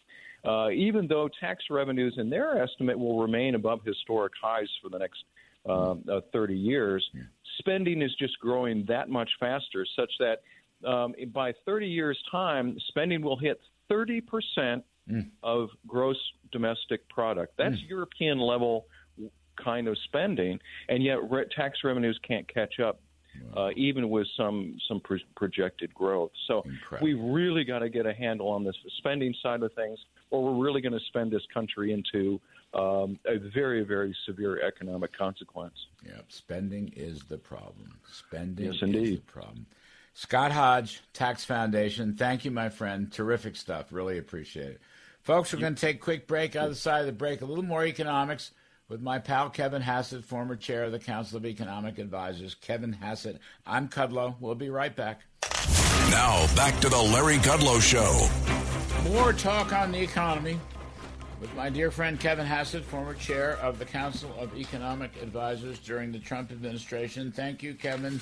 uh, 0.44 0.68
even 0.70 1.06
though 1.06 1.30
tax 1.40 1.64
revenues, 1.70 2.14
in 2.18 2.28
their 2.28 2.62
estimate, 2.62 2.98
will 2.98 3.18
remain 3.18 3.54
above 3.54 3.80
historic 3.82 4.32
highs 4.42 4.68
for 4.82 4.90
the 4.90 4.98
next 4.98 5.24
um, 5.68 6.04
uh, 6.10 6.20
30 6.32 6.54
years, 6.54 7.08
spending 7.58 8.02
is 8.02 8.14
just 8.18 8.38
growing 8.40 8.84
that 8.88 9.08
much 9.08 9.30
faster, 9.38 9.86
such 9.96 10.10
that 10.18 10.42
um, 10.84 11.14
by 11.32 11.52
30 11.64 11.86
years' 11.86 12.18
time, 12.30 12.76
spending 12.88 13.22
will 13.22 13.38
hit 13.38 13.60
30 13.88 14.20
percent 14.20 14.84
of 15.42 15.68
gross 15.86 16.16
domestic 16.52 17.06
product. 17.08 17.54
That's 17.58 17.76
European 17.82 18.38
level 18.38 18.86
kind 19.62 19.88
of 19.88 19.98
spending, 20.04 20.58
and 20.88 21.02
yet 21.02 21.18
re- 21.30 21.44
tax 21.54 21.78
revenues 21.84 22.18
can't 22.26 22.46
catch 22.52 22.80
up. 22.80 23.00
Uh, 23.56 23.70
even 23.76 24.10
with 24.10 24.26
some 24.36 24.76
some 24.86 25.00
pro- 25.00 25.16
projected 25.36 25.92
growth, 25.94 26.30
so 26.46 26.62
we 27.00 27.14
really 27.14 27.64
got 27.64 27.78
to 27.78 27.88
get 27.88 28.04
a 28.04 28.12
handle 28.12 28.48
on 28.48 28.62
this 28.62 28.76
spending 28.98 29.34
side 29.42 29.62
of 29.62 29.72
things, 29.72 29.98
or 30.30 30.44
we're 30.44 30.62
really 30.62 30.82
going 30.82 30.92
to 30.92 31.04
spend 31.06 31.30
this 31.30 31.42
country 31.52 31.92
into 31.94 32.38
um, 32.74 33.18
a 33.26 33.38
very 33.54 33.84
very 33.84 34.14
severe 34.26 34.60
economic 34.62 35.16
consequence. 35.16 35.74
Yep, 36.04 36.26
spending 36.28 36.92
is 36.94 37.22
the 37.24 37.38
problem. 37.38 37.98
Spending 38.06 38.66
Yes, 38.66 38.74
is 38.76 38.82
indeed. 38.82 39.22
the 39.26 39.32
problem. 39.32 39.64
Scott 40.14 40.52
Hodge, 40.52 41.02
Tax 41.12 41.44
Foundation. 41.44 42.14
Thank 42.14 42.44
you, 42.44 42.50
my 42.50 42.68
friend. 42.68 43.10
Terrific 43.10 43.56
stuff. 43.56 43.86
Really 43.90 44.18
appreciate 44.18 44.72
it. 44.72 44.80
Folks, 45.22 45.52
we're 45.52 45.60
going 45.60 45.74
to 45.74 45.80
take 45.80 45.96
a 45.96 46.00
quick 46.00 46.26
break. 46.26 46.56
Out 46.56 46.64
of 46.64 46.70
the 46.70 46.76
side 46.76 47.00
of 47.00 47.06
the 47.06 47.12
break, 47.12 47.42
a 47.42 47.44
little 47.44 47.64
more 47.64 47.86
economics 47.86 48.50
with 48.88 49.00
my 49.00 49.18
pal 49.18 49.48
Kevin 49.48 49.80
Hassett, 49.80 50.24
former 50.24 50.56
chair 50.56 50.84
of 50.84 50.92
the 50.92 50.98
Council 50.98 51.38
of 51.38 51.46
Economic 51.46 51.98
Advisors. 51.98 52.54
Kevin 52.54 52.92
Hassett. 52.92 53.38
I'm 53.66 53.88
Kudlow. 53.88 54.34
We'll 54.40 54.54
be 54.54 54.68
right 54.68 54.94
back. 54.94 55.22
Now, 56.10 56.46
back 56.56 56.78
to 56.80 56.88
the 56.88 56.98
Larry 56.98 57.36
Kudlow 57.36 57.80
Show. 57.80 58.28
More 59.10 59.32
talk 59.32 59.72
on 59.72 59.92
the 59.92 60.00
economy 60.00 60.58
with 61.40 61.54
my 61.54 61.70
dear 61.70 61.90
friend 61.90 62.20
Kevin 62.20 62.46
Hassett, 62.46 62.84
former 62.84 63.14
chair 63.14 63.58
of 63.62 63.78
the 63.78 63.84
Council 63.84 64.32
of 64.38 64.54
Economic 64.56 65.10
Advisors 65.22 65.78
during 65.78 66.12
the 66.12 66.18
Trump 66.18 66.52
administration. 66.52 67.32
Thank 67.32 67.62
you, 67.62 67.74
Kevin. 67.74 68.20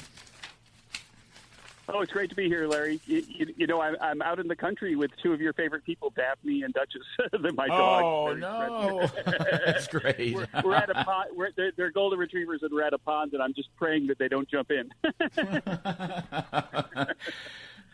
Oh, 1.92 2.00
it's 2.00 2.12
great 2.12 2.30
to 2.30 2.36
be 2.36 2.48
here, 2.48 2.66
Larry. 2.66 3.00
You, 3.06 3.24
you, 3.28 3.54
you 3.58 3.66
know, 3.66 3.80
I'm, 3.80 3.96
I'm 4.00 4.22
out 4.22 4.38
in 4.38 4.48
the 4.48 4.56
country 4.56 4.96
with 4.96 5.10
two 5.22 5.32
of 5.32 5.40
your 5.40 5.52
favorite 5.52 5.84
people, 5.84 6.12
Daphne 6.16 6.62
and 6.62 6.74
Duchess, 6.74 7.02
my 7.54 7.68
dog. 7.68 8.02
Oh 8.02 8.34
no, 8.34 9.06
that's 9.24 9.86
great. 9.88 10.34
We're, 10.34 10.48
we're 10.64 10.74
at 10.74 10.90
a 10.90 11.04
pond. 11.04 11.30
We're, 11.36 11.50
they're, 11.56 11.72
they're 11.76 11.90
golden 11.90 12.18
retrievers, 12.18 12.62
and 12.62 12.72
we're 12.72 12.82
at 12.84 12.92
a 12.92 12.98
pond, 12.98 13.32
and 13.34 13.42
I'm 13.42 13.54
just 13.54 13.68
praying 13.76 14.06
that 14.08 14.18
they 14.18 14.28
don't 14.28 14.48
jump 14.48 14.70
in. 14.70 14.90
but 15.02 17.16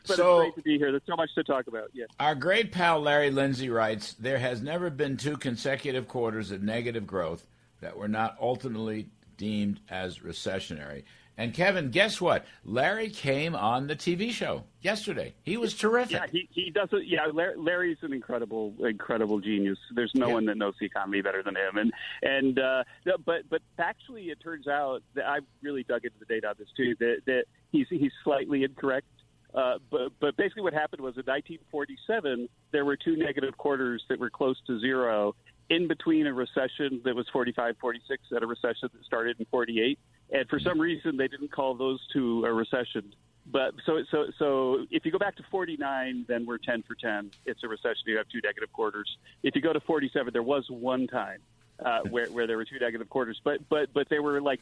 So- 0.04 0.40
it's 0.40 0.44
great 0.44 0.54
to 0.56 0.62
be 0.62 0.78
here. 0.78 0.90
There's 0.90 1.02
so 1.06 1.16
much 1.16 1.34
to 1.34 1.44
talk 1.44 1.66
about. 1.66 1.90
Yeah. 1.92 2.06
Our 2.20 2.34
great 2.34 2.72
pal 2.72 3.00
Larry 3.00 3.30
Lindsey 3.30 3.70
writes 3.70 4.14
There 4.14 4.38
has 4.38 4.62
never 4.62 4.90
been 4.90 5.16
two 5.16 5.36
consecutive 5.36 6.08
quarters 6.08 6.50
of 6.50 6.62
negative 6.62 7.06
growth 7.06 7.46
that 7.80 7.96
were 7.96 8.08
not 8.08 8.36
ultimately 8.40 9.06
deemed 9.36 9.80
as 9.88 10.20
recessionary. 10.20 11.02
And 11.38 11.52
Kevin, 11.52 11.90
guess 11.90 12.18
what? 12.18 12.46
Larry 12.64 13.10
came 13.10 13.54
on 13.54 13.88
the 13.88 13.96
TV 13.96 14.30
show 14.30 14.64
yesterday. 14.80 15.34
He 15.42 15.58
was 15.58 15.74
terrific. 15.74 16.12
Yeah, 16.12 16.26
he, 16.32 16.48
he 16.50 16.70
does 16.70 16.88
it. 16.92 17.04
Yeah, 17.06 17.26
Larry, 17.26 17.56
Larry's 17.58 17.98
an 18.00 18.14
incredible, 18.14 18.72
incredible 18.80 19.40
genius. 19.40 19.78
There's 19.94 20.12
no 20.14 20.28
Yeah. 20.28 20.32
one 20.34 20.46
that 20.46 20.56
knows 20.56 20.74
the 20.80 20.86
economy 20.86 21.20
better 21.20 21.42
than 21.42 21.54
him. 21.54 21.76
And 21.76 21.92
and 22.22 22.58
uh, 22.58 22.84
but 23.26 23.48
but 23.50 23.60
actually, 23.78 24.30
it 24.30 24.40
turns 24.42 24.66
out 24.66 25.02
that 25.14 25.26
I've 25.26 25.44
really 25.62 25.82
dug 25.82 26.04
into 26.06 26.18
the 26.18 26.24
data 26.24 26.48
on 26.48 26.54
this 26.58 26.68
too. 26.74 26.94
That 27.00 27.16
that 27.26 27.44
he's 27.70 27.86
he's 27.90 28.12
slightly 28.24 28.64
incorrect. 28.64 29.06
Uh, 29.54 29.78
but 29.90 30.12
but 30.20 30.36
basically, 30.38 30.62
what 30.62 30.72
happened 30.72 31.02
was 31.02 31.16
in 31.16 31.24
1947 31.24 32.48
there 32.72 32.84
were 32.86 32.96
two 32.96 33.16
negative 33.16 33.56
quarters 33.58 34.02
that 34.08 34.18
were 34.18 34.30
close 34.30 34.56
to 34.66 34.80
zero. 34.80 35.34
In 35.68 35.88
between 35.88 36.26
a 36.26 36.32
recession 36.32 37.00
that 37.04 37.16
was 37.16 37.28
45, 37.32 37.76
46, 37.78 38.22
and 38.30 38.42
a 38.42 38.46
recession 38.46 38.88
that 38.92 39.04
started 39.04 39.38
in 39.40 39.46
48, 39.46 39.98
and 40.30 40.48
for 40.48 40.60
some 40.60 40.80
reason 40.80 41.16
they 41.16 41.28
didn't 41.28 41.50
call 41.50 41.74
those 41.74 42.00
two 42.12 42.44
a 42.44 42.52
recession. 42.52 43.12
But 43.46 43.74
so 43.84 44.02
so 44.10 44.26
so 44.38 44.86
if 44.90 45.04
you 45.04 45.12
go 45.12 45.18
back 45.18 45.36
to 45.36 45.44
49, 45.50 46.24
then 46.28 46.46
we're 46.46 46.58
10 46.58 46.82
for 46.82 46.94
10. 46.94 47.30
It's 47.46 47.62
a 47.62 47.68
recession. 47.68 48.02
You 48.06 48.16
have 48.18 48.28
two 48.28 48.40
negative 48.42 48.72
quarters. 48.72 49.16
If 49.42 49.54
you 49.54 49.60
go 49.60 49.72
to 49.72 49.80
47, 49.80 50.32
there 50.32 50.42
was 50.42 50.68
one 50.68 51.06
time 51.06 51.40
uh, 51.84 52.00
where 52.10 52.26
where 52.26 52.46
there 52.46 52.56
were 52.56 52.64
two 52.64 52.78
negative 52.78 53.08
quarters, 53.08 53.40
but 53.42 53.68
but 53.68 53.92
but 53.92 54.08
they 54.08 54.18
were 54.18 54.40
like 54.40 54.60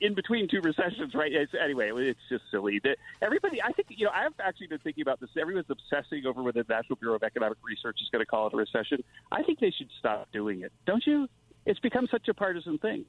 in 0.00 0.14
between 0.14 0.48
two 0.48 0.60
recessions, 0.60 1.14
right? 1.14 1.32
It's, 1.32 1.52
anyway, 1.60 1.90
it's 1.94 2.20
just 2.28 2.44
silly. 2.50 2.80
That 2.84 2.98
everybody, 3.20 3.62
I 3.62 3.72
think, 3.72 3.88
you 3.90 4.04
know, 4.04 4.12
I've 4.14 4.32
actually 4.40 4.68
been 4.68 4.78
thinking 4.78 5.02
about 5.02 5.20
this. 5.20 5.30
Everyone's 5.38 5.70
obsessing 5.70 6.26
over 6.26 6.42
whether 6.42 6.62
the 6.62 6.72
National 6.72 6.96
Bureau 6.96 7.16
of 7.16 7.22
Economic 7.22 7.58
Research 7.62 7.98
is 8.02 8.08
going 8.10 8.20
to 8.20 8.26
call 8.26 8.46
it 8.46 8.54
a 8.54 8.56
recession. 8.56 9.02
I 9.32 9.42
think 9.42 9.60
they 9.60 9.70
should 9.70 9.90
stop 9.98 10.28
doing 10.32 10.62
it. 10.62 10.72
Don't 10.86 11.06
you? 11.06 11.28
It's 11.66 11.80
become 11.80 12.06
such 12.10 12.28
a 12.28 12.34
partisan 12.34 12.78
thing. 12.78 13.04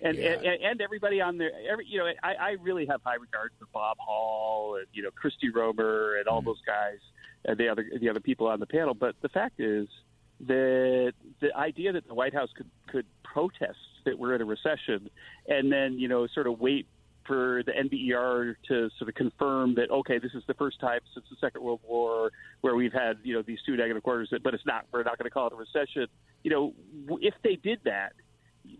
And, 0.00 0.16
Yeah. 0.18 0.32
and 0.32 0.62
and 0.62 0.80
everybody 0.82 1.22
on 1.22 1.38
there, 1.38 1.52
every 1.70 1.86
you 1.86 1.98
know, 1.98 2.06
I, 2.22 2.34
I 2.34 2.50
really 2.60 2.86
have 2.86 3.00
high 3.02 3.14
regard 3.14 3.52
for 3.58 3.66
Bob 3.72 3.96
Hall 3.98 4.76
and 4.76 4.86
you 4.92 5.02
know 5.02 5.10
Christy 5.10 5.48
Romer 5.48 6.16
and 6.16 6.28
all 6.28 6.40
mm-hmm. 6.40 6.48
those 6.48 6.60
guys, 6.66 6.98
and 7.46 7.56
the 7.56 7.68
other 7.68 7.86
the 7.98 8.10
other 8.10 8.20
people 8.20 8.46
on 8.46 8.60
the 8.60 8.66
panel. 8.66 8.92
But 8.92 9.16
the 9.22 9.30
fact 9.30 9.58
is 9.58 9.88
that 10.40 11.14
the 11.40 11.56
idea 11.56 11.92
that 11.92 12.06
the 12.06 12.14
White 12.14 12.34
House 12.34 12.50
could 12.54 12.70
could 12.88 13.06
protest 13.22 13.78
that 14.06 14.18
we're 14.18 14.34
in 14.34 14.40
a 14.40 14.44
recession, 14.44 15.10
and 15.46 15.70
then 15.70 15.98
you 15.98 16.08
know 16.08 16.26
sort 16.34 16.46
of 16.46 16.58
wait 16.58 16.86
for 17.26 17.62
the 17.66 17.72
NBER 17.72 18.54
to 18.68 18.88
sort 18.98 19.08
of 19.08 19.14
confirm 19.14 19.74
that 19.74 19.90
okay, 19.90 20.18
this 20.18 20.32
is 20.34 20.42
the 20.46 20.54
first 20.54 20.80
time 20.80 21.00
since 21.12 21.26
the 21.28 21.36
Second 21.40 21.62
World 21.62 21.80
War 21.86 22.30
where 22.62 22.74
we've 22.74 22.92
had 22.92 23.18
you 23.22 23.34
know 23.34 23.42
these 23.42 23.58
two 23.66 23.76
negative 23.76 24.02
quarters, 24.02 24.32
but 24.42 24.54
it's 24.54 24.66
not. 24.66 24.86
We're 24.90 25.02
not 25.02 25.18
going 25.18 25.28
to 25.28 25.30
call 25.30 25.48
it 25.48 25.52
a 25.52 25.56
recession. 25.56 26.06
you 26.42 26.50
know, 26.50 26.72
if 27.20 27.34
they 27.42 27.56
did 27.56 27.80
that, 27.84 28.12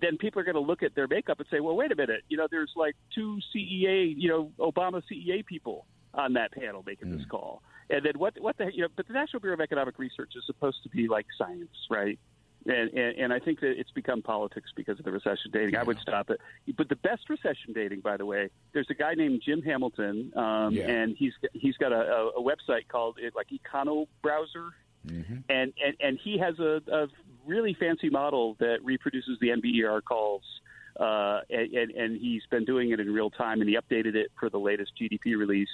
then 0.01 0.17
people 0.19 0.41
are 0.41 0.45
going 0.45 0.55
to 0.55 0.61
look 0.61 0.83
at 0.83 0.95
their 0.95 1.07
makeup 1.07 1.39
and 1.39 1.47
say, 1.51 1.61
well, 1.61 1.77
wait 1.77 1.93
a 1.93 1.97
minute, 1.97 2.23
you 2.29 2.37
know, 2.37 2.47
there's 2.51 2.73
like 2.77 2.95
two 3.15 3.39
CEA, 3.55 4.15
you 4.17 4.29
know, 4.29 4.53
Obama 4.59 5.03
CEA 5.11 5.45
people 5.45 5.87
on 6.15 6.33
that 6.35 6.53
panel 6.53 6.83
making 6.87 7.09
mm. 7.09 7.17
this 7.17 7.27
call. 7.31 7.63
And 7.91 8.05
then 8.05 8.19
what, 8.19 8.35
what 8.41 8.57
the, 8.59 8.71
you 8.73 8.83
know, 8.83 8.89
but 8.97 9.07
the 9.07 9.13
National 9.15 9.41
Bureau 9.41 9.55
of 9.55 9.61
Economic 9.61 9.99
Research 9.99 10.33
is 10.37 10.43
supposed 10.47 10.83
to 10.83 10.89
be 10.89 11.09
like 11.09 11.27
science, 11.39 11.71
right? 11.91 12.19
And, 12.67 12.91
and, 12.95 13.19
and 13.19 13.33
I 13.33 13.39
think 13.39 13.61
that 13.61 13.79
it's 13.79 13.91
become 13.93 14.23
politics 14.23 14.71
because 14.75 14.99
of 14.99 15.05
the 15.05 15.13
recession 15.13 15.51
dating. 15.53 15.75
Yeah. 15.75 15.81
I 15.81 15.85
would 15.85 15.99
stop 16.01 16.31
it. 16.31 16.41
But 16.77 16.89
the 16.89 16.97
best 16.97 17.31
recession 17.31 17.73
dating, 17.73 18.01
by 18.01 18.17
the 18.17 18.27
way, 18.27 18.51
there's 18.73 18.89
a 18.91 18.95
guy 18.95 19.15
named 19.15 19.43
Jim 19.45 19.63
Hamilton, 19.63 20.33
um, 20.37 20.73
yeah. 20.73 20.89
and 20.89 21.17
he's 21.17 21.33
he's 21.53 21.77
got 21.77 21.93
a, 21.93 22.31
a 22.37 22.43
website 22.43 22.89
called 22.89 23.19
it, 23.21 23.35
like 23.37 23.49
Econo 23.49 24.07
Browser, 24.23 24.71
mm-hmm. 25.07 25.37
and, 25.49 25.73
and 25.85 25.97
and 26.01 26.19
he 26.23 26.39
has 26.39 26.59
a, 26.59 26.83
a 26.91 27.07
really 27.47 27.77
fancy 27.79 28.11
model 28.11 28.57
that 28.59 28.79
reproduces 28.83 29.39
the 29.41 29.49
NBER 29.49 30.03
calls. 30.03 30.43
Uh, 30.99 31.41
and, 31.51 31.73
and 31.75 31.91
and 31.93 32.21
he's 32.21 32.43
been 32.51 32.65
doing 32.65 32.91
it 32.91 32.99
in 32.99 33.13
real 33.13 33.31
time, 33.31 33.61
and 33.61 33.69
he 33.69 33.77
updated 33.77 34.15
it 34.15 34.33
for 34.41 34.49
the 34.49 34.59
latest 34.59 34.93
GDP 35.01 35.37
release. 35.37 35.69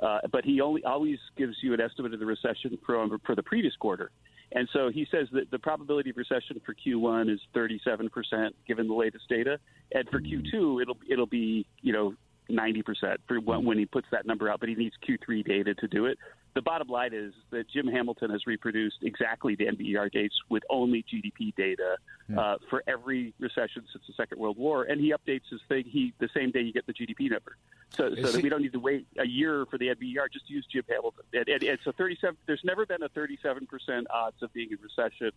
Uh, 0.00 0.20
but 0.30 0.44
he 0.44 0.60
only 0.60 0.84
always 0.84 1.18
gives 1.36 1.56
you 1.62 1.74
an 1.74 1.80
estimate 1.80 2.14
of 2.14 2.20
the 2.20 2.26
recession 2.26 2.78
from 2.86 3.20
for 3.26 3.34
the 3.34 3.42
previous 3.42 3.74
quarter. 3.76 4.12
And 4.52 4.68
so 4.72 4.90
he 4.90 5.06
says 5.10 5.28
that 5.32 5.50
the 5.50 5.58
probability 5.58 6.10
of 6.10 6.16
recession 6.16 6.60
for 6.64 6.74
Q1 6.74 7.30
is 7.32 7.40
37% 7.54 8.50
given 8.66 8.88
the 8.88 8.94
latest 8.94 9.28
data, 9.28 9.58
and 9.92 10.08
for 10.08 10.20
Q2 10.20 10.82
it'll 10.82 10.96
it'll 11.08 11.26
be 11.26 11.66
you 11.82 11.92
know 11.92 12.14
90% 12.50 13.16
for 13.26 13.40
when 13.40 13.78
he 13.78 13.86
puts 13.86 14.06
that 14.10 14.26
number 14.26 14.50
out, 14.50 14.60
but 14.60 14.68
he 14.68 14.74
needs 14.74 14.94
Q3 15.06 15.44
data 15.44 15.74
to 15.74 15.88
do 15.88 16.06
it 16.06 16.18
the 16.58 16.62
bottom 16.62 16.88
line 16.88 17.14
is 17.14 17.32
that 17.50 17.70
Jim 17.70 17.86
Hamilton 17.86 18.30
has 18.30 18.44
reproduced 18.44 18.96
exactly 19.02 19.54
the 19.54 19.66
NBER 19.66 20.10
dates 20.10 20.34
with 20.48 20.64
only 20.68 21.04
GDP 21.04 21.54
data 21.54 21.96
hmm. 22.26 22.36
uh, 22.36 22.56
for 22.68 22.82
every 22.88 23.32
recession 23.38 23.84
since 23.92 24.04
the 24.08 24.12
Second 24.16 24.40
World 24.40 24.58
War, 24.58 24.82
and 24.82 25.00
he 25.00 25.12
updates 25.12 25.48
his 25.50 25.60
thing 25.68 25.84
he 25.86 26.12
the 26.18 26.28
same 26.34 26.50
day 26.50 26.60
you 26.60 26.72
get 26.72 26.84
the 26.86 26.92
GDP 26.92 27.30
number, 27.30 27.56
so, 27.90 28.12
so 28.16 28.32
that 28.32 28.42
we 28.42 28.48
don't 28.48 28.62
need 28.62 28.72
to 28.72 28.80
wait 28.80 29.06
a 29.18 29.26
year 29.26 29.66
for 29.70 29.78
the 29.78 29.86
NBER. 29.86 30.32
Just 30.32 30.50
use 30.50 30.66
Jim 30.72 30.82
Hamilton, 30.88 31.22
and, 31.32 31.48
and, 31.48 31.62
and 31.62 31.78
so 31.84 31.92
37. 31.92 32.36
There's 32.46 32.62
never 32.64 32.84
been 32.84 33.04
a 33.04 33.08
37 33.10 33.66
percent 33.66 34.08
odds 34.10 34.42
of 34.42 34.52
being 34.52 34.70
in 34.72 34.78
recession. 34.82 35.30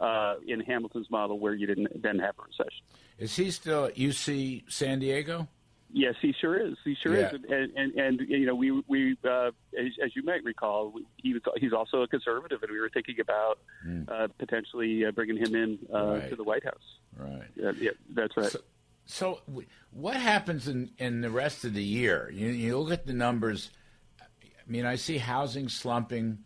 Uh, 0.00 0.36
in 0.48 0.58
Hamilton's 0.60 1.10
model, 1.10 1.38
where 1.38 1.52
you 1.52 1.66
didn't 1.66 2.02
then 2.02 2.18
have 2.18 2.34
a 2.38 2.42
recession, 2.42 2.82
is 3.18 3.36
he 3.36 3.50
still 3.50 3.84
at 3.84 3.94
UC 3.94 4.64
San 4.66 5.00
Diego? 5.00 5.46
Yes, 5.94 6.14
he 6.22 6.34
sure 6.40 6.58
is. 6.58 6.76
He 6.84 6.94
sure 6.94 7.14
yeah. 7.14 7.28
is, 7.28 7.40
and, 7.50 7.70
and 7.76 7.94
and 7.98 8.20
you 8.28 8.46
know 8.46 8.54
we 8.54 8.70
we 8.88 9.16
uh, 9.28 9.48
as, 9.78 9.88
as 10.02 10.16
you 10.16 10.22
might 10.22 10.42
recall, 10.42 10.94
he 11.18 11.34
was 11.34 11.42
he's 11.56 11.74
also 11.74 12.00
a 12.00 12.08
conservative, 12.08 12.62
and 12.62 12.72
we 12.72 12.80
were 12.80 12.88
thinking 12.88 13.20
about 13.20 13.58
mm. 13.86 14.08
uh, 14.10 14.28
potentially 14.38 15.04
uh, 15.04 15.10
bringing 15.10 15.36
him 15.36 15.54
in 15.54 15.78
uh, 15.94 16.06
right. 16.06 16.30
to 16.30 16.36
the 16.36 16.44
White 16.44 16.64
House. 16.64 16.98
Right. 17.16 17.76
yeah, 17.78 17.90
that's 18.14 18.34
right. 18.38 18.50
So, 18.50 18.60
so, 19.04 19.40
what 19.90 20.16
happens 20.16 20.66
in 20.66 20.90
in 20.96 21.20
the 21.20 21.30
rest 21.30 21.64
of 21.66 21.74
the 21.74 21.84
year? 21.84 22.30
You, 22.32 22.48
you 22.48 22.78
look 22.78 22.92
at 22.92 23.06
the 23.06 23.12
numbers. 23.12 23.70
I 24.20 24.70
mean, 24.70 24.86
I 24.86 24.96
see 24.96 25.18
housing 25.18 25.68
slumping, 25.68 26.38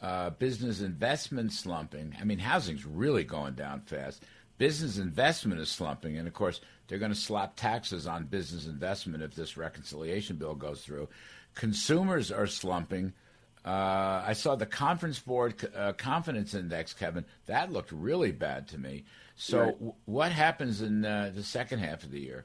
uh, 0.00 0.30
business 0.30 0.80
investment 0.80 1.52
slumping. 1.52 2.14
I 2.20 2.24
mean, 2.24 2.38
housing's 2.38 2.86
really 2.86 3.24
going 3.24 3.54
down 3.54 3.80
fast. 3.80 4.22
Business 4.58 4.98
investment 4.98 5.60
is 5.60 5.70
slumping, 5.70 6.16
and 6.18 6.28
of 6.28 6.34
course 6.34 6.60
they're 6.92 6.98
going 6.98 7.10
to 7.10 7.18
slap 7.18 7.56
taxes 7.56 8.06
on 8.06 8.24
business 8.24 8.66
investment 8.66 9.22
if 9.22 9.34
this 9.34 9.56
reconciliation 9.56 10.36
bill 10.36 10.54
goes 10.54 10.82
through. 10.82 11.08
Consumers 11.54 12.30
are 12.30 12.46
slumping. 12.46 13.14
Uh, 13.64 14.22
I 14.26 14.34
saw 14.34 14.56
the 14.56 14.66
conference 14.66 15.18
board 15.18 15.54
uh, 15.74 15.94
confidence 15.94 16.52
index, 16.52 16.92
Kevin. 16.92 17.24
That 17.46 17.72
looked 17.72 17.92
really 17.92 18.30
bad 18.30 18.68
to 18.68 18.78
me. 18.78 19.04
So, 19.36 19.58
right. 19.58 19.72
w- 19.72 19.94
what 20.04 20.32
happens 20.32 20.82
in 20.82 21.02
uh, 21.02 21.32
the 21.34 21.42
second 21.42 21.78
half 21.78 22.02
of 22.04 22.10
the 22.10 22.20
year? 22.20 22.44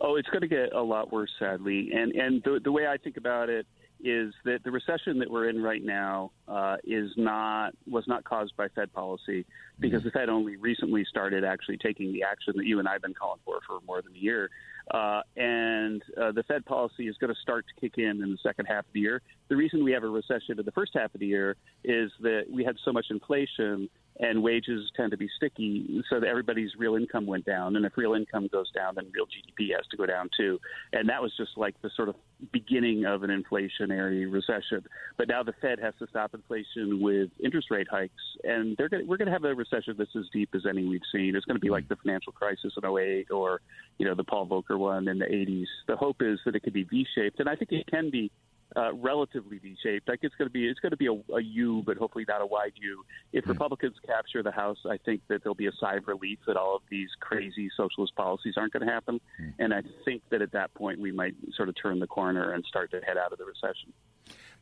Oh, 0.00 0.14
it's 0.14 0.28
going 0.28 0.42
to 0.42 0.46
get 0.46 0.72
a 0.72 0.82
lot 0.82 1.12
worse, 1.12 1.32
sadly. 1.36 1.90
And 1.92 2.12
and 2.12 2.44
the, 2.44 2.60
the 2.62 2.70
way 2.70 2.86
I 2.86 2.98
think 2.98 3.16
about 3.16 3.48
it 3.48 3.66
is 4.04 4.34
that 4.44 4.62
the 4.64 4.70
recession 4.70 5.18
that 5.18 5.30
we're 5.30 5.48
in 5.48 5.62
right 5.62 5.84
now 5.84 6.30
uh, 6.48 6.76
is 6.84 7.10
not 7.16 7.74
was 7.88 8.06
not 8.06 8.24
caused 8.24 8.56
by 8.56 8.68
Fed 8.68 8.92
policy 8.92 9.46
because 9.78 10.00
mm-hmm. 10.00 10.08
the 10.08 10.12
Fed 10.12 10.28
only 10.28 10.56
recently 10.56 11.04
started 11.04 11.44
actually 11.44 11.76
taking 11.76 12.12
the 12.12 12.22
action 12.22 12.54
that 12.56 12.66
you 12.66 12.78
and 12.78 12.88
I've 12.88 13.02
been 13.02 13.14
calling 13.14 13.40
for 13.44 13.60
for 13.66 13.80
more 13.86 14.02
than 14.02 14.14
a 14.14 14.18
year, 14.18 14.50
uh, 14.90 15.22
and 15.36 16.02
uh, 16.20 16.32
the 16.32 16.42
Fed 16.42 16.64
policy 16.64 17.08
is 17.08 17.16
going 17.18 17.32
to 17.32 17.40
start 17.40 17.64
to 17.74 17.80
kick 17.80 17.98
in 17.98 18.22
in 18.22 18.30
the 18.30 18.38
second 18.42 18.66
half 18.66 18.86
of 18.86 18.92
the 18.92 19.00
year. 19.00 19.22
The 19.48 19.56
reason 19.56 19.84
we 19.84 19.92
have 19.92 20.04
a 20.04 20.08
recession 20.08 20.58
in 20.58 20.64
the 20.64 20.72
first 20.72 20.92
half 20.94 21.14
of 21.14 21.20
the 21.20 21.26
year 21.26 21.56
is 21.84 22.10
that 22.20 22.44
we 22.50 22.64
had 22.64 22.76
so 22.84 22.92
much 22.92 23.06
inflation 23.10 23.88
and 24.20 24.42
wages 24.42 24.90
tend 24.96 25.10
to 25.10 25.16
be 25.16 25.28
sticky, 25.36 26.02
so 26.10 26.20
that 26.20 26.28
everybody's 26.28 26.70
real 26.78 26.94
income 26.94 27.26
went 27.26 27.46
down. 27.46 27.76
And 27.76 27.86
if 27.86 27.96
real 27.96 28.14
income 28.14 28.48
goes 28.52 28.70
down, 28.72 28.94
then 28.94 29.06
real 29.14 29.24
GDP 29.24 29.74
has 29.74 29.86
to 29.90 29.96
go 29.96 30.04
down 30.04 30.28
too. 30.36 30.60
And 30.92 31.08
that 31.08 31.22
was 31.22 31.32
just 31.36 31.52
like 31.56 31.74
the 31.80 31.90
sort 31.96 32.10
of 32.10 32.16
beginning 32.52 33.06
of 33.06 33.22
an 33.22 33.30
inflationary 33.30 34.30
recession. 34.30 34.84
But 35.16 35.28
now 35.28 35.42
the 35.42 35.54
Fed 35.62 35.78
has 35.80 35.94
to 36.00 36.06
stop 36.08 36.34
inflation 36.34 37.00
with 37.02 37.30
interest 37.42 37.70
rate 37.70 37.88
hikes, 37.90 38.12
and 38.44 38.76
they're 38.76 38.90
gonna, 38.90 39.04
we're 39.06 39.16
going 39.16 39.26
to 39.26 39.32
have 39.32 39.44
a 39.44 39.54
recession 39.54 39.94
that's 39.96 40.14
as 40.16 40.24
deep 40.32 40.50
as 40.54 40.62
any 40.68 40.84
we've 40.84 41.00
seen. 41.12 41.34
It's 41.34 41.46
going 41.46 41.56
to 41.56 41.60
be 41.60 41.70
like 41.70 41.88
the 41.88 41.96
financial 41.96 42.32
crisis 42.32 42.74
in 42.76 42.84
08 42.84 43.30
or 43.30 43.60
you 43.98 44.06
know 44.06 44.14
the 44.14 44.24
Paul 44.24 44.46
Volcker 44.46 44.78
one 44.78 45.08
in 45.08 45.18
the 45.18 45.26
80s. 45.26 45.66
The 45.88 45.96
hope 45.96 46.16
is 46.20 46.38
that 46.44 46.54
it 46.54 46.62
could 46.62 46.74
be 46.74 46.84
V-shaped, 46.84 47.40
and 47.40 47.48
I 47.48 47.56
think 47.56 47.72
it 47.72 47.86
can 47.86 48.10
be 48.10 48.30
uh, 48.76 48.92
relatively 48.94 49.58
V-shaped. 49.58 50.08
Like 50.08 50.20
it's 50.22 50.34
going 50.36 50.48
to 50.48 50.52
be 50.52 50.66
it's 50.68 50.80
going 50.80 50.90
to 50.90 50.96
be 50.96 51.06
a, 51.06 51.34
a 51.34 51.42
U, 51.42 51.82
but 51.84 51.96
hopefully 51.96 52.24
not 52.28 52.40
a 52.40 52.46
wide 52.46 52.72
U. 52.76 53.04
If 53.32 53.44
mm 53.44 53.50
Republicans 53.50 53.96
capture 54.06 54.42
the 54.42 54.52
House, 54.52 54.78
I 54.88 54.96
think 54.96 55.22
that 55.28 55.42
there'll 55.42 55.54
be 55.54 55.66
a 55.66 55.72
sigh 55.80 55.96
of 55.96 56.06
relief 56.06 56.38
that 56.46 56.56
all 56.56 56.76
of 56.76 56.82
these 56.88 57.08
crazy 57.18 57.68
socialist 57.76 58.14
policies 58.14 58.54
aren't 58.56 58.72
going 58.72 58.86
to 58.86 58.92
happen. 58.92 59.20
mm 59.40 59.52
And 59.58 59.74
I 59.74 59.82
think 60.04 60.22
that 60.30 60.40
at 60.40 60.52
that 60.52 60.72
point 60.74 61.00
we 61.00 61.12
might 61.12 61.34
sort 61.54 61.68
of 61.68 61.74
turn 61.80 61.98
the 61.98 62.06
corner 62.06 62.52
and 62.52 62.64
start 62.64 62.90
to 62.92 63.00
head 63.00 63.18
out 63.18 63.32
of 63.32 63.38
the 63.38 63.44
recession. 63.44 63.92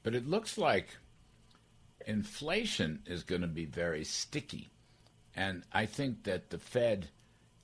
But 0.02 0.14
it 0.14 0.26
looks 0.26 0.56
like 0.58 0.96
inflation 2.06 3.02
is 3.06 3.24
going 3.24 3.42
to 3.42 3.48
be 3.48 3.66
very 3.66 4.04
sticky, 4.04 4.70
and 5.36 5.62
I 5.72 5.86
think 5.86 6.24
that 6.24 6.50
the 6.50 6.58
Fed 6.58 7.08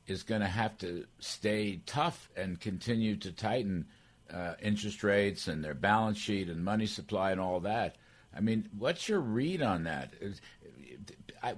is 0.07 0.23
going 0.23 0.43
to 0.43 0.47
have 0.47 0.77
to 0.79 1.07
stay 1.19 1.81
tough 1.87 2.29
and 2.37 2.61
continue 2.61 3.17
to 3.17 3.33
tighten 3.33 3.87
uh, 4.33 4.55
interest 4.63 5.03
rates 5.03 5.49
and 5.49 5.65
their 5.65 5.75
balance 5.75 6.19
sheet 6.19 6.49
and 6.49 6.65
money 6.65 6.87
supply 6.87 7.33
and 7.33 7.41
all 7.41 7.61
that. 7.61 7.97
I 8.37 8.41
mean, 8.41 8.69
what's 8.77 9.09
your 9.09 9.21
read 9.21 9.63
on 9.63 9.85
that? 9.85 10.13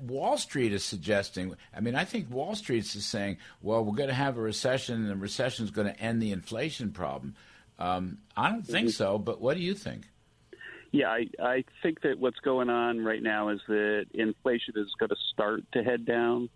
Wall 0.02 0.36
Street 0.36 0.72
is 0.72 0.84
suggesting. 0.84 1.54
I 1.74 1.80
mean, 1.80 1.94
I 1.94 2.04
think 2.04 2.30
Wall 2.30 2.54
Street 2.54 2.84
is 2.84 3.06
saying, 3.06 3.38
"Well, 3.62 3.84
we're 3.84 3.94
going 3.94 4.08
to 4.08 4.14
have 4.14 4.36
a 4.36 4.40
recession, 4.40 4.96
and 4.96 5.08
the 5.08 5.16
recession 5.16 5.64
is 5.64 5.70
going 5.70 5.86
to 5.86 5.98
end 6.00 6.20
the 6.20 6.32
inflation 6.32 6.90
problem." 6.90 7.36
Um, 7.78 8.18
I 8.36 8.50
don't 8.50 8.66
think 8.66 8.88
mm-hmm. 8.88 8.92
so, 8.92 9.18
but 9.18 9.40
what 9.40 9.56
do 9.56 9.62
you 9.62 9.74
think? 9.74 10.08
Yeah, 10.92 11.08
I, 11.08 11.26
I 11.42 11.64
think 11.82 12.00
that 12.02 12.18
what's 12.18 12.38
going 12.40 12.70
on 12.70 13.04
right 13.04 13.22
now 13.22 13.50
is 13.50 13.60
that 13.68 14.06
inflation 14.14 14.74
is 14.76 14.88
going 14.98 15.10
to 15.10 15.16
start 15.32 15.60
to 15.72 15.82
head 15.82 16.06
down 16.06 16.48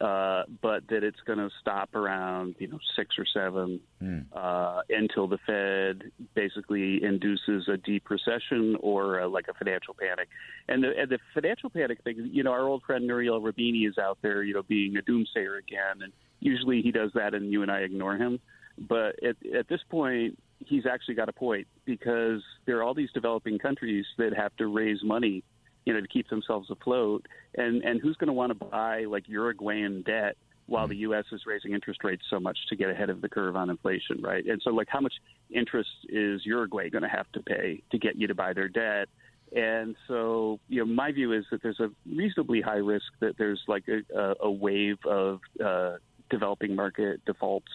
uh, 0.00 0.44
but 0.62 0.86
that 0.88 1.04
it's 1.04 1.20
going 1.26 1.38
to 1.38 1.50
stop 1.60 1.94
around 1.94 2.54
you 2.58 2.68
know 2.68 2.78
six 2.96 3.16
or 3.18 3.24
seven 3.26 3.80
mm. 4.02 4.24
uh, 4.32 4.82
until 4.88 5.28
the 5.28 5.38
Fed 5.46 6.10
basically 6.34 7.02
induces 7.02 7.68
a 7.68 7.76
deep 7.76 8.08
recession 8.10 8.76
or 8.80 9.20
uh, 9.20 9.28
like 9.28 9.46
a 9.48 9.54
financial 9.54 9.94
panic. 9.94 10.28
And 10.68 10.82
the, 10.82 10.92
and 10.98 11.10
the 11.10 11.18
financial 11.32 11.70
panic 11.70 12.02
thing, 12.02 12.30
you 12.32 12.42
know, 12.42 12.52
our 12.52 12.66
old 12.66 12.82
friend 12.82 13.06
Nouriel 13.06 13.40
Roubini 13.40 13.88
is 13.88 13.98
out 13.98 14.18
there, 14.22 14.42
you 14.42 14.54
know, 14.54 14.62
being 14.62 14.96
a 14.96 15.02
doomsayer 15.02 15.58
again, 15.58 16.02
and 16.02 16.12
usually 16.40 16.82
he 16.82 16.90
does 16.90 17.10
that, 17.14 17.34
and 17.34 17.52
you 17.52 17.62
and 17.62 17.70
I 17.70 17.80
ignore 17.80 18.16
him. 18.16 18.40
But 18.76 19.22
at, 19.22 19.36
at 19.54 19.68
this 19.68 19.80
point, 19.88 20.38
he's 20.58 20.86
actually 20.86 21.14
got 21.14 21.28
a 21.28 21.32
point 21.32 21.66
because 21.84 22.42
there 22.66 22.78
are 22.78 22.82
all 22.82 22.94
these 22.94 23.12
developing 23.12 23.58
countries 23.58 24.04
that 24.18 24.34
have 24.34 24.54
to 24.56 24.66
raise 24.66 25.02
money 25.02 25.44
you 25.84 25.92
know, 25.92 26.00
to 26.00 26.08
keep 26.08 26.28
themselves 26.28 26.70
afloat. 26.70 27.26
And 27.56 27.82
and 27.82 28.00
who's 28.00 28.16
going 28.16 28.28
to 28.28 28.34
want 28.34 28.58
to 28.58 28.66
buy 28.66 29.04
like 29.04 29.28
Uruguayan 29.28 30.02
debt 30.02 30.36
while 30.66 30.88
the 30.88 30.96
U.S. 30.96 31.24
is 31.32 31.42
raising 31.46 31.72
interest 31.72 32.02
rates 32.04 32.22
so 32.30 32.40
much 32.40 32.58
to 32.68 32.76
get 32.76 32.88
ahead 32.88 33.10
of 33.10 33.20
the 33.20 33.28
curve 33.28 33.56
on 33.56 33.70
inflation, 33.70 34.22
right? 34.22 34.44
And 34.46 34.60
so, 34.62 34.70
like, 34.70 34.88
how 34.88 35.00
much 35.00 35.12
interest 35.50 35.90
is 36.08 36.40
Uruguay 36.44 36.88
going 36.88 37.02
to 37.02 37.08
have 37.08 37.30
to 37.32 37.40
pay 37.40 37.82
to 37.90 37.98
get 37.98 38.16
you 38.16 38.26
to 38.28 38.34
buy 38.34 38.52
their 38.52 38.68
debt? 38.68 39.08
And 39.54 39.94
so, 40.08 40.58
you 40.68 40.84
know, 40.84 40.90
my 40.90 41.12
view 41.12 41.32
is 41.32 41.44
that 41.50 41.62
there's 41.62 41.80
a 41.80 41.90
reasonably 42.10 42.60
high 42.60 42.76
risk 42.76 43.06
that 43.20 43.36
there's 43.36 43.60
like 43.68 43.84
a, 43.88 44.34
a 44.40 44.50
wave 44.50 44.98
of 45.06 45.40
uh, 45.64 45.96
developing 46.30 46.74
market 46.74 47.24
defaults 47.24 47.70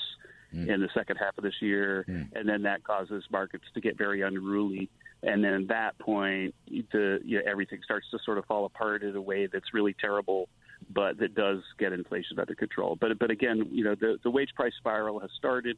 mm. 0.54 0.68
in 0.68 0.82
the 0.82 0.90
second 0.94 1.18
half 1.18 1.38
of 1.38 1.44
this 1.44 1.54
year, 1.62 2.06
mm. 2.10 2.28
and 2.36 2.50
then 2.50 2.64
that 2.64 2.84
causes 2.84 3.24
markets 3.32 3.66
to 3.76 3.82
get 3.82 3.98
very 3.98 4.22
unruly 4.22 4.90
and 5.22 5.44
then 5.44 5.54
at 5.54 5.68
that 5.68 6.00
point, 6.00 6.56
the 6.68 7.20
you 7.24 7.38
know, 7.38 7.44
everything 7.50 7.80
starts 7.84 8.08
to 8.12 8.20
sort 8.24 8.38
of 8.38 8.46
fall 8.46 8.66
apart 8.66 9.04
in 9.04 9.16
a 9.16 9.22
way 9.22 9.48
that's 9.48 9.74
really 9.74 9.94
terrible, 10.00 10.48
but 10.90 11.18
that 11.20 11.36
does 11.36 11.60
get 11.78 11.92
inflation 11.92 12.40
under 12.40 12.56
control. 12.56 12.98
But 13.00 13.20
but 13.20 13.30
again, 13.30 13.68
you 13.72 13.84
know, 13.84 13.96
the 13.96 14.18
the 14.24 14.30
wage 14.30 14.50
price 14.56 14.74
spiral 14.78 15.20
has 15.20 15.30
started. 15.38 15.78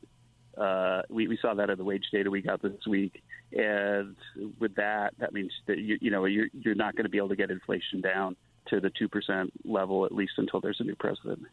Uh, 0.57 1.01
we, 1.09 1.30
we 1.30 1.39
saw 1.41 1.53
that 1.53 1.69
in 1.69 1.77
the 1.77 1.84
wage 1.84 2.03
data 2.11 2.30
we 2.30 2.41
got 2.41 2.61
this 2.61 2.85
week, 2.85 3.23
and 3.53 4.15
with 4.59 4.76
that, 4.76 5.13
that 5.18 5.34
means 5.34 5.51
that 5.65 5.77
you, 5.77 5.97
you 6.01 6.11
know 6.11 6.26
you're 6.26 6.47
you're 6.53 6.76
not 6.76 6.95
going 6.95 7.05
to 7.05 7.09
be 7.09 7.18
able 7.18 7.30
to 7.30 7.35
get 7.35 7.49
inflation 7.49 8.01
down 8.01 8.35
to 8.68 8.80
the 8.80 8.91
two 8.91 9.07
percent 9.07 9.51
level 9.65 10.05
at 10.05 10.11
least 10.11 10.34
until 10.38 10.61
there's 10.61 10.80
a 10.81 10.84
new 10.84 10.95
president. 10.95 11.43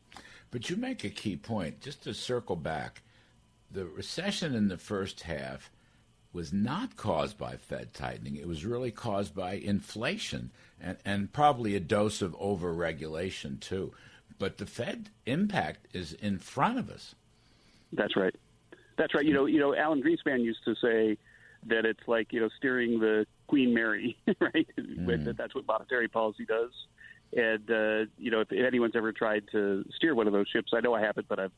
But 0.51 0.69
you 0.69 0.77
make 0.77 1.05
a 1.05 1.11
key 1.11 1.37
point. 1.37 1.81
Just 1.81 2.03
to 2.05 2.13
circle 2.13 2.57
back, 2.57 3.03
the 3.71 3.87
recession 3.87 4.55
in 4.55 4.69
the 4.69 4.79
first 4.79 5.23
half 5.23 5.71
was 6.33 6.53
not 6.53 6.97
caused 6.97 7.39
by 7.39 7.57
Fed 7.57 7.95
tightening. 7.95 8.37
It 8.37 8.47
was 8.47 8.65
really 8.65 8.91
caused 8.91 9.35
by 9.35 9.55
inflation 9.55 10.51
and, 10.81 10.97
and 11.05 11.33
probably 11.33 11.75
a 11.75 11.81
dose 11.81 12.23
of 12.23 12.39
overregulation 12.39 13.61
too. 13.61 13.93
But 14.39 14.59
the 14.59 14.67
Fed 14.67 15.11
impact 15.27 15.89
is 15.93 16.13
in 16.13 16.39
front 16.39 16.79
of 16.79 16.91
us. 16.91 17.15
That's 17.93 18.17
right. 18.17 18.35
That's 18.97 19.15
right. 19.15 19.25
You 19.25 19.33
know, 19.33 19.47
you 19.47 19.59
know, 19.59 19.75
Alan 19.75 20.03
Greenspan 20.03 20.43
used 20.43 20.65
to 20.65 20.75
say 20.77 21.17
that 21.67 21.85
it's 21.85 22.07
like 22.07 22.33
you 22.33 22.41
know 22.41 22.49
steering 22.57 23.01
the 23.01 23.27
Queen 23.47 23.75
Mary, 23.75 24.17
right? 24.41 24.69
Mm. 24.79 25.37
That's 25.37 25.55
what 25.55 25.67
monetary 25.67 26.09
policy 26.09 26.45
does. 26.45 26.71
And 27.37 27.71
uh, 27.71 28.11
you 28.17 28.31
know, 28.31 28.41
if 28.41 28.53
anyone's 28.53 28.97
ever 28.97 29.13
tried 29.13 29.45
to 29.53 29.85
steer 29.97 30.15
one 30.15 30.27
of 30.27 30.33
those 30.33 30.49
ships, 30.49 30.73
I 30.75 30.81
know 30.81 30.95
I 30.95 31.01
haven't, 31.01 31.29
but 31.29 31.39
I've 31.39 31.53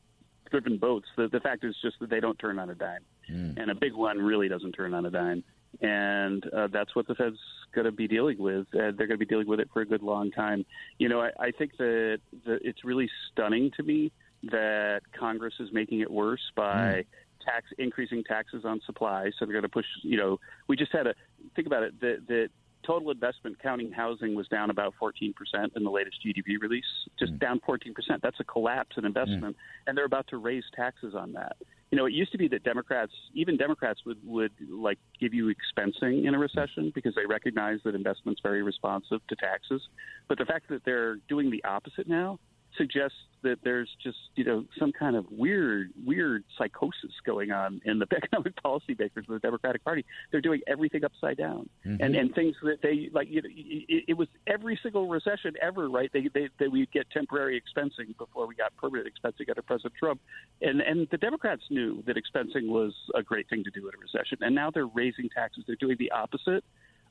driven 0.51 0.77
boats. 0.77 1.07
The, 1.15 1.27
the 1.27 1.39
fact 1.39 1.63
is 1.63 1.75
just 1.81 1.99
that 1.99 2.09
they 2.09 2.19
don't 2.19 2.37
turn 2.37 2.59
on 2.59 2.69
a 2.69 2.75
dime, 2.75 3.01
mm. 3.29 3.57
and 3.59 3.71
a 3.71 3.75
big 3.75 3.93
one 3.93 4.19
really 4.19 4.47
doesn't 4.47 4.73
turn 4.73 4.93
on 4.93 5.05
a 5.05 5.11
dime. 5.11 5.43
And 5.81 6.45
uh, 6.53 6.67
that's 6.67 6.95
what 6.95 7.07
the 7.07 7.15
Fed's 7.15 7.39
going 7.73 7.85
to 7.85 7.91
be 7.93 8.07
dealing 8.07 8.37
with. 8.37 8.67
Uh, 8.73 8.91
they're 8.91 9.07
going 9.07 9.11
to 9.11 9.17
be 9.17 9.25
dealing 9.25 9.47
with 9.47 9.61
it 9.61 9.69
for 9.71 9.81
a 9.81 9.85
good 9.85 10.03
long 10.03 10.29
time. 10.29 10.65
You 10.97 11.07
know, 11.07 11.21
I, 11.21 11.31
I 11.39 11.51
think 11.51 11.77
that 11.77 12.19
the, 12.45 12.59
it's 12.61 12.83
really 12.83 13.09
stunning 13.31 13.71
to 13.77 13.83
me 13.83 14.11
that 14.51 15.01
Congress 15.17 15.53
is 15.59 15.69
making 15.71 16.01
it 16.01 16.11
worse 16.11 16.41
by 16.55 16.65
mm. 16.65 17.05
tax 17.45 17.67
increasing 17.77 18.23
taxes 18.23 18.65
on 18.65 18.81
supply. 18.85 19.31
So 19.39 19.45
they're 19.45 19.53
going 19.53 19.63
to 19.63 19.69
push. 19.69 19.85
You 20.03 20.17
know, 20.17 20.39
we 20.67 20.75
just 20.75 20.91
had 20.91 21.07
a 21.07 21.15
think 21.55 21.67
about 21.67 21.83
it. 21.83 21.99
That 22.01 22.27
that 22.27 22.49
total 22.85 23.11
investment 23.11 23.61
counting 23.61 23.91
housing 23.91 24.35
was 24.35 24.47
down 24.47 24.69
about 24.69 24.93
14% 25.01 25.33
in 25.75 25.83
the 25.83 25.89
latest 25.89 26.17
GDP 26.25 26.59
release, 26.59 26.85
just 27.19 27.33
mm. 27.33 27.39
down 27.39 27.59
14%. 27.67 27.93
That's 28.21 28.39
a 28.39 28.43
collapse 28.43 28.97
in 28.97 29.05
investment, 29.05 29.55
mm. 29.55 29.87
and 29.87 29.97
they're 29.97 30.05
about 30.05 30.27
to 30.27 30.37
raise 30.37 30.63
taxes 30.75 31.13
on 31.15 31.33
that. 31.33 31.57
You 31.91 31.97
know, 31.97 32.05
it 32.05 32.13
used 32.13 32.31
to 32.31 32.37
be 32.37 32.47
that 32.49 32.63
Democrats, 32.63 33.11
even 33.33 33.57
Democrats, 33.57 34.01
would 34.05 34.17
would 34.23 34.53
like 34.69 34.97
give 35.19 35.33
you 35.33 35.53
expensing 35.53 36.25
in 36.25 36.33
a 36.33 36.39
recession 36.39 36.91
because 36.95 37.13
they 37.15 37.25
recognize 37.25 37.79
that 37.83 37.95
investment's 37.95 38.39
very 38.41 38.63
responsive 38.63 39.19
to 39.27 39.35
taxes. 39.35 39.81
But 40.29 40.37
the 40.37 40.45
fact 40.45 40.69
that 40.69 40.85
they're 40.85 41.17
doing 41.27 41.51
the 41.51 41.61
opposite 41.65 42.07
now 42.07 42.39
suggests 42.77 43.17
that 43.43 43.57
there's 43.63 43.89
just 44.03 44.17
you 44.35 44.43
know 44.43 44.65
some 44.77 44.91
kind 44.91 45.15
of 45.15 45.25
weird 45.31 45.91
weird 46.05 46.43
psychosis 46.57 47.11
going 47.25 47.51
on 47.51 47.81
in 47.85 47.99
the 47.99 48.05
economic 48.15 48.53
policymakers 48.63 49.17
of 49.17 49.27
the 49.27 49.39
Democratic 49.39 49.83
Party. 49.83 50.05
They're 50.31 50.41
doing 50.41 50.61
everything 50.67 51.03
upside 51.03 51.37
down, 51.37 51.69
mm-hmm. 51.85 52.01
and 52.01 52.15
and 52.15 52.33
things 52.35 52.55
that 52.63 52.81
they 52.81 53.09
like. 53.13 53.27
You 53.29 53.41
know, 53.41 53.49
it, 53.51 54.05
it 54.09 54.13
was 54.13 54.27
every 54.47 54.79
single 54.81 55.07
recession 55.07 55.53
ever, 55.61 55.89
right? 55.89 56.09
They 56.13 56.29
they, 56.33 56.49
they 56.59 56.67
we 56.67 56.87
get 56.93 57.09
temporary 57.11 57.61
expensing 57.61 58.17
before 58.17 58.47
we 58.47 58.55
got 58.55 58.75
permanent 58.77 59.07
expensing 59.07 59.49
under 59.49 59.61
President 59.61 59.93
Trump, 59.99 60.21
and 60.61 60.81
and 60.81 61.07
the 61.11 61.17
Democrats 61.17 61.63
knew 61.69 62.03
that 62.07 62.15
expensing 62.15 62.67
was 62.67 62.93
a 63.15 63.23
great 63.23 63.49
thing 63.49 63.63
to 63.63 63.71
do 63.71 63.87
in 63.87 63.93
a 63.95 63.97
recession, 63.97 64.37
and 64.41 64.53
now 64.53 64.69
they're 64.71 64.87
raising 64.87 65.29
taxes. 65.29 65.63
They're 65.67 65.75
doing 65.75 65.97
the 65.99 66.11
opposite 66.11 66.63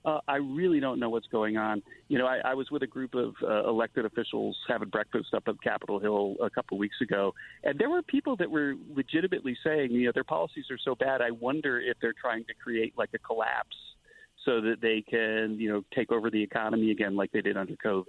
uh, 0.04 0.20
I 0.26 0.36
really 0.36 0.80
don't 0.80 0.98
know 0.98 1.10
what's 1.10 1.26
going 1.26 1.56
on. 1.56 1.82
You 2.08 2.18
know, 2.18 2.26
I, 2.26 2.40
I 2.44 2.54
was 2.54 2.70
with 2.70 2.82
a 2.82 2.86
group 2.86 3.14
of 3.14 3.34
uh, 3.42 3.68
elected 3.68 4.04
officials 4.04 4.56
having 4.68 4.88
breakfast 4.88 5.34
up 5.34 5.44
at 5.46 5.60
Capitol 5.62 5.98
Hill 5.98 6.36
a 6.42 6.50
couple 6.50 6.76
of 6.76 6.80
weeks 6.80 6.96
ago, 7.00 7.34
and 7.64 7.78
there 7.78 7.90
were 7.90 8.02
people 8.02 8.36
that 8.36 8.50
were 8.50 8.74
legitimately 8.94 9.56
saying, 9.64 9.90
you 9.90 10.06
know, 10.06 10.12
their 10.14 10.24
policies 10.24 10.66
are 10.70 10.78
so 10.78 10.94
bad. 10.94 11.20
I 11.20 11.30
wonder 11.30 11.80
if 11.80 11.96
they're 12.00 12.14
trying 12.18 12.44
to 12.44 12.54
create 12.54 12.94
like 12.96 13.10
a 13.14 13.18
collapse 13.18 13.76
so 14.44 14.60
that 14.62 14.80
they 14.80 15.02
can, 15.02 15.56
you 15.58 15.70
know, 15.70 15.84
take 15.94 16.10
over 16.10 16.30
the 16.30 16.42
economy 16.42 16.90
again 16.90 17.14
like 17.14 17.30
they 17.32 17.42
did 17.42 17.56
under 17.56 17.74
COVID. 17.84 18.06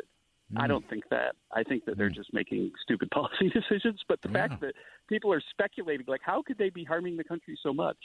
I 0.58 0.68
don't 0.68 0.88
think 0.90 1.04
that. 1.10 1.36
I 1.52 1.64
think 1.64 1.86
that 1.86 1.98
they're 1.98 2.10
mm. 2.10 2.16
just 2.16 2.34
making 2.34 2.72
stupid 2.84 3.10
policy 3.12 3.50
decisions. 3.50 4.02
But 4.08 4.22
the 4.22 4.30
yeah. 4.30 4.48
fact 4.48 4.62
that 4.62 4.74
people 5.08 5.32
are 5.32 5.42
speculating, 5.50 6.06
like, 6.08 6.22
how 6.24 6.42
could 6.42 6.58
they 6.58 6.70
be 6.70 6.84
harming 6.84 7.18
the 7.18 7.24
country 7.24 7.58
so 7.62 7.74
much? 7.74 7.98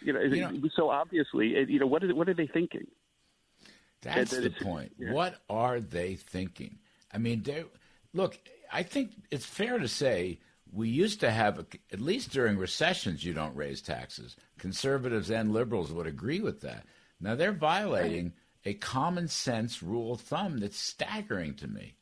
You 0.00 0.12
know, 0.12 0.20
so 0.76 0.90
obviously, 0.90 1.48
you 1.68 1.80
know, 1.80 1.86
what 1.86 2.04
is 2.04 2.12
what 2.12 2.28
are 2.28 2.34
they 2.34 2.46
thinking? 2.46 2.86
That's 4.02 4.36
the 4.36 4.50
point. 4.50 4.92
Yeah. 4.98 5.12
What 5.12 5.36
are 5.48 5.80
they 5.80 6.16
thinking? 6.16 6.78
I 7.12 7.18
mean, 7.18 7.44
look, 8.12 8.38
I 8.72 8.82
think 8.82 9.12
it's 9.30 9.46
fair 9.46 9.78
to 9.78 9.88
say 9.88 10.38
we 10.72 10.88
used 10.88 11.20
to 11.20 11.30
have, 11.30 11.58
a, 11.58 11.66
at 11.92 12.00
least 12.00 12.30
during 12.30 12.56
recessions, 12.58 13.24
you 13.24 13.32
don't 13.32 13.54
raise 13.54 13.80
taxes. 13.80 14.36
Conservatives 14.58 15.30
and 15.30 15.52
liberals 15.52 15.92
would 15.92 16.06
agree 16.06 16.40
with 16.40 16.62
that. 16.62 16.84
Now 17.20 17.34
they're 17.34 17.52
violating 17.52 18.32
a 18.64 18.74
common 18.74 19.28
sense 19.28 19.82
rule 19.82 20.14
of 20.14 20.20
thumb 20.20 20.58
that's 20.58 20.78
staggering 20.78 21.54
to 21.54 21.68
me. 21.68 21.94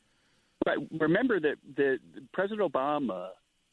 Right. 0.67 0.79
Remember 0.99 1.41
that, 1.41 1.57
that 1.77 1.99
President 2.33 2.73
Obama 2.73 3.29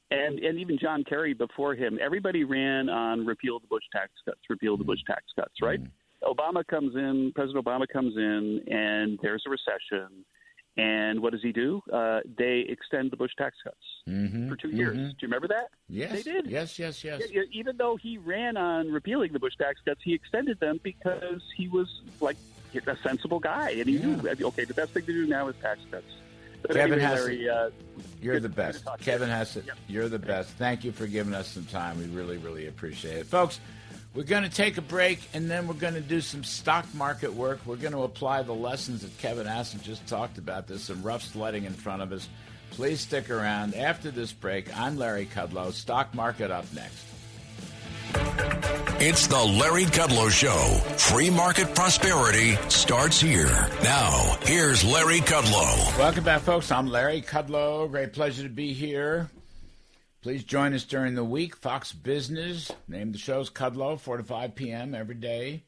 and 0.10 0.40
and 0.40 0.58
even 0.60 0.78
John 0.80 1.04
Kerry 1.04 1.34
before 1.34 1.76
him, 1.76 2.00
everybody 2.02 2.44
ran 2.44 2.90
on 2.90 3.26
repeal 3.26 3.60
the 3.60 3.68
Bush 3.68 3.84
tax 3.92 4.12
cuts, 4.26 4.40
repeal 4.50 4.78
the 4.78 4.84
Bush 4.84 5.02
tax 5.06 5.24
cuts, 5.36 5.56
right? 5.62 5.84
Mm. 5.84 5.90
Obama 6.24 6.66
comes 6.66 6.96
in, 6.96 7.32
President 7.36 7.64
Obama 7.64 7.88
comes 7.88 8.16
in, 8.16 8.64
and 8.68 9.20
there's 9.22 9.44
a 9.46 9.50
recession. 9.50 10.26
And 10.78 11.22
what 11.22 11.32
does 11.32 11.42
he 11.42 11.52
do? 11.52 11.82
Uh, 11.92 12.20
they 12.38 12.66
extend 12.70 13.10
the 13.10 13.18
Bush 13.18 13.32
tax 13.36 13.56
cuts 13.64 13.78
mm-hmm, 14.08 14.48
for 14.48 14.56
2 14.56 14.68
mm-hmm. 14.68 14.78
years. 14.78 14.96
Do 14.96 15.02
you 15.02 15.16
remember 15.24 15.48
that? 15.48 15.70
Yes. 15.90 16.12
They 16.12 16.22
did. 16.22 16.46
Yes, 16.48 16.78
yes, 16.78 17.04
yes. 17.04 17.24
Yeah, 17.32 17.42
even 17.52 17.78
though 17.78 17.96
he 17.96 18.20
ran 18.20 18.58
on 18.58 18.92
repealing 18.92 19.34
the 19.34 19.40
Bush 19.40 19.56
tax 19.58 19.80
cuts, 19.84 20.02
he 20.04 20.14
extended 20.14 20.60
them 20.60 20.80
because 20.84 21.42
he 21.56 21.68
was 21.68 22.02
like 22.22 22.38
a 22.76 22.98
sensible 22.98 23.40
guy. 23.40 23.72
And 23.72 23.90
he 23.90 23.98
yeah. 23.98 24.06
knew, 24.06 24.48
okay, 24.48 24.66
the 24.66 24.76
best 24.76 24.92
thing 24.92 25.06
to 25.08 25.14
do 25.14 25.26
now 25.26 25.48
is 25.48 25.56
tax 25.64 25.80
cuts. 25.90 26.06
But 26.62 26.74
Kevin 26.74 27.00
anyway, 27.00 27.16
Larry, 27.16 27.50
uh, 27.50 27.70
you're 28.22 28.40
the 28.40 28.50
best. 28.50 28.88
Kevin 29.00 29.30
Hassett, 29.30 29.66
yep. 29.66 29.78
you're 29.88 30.10
the 30.10 30.20
best. 30.20 30.50
Thank 30.52 30.84
you 30.84 30.92
for 30.92 31.08
giving 31.08 31.34
us 31.34 31.48
some 31.48 31.66
time. 31.66 31.98
We 31.98 32.06
really, 32.06 32.38
really 32.38 32.68
appreciate 32.68 33.18
it. 33.18 33.26
Folks, 33.28 33.60
we're 34.14 34.24
going 34.24 34.44
to 34.44 34.50
take 34.50 34.78
a 34.78 34.82
break 34.82 35.20
and 35.34 35.50
then 35.50 35.68
we're 35.68 35.74
going 35.74 35.94
to 35.94 36.02
do 36.02 36.22
some 36.22 36.44
stock 36.44 36.86
market 36.94 37.34
work. 37.34 37.60
We're 37.66 37.76
going 37.76 37.94
to 37.94 38.04
apply 38.04 38.44
the 38.44 38.54
lessons 38.54 39.02
that 39.02 39.18
Kevin 39.18 39.46
Hassett 39.46 39.84
just 39.84 40.06
talked 40.08 40.38
about. 40.38 40.68
There's 40.68 40.84
some 40.84 41.04
rough 41.04 41.24
sledding 41.24 41.66
in 41.66 41.74
front 41.74 42.02
of 42.02 42.12
us. 42.12 42.28
Please 42.72 43.02
stick 43.02 43.30
around. 43.30 43.76
After 43.76 44.12
this 44.12 44.32
break, 44.32 44.76
I'm 44.78 44.98
Larry 44.98 45.26
Kudlow. 45.26 45.72
Stock 45.72 46.14
market 46.14 46.52
up 46.52 46.66
next. 46.74 47.06
It's 49.00 49.28
the 49.28 49.38
Larry 49.38 49.86
Kudlow 49.86 50.32
Show. 50.32 50.80
Free 50.98 51.30
market 51.30 51.76
prosperity 51.76 52.56
starts 52.70 53.22
here. 53.22 53.68
Now, 53.84 54.38
here's 54.42 54.84
Larry 54.84 55.20
Kudlow. 55.20 55.98
Welcome 56.00 56.24
back, 56.24 56.42
folks. 56.42 56.72
I'm 56.72 56.88
Larry 56.88 57.22
Kudlow. 57.22 57.90
Great 57.92 58.14
pleasure 58.14 58.44
to 58.44 58.50
be 58.50 58.74
here. 58.74 59.30
Please 60.28 60.44
join 60.44 60.74
us 60.74 60.84
during 60.84 61.16
the 61.16 61.24
week. 61.24 61.56
Fox 61.56 61.94
Business, 61.94 62.70
name 62.86 63.14
the 63.14 63.18
show's 63.18 63.50
Kudlow, 63.50 63.98
4 63.98 64.18
to 64.18 64.24
5 64.24 64.56
p.m. 64.56 64.94
every 64.94 65.16
day. 65.16 65.64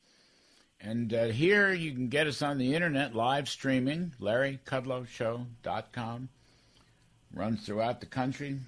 And 0.82 1.14
uh, 1.14 1.28
here 1.28 1.72
you 1.72 1.94
can 1.94 2.10
get 2.10 2.28
us 2.28 2.42
on 2.42 2.58
the 2.58 2.76
internet, 2.76 3.16
live 3.16 3.48
streaming, 3.48 4.12
LarryKudlowShow.com. 4.20 6.30
Runs 7.34 7.66
throughout 7.66 8.02
the 8.02 8.06
country, 8.06 8.60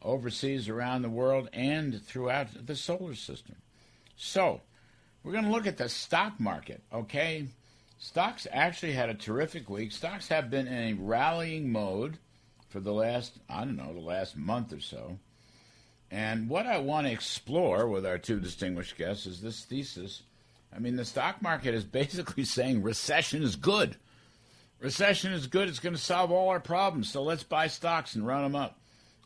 overseas, 0.00 0.70
around 0.70 1.02
the 1.02 1.10
world, 1.10 1.50
and 1.52 2.02
throughout 2.02 2.66
the 2.66 2.74
solar 2.74 3.14
system. 3.14 3.56
So, 4.16 4.62
we're 5.22 5.32
going 5.32 5.44
to 5.44 5.50
look 5.50 5.66
at 5.66 5.76
the 5.76 5.90
stock 5.90 6.40
market, 6.40 6.82
okay? 6.94 7.46
Stocks 7.98 8.46
actually 8.50 8.92
had 8.92 9.10
a 9.10 9.14
terrific 9.14 9.68
week. 9.68 9.92
Stocks 9.92 10.28
have 10.28 10.48
been 10.48 10.66
in 10.66 10.78
a 10.78 10.94
rallying 10.94 11.70
mode 11.70 12.16
for 12.70 12.80
the 12.80 12.92
last, 12.92 13.38
I 13.48 13.64
don't 13.64 13.76
know, 13.76 13.92
the 13.92 14.00
last 14.00 14.36
month 14.36 14.72
or 14.72 14.80
so. 14.80 15.18
And 16.10 16.48
what 16.48 16.66
I 16.66 16.78
want 16.78 17.06
to 17.06 17.12
explore 17.12 17.86
with 17.86 18.06
our 18.06 18.18
two 18.18 18.40
distinguished 18.40 18.96
guests 18.96 19.26
is 19.26 19.40
this 19.40 19.64
thesis. 19.64 20.22
I 20.74 20.78
mean, 20.78 20.96
the 20.96 21.04
stock 21.04 21.42
market 21.42 21.74
is 21.74 21.84
basically 22.00 22.44
saying 22.44 22.82
recession 22.82 23.42
is 23.42 23.56
good. 23.56 23.96
Recession 24.80 25.32
is 25.32 25.46
good. 25.46 25.68
It's 25.68 25.78
going 25.78 25.94
to 25.94 26.00
solve 26.00 26.32
all 26.32 26.48
our 26.48 26.60
problems. 26.60 27.10
So 27.10 27.22
let's 27.22 27.42
buy 27.42 27.66
stocks 27.66 28.14
and 28.14 28.26
run 28.26 28.42
them 28.42 28.56
up. 28.56 28.80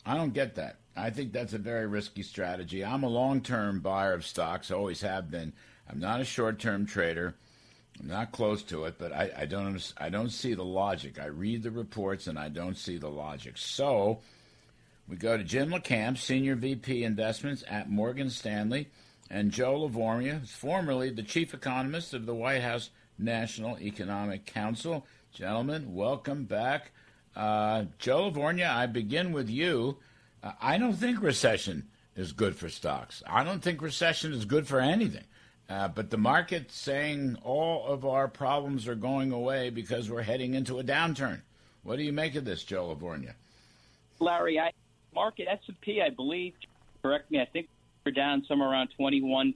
I 0.04 0.16
don't 0.16 0.34
get 0.34 0.56
that. 0.56 0.76
I 0.96 1.10
think 1.10 1.32
that's 1.32 1.54
a 1.54 1.58
very 1.58 1.86
risky 1.86 2.22
strategy. 2.22 2.84
I'm 2.84 3.02
a 3.02 3.08
long 3.08 3.40
term 3.40 3.80
buyer 3.80 4.12
of 4.12 4.26
stocks, 4.26 4.70
always 4.70 5.00
have 5.00 5.30
been. 5.30 5.52
I'm 5.88 6.00
not 6.00 6.20
a 6.20 6.24
short 6.24 6.58
term 6.58 6.86
trader. 6.86 7.36
Not 8.02 8.32
close 8.32 8.62
to 8.64 8.84
it, 8.84 8.96
but 8.98 9.12
I, 9.12 9.30
I 9.38 9.46
don't 9.46 9.92
I 9.96 10.08
don't 10.08 10.30
see 10.30 10.54
the 10.54 10.64
logic. 10.64 11.18
I 11.18 11.26
read 11.26 11.62
the 11.62 11.70
reports 11.70 12.26
and 12.26 12.38
I 12.38 12.48
don't 12.48 12.76
see 12.76 12.98
the 12.98 13.08
logic. 13.08 13.56
So 13.56 14.20
we 15.08 15.16
go 15.16 15.36
to 15.36 15.44
Jim 15.44 15.70
LaCamp, 15.70 16.18
Senior 16.18 16.56
VP 16.56 17.04
Investments 17.04 17.62
at 17.68 17.90
Morgan 17.90 18.30
Stanley, 18.30 18.88
and 19.30 19.50
Joe 19.50 19.88
LaVorgna, 19.88 20.46
formerly 20.46 21.10
the 21.10 21.22
Chief 21.22 21.54
Economist 21.54 22.14
of 22.14 22.26
the 22.26 22.34
White 22.34 22.62
House 22.62 22.90
National 23.18 23.78
Economic 23.78 24.46
Council. 24.46 25.06
Gentlemen, 25.32 25.94
welcome 25.94 26.44
back. 26.44 26.90
Uh, 27.36 27.84
Joe 27.98 28.30
LaVorgna, 28.30 28.68
I 28.68 28.86
begin 28.86 29.32
with 29.32 29.48
you. 29.48 29.98
Uh, 30.42 30.52
I 30.60 30.78
don't 30.78 30.94
think 30.94 31.22
recession 31.22 31.88
is 32.16 32.32
good 32.32 32.56
for 32.56 32.68
stocks. 32.68 33.22
I 33.26 33.44
don't 33.44 33.62
think 33.62 33.82
recession 33.82 34.32
is 34.32 34.44
good 34.44 34.66
for 34.66 34.80
anything. 34.80 35.24
Uh, 35.68 35.88
but 35.88 36.10
the 36.10 36.18
market 36.18 36.70
saying 36.70 37.36
all 37.42 37.86
of 37.86 38.04
our 38.04 38.28
problems 38.28 38.86
are 38.86 38.94
going 38.94 39.32
away 39.32 39.70
because 39.70 40.10
we're 40.10 40.22
heading 40.22 40.54
into 40.54 40.78
a 40.78 40.84
downturn. 40.84 41.40
What 41.82 41.96
do 41.96 42.02
you 42.02 42.12
make 42.12 42.34
of 42.34 42.44
this, 42.44 42.64
Joe 42.64 42.94
LaVorgna? 42.94 43.32
Larry, 44.18 44.58
I 44.58 44.70
market 45.14 45.46
S 45.50 45.60
and 45.66 45.80
P. 45.80 46.02
I 46.02 46.10
believe. 46.10 46.54
Correct 47.02 47.30
me. 47.30 47.40
I 47.40 47.46
think 47.46 47.68
we're 48.04 48.12
down 48.12 48.44
somewhere 48.46 48.70
around 48.70 48.88
21 48.96 49.54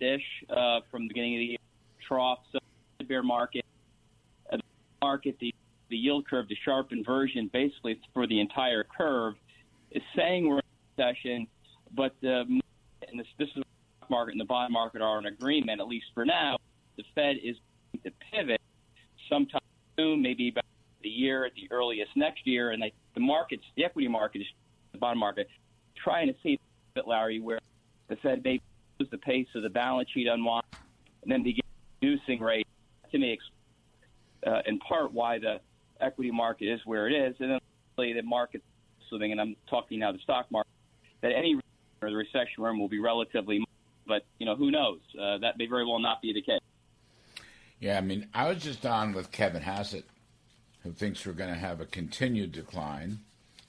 ish 0.00 0.20
uh, 0.50 0.80
from 0.90 1.02
the 1.02 1.08
beginning 1.08 1.34
of 1.34 1.38
the 1.38 1.44
year 1.44 1.58
trough. 2.06 2.38
So 2.52 2.58
the 2.98 3.04
bear 3.04 3.22
market, 3.22 3.64
uh, 4.50 4.56
the 4.56 4.62
market, 5.02 5.36
the 5.40 5.54
the 5.88 5.96
yield 5.96 6.26
curve, 6.26 6.48
the 6.48 6.56
sharp 6.64 6.90
inversion, 6.92 7.50
basically 7.52 8.00
for 8.14 8.26
the 8.26 8.40
entire 8.40 8.82
curve, 8.82 9.34
is 9.90 10.02
saying 10.16 10.48
we're 10.48 10.60
in 10.60 10.62
recession, 10.96 11.46
but 11.94 12.14
the 12.22 12.60
and 13.08 13.20
this, 13.20 13.26
this 13.38 13.48
is 13.54 13.62
market 14.10 14.32
and 14.32 14.40
the 14.40 14.44
bond 14.44 14.72
market 14.72 15.02
are 15.02 15.18
in 15.18 15.26
agreement, 15.26 15.80
at 15.80 15.86
least 15.86 16.06
for 16.14 16.24
now. 16.24 16.56
The 16.96 17.04
Fed 17.14 17.36
is 17.42 17.56
going 17.92 18.02
to 18.04 18.12
pivot 18.32 18.60
sometime 19.28 19.60
soon, 19.98 20.22
maybe 20.22 20.48
about 20.48 20.64
the 21.02 21.08
year 21.08 21.44
at 21.44 21.52
the 21.54 21.68
earliest 21.70 22.10
next 22.16 22.46
year, 22.46 22.70
and 22.70 22.82
the 23.14 23.20
markets, 23.20 23.64
the 23.76 23.84
equity 23.84 24.08
market, 24.08 24.40
is 24.40 24.46
the 24.92 24.98
bond 24.98 25.18
market, 25.18 25.48
trying 26.02 26.28
to 26.28 26.34
see 26.42 26.58
it, 26.96 27.06
Larry, 27.06 27.40
where 27.40 27.58
the 28.08 28.16
Fed 28.16 28.44
may 28.44 28.60
lose 29.00 29.10
the 29.10 29.18
pace 29.18 29.48
of 29.54 29.62
the 29.62 29.70
balance 29.70 30.08
sheet 30.12 30.28
unwind 30.28 30.64
and 31.22 31.32
then 31.32 31.42
begin 31.42 31.62
reducing 32.02 32.40
rates. 32.40 32.68
To 33.10 33.18
me, 33.18 33.38
uh, 34.46 34.60
in 34.66 34.78
part, 34.78 35.12
why 35.12 35.38
the 35.38 35.60
equity 36.00 36.30
market 36.30 36.66
is 36.66 36.80
where 36.84 37.08
it 37.08 37.12
is, 37.12 37.34
and 37.40 37.50
then 37.50 37.58
the 37.96 38.22
market, 38.22 38.62
and 39.10 39.40
I'm 39.40 39.54
talking 39.68 39.98
now 39.98 40.12
the 40.12 40.18
stock 40.18 40.50
market, 40.50 40.70
that 41.20 41.32
any 41.32 41.60
or 42.00 42.10
the 42.10 42.16
recession 42.16 42.62
room 42.62 42.80
will 42.80 42.88
be 42.88 42.98
relatively, 42.98 43.62
but 44.06 44.24
you 44.38 44.46
know 44.46 44.56
who 44.56 44.70
knows? 44.70 45.00
Uh, 45.18 45.38
that 45.38 45.58
may 45.58 45.66
very 45.66 45.84
well 45.84 45.98
not 45.98 46.22
be 46.22 46.32
the 46.32 46.42
case. 46.42 46.60
Yeah, 47.80 47.98
I 47.98 48.00
mean, 48.00 48.28
I 48.32 48.48
was 48.48 48.62
just 48.62 48.86
on 48.86 49.12
with 49.12 49.32
Kevin 49.32 49.62
Hassett, 49.62 50.04
who 50.84 50.92
thinks 50.92 51.26
we're 51.26 51.32
going 51.32 51.52
to 51.52 51.58
have 51.58 51.80
a 51.80 51.86
continued 51.86 52.52
decline, 52.52 53.18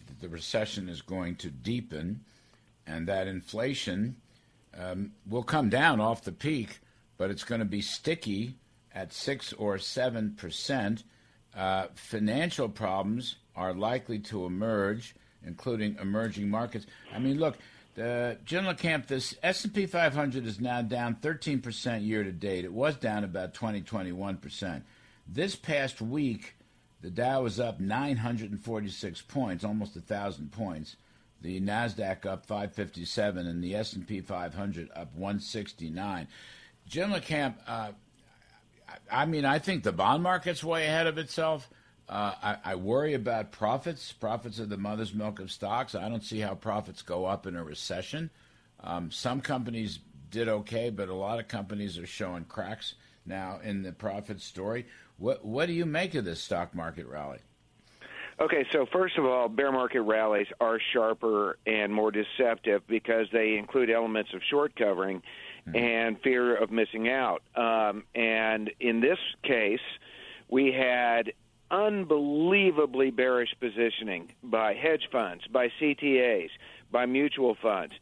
that 0.08 0.22
the 0.22 0.30
recession 0.30 0.88
is 0.88 1.02
going 1.02 1.36
to 1.38 1.50
deepen, 1.50 2.22
and 2.86 3.08
that 3.08 3.28
inflation 3.28 4.16
um, 4.78 5.14
will 5.28 5.44
come 5.44 5.70
down 5.70 6.00
off 6.00 6.24
the 6.24 6.32
peak, 6.32 6.80
but 7.18 7.32
it's 7.32 7.44
going 7.44 7.60
to 7.60 7.66
be 7.66 7.82
sticky 7.82 8.56
at 8.94 9.14
six 9.14 9.54
or 9.54 9.78
seven 9.78 10.36
percent. 10.38 11.04
Uh, 11.56 11.88
financial 11.96 12.70
problems 12.70 13.36
are 13.56 13.74
likely 13.74 14.20
to 14.20 14.46
emerge, 14.46 15.16
including 15.46 15.96
emerging 16.00 16.50
markets. 16.50 16.86
I 17.14 17.20
mean, 17.20 17.40
look, 17.40 17.58
the 17.96 18.38
Jim 18.46 18.66
LaCamp, 18.66 19.08
this 19.08 19.36
S&P 19.44 19.86
500 19.86 20.46
is 20.46 20.60
now 20.60 20.82
down 20.82 21.16
13% 21.16 22.06
year 22.06 22.24
to 22.24 22.32
date. 22.32 22.66
It 22.66 22.74
was 22.74 22.96
down 22.96 23.24
about 23.24 23.54
20, 23.54 23.82
21%. 23.82 24.82
This 25.28 25.56
past 25.56 26.02
week, 26.02 26.56
the 27.02 27.10
Dow 27.10 27.44
was 27.44 27.60
up 27.60 27.80
946 27.80 29.22
points, 29.24 29.64
almost 29.64 29.96
1,000 29.96 30.52
points. 30.52 30.96
The 31.42 31.60
Nasdaq 31.60 32.26
up 32.26 32.46
557 32.46 33.46
and 33.46 33.64
the 33.64 33.76
S&P 33.76 34.22
500 34.22 34.90
up 34.96 35.14
169. 35.14 36.28
Jim 36.88 37.12
LaCamp, 37.12 37.56
uh, 37.68 37.92
I 39.12 39.26
mean, 39.26 39.46
I 39.46 39.60
think 39.60 39.84
the 39.84 39.92
bond 39.92 40.24
market's 40.24 40.64
way 40.64 40.86
ahead 40.86 41.08
of 41.08 41.18
itself. 41.18 41.70
Uh, 42.10 42.34
I, 42.44 42.58
I, 42.66 42.76
worry 42.76 43.14
about 43.14 43.52
profits. 43.52 44.12
Profits 44.12 44.60
are 44.60 44.66
the 44.66 44.78
mother's 44.78 45.14
milk 45.14 45.40
of 45.40 45.50
stocks. 45.52 45.96
I 45.96 46.10
don't 46.10 46.24
see 46.24 46.40
how 46.40 46.54
profits 46.54 47.02
go 47.02 47.26
up 47.26 47.48
in 47.48 47.56
a 47.56 47.64
recession. 47.64 48.30
Um, 48.82 49.10
some 49.10 49.40
companies 49.40 50.00
did 50.30 50.50
okay, 50.50 50.90
but 50.90 51.08
a 51.08 51.14
lot 51.14 51.40
of 51.40 51.48
companies 51.48 51.98
are 51.98 52.06
showing 52.06 52.44
cracks 52.44 52.96
now 53.26 53.60
in 53.64 53.84
the 53.84 53.94
profit 53.94 54.42
story. 54.42 54.86
What 55.18 55.46
What 55.46 55.68
do 55.68 55.74
you 55.74 55.86
make 55.86 56.14
of 56.16 56.26
this 56.26 56.42
stock 56.42 56.76
market 56.76 57.08
rally? 57.08 57.40
Okay, 58.40 58.66
so 58.72 58.86
first 58.92 59.18
of 59.18 59.26
all, 59.26 59.48
bear 59.48 59.72
market 59.72 60.02
rallies 60.02 60.48
are 60.60 60.80
sharper 60.92 61.58
and 61.68 61.94
more 61.94 62.12
deceptive 62.12 62.82
because 62.88 63.28
they 63.32 63.58
include 63.58 63.92
elements 63.92 64.34
of 64.34 64.42
short 64.50 64.76
covering 64.76 65.22
mm-hmm. 65.68 65.76
and 65.76 66.20
fear 66.22 66.56
of 66.56 66.72
missing 66.72 67.10
out. 67.10 67.44
Um, 67.56 68.04
and 68.16 68.72
in 68.80 69.02
this 69.02 69.20
case, 69.44 69.80
we 70.50 70.72
had 70.72 71.34
unbelievably 71.74 73.10
bearish 73.10 73.54
positioning 73.60 74.32
by 74.44 74.76
hedge 74.76 75.10
funds, 75.12 75.44
by 75.48 75.70
CTAs, 75.82 76.50
by 76.92 77.08
mutual 77.08 77.58
funds, 77.62 77.96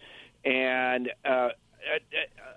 and 0.43 1.09
uh, 1.23 1.29
uh, 1.29 1.49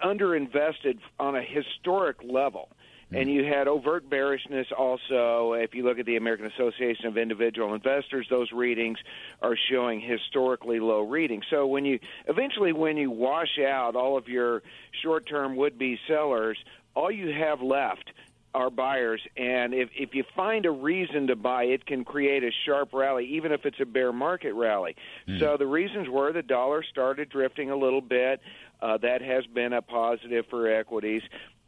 uh, 0.03 0.07
underinvested 0.07 0.99
on 1.21 1.37
a 1.37 1.43
historic 1.43 2.17
level. 2.25 2.69
Hmm. 3.11 3.17
And 3.17 3.31
you 3.31 3.45
had 3.45 3.69
overt 3.69 4.11
bearishness 4.11 4.67
also. 4.77 5.53
If 5.53 5.75
you 5.75 5.85
look 5.85 6.01
at 6.01 6.07
the 6.07 6.17
American 6.17 6.47
Association 6.47 7.07
of 7.07 7.17
Individual 7.17 7.75
Investors, 7.75 8.27
those 8.29 8.51
readings 8.51 8.99
are 9.41 9.57
showing 9.71 10.01
historically 10.01 10.81
low 10.81 11.03
readings. 11.03 11.45
So 11.49 11.67
when 11.67 11.85
you 11.85 12.01
eventually, 12.27 12.73
when 12.73 12.97
you 12.97 13.11
wash 13.11 13.59
out 13.61 13.95
all 13.95 14.17
of 14.17 14.29
your 14.29 14.65
short-term 15.03 15.55
would-be 15.57 16.01
sellers, 16.09 16.59
all 16.97 17.11
you 17.11 17.33
have 17.33 17.63
left 17.63 18.11
our 18.55 18.71
buyers. 18.71 19.21
And 19.37 19.75
if, 19.75 19.91
if 19.95 20.15
you 20.15 20.25
find 20.37 20.65
a 20.65 20.71
reason 20.71 21.27
to 21.27 21.37
buy, 21.37 21.65
it 21.65 21.85
can 21.85 22.05
create 22.05 22.45
a 22.45 22.51
sharp 22.65 22.93
rally, 22.93 23.27
even 23.27 23.53
if 23.53 23.67
it's 23.67 23.81
a 23.81 23.85
bear 23.85 24.13
market 24.13 24.55
rally. 24.55 24.97
Mm. 25.29 25.41
So 25.41 25.57
the 25.59 25.67
reasons 25.67 26.09
were 26.09 26.33
the 26.33 26.43
dollar 26.43 26.83
started 26.85 27.29
drifting 27.29 27.71
a 27.71 27.77
little 27.77 28.01
bit. 28.01 28.41
Uh, 28.81 28.99
that 28.99 29.23
has 29.23 29.45
been 29.47 29.73
a 29.73 29.83
positive 29.83 30.47
for 30.49 30.69
equities. 30.69 31.23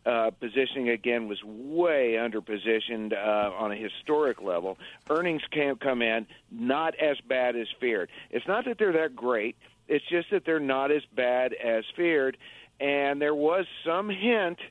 Uh, 0.05 0.31
positioning 0.31 0.89
again 0.91 1.27
was 1.27 1.43
way 1.43 2.17
under 2.17 2.41
positioned 2.41 3.13
uh, 3.13 3.51
on 3.59 3.73
a 3.73 3.75
historic 3.75 4.41
level. 4.41 4.79
Earnings 5.11 5.43
can't 5.51 5.81
come 5.81 6.01
in 6.01 6.27
not 6.53 6.95
as 6.95 7.17
bad 7.29 7.57
as 7.57 7.67
feared. 7.81 8.09
It's 8.31 8.47
not 8.47 8.67
that 8.67 8.79
they're 8.79 8.93
that 8.93 9.17
great. 9.17 9.57
It's 9.89 10.05
just 10.09 10.31
that 10.31 10.45
they're 10.45 10.61
not 10.61 10.93
as 10.93 11.03
bad 11.17 11.53
as 11.55 11.85
feared. 11.97 12.37
And 12.79 13.21
there 13.21 13.35
was 13.35 13.67
some 13.85 14.09
hint– 14.09 14.59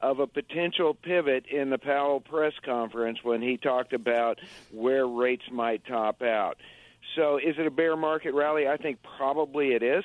of 0.00 0.20
a 0.20 0.26
potential 0.26 0.94
pivot 0.94 1.46
in 1.46 1.70
the 1.70 1.78
Powell 1.78 2.20
press 2.20 2.52
conference 2.64 3.18
when 3.22 3.42
he 3.42 3.56
talked 3.56 3.92
about 3.92 4.38
where 4.70 5.06
rates 5.06 5.44
might 5.50 5.84
top 5.86 6.22
out. 6.22 6.58
So, 7.16 7.38
is 7.38 7.56
it 7.58 7.66
a 7.66 7.70
bear 7.70 7.96
market 7.96 8.34
rally? 8.34 8.68
I 8.68 8.76
think 8.76 8.98
probably 9.16 9.72
it 9.72 9.82
is. 9.82 10.04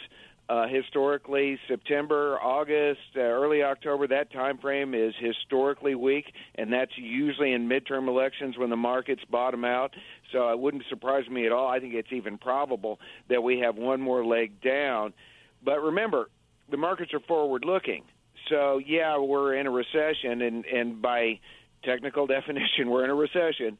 Uh, 0.49 0.67
historically, 0.67 1.57
September, 1.69 2.37
August, 2.41 2.99
uh, 3.15 3.21
early 3.21 3.63
October, 3.63 4.07
that 4.07 4.31
time 4.31 4.57
frame 4.57 4.93
is 4.93 5.13
historically 5.17 5.95
weak, 5.95 6.33
and 6.55 6.71
that's 6.71 6.91
usually 6.97 7.53
in 7.53 7.69
midterm 7.69 8.09
elections 8.09 8.57
when 8.57 8.69
the 8.69 8.75
markets 8.75 9.23
bottom 9.29 9.63
out. 9.63 9.95
So 10.33 10.49
it 10.49 10.59
wouldn't 10.59 10.83
surprise 10.89 11.29
me 11.29 11.45
at 11.45 11.53
all. 11.53 11.69
I 11.69 11.79
think 11.79 11.93
it's 11.93 12.11
even 12.11 12.37
probable 12.37 12.99
that 13.29 13.41
we 13.41 13.59
have 13.59 13.77
one 13.77 14.01
more 14.01 14.25
leg 14.25 14.61
down. 14.61 15.13
But 15.63 15.81
remember, 15.81 16.29
the 16.69 16.77
markets 16.77 17.13
are 17.13 17.21
forward 17.21 17.63
looking. 17.63 18.03
So 18.49 18.79
yeah, 18.79 19.17
we're 19.17 19.55
in 19.55 19.67
a 19.67 19.71
recession, 19.71 20.41
and 20.41 20.65
and 20.65 21.01
by 21.01 21.39
technical 21.83 22.27
definition, 22.37 22.89
we're 22.89 23.03
in 23.03 23.09
a 23.09 23.15
recession. 23.15 23.77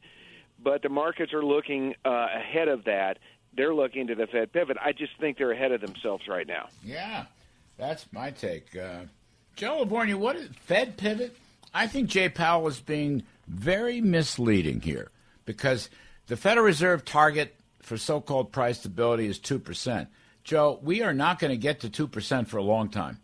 But 0.62 0.82
the 0.82 0.88
markets 0.88 1.32
are 1.32 1.44
looking 1.44 1.94
uh, 2.04 2.28
ahead 2.36 2.68
of 2.68 2.84
that. 2.84 3.18
They're 3.56 3.74
looking 3.74 4.06
to 4.08 4.14
the 4.14 4.26
Fed 4.26 4.52
pivot. 4.52 4.76
I 4.82 4.92
just 4.92 5.12
think 5.20 5.38
they're 5.38 5.52
ahead 5.52 5.72
of 5.72 5.80
themselves 5.80 6.26
right 6.26 6.46
now. 6.46 6.68
Yeah, 6.82 7.26
that's 7.76 8.06
my 8.12 8.30
take. 8.30 8.76
Uh, 8.76 9.02
Joe 9.56 9.84
LaVorgna, 9.84 10.16
what 10.16 10.36
is 10.36 10.48
Fed 10.62 10.96
pivot? 10.96 11.36
I 11.72 11.86
think 11.86 12.08
Jay 12.08 12.28
Powell 12.28 12.66
is 12.68 12.80
being 12.80 13.24
very 13.46 14.00
misleading 14.00 14.80
here 14.80 15.10
because 15.44 15.90
the 16.26 16.36
Federal 16.36 16.66
Reserve 16.66 17.04
target 17.04 17.54
for 17.80 17.96
so-called 17.96 18.52
price 18.52 18.78
stability 18.78 19.26
is 19.26 19.38
two 19.38 19.58
percent. 19.58 20.08
Joe, 20.42 20.78
we 20.82 21.02
are 21.02 21.14
not 21.14 21.38
going 21.38 21.50
to 21.50 21.56
get 21.56 21.80
to 21.80 21.90
two 21.90 22.08
percent 22.08 22.48
for 22.48 22.56
a 22.56 22.62
long 22.62 22.88
time. 22.88 23.18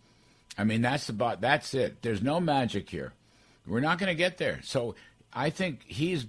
I 0.59 0.65
mean, 0.65 0.83
that's 0.83 1.09
about 1.09 1.41
that's 1.41 1.75
it. 1.75 2.03
There's 2.03 2.23
no 2.23 2.41
magic 2.41 2.91
here. 2.91 3.13
We're 3.67 3.81
not 3.81 3.99
going 3.99 4.09
to 4.09 4.15
get 4.15 4.39
there. 4.39 4.61
So 4.63 4.95
I 5.33 5.51
think 5.51 5.83
he's. 5.87 6.27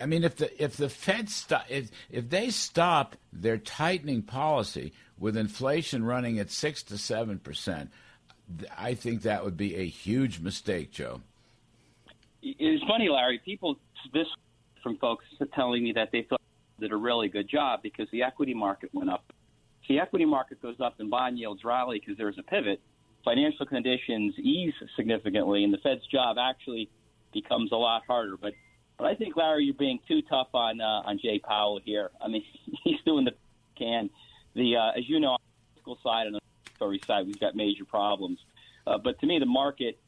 I 0.00 0.06
mean, 0.06 0.24
if 0.24 0.36
the 0.36 0.62
if 0.62 0.76
the 0.76 0.88
Fed 0.88 1.28
stop 1.28 1.66
if, 1.68 1.90
if 2.10 2.28
they 2.30 2.50
stop 2.50 3.16
their 3.32 3.58
tightening 3.58 4.22
policy 4.22 4.92
with 5.18 5.36
inflation 5.36 6.04
running 6.04 6.38
at 6.38 6.50
six 6.50 6.82
to 6.84 6.98
seven 6.98 7.38
percent, 7.38 7.90
I 8.76 8.94
think 8.94 9.22
that 9.22 9.44
would 9.44 9.56
be 9.56 9.76
a 9.76 9.86
huge 9.86 10.40
mistake, 10.40 10.90
Joe. 10.90 11.20
It's 12.42 12.82
funny, 12.84 13.08
Larry. 13.08 13.40
People 13.44 13.76
this 14.12 14.26
from 14.82 14.96
folks 14.96 15.24
telling 15.54 15.84
me 15.84 15.92
that 15.92 16.10
they 16.10 16.22
thought 16.22 16.40
did 16.80 16.92
a 16.92 16.96
really 16.96 17.28
good 17.28 17.48
job 17.48 17.82
because 17.82 18.08
the 18.10 18.22
equity 18.22 18.54
market 18.54 18.90
went 18.92 19.10
up. 19.10 19.22
the 19.88 20.00
equity 20.00 20.24
market 20.24 20.60
goes 20.62 20.80
up 20.80 20.98
and 20.98 21.10
bond 21.10 21.38
yields 21.38 21.62
rally 21.62 22.00
because 22.00 22.16
there's 22.16 22.38
a 22.38 22.42
pivot 22.42 22.80
financial 23.24 23.66
conditions 23.66 24.34
ease 24.38 24.74
significantly, 24.96 25.64
and 25.64 25.72
the 25.72 25.78
Fed's 25.78 26.06
job 26.06 26.36
actually 26.38 26.90
becomes 27.32 27.72
a 27.72 27.76
lot 27.76 28.02
harder. 28.06 28.36
But 28.36 28.54
but 28.98 29.06
I 29.06 29.14
think 29.14 29.36
Larry, 29.36 29.64
you're 29.64 29.74
being 29.74 29.98
too 30.06 30.22
tough 30.22 30.48
on 30.54 30.80
uh, 30.80 31.02
on 31.04 31.18
Jay 31.18 31.38
Powell 31.38 31.80
here. 31.84 32.10
I 32.20 32.28
mean, 32.28 32.44
he's 32.84 33.00
doing 33.04 33.24
the 33.24 33.34
can. 33.76 34.10
The 34.54 34.76
uh, 34.76 34.98
as 34.98 35.08
you 35.08 35.20
know, 35.20 35.32
on 35.32 35.38
the 35.40 35.74
fiscal 35.76 35.98
side 36.02 36.26
and 36.26 36.36
the 36.36 36.40
story 36.76 37.00
side, 37.06 37.26
we've 37.26 37.40
got 37.40 37.54
major 37.54 37.84
problems. 37.84 38.38
Uh, 38.86 38.98
but 38.98 39.18
to 39.20 39.26
me, 39.26 39.38
the 39.38 39.46
market 39.46 39.98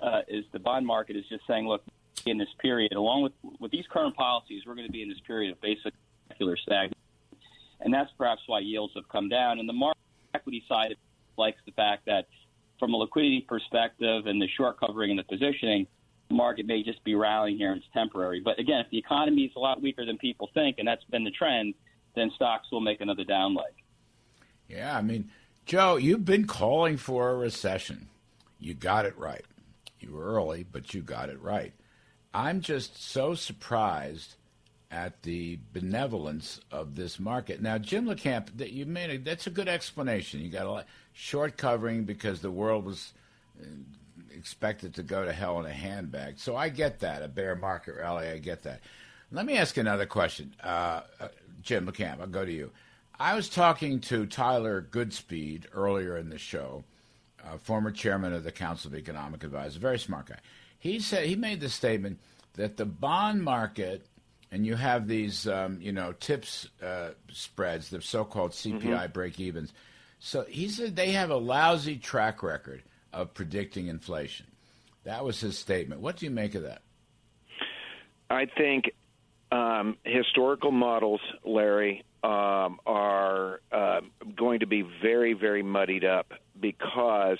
uh, 0.00 0.22
is 0.28 0.44
the 0.52 0.58
bond 0.58 0.86
market 0.86 1.16
is 1.16 1.24
just 1.28 1.46
saying, 1.46 1.66
look, 1.66 1.82
in 2.26 2.38
this 2.38 2.48
period, 2.60 2.92
along 2.92 3.22
with 3.22 3.32
with 3.60 3.70
these 3.70 3.84
current 3.90 4.16
policies, 4.16 4.62
we're 4.66 4.74
going 4.74 4.86
to 4.86 4.92
be 4.92 5.02
in 5.02 5.08
this 5.08 5.20
period 5.26 5.52
of 5.52 5.60
basic 5.60 5.92
secular 6.28 6.56
stagnation, 6.56 6.96
and 7.80 7.92
that's 7.92 8.10
perhaps 8.18 8.42
why 8.46 8.60
yields 8.60 8.94
have 8.94 9.08
come 9.08 9.28
down. 9.28 9.58
And 9.58 9.68
the 9.68 9.72
market 9.72 9.98
equity 10.34 10.64
side 10.68 10.96
likes 11.36 11.58
the 11.66 11.72
fact 11.72 12.06
that, 12.06 12.26
from 12.78 12.94
a 12.94 12.96
liquidity 12.96 13.44
perspective 13.48 14.26
and 14.26 14.40
the 14.40 14.48
short 14.56 14.78
covering 14.78 15.10
and 15.10 15.18
the 15.18 15.24
positioning, 15.24 15.86
the 16.28 16.34
market 16.34 16.66
may 16.66 16.82
just 16.82 17.02
be 17.04 17.14
rallying 17.14 17.58
here 17.58 17.72
and 17.72 17.80
it's 17.80 17.92
temporary. 17.92 18.40
But 18.40 18.58
again, 18.58 18.80
if 18.80 18.90
the 18.90 18.98
economy 18.98 19.42
is 19.42 19.52
a 19.56 19.60
lot 19.60 19.80
weaker 19.80 20.04
than 20.04 20.18
people 20.18 20.50
think, 20.54 20.76
and 20.78 20.88
that's 20.88 21.04
been 21.04 21.24
the 21.24 21.30
trend, 21.30 21.74
then 22.14 22.30
stocks 22.34 22.70
will 22.70 22.80
make 22.80 23.00
another 23.00 23.24
down 23.24 23.54
leg. 23.54 23.72
Yeah, 24.68 24.96
I 24.96 25.02
mean, 25.02 25.30
Joe, 25.66 25.96
you've 25.96 26.24
been 26.24 26.46
calling 26.46 26.96
for 26.96 27.30
a 27.30 27.34
recession. 27.34 28.08
You 28.58 28.74
got 28.74 29.06
it 29.06 29.16
right. 29.18 29.44
You 30.00 30.12
were 30.12 30.24
early, 30.24 30.64
but 30.64 30.94
you 30.94 31.02
got 31.02 31.28
it 31.28 31.40
right. 31.40 31.72
I'm 32.34 32.60
just 32.60 33.02
so 33.02 33.34
surprised 33.34 34.36
at 34.90 35.22
the 35.22 35.58
benevolence 35.72 36.60
of 36.70 36.96
this 36.96 37.18
market. 37.18 37.62
Now, 37.62 37.78
Jim 37.78 38.06
LaCamp, 38.06 38.56
that 38.58 38.72
you 38.72 38.84
made 38.84 39.10
a, 39.10 39.18
that's 39.18 39.46
a 39.46 39.50
good 39.50 39.68
explanation. 39.68 40.40
You 40.40 40.50
got 40.50 40.66
a 40.66 40.70
lot, 40.70 40.86
short 41.12 41.56
covering 41.56 42.04
because 42.04 42.40
the 42.40 42.50
world 42.50 42.84
was 42.84 43.12
uh, 43.60 43.66
expected 44.36 44.94
to 44.94 45.02
go 45.02 45.24
to 45.24 45.32
hell 45.32 45.58
in 45.60 45.66
a 45.66 45.72
handbag. 45.72 46.38
So 46.38 46.56
I 46.56 46.68
get 46.68 47.00
that. 47.00 47.22
A 47.22 47.28
bear 47.28 47.54
market 47.54 47.96
rally, 47.96 48.28
I 48.28 48.38
get 48.38 48.62
that. 48.62 48.80
Let 49.30 49.46
me 49.46 49.56
ask 49.56 49.76
another 49.76 50.06
question, 50.06 50.54
uh, 50.62 51.02
uh, 51.20 51.28
Jim 51.62 51.86
LaCamp. 51.86 52.20
I'll 52.20 52.26
go 52.26 52.44
to 52.44 52.52
you. 52.52 52.70
I 53.18 53.34
was 53.34 53.48
talking 53.48 54.00
to 54.00 54.26
Tyler 54.26 54.86
Goodspeed 54.90 55.64
earlier 55.72 56.16
in 56.16 56.28
the 56.28 56.38
show, 56.38 56.84
uh, 57.44 57.56
former 57.58 57.90
chairman 57.90 58.32
of 58.32 58.44
the 58.44 58.52
Council 58.52 58.90
of 58.90 58.96
Economic 58.96 59.44
Advisors, 59.44 59.76
very 59.76 59.98
smart 59.98 60.26
guy. 60.26 60.38
He 60.78 60.98
said 60.98 61.26
he 61.26 61.36
made 61.36 61.60
the 61.60 61.68
statement 61.68 62.18
that 62.54 62.76
the 62.76 62.84
bond 62.84 63.42
market, 63.42 64.06
and 64.50 64.66
you 64.66 64.74
have 64.74 65.06
these, 65.08 65.46
um, 65.46 65.78
you 65.80 65.92
know, 65.92 66.12
tips 66.12 66.68
uh, 66.82 67.10
spreads, 67.30 67.88
the 67.90 68.02
so-called 68.02 68.50
CPI 68.52 69.06
Mhm. 69.06 69.12
break-evens. 69.12 69.72
So 70.24 70.44
he 70.48 70.68
said 70.68 70.94
they 70.94 71.10
have 71.10 71.30
a 71.30 71.36
lousy 71.36 71.96
track 71.96 72.44
record 72.44 72.84
of 73.12 73.34
predicting 73.34 73.88
inflation. 73.88 74.46
That 75.02 75.24
was 75.24 75.40
his 75.40 75.58
statement. 75.58 76.00
What 76.00 76.16
do 76.16 76.26
you 76.26 76.30
make 76.30 76.54
of 76.54 76.62
that? 76.62 76.82
I 78.30 78.46
think 78.46 78.92
um, 79.50 79.96
historical 80.04 80.70
models, 80.70 81.20
Larry, 81.44 82.04
um, 82.22 82.78
are 82.86 83.60
uh, 83.72 84.02
going 84.36 84.60
to 84.60 84.66
be 84.66 84.82
very, 85.02 85.32
very 85.32 85.64
muddied 85.64 86.04
up 86.04 86.32
because 86.58 87.38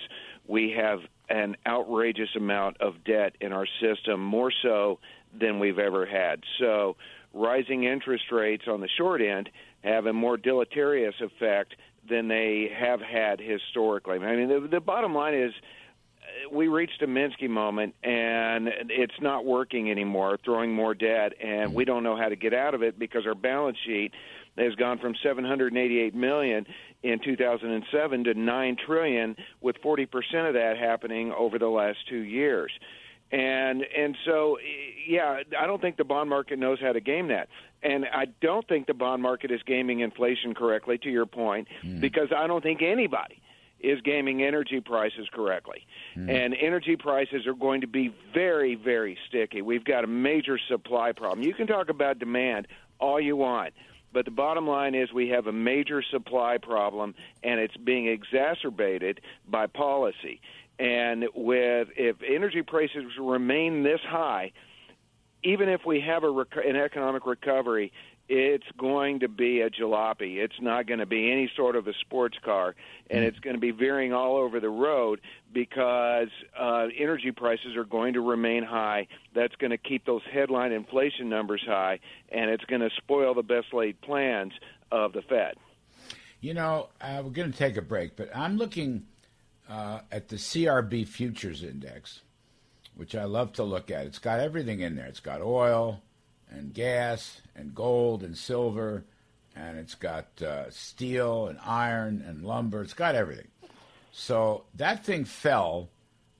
we 0.48 0.74
have 0.76 0.98
an 1.28 1.56
outrageous 1.64 2.30
amount 2.34 2.80
of 2.80 3.04
debt 3.04 3.36
in 3.40 3.52
our 3.52 3.66
system, 3.80 4.20
more 4.20 4.52
so 4.60 4.98
than 5.32 5.60
we've 5.60 5.78
ever 5.78 6.04
had. 6.04 6.40
So, 6.58 6.96
rising 7.32 7.84
interest 7.84 8.24
rates 8.32 8.64
on 8.66 8.80
the 8.80 8.88
short 8.98 9.22
end 9.22 9.50
have 9.84 10.06
a 10.06 10.12
more 10.12 10.36
deleterious 10.36 11.14
effect 11.20 11.76
than 12.08 12.28
they 12.28 12.70
have 12.76 13.00
had 13.00 13.40
historically. 13.40 14.18
I 14.18 14.36
mean, 14.36 14.48
the, 14.48 14.68
the 14.68 14.80
bottom 14.80 15.14
line 15.14 15.34
is 15.34 15.52
uh, 15.52 16.54
we 16.54 16.68
reached 16.68 17.00
a 17.02 17.06
Minsky 17.06 17.48
moment, 17.48 17.94
and 18.02 18.68
it's 18.88 19.20
not 19.20 19.44
working 19.44 19.90
anymore. 19.90 20.38
Throwing 20.44 20.72
more 20.72 20.94
debt, 20.94 21.32
and 21.42 21.74
we 21.74 21.84
don't 21.84 22.02
know 22.02 22.16
how 22.16 22.28
to 22.28 22.36
get 22.36 22.54
out 22.54 22.74
of 22.74 22.82
it 22.82 22.98
because 22.98 23.26
our 23.26 23.34
balance 23.34 23.78
sheet 23.84 24.12
has 24.58 24.74
gone 24.74 24.98
from 24.98 25.14
788 25.22 26.14
million 26.14 26.66
in 27.02 27.18
2007 27.24 28.24
to 28.24 28.34
9 28.34 28.76
trillion, 28.84 29.36
with 29.60 29.76
40 29.82 30.06
percent 30.06 30.46
of 30.46 30.54
that 30.54 30.76
happening 30.78 31.32
over 31.32 31.58
the 31.58 31.68
last 31.68 31.98
two 32.08 32.22
years. 32.22 32.72
And 33.32 33.82
and 33.82 34.16
so, 34.26 34.58
yeah, 35.08 35.40
I 35.58 35.66
don't 35.66 35.80
think 35.80 35.96
the 35.96 36.04
bond 36.04 36.28
market 36.28 36.58
knows 36.58 36.78
how 36.80 36.92
to 36.92 37.00
game 37.00 37.28
that. 37.28 37.48
And 37.82 38.04
I 38.04 38.26
don't 38.40 38.66
think 38.68 38.86
the 38.86 38.94
bond 38.94 39.22
market 39.22 39.50
is 39.50 39.60
gaming 39.66 40.00
inflation 40.00 40.54
correctly, 40.54 40.98
to 40.98 41.10
your 41.10 41.26
point, 41.26 41.66
hmm. 41.80 41.98
because 41.98 42.28
I 42.36 42.46
don't 42.46 42.62
think 42.62 42.82
anybody 42.82 43.40
is 43.80 44.00
gaming 44.02 44.42
energy 44.42 44.80
prices 44.80 45.28
correctly. 45.32 45.86
Hmm. 46.14 46.28
And 46.28 46.54
energy 46.54 46.96
prices 46.96 47.46
are 47.46 47.54
going 47.54 47.80
to 47.80 47.86
be 47.86 48.14
very, 48.34 48.74
very 48.74 49.18
sticky. 49.28 49.62
We've 49.62 49.84
got 49.84 50.04
a 50.04 50.06
major 50.06 50.58
supply 50.68 51.12
problem. 51.12 51.42
You 51.42 51.54
can 51.54 51.66
talk 51.66 51.88
about 51.88 52.18
demand 52.18 52.68
all 53.00 53.20
you 53.20 53.34
want, 53.34 53.72
but 54.12 54.26
the 54.26 54.30
bottom 54.30 54.66
line 54.66 54.94
is 54.94 55.12
we 55.12 55.30
have 55.30 55.46
a 55.46 55.52
major 55.52 56.02
supply 56.02 56.58
problem, 56.58 57.14
and 57.42 57.58
it's 57.58 57.76
being 57.78 58.06
exacerbated 58.06 59.20
by 59.48 59.66
policy. 59.66 60.40
And 60.78 61.26
with 61.34 61.88
if 61.96 62.16
energy 62.26 62.62
prices 62.62 63.04
remain 63.18 63.82
this 63.82 64.00
high, 64.02 64.52
even 65.44 65.68
if 65.68 65.82
we 65.86 66.00
have 66.00 66.24
a 66.24 66.30
rec- 66.30 66.56
an 66.64 66.76
economic 66.76 67.26
recovery, 67.26 67.92
it's 68.28 68.64
going 68.78 69.20
to 69.20 69.28
be 69.28 69.60
a 69.60 69.68
jalopy. 69.68 70.36
It's 70.36 70.60
not 70.60 70.86
going 70.86 71.00
to 71.00 71.06
be 71.06 71.30
any 71.30 71.50
sort 71.56 71.76
of 71.76 71.86
a 71.88 71.92
sports 72.00 72.38
car, 72.42 72.74
and 73.10 73.24
it's 73.24 73.38
going 73.40 73.56
to 73.56 73.60
be 73.60 73.72
veering 73.72 74.12
all 74.12 74.36
over 74.36 74.60
the 74.60 74.70
road 74.70 75.20
because 75.52 76.28
uh, 76.58 76.86
energy 76.96 77.32
prices 77.32 77.76
are 77.76 77.84
going 77.84 78.14
to 78.14 78.20
remain 78.20 78.62
high. 78.62 79.08
That's 79.34 79.54
going 79.56 79.72
to 79.72 79.76
keep 79.76 80.06
those 80.06 80.22
headline 80.32 80.72
inflation 80.72 81.28
numbers 81.28 81.62
high, 81.66 81.98
and 82.30 82.48
it's 82.50 82.64
going 82.64 82.80
to 82.80 82.90
spoil 82.96 83.34
the 83.34 83.42
best 83.42 83.74
laid 83.74 84.00
plans 84.00 84.52
of 84.90 85.12
the 85.12 85.22
Fed. 85.22 85.56
You 86.40 86.54
know, 86.54 86.88
uh, 87.00 87.20
we're 87.24 87.30
going 87.30 87.52
to 87.52 87.58
take 87.58 87.76
a 87.76 87.82
break, 87.82 88.16
but 88.16 88.34
I'm 88.34 88.56
looking 88.56 89.04
uh, 89.68 90.00
at 90.10 90.28
the 90.28 90.36
CRB 90.36 91.06
Futures 91.06 91.62
Index, 91.62 92.20
which 92.96 93.14
I 93.14 93.24
love 93.24 93.52
to 93.54 93.62
look 93.62 93.90
at. 93.90 94.06
It's 94.06 94.18
got 94.18 94.40
everything 94.40 94.80
in 94.80 94.96
there. 94.96 95.06
It's 95.06 95.20
got 95.20 95.40
oil 95.40 96.02
and 96.50 96.74
gas 96.74 97.40
and 97.56 97.74
gold 97.74 98.22
and 98.22 98.36
silver, 98.36 99.04
and 99.56 99.78
it's 99.78 99.94
got 99.94 100.40
uh, 100.42 100.70
steel 100.70 101.46
and 101.46 101.58
iron 101.64 102.24
and 102.26 102.44
lumber. 102.44 102.82
It's 102.82 102.94
got 102.94 103.14
everything. 103.14 103.48
So 104.12 104.64
that 104.74 105.04
thing 105.04 105.24
fell 105.24 105.88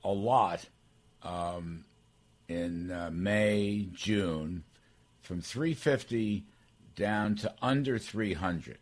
a 0.03 0.11
lot 0.11 0.65
um, 1.23 1.85
in 2.47 2.91
uh, 2.91 3.09
May, 3.11 3.87
June, 3.93 4.63
from 5.21 5.41
350 5.41 6.45
down 6.95 7.35
to 7.37 7.53
under 7.61 7.97
300. 7.97 8.77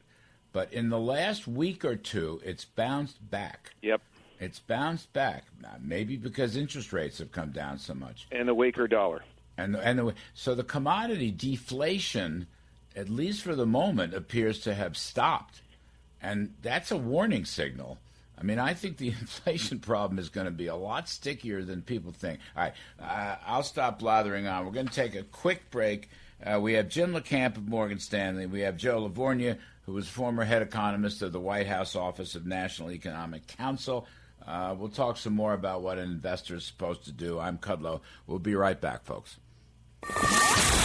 But 0.52 0.74
in 0.74 0.90
the 0.90 1.00
last 1.00 1.48
week 1.48 1.86
or 1.86 1.96
two, 1.96 2.42
it's 2.44 2.66
bounced 2.66 3.30
back. 3.30 3.74
Yep. 3.82 4.02
It's 4.42 4.58
bounced 4.60 5.14
back. 5.14 5.46
Maybe 5.80 6.18
because 6.18 6.58
interest 6.58 6.92
rates 6.92 7.20
have 7.20 7.32
come 7.32 7.52
down 7.52 7.78
so 7.78 7.94
much. 7.94 8.28
And 8.32 8.48
the 8.48 8.56
weaker 8.56 8.88
dollar. 8.88 9.24
And 9.56 9.76
and 9.76 10.00
the, 10.00 10.14
so 10.34 10.56
the 10.56 10.64
commodity 10.64 11.30
deflation, 11.30 12.48
at 12.96 13.08
least 13.08 13.44
for 13.44 13.56
the 13.56 13.68
moment, 13.68 14.16
appears 14.16 14.60
to 14.62 14.74
have 14.74 14.98
stopped, 14.98 15.62
and 16.22 16.56
that's 16.64 16.90
a 16.90 16.98
warning 16.98 17.46
signal. 17.46 18.00
I 18.36 18.44
mean, 18.44 18.58
I 18.58 18.74
think 18.74 18.98
the 18.98 19.10
inflation 19.20 19.80
problem 19.80 20.18
is 20.18 20.30
going 20.30 20.46
to 20.46 20.52
be 20.52 20.68
a 20.68 20.76
lot 20.76 21.08
stickier 21.08 21.64
than 21.64 21.84
people 21.84 22.12
think. 22.12 22.40
All 22.58 22.64
right, 22.64 22.74
uh, 23.00 23.36
I'll 23.46 23.62
stop 23.62 24.00
blathering 24.00 24.48
on. 24.48 24.66
We're 24.66 24.72
going 24.72 24.88
to 24.88 24.94
take 24.94 25.14
a 25.14 25.24
quick 25.24 25.70
break. 25.70 26.10
Uh, 26.44 26.60
we 26.60 26.74
have 26.74 26.90
Jim 26.90 27.14
LaCamp 27.14 27.58
of 27.58 27.68
Morgan 27.68 28.00
Stanley. 28.00 28.48
We 28.48 28.62
have 28.62 28.76
Joe 28.76 29.08
LaVorgna, 29.08 29.60
who 29.86 29.94
was 29.94 30.08
former 30.08 30.44
head 30.44 30.64
economist 30.64 31.22
of 31.22 31.32
the 31.32 31.40
White 31.40 31.68
House 31.68 31.96
Office 31.96 32.34
of 32.34 32.48
National 32.48 32.92
Economic 32.92 33.46
Council. 33.46 34.08
Uh, 34.46 34.76
we'll 34.78 34.90
talk 34.90 35.18
some 35.18 35.34
more 35.34 35.54
about 35.54 35.82
what 35.82 35.98
an 35.98 36.12
investor 36.12 36.56
is 36.56 36.66
supposed 36.66 37.06
to 37.06 37.12
do. 37.12 37.40
I'm 37.40 37.58
Kudlow. 37.58 38.02
We'll 38.28 38.40
be 38.40 38.56
right 38.56 38.80
back, 38.80 39.04
folks. 39.04 39.38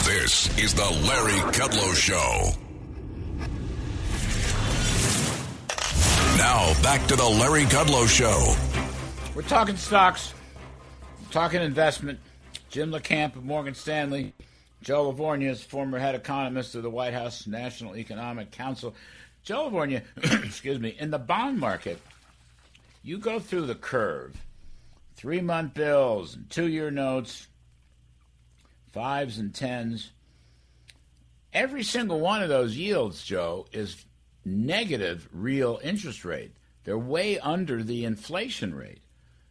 This 0.04 0.56
is 0.58 0.74
the 0.74 0.88
Larry 1.08 1.40
Kudlow 1.52 1.94
Show. 1.94 2.52
Now 6.36 6.80
back 6.82 7.06
to 7.08 7.16
the 7.16 7.24
Larry 7.24 7.64
Kudlow 7.64 8.06
Show. 8.06 8.54
We're 9.34 9.42
talking 9.42 9.76
stocks, 9.76 10.34
talking 11.30 11.62
investment. 11.62 12.20
Jim 12.68 12.90
LaCamp 12.90 13.36
of 13.36 13.44
Morgan 13.44 13.74
Stanley, 13.74 14.34
Joe 14.82 15.12
LaVorgna 15.12 15.50
is 15.50 15.62
former 15.62 15.98
head 15.98 16.14
economist 16.14 16.74
of 16.74 16.82
the 16.82 16.90
White 16.90 17.14
House 17.14 17.46
National 17.46 17.96
Economic 17.96 18.50
Council. 18.50 18.94
Joe 19.42 19.70
LaVorgna, 19.70 20.02
excuse 20.44 20.78
me, 20.78 20.94
in 20.98 21.10
the 21.10 21.18
bond 21.18 21.58
market, 21.58 22.00
you 23.06 23.18
go 23.18 23.38
through 23.38 23.66
the 23.66 23.74
curve, 23.76 24.44
three 25.14 25.40
month 25.40 25.74
bills 25.74 26.34
and 26.34 26.50
two 26.50 26.66
year 26.66 26.90
notes, 26.90 27.46
fives 28.90 29.38
and 29.38 29.54
tens. 29.54 30.10
Every 31.52 31.84
single 31.84 32.18
one 32.18 32.42
of 32.42 32.48
those 32.48 32.76
yields, 32.76 33.22
Joe, 33.22 33.66
is 33.70 34.04
negative 34.44 35.28
real 35.32 35.78
interest 35.84 36.24
rate. 36.24 36.56
They're 36.82 36.98
way 36.98 37.38
under 37.38 37.84
the 37.84 38.04
inflation 38.04 38.74
rate. 38.74 39.02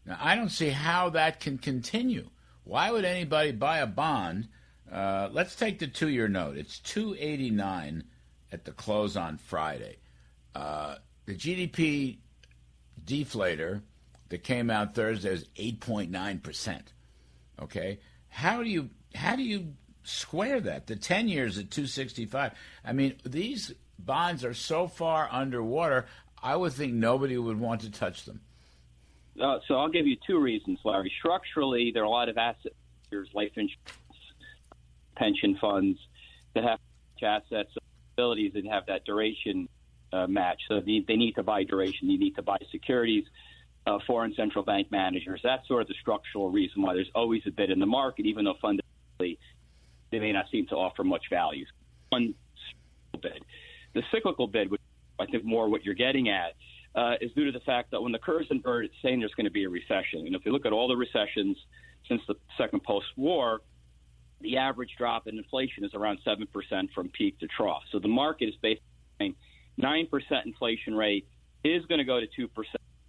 Now, 0.05 0.17
I 0.19 0.35
don't 0.35 0.49
see 0.49 0.69
how 0.69 1.11
that 1.11 1.39
can 1.39 1.57
continue. 1.57 2.29
Why 2.65 2.91
would 2.91 3.05
anybody 3.05 3.53
buy 3.53 3.77
a 3.77 3.87
bond? 3.87 4.49
Uh, 4.91 5.29
let's 5.31 5.55
take 5.55 5.79
the 5.79 5.87
two-year 5.87 6.27
note. 6.27 6.57
It's 6.57 6.79
289 6.79 8.03
at 8.51 8.65
the 8.65 8.71
close 8.71 9.15
on 9.15 9.37
Friday. 9.37 9.95
Uh, 10.53 10.95
the 11.25 11.35
GDP 11.35 12.17
deflator 13.05 13.81
that 14.29 14.43
came 14.43 14.69
out 14.69 14.95
Thursday 14.95 15.29
is 15.29 15.45
8.9 15.55 16.43
percent. 16.43 16.93
Okay, 17.61 17.99
how 18.29 18.63
do 18.63 18.69
you 18.69 18.89
how 19.13 19.35
do 19.35 19.43
you 19.43 19.73
square 20.03 20.59
that? 20.61 20.87
The 20.87 20.95
10 20.95 21.27
years 21.27 21.57
at 21.57 21.71
265. 21.71 22.51
I 22.83 22.93
mean, 22.93 23.15
these 23.23 23.73
bonds 23.97 24.43
are 24.43 24.53
so 24.53 24.87
far 24.87 25.27
underwater. 25.31 26.05
I 26.41 26.55
would 26.55 26.73
think 26.73 26.93
nobody 26.93 27.37
would 27.37 27.59
want 27.59 27.81
to 27.81 27.91
touch 27.91 28.25
them. 28.25 28.41
Uh, 29.41 29.59
so 29.67 29.75
I'll 29.75 29.89
give 29.89 30.07
you 30.07 30.15
two 30.27 30.39
reasons, 30.39 30.79
Larry. 30.85 31.11
Structurally, 31.19 31.91
there 31.93 32.03
are 32.03 32.05
a 32.05 32.09
lot 32.09 32.29
of 32.29 32.37
asset 32.37 32.73
there's 33.09 33.29
life 33.33 33.51
insurance, 33.55 33.79
pension 35.15 35.57
funds 35.59 35.99
that 36.53 36.63
have 36.63 36.79
assets, 37.21 37.71
abilities 38.13 38.53
that 38.53 38.65
have 38.65 38.85
that 38.87 39.05
duration 39.05 39.67
uh, 40.15 40.27
match. 40.27 40.61
So 40.67 40.79
they, 40.79 41.03
they 41.07 41.15
need 41.15 41.33
to 41.33 41.43
buy 41.43 41.63
duration. 41.63 42.09
You 42.09 42.17
need 42.17 42.35
to 42.35 42.41
buy 42.41 42.57
securities. 42.71 43.25
Uh, 43.87 43.99
foreign 44.07 44.33
central 44.33 44.65
bank 44.65 44.89
managers. 44.89 45.41
That's 45.43 45.67
sort 45.67 45.83
of 45.83 45.87
the 45.87 45.93
structural 46.01 46.49
reason 46.49 46.81
why 46.81 46.95
there's 46.95 47.11
always 47.13 47.43
a 47.45 47.51
bid 47.51 47.69
in 47.69 47.79
the 47.79 47.85
market, 47.85 48.25
even 48.25 48.43
though 48.43 48.55
fundamentally 48.59 49.37
they 50.09 50.17
may 50.17 50.31
not 50.31 50.45
seem 50.51 50.65
to 50.67 50.75
offer 50.75 51.03
much 51.03 51.25
value. 51.29 51.65
One 52.09 52.33
bid. 53.21 53.43
The 53.93 54.01
cyclical 54.11 54.47
bid, 54.47 54.71
which 54.71 54.81
I 55.19 55.27
think 55.27 55.43
more 55.43 55.69
what 55.69 55.85
you're 55.85 55.93
getting 55.93 56.29
at, 56.29 56.53
uh, 56.95 57.15
is 57.21 57.31
due 57.33 57.45
to 57.45 57.51
the 57.51 57.63
fact 57.63 57.91
that 57.91 58.01
when 58.01 58.11
the 58.11 58.17
curve's 58.17 58.47
inverted, 58.49 58.89
it's 58.89 59.01
saying 59.03 59.19
there's 59.19 59.33
going 59.35 59.45
to 59.45 59.51
be 59.51 59.65
a 59.65 59.69
recession. 59.69 60.25
And 60.25 60.35
if 60.35 60.45
you 60.45 60.51
look 60.51 60.65
at 60.65 60.73
all 60.73 60.87
the 60.87 60.97
recessions 60.97 61.55
since 62.07 62.21
the 62.27 62.35
second 62.57 62.83
post-war, 62.83 63.61
the 64.41 64.57
average 64.57 64.95
drop 64.97 65.27
in 65.27 65.37
inflation 65.37 65.83
is 65.83 65.93
around 65.93 66.19
7% 66.25 66.47
from 66.93 67.09
peak 67.09 67.39
to 67.39 67.47
trough. 67.47 67.83
So 67.91 67.99
the 67.99 68.07
market 68.07 68.49
is 68.49 68.55
basically 68.61 68.87
9% 69.81 70.07
inflation 70.45 70.95
rate 70.95 71.27
is 71.63 71.85
going 71.85 71.99
to 71.99 72.05
go 72.05 72.19
to 72.19 72.27
2%, 72.27 72.47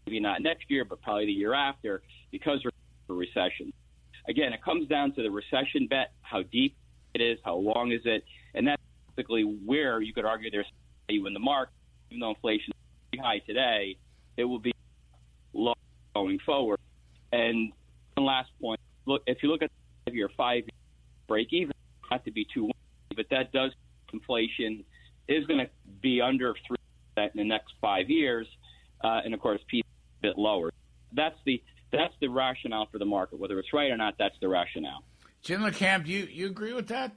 maybe 0.06 0.20
not 0.20 0.42
next 0.42 0.70
year, 0.70 0.84
but 0.84 1.00
probably 1.02 1.26
the 1.26 1.32
year 1.32 1.54
after 1.54 2.02
because 2.30 2.60
in 2.64 2.70
a 3.10 3.12
recession. 3.12 3.72
Again, 4.28 4.52
it 4.52 4.62
comes 4.64 4.88
down 4.88 5.12
to 5.14 5.22
the 5.22 5.30
recession 5.30 5.86
bet, 5.88 6.12
how 6.22 6.42
deep 6.42 6.76
it 7.14 7.20
is, 7.20 7.38
how 7.44 7.56
long 7.56 7.92
is 7.92 8.00
it, 8.04 8.24
and 8.54 8.66
that's 8.66 8.82
basically 9.14 9.42
where 9.42 10.00
you 10.00 10.12
could 10.12 10.24
argue 10.24 10.50
there's 10.50 10.66
value 11.06 11.26
in 11.26 11.32
the 11.32 11.40
market, 11.40 11.72
even 12.10 12.20
though 12.20 12.30
inflation 12.30 12.72
is 13.12 13.20
high 13.20 13.38
today, 13.46 13.96
it 14.36 14.44
will 14.44 14.58
be 14.58 14.72
low 15.52 15.74
going 16.14 16.38
forward. 16.44 16.78
And 17.32 17.72
one 18.14 18.26
last 18.26 18.50
point, 18.60 18.80
look, 19.06 19.22
if 19.26 19.42
you 19.42 19.50
look 19.50 19.62
at 19.62 19.70
your 20.12 20.30
five 20.36 20.64
year 20.64 20.70
break 21.28 21.52
even, 21.52 21.72
not 22.10 22.24
to 22.24 22.30
be 22.30 22.46
too, 22.52 22.70
but 23.14 23.26
that 23.30 23.52
does 23.52 23.72
inflation 24.12 24.84
is 25.28 25.46
going 25.46 25.60
to 25.60 25.70
be 26.00 26.20
under 26.20 26.54
three 26.66 26.76
percent 27.14 27.32
in 27.34 27.38
the 27.38 27.44
next 27.44 27.74
five 27.80 28.10
years, 28.10 28.46
uh, 29.02 29.20
and 29.24 29.34
of 29.34 29.40
course, 29.40 29.60
P 29.68 29.80
a 29.80 30.22
bit 30.22 30.38
lower. 30.38 30.72
That's 31.12 31.36
the 31.44 31.62
that's 31.92 32.14
the 32.20 32.28
rationale 32.28 32.88
for 32.90 32.98
the 32.98 33.04
market. 33.04 33.38
Whether 33.38 33.58
it's 33.58 33.72
right 33.72 33.90
or 33.90 33.96
not, 33.96 34.14
that's 34.18 34.36
the 34.40 34.48
rationale. 34.48 35.04
Jim 35.42 35.62
LaCamp, 35.62 36.04
do 36.06 36.12
you 36.12 36.28
you 36.30 36.46
agree 36.46 36.72
with 36.72 36.88
that? 36.88 37.12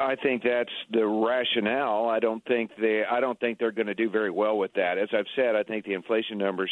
I 0.00 0.16
think 0.16 0.42
that's 0.42 0.72
the 0.90 1.06
rationale. 1.06 2.08
I 2.08 2.18
don't 2.18 2.44
think 2.44 2.72
they 2.80 3.04
I 3.08 3.20
don't 3.20 3.38
think 3.38 3.58
they're 3.58 3.72
going 3.72 3.86
to 3.86 3.94
do 3.94 4.10
very 4.10 4.30
well 4.30 4.58
with 4.58 4.72
that. 4.74 4.98
As 4.98 5.08
I've 5.12 5.26
said, 5.36 5.54
I 5.54 5.62
think 5.62 5.84
the 5.84 5.92
inflation 5.92 6.38
numbers 6.38 6.70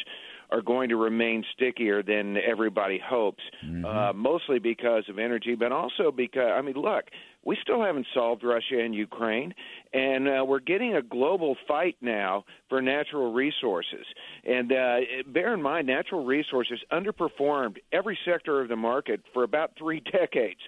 are 0.50 0.62
going 0.62 0.88
to 0.88 0.96
remain 0.96 1.44
stickier 1.54 2.02
than 2.02 2.36
everybody 2.36 3.00
hopes, 3.04 3.42
mm-hmm. 3.64 3.84
uh, 3.84 4.12
mostly 4.12 4.58
because 4.58 5.04
of 5.08 5.18
energy, 5.18 5.54
but 5.54 5.72
also 5.72 6.10
because 6.10 6.52
I 6.56 6.62
mean, 6.62 6.74
look, 6.74 7.04
we 7.44 7.56
still 7.62 7.82
haven't 7.82 8.06
solved 8.12 8.44
Russia 8.44 8.78
and 8.80 8.94
Ukraine, 8.94 9.54
and 9.92 10.28
uh, 10.28 10.44
we're 10.44 10.60
getting 10.60 10.94
a 10.94 11.02
global 11.02 11.56
fight 11.66 11.96
now 12.00 12.44
for 12.68 12.82
natural 12.82 13.32
resources. 13.32 14.04
And 14.44 14.72
uh, 14.72 14.96
bear 15.26 15.54
in 15.54 15.62
mind, 15.62 15.86
natural 15.86 16.24
resources 16.24 16.80
underperformed 16.92 17.78
every 17.92 18.18
sector 18.24 18.60
of 18.60 18.68
the 18.68 18.76
market 18.76 19.20
for 19.32 19.42
about 19.42 19.72
three 19.78 20.00
decades. 20.12 20.60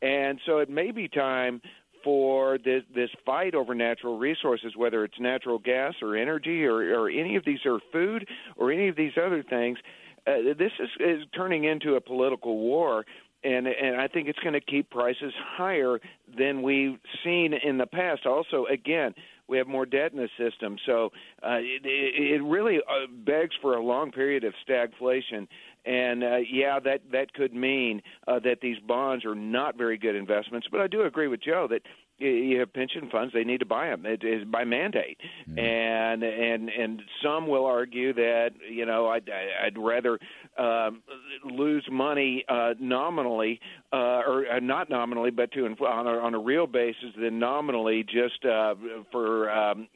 And 0.00 0.40
so 0.46 0.58
it 0.58 0.68
may 0.68 0.90
be 0.90 1.08
time 1.08 1.60
for 2.04 2.58
this 2.58 2.82
this 2.94 3.10
fight 3.24 3.54
over 3.54 3.74
natural 3.74 4.18
resources, 4.18 4.74
whether 4.76 5.04
it's 5.04 5.18
natural 5.20 5.58
gas 5.58 5.94
or 6.02 6.16
energy 6.16 6.64
or, 6.64 6.98
or 6.98 7.10
any 7.10 7.36
of 7.36 7.44
these 7.44 7.60
or 7.64 7.80
food 7.92 8.26
or 8.56 8.72
any 8.72 8.88
of 8.88 8.96
these 8.96 9.12
other 9.16 9.42
things. 9.42 9.78
Uh, 10.26 10.54
this 10.56 10.70
is, 10.78 10.88
is 11.00 11.22
turning 11.34 11.64
into 11.64 11.96
a 11.96 12.00
political 12.00 12.58
war, 12.58 13.04
and 13.42 13.66
and 13.66 14.00
I 14.00 14.08
think 14.08 14.28
it's 14.28 14.38
going 14.38 14.52
to 14.54 14.60
keep 14.60 14.90
prices 14.90 15.32
higher 15.56 15.98
than 16.38 16.62
we've 16.62 16.98
seen 17.24 17.54
in 17.54 17.78
the 17.78 17.86
past. 17.86 18.24
Also, 18.26 18.66
again, 18.66 19.14
we 19.48 19.58
have 19.58 19.66
more 19.66 19.84
debt 19.84 20.12
in 20.12 20.18
the 20.18 20.28
system, 20.38 20.76
so 20.86 21.10
uh, 21.42 21.56
it, 21.58 21.82
it 21.84 22.42
really 22.42 22.78
uh, 22.78 23.06
begs 23.26 23.54
for 23.60 23.74
a 23.74 23.82
long 23.82 24.12
period 24.12 24.44
of 24.44 24.54
stagflation. 24.66 25.48
And 25.84 26.22
uh, 26.22 26.36
yeah, 26.50 26.78
that 26.80 27.00
that 27.10 27.34
could 27.34 27.52
mean 27.52 28.02
uh, 28.28 28.38
that 28.40 28.60
these 28.60 28.78
bonds 28.78 29.24
are 29.24 29.34
not 29.34 29.76
very 29.76 29.98
good 29.98 30.14
investments. 30.14 30.68
But 30.70 30.80
I 30.80 30.86
do 30.86 31.02
agree 31.02 31.28
with 31.28 31.42
Joe 31.42 31.66
that 31.70 31.82
you 32.18 32.60
have 32.60 32.72
pension 32.72 33.08
funds; 33.10 33.32
they 33.34 33.44
need 33.44 33.58
to 33.58 33.66
buy 33.66 33.88
them. 33.88 34.06
It 34.06 34.22
is 34.22 34.44
by 34.44 34.64
mandate, 34.64 35.18
mm-hmm. 35.48 35.58
and 35.58 36.22
and 36.22 36.68
and 36.68 37.02
some 37.22 37.48
will 37.48 37.66
argue 37.66 38.12
that 38.12 38.50
you 38.70 38.86
know 38.86 39.08
I'd, 39.08 39.28
I'd 39.64 39.76
rather 39.76 40.20
um, 40.56 41.02
lose 41.44 41.86
money 41.90 42.44
uh, 42.48 42.74
nominally, 42.78 43.60
uh, 43.92 44.22
or 44.26 44.46
uh, 44.48 44.60
not 44.60 44.88
nominally, 44.88 45.30
but 45.30 45.50
to 45.52 45.66
on 45.66 46.06
a, 46.06 46.10
on 46.10 46.34
a 46.34 46.38
real 46.38 46.66
basis 46.66 47.10
than 47.20 47.38
nominally, 47.38 48.04
just 48.04 48.44
uh, 48.44 48.74
for 49.10 49.50
um, 49.50 49.88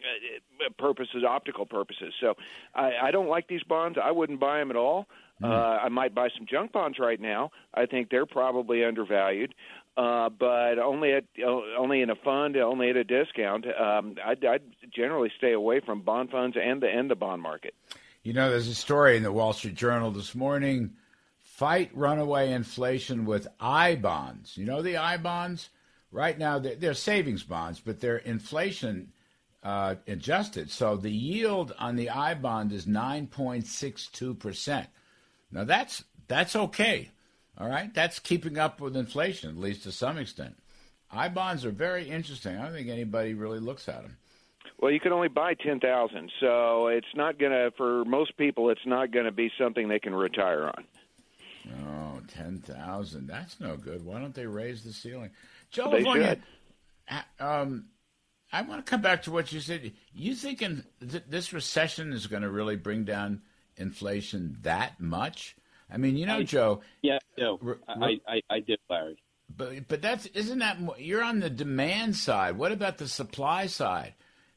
purposes, 0.79 1.23
optical 1.29 1.67
purposes. 1.67 2.13
So 2.21 2.35
I, 2.75 2.93
I 3.05 3.11
don't 3.11 3.29
like 3.29 3.47
these 3.47 3.63
bonds. 3.63 3.99
I 4.03 4.11
wouldn't 4.11 4.41
buy 4.41 4.59
them 4.59 4.71
at 4.71 4.77
all. 4.77 5.07
Mm. 5.43 5.51
Uh, 5.51 5.79
I 5.83 5.89
might 5.89 6.15
buy 6.15 6.29
some 6.37 6.47
junk 6.47 6.73
bonds 6.73 6.99
right 6.99 7.21
now. 7.21 7.51
I 7.75 7.87
think 7.87 8.11
they're 8.11 8.27
probably 8.27 8.85
undervalued, 8.85 9.55
uh, 9.97 10.31
but 10.31 10.79
only 10.79 11.13
at 11.13 11.25
uh, 11.39 11.61
only 11.79 12.01
in 12.01 12.11
a 12.11 12.17
fund, 12.17 12.57
only 12.57 12.89
at 12.89 12.97
a 12.97 13.05
discount. 13.05 13.67
Um, 13.67 14.17
I'd, 14.25 14.45
I'd 14.45 14.63
generally 14.95 15.31
stay 15.37 15.53
away 15.53 15.81
from 15.81 16.01
bond 16.03 16.31
funds 16.31 16.57
and 16.61 16.83
the 16.83 16.89
and 16.89 17.11
the 17.11 17.17
bond 17.17 17.43
market. 17.43 17.75
You 18.23 18.33
know, 18.33 18.51
there's 18.51 18.69
a 18.69 18.75
story 18.75 19.17
in 19.17 19.23
the 19.23 19.33
Wall 19.33 19.53
Street 19.53 19.75
Journal 19.75 20.11
this 20.11 20.35
morning. 20.35 20.95
Fight 21.41 21.91
runaway 21.95 22.53
inflation 22.53 23.25
with 23.25 23.47
I 23.61 23.95
bonds. 23.97 24.57
You 24.57 24.65
know 24.65 24.83
the 24.83 24.97
I 24.97 25.17
bonds. 25.19 25.69
Right 26.11 26.39
now, 26.39 26.59
they're, 26.59 26.77
they're 26.77 26.95
savings 26.95 27.43
bonds, 27.43 27.81
but 27.81 28.01
they're 28.01 28.17
inflation 28.17 29.13
uh, 29.63 29.97
adjusted. 30.07 30.71
So 30.71 30.97
the 30.97 31.11
yield 31.11 31.75
on 31.79 31.97
the 31.97 32.11
I 32.11 32.35
bond 32.35 32.73
is 32.73 32.87
9.62 32.87 34.39
percent. 34.39 34.89
Now 35.51 35.64
that's 35.64 36.05
that's 36.28 36.56
okay. 36.56 37.10
All 37.59 37.68
right, 37.68 37.93
that's 37.94 38.18
keeping 38.18 38.59
up 38.59 38.81
with 38.81 38.97
inflation 38.97 39.48
at 39.51 39.56
least 39.56 39.85
to 39.85 39.93
some 39.93 40.18
extent. 40.18 40.56
I 41.10 41.28
bonds 41.28 41.64
are 41.64 41.70
very 41.70 42.09
interesting. 42.09 42.56
I 42.56 42.64
don't 42.64 42.73
think 42.73 42.89
anybody 42.89 43.35
really 43.35 43.60
looks 43.60 43.89
at 43.89 44.02
them. 44.02 44.16
Well, 44.78 44.90
you 44.90 45.01
can 45.01 45.12
only 45.12 45.28
buy 45.28 45.55
ten 45.55 45.81
thousand, 45.81 46.31
so 46.40 46.89
it's 46.89 47.06
not 47.14 47.39
going 47.39 47.52
to. 47.52 47.73
For 47.77 48.05
most 48.05 48.36
people, 48.36 48.68
it's 48.70 48.85
not 48.85 49.10
to 49.12 49.32
be 49.32 49.51
something 49.59 49.89
they 49.89 49.98
can 49.98 50.14
retire 50.14 50.64
on. 50.64 50.85
Oh, 51.86 52.20
ten 52.28 52.59
thousand. 52.59 53.27
That's 53.27 53.59
no 53.59 53.77
good. 53.77 54.05
Why 54.05 54.20
don't 54.20 54.35
they 54.35 54.47
raise 54.47 54.85
the 54.85 54.93
ceiling? 54.93 55.31
Joe 55.70 55.90
they. 55.90 56.36
Um, 57.40 57.86
I 58.52 58.62
want 58.62 58.85
to 58.85 58.90
come 58.90 59.01
back 59.01 59.23
to 59.23 59.32
what 59.32 59.52
you 59.52 59.60
said. 59.60 59.93
You 60.12 60.35
thinking 60.35 60.85
th- 61.01 61.24
this 61.28 61.52
recession 61.52 62.12
is 62.12 62.27
going 62.27 62.43
to 62.43 62.51
really 62.51 62.77
bring 62.77 63.05
down 63.05 63.43
inflation 63.77 64.59
that 64.62 65.01
much? 65.01 65.57
I 65.90 65.98
mean, 65.98 66.16
you 66.16 66.27
know, 66.27 66.39
I, 66.39 66.43
Joe. 66.43 66.81
Yeah, 67.03 67.19
no, 67.39 67.59
r- 67.65 67.78
I, 67.89 68.20
I, 68.27 68.43
I 68.51 68.61
did, 68.61 68.81
Larry. 68.90 69.19
But 69.55 69.86
but 69.86 70.03
that's 70.03 70.27
isn't 70.27 70.59
that 70.59 70.78
you're 70.98 71.23
on 71.23 71.40
the 71.40 71.51
demand 71.51 72.16
side? 72.16 72.59
What 72.59 72.73
about 72.73 72.98
the 72.98 73.07
supply 73.07 73.66
side? 73.66 74.15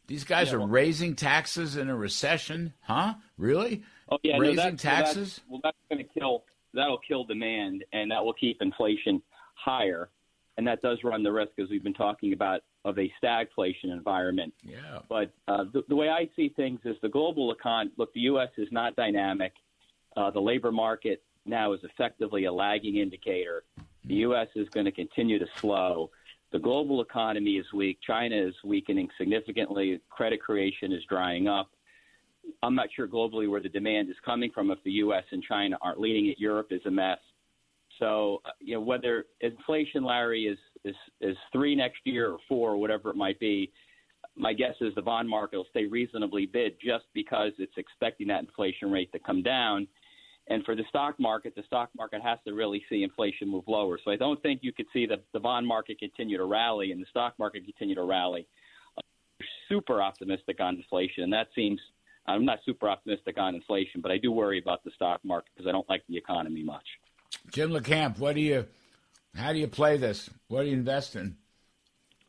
These 0.08 0.24
guys 0.24 0.50
yeah, 0.50 0.56
are 0.56 0.60
well, 0.60 0.68
raising 0.68 1.16
taxes 1.16 1.76
in 1.76 1.90
a 1.90 1.96
recession, 1.96 2.74
huh? 2.82 3.14
Really? 3.38 3.84
Oh 4.10 4.18
yeah, 4.24 4.38
raising 4.38 4.56
no, 4.56 4.76
taxes. 4.76 5.40
Well, 5.48 5.62
that's, 5.64 5.78
well, 5.90 5.92
that's 5.92 6.02
going 6.02 6.08
to 6.08 6.20
kill. 6.20 6.44
That'll 6.74 7.00
kill 7.08 7.24
demand, 7.24 7.84
and 7.94 8.10
that 8.12 8.26
will 8.26 8.34
keep 8.34 8.62
inflation 8.62 9.22
higher, 9.54 10.10
and 10.58 10.66
that 10.68 10.82
does 10.82 11.04
run 11.04 11.22
the 11.22 11.32
risk, 11.32 11.52
as 11.60 11.70
we've 11.70 11.84
been 11.84 11.94
talking 11.94 12.34
about, 12.34 12.62
of 12.86 12.98
a 12.98 13.12
stagflation 13.22 13.86
environment. 13.86 14.54
Yeah. 14.64 15.00
But 15.10 15.32
uh, 15.48 15.66
the, 15.74 15.84
the, 15.90 15.96
way 15.96 16.10
I 16.10 16.30
see 16.36 16.50
things 16.50 16.80
is 16.86 16.96
the 17.02 17.10
global 17.10 17.54
econ. 17.54 17.92
Look, 17.98 18.14
the 18.14 18.22
U.S. 18.22 18.50
is 18.58 18.68
not 18.72 18.96
dynamic. 18.96 19.54
Uh, 20.16 20.32
the 20.32 20.40
labor 20.40 20.72
market 20.72 21.22
now 21.46 21.74
is 21.74 21.82
effectively 21.84 22.46
a 22.46 22.52
lagging 22.52 22.98
indicator. 22.98 23.64
The 24.06 24.16
U.S. 24.16 24.48
is 24.56 24.70
going 24.70 24.86
to 24.86 24.92
continue 24.92 25.40
to 25.40 25.48
slow. 25.58 26.10
The 26.52 26.60
global 26.60 27.02
economy 27.02 27.58
is 27.58 27.66
weak. 27.74 28.00
China 28.06 28.36
is 28.36 28.56
weakening 28.64 29.10
significantly. 29.18 30.00
Credit 30.10 30.42
creation 30.42 30.92
is 30.92 31.04
drying 31.08 31.48
up. 31.48 31.70
I'm 32.64 32.76
not 32.76 32.88
sure 32.96 33.08
globally 33.08 33.48
where 33.50 33.62
the 33.62 33.70
demand 33.70 34.10
is 34.10 34.16
coming 34.26 34.52
from 34.52 34.72
if 34.72 34.82
the 34.84 34.92
U.S. 34.92 35.24
and 35.32 35.44
China 35.44 35.78
aren't 35.82 36.00
leading 36.00 36.28
it. 36.28 36.40
Europe 36.40 36.68
is 36.72 36.82
a 36.86 36.92
mess. 36.92 37.20
So, 38.00 38.42
uh, 38.46 38.52
you 38.60 38.76
know, 38.76 38.82
whether 38.82 39.26
inflation, 39.42 40.04
Larry, 40.04 40.46
is, 40.46 40.58
is, 40.84 40.96
is 41.22 41.38
three 41.52 41.76
next 41.76 42.00
year 42.06 42.32
or 42.32 42.40
four 42.48 42.72
or 42.72 42.78
whatever 42.78 43.10
it 43.10 43.16
might 43.16 43.40
be, 43.40 43.72
my 44.36 44.54
guess 44.54 44.76
is 44.82 44.94
the 44.96 45.02
bond 45.02 45.30
market 45.30 45.58
will 45.58 45.68
stay 45.70 45.86
reasonably 45.86 46.46
bid 46.46 46.74
just 46.84 47.06
because 47.14 47.52
it's 47.58 47.78
expecting 47.78 48.28
that 48.28 48.42
inflation 48.42 48.92
rate 48.92 49.12
to 49.12 49.20
come 49.20 49.42
down– 49.44 49.88
And 50.52 50.64
for 50.66 50.76
the 50.76 50.84
stock 50.90 51.20
market, 51.20 51.54
the 51.56 51.62
stock 51.68 51.90
market 51.96 52.22
has 52.24 52.40
to 52.48 52.54
really 52.54 52.82
see 52.90 53.04
inflation 53.04 53.48
move 53.48 53.66
lower. 53.68 54.00
So 54.04 54.10
I 54.10 54.16
don't 54.16 54.42
think 54.42 54.62
you 54.64 54.74
could 54.74 54.88
see 54.92 55.06
the, 55.06 55.18
the 55.32 55.40
bond 55.40 55.68
market 55.68 56.00
continue 56.00 56.38
to 56.38 56.46
rally 56.46 56.92
and 56.92 57.00
the 57.00 57.06
stock 57.12 57.34
market 57.38 57.64
continue 57.66 57.94
to 57.94 58.04
rally. 58.04 58.48
Uh, 58.98 59.02
super 59.68 60.02
optimistic 60.02 60.60
on 60.60 60.78
inflation, 60.78 61.24
and 61.24 61.34
that 61.34 61.50
seems 61.54 61.80
I'm 62.26 62.46
not 62.46 62.60
super 62.66 62.90
optimistic 62.90 63.38
on 63.38 63.54
inflation, 63.54 64.02
but 64.02 64.12
I 64.12 64.18
do 64.18 64.32
worry 64.32 64.60
about 64.60 64.84
the 64.84 64.92
stock 64.96 65.20
market 65.24 65.52
because 65.54 65.70
I 65.70 65.72
don't 65.72 65.88
like 65.88 66.04
the 66.10 66.18
economy 66.18 66.64
much. 66.64 66.88
Jim 67.54 67.70
LaCamp, 67.70 68.18
what 68.18 68.34
do 68.34 68.42
you? 68.42 68.66
How 69.36 69.54
do 69.54 69.60
you 69.60 69.68
play 69.68 69.98
this? 69.98 70.30
What 70.48 70.64
do 70.64 70.68
you 70.68 70.74
invest 70.74 71.16
in? 71.16 71.38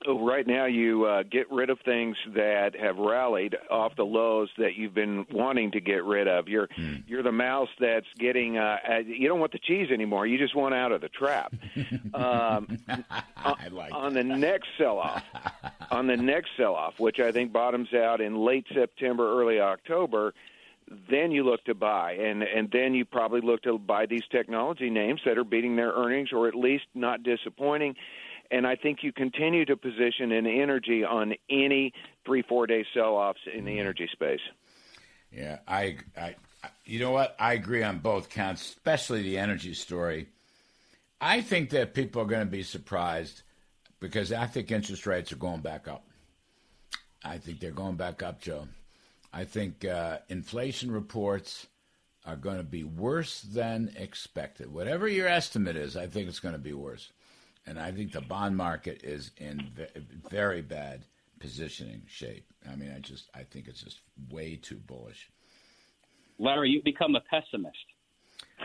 right 0.09 0.47
now 0.47 0.65
you 0.65 1.05
uh, 1.05 1.23
get 1.25 1.51
rid 1.51 1.69
of 1.69 1.79
things 1.85 2.17
that 2.35 2.75
have 2.75 2.97
rallied 2.97 3.57
off 3.71 3.95
the 3.97 4.05
lows 4.05 4.49
that 4.57 4.75
you've 4.75 4.95
been 4.95 5.27
wanting 5.31 5.73
to 5.73 5.81
get 5.81 6.05
rid 6.05 6.27
of. 6.27 6.49
You're 6.49 6.69
mm. 6.69 7.03
you're 7.07 7.23
the 7.23 7.33
mouse 7.33 7.69
that's 7.79 8.07
getting. 8.19 8.57
Uh, 8.57 8.79
you 9.07 9.29
don't 9.29 9.41
want 9.41 9.53
the 9.53 9.59
cheese 9.59 9.91
anymore. 9.93 10.27
You 10.27 10.39
just 10.39 10.57
want 10.57 10.75
out 10.75 10.93
of 10.93 11.01
the 11.01 11.09
trap. 11.09 11.53
um, 12.15 12.79
I 13.37 13.69
like 13.71 13.93
on 13.93 14.15
the 14.15 14.25
next 14.25 14.69
sell-off. 14.79 15.23
on 15.91 16.07
the 16.07 16.17
next 16.17 16.51
sell-off, 16.57 16.99
which 16.99 17.21
I 17.21 17.31
think 17.33 17.53
bottoms 17.53 17.93
out 17.93 18.21
in 18.21 18.37
late 18.37 18.67
September, 18.73 19.41
early 19.41 19.61
October. 19.61 20.33
Then 21.09 21.31
you 21.31 21.45
look 21.45 21.65
to 21.65 21.75
buy, 21.75 22.12
and 22.12 22.43
and 22.43 22.69
then 22.73 22.95
you 22.95 23.05
probably 23.05 23.41
look 23.41 23.62
to 23.62 23.79
buy 23.79 24.07
these 24.07 24.25
technology 24.31 24.91
names 24.91 25.21
that 25.25 25.39
are 25.39 25.45
beating 25.45 25.77
their 25.77 25.93
earnings, 25.93 26.31
or 26.33 26.49
at 26.49 26.55
least 26.55 26.85
not 26.95 27.23
disappointing 27.23 27.95
and 28.51 28.67
I 28.67 28.77
think 28.77 29.03
you 29.03 29.12
continue 29.12 29.65
to 29.65 29.77
position 29.77 30.33
an 30.33 30.47
energy 30.47 31.05
on 31.05 31.35
any 31.49 31.93
three, 32.25 32.43
four 32.43 32.67
day 32.67 32.85
sell 32.93 33.15
offs 33.15 33.41
in 33.53 33.65
the 33.65 33.79
energy 33.79 34.09
space. 34.12 34.41
Yeah, 35.33 35.59
I, 35.69 35.99
I, 36.17 36.35
you 36.85 36.99
know 36.99 37.12
what? 37.12 37.37
I 37.39 37.53
agree 37.53 37.83
on 37.83 37.99
both 37.99 38.29
counts, 38.29 38.62
especially 38.62 39.23
the 39.23 39.39
energy 39.39 39.75
story. 39.75 40.29
I 41.21 41.41
think 41.41 41.71
that 41.71 41.95
people 41.95 42.23
are 42.23 42.27
going 42.27 42.45
to 42.45 42.51
be 42.51 42.65
surprised 42.65 43.43
because 44.01 44.33
I 44.33 44.47
think 44.47 44.71
interest 44.71 45.07
rates 45.07 45.31
are 45.31 45.37
going 45.37 45.61
back 45.61 45.87
up. 45.87 46.05
I 47.23 47.39
think 47.39 47.61
they're 47.61 47.71
going 47.71 47.97
back 47.97 48.23
up, 48.23 48.41
Joe. 48.41 48.67
I 49.32 49.44
think 49.44 49.85
uh, 49.85 50.19
inflation 50.28 50.90
reports 50.90 51.66
are 52.27 52.36
going 52.36 52.59
to 52.59 52.62
be 52.62 52.85
worse 52.85 53.40
than 53.40 53.94
expected. 53.97 54.73
Whatever 54.73 55.09
your 55.09 55.28
estimate 55.28 55.77
is, 55.77 55.97
I 55.97 56.07
think 56.07 56.28
it's 56.28 56.40
going 56.40 56.55
to 56.55 56.59
be 56.61 56.73
worse 56.73 57.12
and 57.66 57.78
I 57.78 57.93
think 57.93 58.12
the 58.12 58.20
bond 58.20 58.57
market 58.57 59.02
is 59.05 59.31
in 59.36 59.70
very 60.28 60.62
bad 60.62 61.05
positioning 61.39 62.02
shape. 62.07 62.47
I 62.70 62.77
mean, 62.77 62.93
I 62.94 62.98
just 62.98 63.31
I 63.35 63.44
think 63.44 63.69
it's 63.69 63.82
just 63.82 64.01
way 64.31 64.57
too 64.57 64.77
bullish. 64.77 65.31
Larry, 66.39 66.70
you've 66.70 66.85
become 66.85 67.15
a 67.15 67.20
pessimist. 67.20 67.77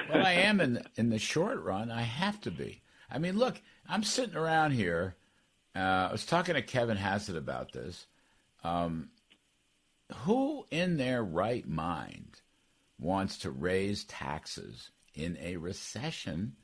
Well, 0.09 0.25
I 0.25 0.33
am 0.33 0.61
in 0.61 0.73
the, 0.73 0.85
in 0.95 1.09
the 1.09 1.19
short 1.19 1.61
run. 1.61 1.91
I 1.91 2.01
have 2.01 2.39
to 2.41 2.51
be. 2.51 2.81
I 3.11 3.17
mean, 3.17 3.37
look, 3.37 3.61
I'm 3.87 4.03
sitting 4.03 4.35
around 4.35 4.71
here. 4.71 5.15
Uh, 5.75 6.07
I 6.09 6.11
was 6.11 6.25
talking 6.25 6.55
to 6.55 6.61
Kevin 6.61 6.97
Hassett 6.97 7.35
about 7.35 7.73
this. 7.73 8.07
Um, 8.63 9.09
who 10.14 10.65
in 10.72 10.98
their 10.98 11.23
right 11.23 11.68
mind 11.68 12.41
wants 12.99 13.40
to 13.40 13.52
raise 13.52 14.03
taxes 14.06 14.90
in 15.14 15.38
a 15.41 15.57
recession 15.57 16.56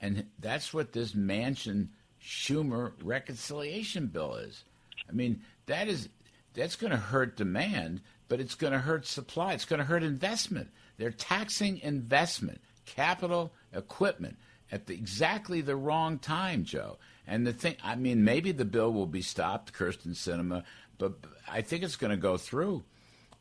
and 0.00 0.26
that's 0.38 0.74
what 0.74 0.92
this 0.92 1.12
Manchin 1.12 1.88
Schumer 2.22 2.92
reconciliation 3.02 4.08
bill 4.08 4.34
is. 4.34 4.64
I 5.08 5.12
mean, 5.12 5.40
that 5.64 5.88
is 5.88 6.10
that's 6.52 6.76
going 6.76 6.90
to 6.90 6.96
hurt 6.98 7.36
demand, 7.36 8.02
but 8.28 8.38
it's 8.38 8.54
going 8.54 8.74
to 8.74 8.78
hurt 8.78 9.06
supply. 9.06 9.54
It's 9.54 9.64
going 9.64 9.78
to 9.78 9.84
hurt 9.84 10.02
investment. 10.02 10.68
They're 10.98 11.10
taxing 11.10 11.80
investment, 11.80 12.60
capital, 12.84 13.52
equipment 13.72 14.36
at 14.70 14.86
the, 14.86 14.94
exactly 14.94 15.62
the 15.62 15.76
wrong 15.76 16.18
time, 16.18 16.64
Joe. 16.64 16.98
And 17.26 17.46
the 17.46 17.52
thing, 17.52 17.76
I 17.82 17.96
mean, 17.96 18.24
maybe 18.24 18.52
the 18.52 18.64
bill 18.64 18.92
will 18.92 19.06
be 19.06 19.22
stopped, 19.22 19.72
Kyrsten 19.72 20.12
Sinema, 20.12 20.64
but 20.98 21.14
I 21.48 21.62
think 21.62 21.82
it's 21.82 21.96
going 21.96 22.10
to 22.10 22.16
go 22.16 22.36
through. 22.36 22.84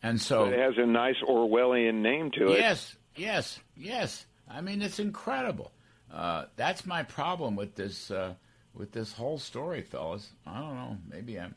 And 0.02 0.22
so 0.22 0.46
but 0.46 0.54
it 0.54 0.60
has 0.60 0.78
a 0.78 0.86
nice 0.86 1.16
Orwellian 1.28 1.96
name 2.02 2.32
to 2.32 2.52
it. 2.52 2.60
Yes, 2.60 2.96
yes, 3.16 3.60
yes. 3.78 4.26
I 4.50 4.62
mean, 4.62 4.82
it's 4.82 5.00
incredible. 5.00 5.72
Uh, 6.12 6.46
that's 6.56 6.86
my 6.86 7.04
problem 7.04 7.56
with 7.56 7.76
this 7.76 8.12
uh, 8.12 8.34
with 8.74 8.92
this 8.92 9.14
whole 9.14 9.40
story, 9.40 9.82
fellas. 9.82 10.30
I 10.46 10.60
don't 10.60 10.76
know. 10.76 10.98
Maybe 11.10 11.40
I'm. 11.40 11.56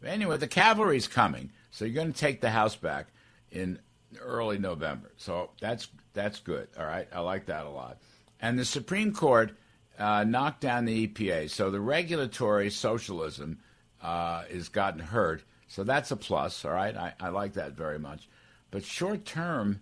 But 0.00 0.10
anyway, 0.10 0.36
the 0.36 0.46
cavalry's 0.46 1.08
coming, 1.08 1.50
so 1.70 1.84
you're 1.84 1.94
going 1.94 2.12
to 2.12 2.18
take 2.18 2.40
the 2.40 2.50
house 2.50 2.76
back 2.76 3.08
in 3.50 3.80
early 4.20 4.58
November. 4.58 5.12
So 5.16 5.50
that's 5.60 5.88
that's 6.14 6.38
good. 6.38 6.68
All 6.78 6.86
right, 6.86 7.08
I 7.12 7.20
like 7.20 7.46
that 7.46 7.66
a 7.66 7.70
lot. 7.70 7.98
And 8.40 8.58
the 8.58 8.64
Supreme 8.64 9.12
Court 9.12 9.56
uh, 9.98 10.24
knocked 10.24 10.60
down 10.60 10.84
the 10.84 11.08
EPA, 11.08 11.50
so 11.50 11.70
the 11.70 11.80
regulatory 11.80 12.70
socialism 12.70 13.58
uh, 14.02 14.44
is 14.50 14.68
gotten 14.68 15.00
hurt. 15.00 15.42
So 15.68 15.84
that's 15.84 16.10
a 16.10 16.16
plus. 16.16 16.64
All 16.64 16.72
right, 16.72 16.96
I, 16.96 17.14
I 17.20 17.28
like 17.28 17.54
that 17.54 17.72
very 17.72 17.98
much. 17.98 18.28
But 18.70 18.84
short 18.84 19.24
term, 19.24 19.80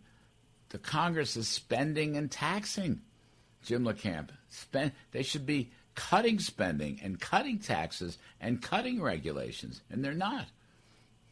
the 0.71 0.79
Congress 0.79 1.37
is 1.37 1.49
spending 1.49 2.17
and 2.17 2.31
taxing. 2.31 3.01
Jim 3.63 3.85
LaCamp. 3.85 4.29
Spend, 4.49 4.93
they 5.13 5.23
should 5.23 5.45
be 5.45 5.71
cutting 5.95 6.39
spending 6.39 7.01
and 7.03 7.21
cutting 7.21 7.59
taxes 7.59 8.19
and 8.41 8.63
cutting 8.63 9.03
regulations, 9.03 9.81
and 9.91 10.05
they're 10.05 10.15
not. 10.15 10.47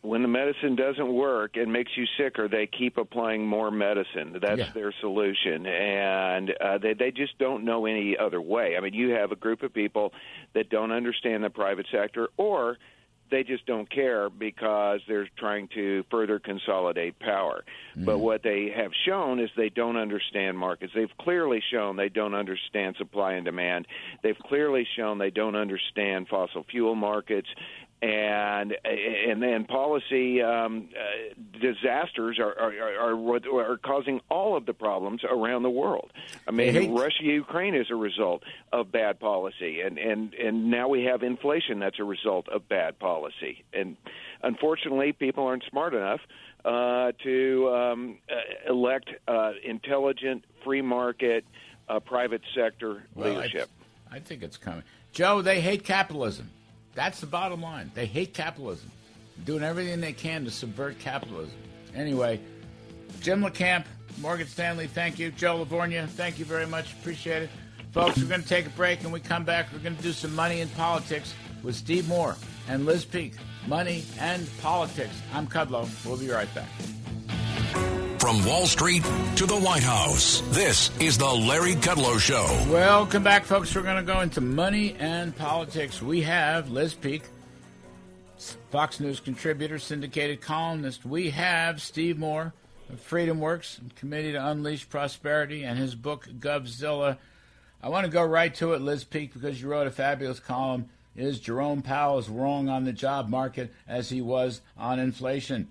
When 0.05 0.21
the 0.21 0.29
medicine 0.29 0.77
doesn't 0.77 1.15
work 1.15 1.57
and 1.57 1.73
makes 1.73 1.93
you 1.97 2.05
sicker, 2.19 2.47
they 2.47 2.67
keep 2.67 2.99
applying 2.99 3.47
more 3.47 3.71
medicine. 3.71 4.37
That's 4.39 4.59
yeah. 4.59 4.71
their 4.75 4.93
solution, 5.01 5.65
and 5.65 6.51
uh, 6.61 6.77
they 6.77 6.93
they 6.93 7.11
just 7.11 7.39
don't 7.39 7.65
know 7.65 7.87
any 7.87 8.15
other 8.19 8.39
way. 8.39 8.77
I 8.77 8.81
mean, 8.81 8.93
you 8.93 9.13
have 9.13 9.33
a 9.33 9.37
group 9.37 9.63
of 9.63 9.73
people 9.73 10.13
that 10.53 10.69
don't 10.69 10.93
understand 10.93 11.43
the 11.43 11.49
private 11.49 11.87
sector, 11.91 12.29
or 12.37 12.77
they 13.31 13.43
just 13.43 13.67
don't 13.67 13.91
care 13.91 14.29
because 14.31 15.01
they're 15.09 15.29
trying 15.39 15.69
to 15.75 16.05
further 16.11 16.39
consolidate 16.39 17.19
power. 17.19 17.65
Mm. 17.97 18.05
But 18.05 18.19
what 18.19 18.43
they 18.43 18.73
have 18.77 18.93
shown 19.07 19.41
is 19.41 19.51
they 19.57 19.71
don't 19.71 19.97
understand 19.97 20.59
markets. 20.59 20.93
They've 20.95 21.17
clearly 21.19 21.63
shown 21.73 21.97
they 21.97 22.11
don't 22.11 22.35
understand 22.35 22.97
supply 22.99 23.33
and 23.33 23.45
demand. 23.45 23.87
They've 24.23 24.39
clearly 24.39 24.87
shown 24.97 25.19
they 25.19 25.31
don't 25.31 25.57
understand 25.57 26.29
fossil 26.29 26.65
fuel 26.71 26.95
markets 26.95 27.49
and 28.05 28.77
and 28.85 29.43
then 29.43 29.65
policy 29.65 30.43
um, 30.43 30.89
uh, 30.95 31.59
disasters 31.59 32.39
are 32.39 32.55
are, 32.59 33.15
are 33.15 33.71
are 33.73 33.77
causing 33.79 34.21
all 34.31 34.57
of 34.57 34.67
the 34.67 34.75
problems 34.75 35.23
around 35.25 35.63
the 35.63 35.71
world. 35.71 36.13
I 36.47 36.51
mean, 36.51 36.95
Russia 36.95 37.23
Ukraine 37.23 37.75
is 37.75 37.87
a 37.91 37.95
result 37.95 38.43
of 38.73 38.93
bad 38.93 39.19
policy, 39.21 39.81
and 39.81 39.97
and 39.97 40.35
and 40.35 40.71
now 40.71 40.89
we 40.89 41.05
have 41.05 41.23
inflation 41.23 41.79
that's 41.79 41.99
a 41.99 42.05
result 42.05 42.47
of 42.51 42.69
bad 42.69 42.99
policy. 42.99 43.65
And 43.73 43.97
unfortunately, 44.43 45.13
people 45.13 45.47
aren't 45.47 45.65
smart 45.71 45.95
enough 45.95 46.21
uh, 46.65 47.13
to 47.23 47.75
um, 47.75 48.19
uh, 48.31 48.71
elect 48.71 49.09
uh, 49.27 49.53
intelligent, 49.65 50.45
free 50.63 50.83
market, 50.83 51.47
uh, 51.89 52.01
private 52.01 52.43
sector 52.55 53.05
well, 53.15 53.33
leadership. 53.33 53.71
I, 54.11 54.17
I 54.17 54.21
think 54.21 54.43
it's 54.43 54.59
coming. 54.59 54.83
Joe, 55.13 55.41
they 55.41 55.63
hate 55.63 55.85
capitalism. 55.85 56.51
That's 56.95 57.21
the 57.21 57.27
bottom 57.27 57.61
line. 57.61 57.91
They 57.95 58.07
hate 58.07 58.35
capitalism, 58.35 58.91
doing 59.45 59.63
everything 59.63 60.01
they 60.01 60.13
can 60.13 60.45
to 60.45 60.51
subvert 60.51 60.99
capitalism. 60.99 61.57
Anyway, 61.95 62.41
Jim 63.21 63.43
LaCamp, 63.43 63.85
Morgan 64.21 64.47
Stanley, 64.47 64.87
thank 64.87 65.19
you. 65.19 65.31
Joe 65.31 65.65
LaVorgna, 65.65 66.09
thank 66.09 66.39
you 66.39 66.45
very 66.45 66.67
much. 66.67 66.93
Appreciate 66.93 67.43
it. 67.45 67.51
Folks, 67.93 68.19
we're 68.19 68.29
going 68.29 68.43
to 68.43 68.49
take 68.49 68.67
a 68.67 68.71
break 68.71 69.03
and 69.03 69.13
we 69.13 69.21
come 69.21 69.45
back. 69.45 69.73
We're 69.73 69.79
going 69.79 69.97
to 69.97 70.03
do 70.03 70.13
some 70.13 70.35
money 70.35 70.61
in 70.61 70.69
politics 70.71 71.35
with 71.63 71.77
Steve 71.77 72.09
Moore 72.09 72.37
and 72.69 72.87
Liz 72.87 73.05
Peek. 73.05 73.35
Money 73.67 74.05
and 74.19 74.49
politics. 74.61 75.15
I'm 75.33 75.47
Kudlow. 75.47 75.89
We'll 76.05 76.19
be 76.19 76.29
right 76.29 76.53
back. 76.55 76.69
From 78.25 78.43
Wall 78.47 78.67
Street 78.67 79.05
to 79.37 79.45
the 79.45 79.59
White 79.59 79.83
House, 79.83 80.43
this 80.49 80.91
is 80.99 81.19
the 81.19 81.31
Larry 81.31 81.75
Kudlow 81.75 82.19
Show. 82.19 82.47
Welcome 82.73 83.23
back, 83.23 83.45
folks. 83.45 83.75
We're 83.75 83.83
going 83.83 83.99
to 83.99 84.13
go 84.13 84.23
into 84.23 84.41
money 84.41 84.97
and 84.99 85.37
politics. 85.37 86.01
We 86.01 86.23
have 86.23 86.71
Liz 86.71 86.95
Peek, 86.95 87.25
Fox 88.71 88.99
News 88.99 89.21
contributor, 89.21 89.79
syndicated 89.79 90.41
columnist. 90.41 91.05
We 91.05 91.29
have 91.33 91.83
Steve 91.83 92.19
Moore 92.19 92.55
of 92.89 92.99
Freedom 92.99 93.41
Works, 93.41 93.79
Committee 93.95 94.33
to 94.33 94.47
Unleash 94.49 94.89
Prosperity, 94.89 95.63
and 95.63 95.79
his 95.79 95.95
book, 95.95 96.27
Govzilla. 96.39 97.19
I 97.83 97.91
want 97.91 98.07
to 98.07 98.11
go 98.11 98.25
right 98.25 98.55
to 98.55 98.73
it, 98.73 98.81
Liz 98.81 99.05
Peek, 99.05 99.35
because 99.35 99.61
you 99.61 99.69
wrote 99.69 99.87
a 99.87 99.91
fabulous 99.91 100.41
column. 100.41 100.89
Is 101.15 101.39
Jerome 101.39 101.83
Powell 101.83 102.17
as 102.17 102.31
wrong 102.31 102.71
on 102.71 102.85
the 102.85 102.93
job 102.95 103.29
market 103.29 103.71
as 103.87 104.09
he 104.09 104.23
was 104.23 104.63
on 104.79 104.99
inflation? 104.99 105.69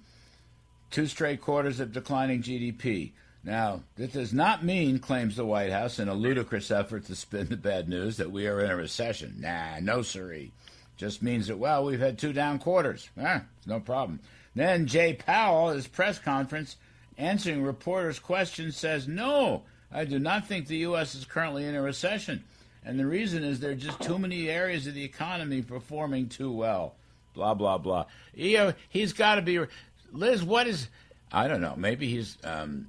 Two 0.93 1.07
straight 1.07 1.41
quarters 1.41 1.79
of 1.79 1.91
declining 1.91 2.43
GDP. 2.43 3.11
Now, 3.43 3.81
this 3.95 4.11
does 4.11 4.31
not 4.31 4.63
mean, 4.63 4.99
claims 4.99 5.35
the 5.35 5.45
White 5.45 5.71
House 5.71 5.99
in 5.99 6.07
a 6.07 6.13
ludicrous 6.13 6.71
effort 6.71 7.05
to 7.07 7.15
spin 7.15 7.49
the 7.49 7.57
bad 7.57 7.89
news, 7.89 8.17
that 8.17 8.31
we 8.31 8.47
are 8.47 8.61
in 8.63 8.71
a 8.71 8.75
recession. 8.75 9.35
Nah, 9.39 9.79
no 9.81 10.03
siree. 10.03 10.53
Just 10.95 11.23
means 11.23 11.47
that, 11.47 11.57
well, 11.57 11.83
we've 11.83 11.99
had 11.99 12.17
two 12.17 12.31
down 12.31 12.59
quarters. 12.59 13.09
Ah, 13.19 13.41
it's 13.57 13.67
no 13.67 13.79
problem. 13.79 14.19
Then 14.55 14.85
Jay 14.85 15.13
Powell, 15.13 15.69
his 15.69 15.87
press 15.87 16.19
conference, 16.19 16.77
answering 17.17 17.63
reporters' 17.63 18.19
questions, 18.19 18.77
says, 18.77 19.07
no, 19.07 19.63
I 19.91 20.05
do 20.05 20.19
not 20.19 20.47
think 20.47 20.67
the 20.67 20.77
U.S. 20.77 21.15
is 21.15 21.25
currently 21.25 21.65
in 21.65 21.75
a 21.75 21.81
recession. 21.81 22.43
And 22.85 22.99
the 22.99 23.07
reason 23.07 23.43
is 23.43 23.59
there 23.59 23.71
are 23.71 23.75
just 23.75 23.99
too 23.99 24.19
many 24.19 24.47
areas 24.47 24.85
of 24.85 24.93
the 24.93 25.03
economy 25.03 25.63
performing 25.63 26.29
too 26.29 26.51
well. 26.51 26.93
Blah, 27.33 27.55
blah, 27.55 27.79
blah. 27.79 28.05
You 28.35 28.57
know, 28.57 28.73
he's 28.89 29.11
got 29.11 29.35
to 29.35 29.41
be. 29.41 29.59
Liz, 30.13 30.43
what 30.43 30.67
is. 30.67 30.87
I 31.31 31.47
don't 31.47 31.61
know. 31.61 31.73
Maybe 31.75 32.07
he's. 32.07 32.37
Um, 32.43 32.87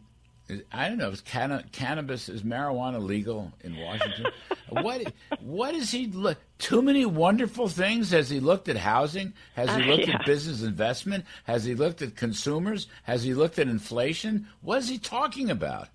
I 0.70 0.88
don't 0.88 0.98
know. 0.98 1.08
Is 1.08 1.22
canna- 1.22 1.64
cannabis 1.72 2.28
is 2.28 2.42
marijuana 2.42 3.02
legal 3.02 3.50
in 3.62 3.76
Washington? 3.78 4.26
what 4.68 5.12
what 5.40 5.74
is 5.74 5.90
he 5.90 6.06
look? 6.08 6.38
Too 6.58 6.82
many 6.82 7.06
wonderful 7.06 7.68
things. 7.68 8.10
Has 8.10 8.28
he 8.28 8.40
looked 8.40 8.68
at 8.68 8.76
housing? 8.76 9.32
Has 9.56 9.74
he 9.74 9.82
Uh, 9.82 9.86
looked 9.86 10.06
yeah. 10.08 10.16
at 10.16 10.26
business 10.26 10.62
investment? 10.62 11.24
Has 11.44 11.64
he 11.64 11.74
looked 11.74 12.02
at 12.02 12.14
consumers? 12.14 12.86
Has 13.04 13.22
he 13.24 13.32
looked 13.32 13.58
at 13.58 13.68
inflation? 13.68 14.46
What 14.60 14.78
is 14.78 14.88
he 14.88 14.98
talking 14.98 15.50
about? 15.50 15.88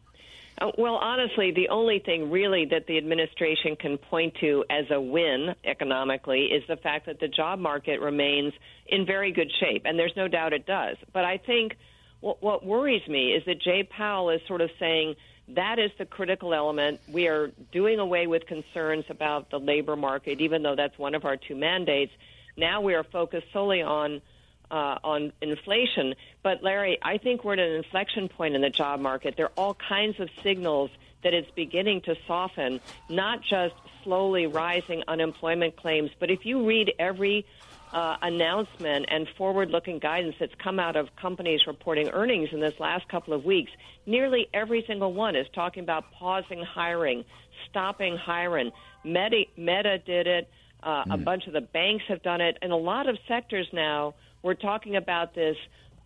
Uh, 0.59 0.71
well, 0.77 0.95
honestly, 0.95 1.51
the 1.51 1.69
only 1.69 1.99
thing 1.99 2.29
really 2.29 2.65
that 2.65 2.85
the 2.87 2.97
administration 2.97 3.75
can 3.75 3.97
point 3.97 4.33
to 4.41 4.65
as 4.69 4.85
a 4.91 4.99
win 4.99 5.55
economically 5.63 6.45
is 6.45 6.63
the 6.67 6.75
fact 6.77 7.05
that 7.05 7.19
the 7.19 7.27
job 7.27 7.59
market 7.59 8.01
remains 8.01 8.53
in 8.87 9.05
very 9.05 9.31
good 9.31 9.49
shape, 9.59 9.83
and 9.85 9.97
there's 9.97 10.15
no 10.17 10.27
doubt 10.27 10.51
it 10.53 10.65
does. 10.65 10.97
But 11.13 11.23
I 11.23 11.37
think 11.37 11.77
what, 12.19 12.43
what 12.43 12.65
worries 12.65 13.07
me 13.07 13.31
is 13.31 13.43
that 13.45 13.61
Jay 13.61 13.83
Powell 13.83 14.31
is 14.31 14.41
sort 14.47 14.61
of 14.61 14.69
saying 14.79 15.15
that 15.55 15.79
is 15.79 15.91
the 15.97 16.05
critical 16.05 16.53
element. 16.53 16.99
We 17.11 17.27
are 17.27 17.51
doing 17.71 17.99
away 17.99 18.27
with 18.27 18.45
concerns 18.45 19.05
about 19.09 19.49
the 19.49 19.59
labor 19.59 19.95
market, 19.95 20.41
even 20.41 20.61
though 20.61 20.75
that's 20.75 20.97
one 20.97 21.15
of 21.15 21.25
our 21.25 21.37
two 21.37 21.55
mandates. 21.55 22.11
Now 22.57 22.81
we 22.81 22.93
are 22.93 23.03
focused 23.03 23.47
solely 23.53 23.81
on 23.81 24.21
uh, 24.71 24.97
on 25.03 25.31
inflation. 25.41 26.15
But 26.43 26.63
Larry, 26.63 26.97
I 27.01 27.17
think 27.17 27.43
we're 27.43 27.53
at 27.53 27.59
an 27.59 27.75
inflection 27.75 28.29
point 28.29 28.55
in 28.55 28.61
the 28.61 28.69
job 28.69 28.99
market. 28.99 29.35
There 29.37 29.47
are 29.47 29.51
all 29.57 29.73
kinds 29.73 30.19
of 30.19 30.29
signals 30.43 30.91
that 31.23 31.33
it's 31.33 31.51
beginning 31.51 32.01
to 32.01 32.15
soften, 32.27 32.79
not 33.09 33.41
just 33.41 33.75
slowly 34.03 34.47
rising 34.47 35.03
unemployment 35.07 35.75
claims, 35.75 36.11
but 36.19 36.31
if 36.31 36.45
you 36.45 36.65
read 36.65 36.93
every 36.97 37.45
uh, 37.91 38.15
announcement 38.21 39.05
and 39.09 39.27
forward-looking 39.37 39.99
guidance 39.99 40.35
that's 40.39 40.55
come 40.55 40.79
out 40.79 40.95
of 40.95 41.13
companies 41.15 41.61
reporting 41.67 42.09
earnings 42.09 42.49
in 42.53 42.59
this 42.61 42.79
last 42.79 43.07
couple 43.09 43.33
of 43.33 43.43
weeks, 43.43 43.71
nearly 44.05 44.47
every 44.53 44.83
single 44.85 45.11
one 45.11 45.35
is 45.35 45.47
talking 45.53 45.83
about 45.83 46.09
pausing 46.13 46.61
hiring, 46.63 47.25
stopping 47.69 48.15
hiring. 48.15 48.71
Meta, 49.03 49.43
Meta 49.57 49.97
did 49.97 50.27
it. 50.27 50.49
Uh, 50.81 51.03
A 51.09 51.17
bunch 51.17 51.47
of 51.47 51.51
the 51.53 51.61
banks 51.61 52.05
have 52.07 52.23
done 52.23 52.39
it. 52.39 52.57
In 52.61 52.71
a 52.71 52.77
lot 52.77 53.09
of 53.09 53.17
sectors 53.27 53.67
now, 53.73 54.13
we're 54.41 54.53
talking 54.53 54.95
about 54.95 55.35
this 55.35 55.57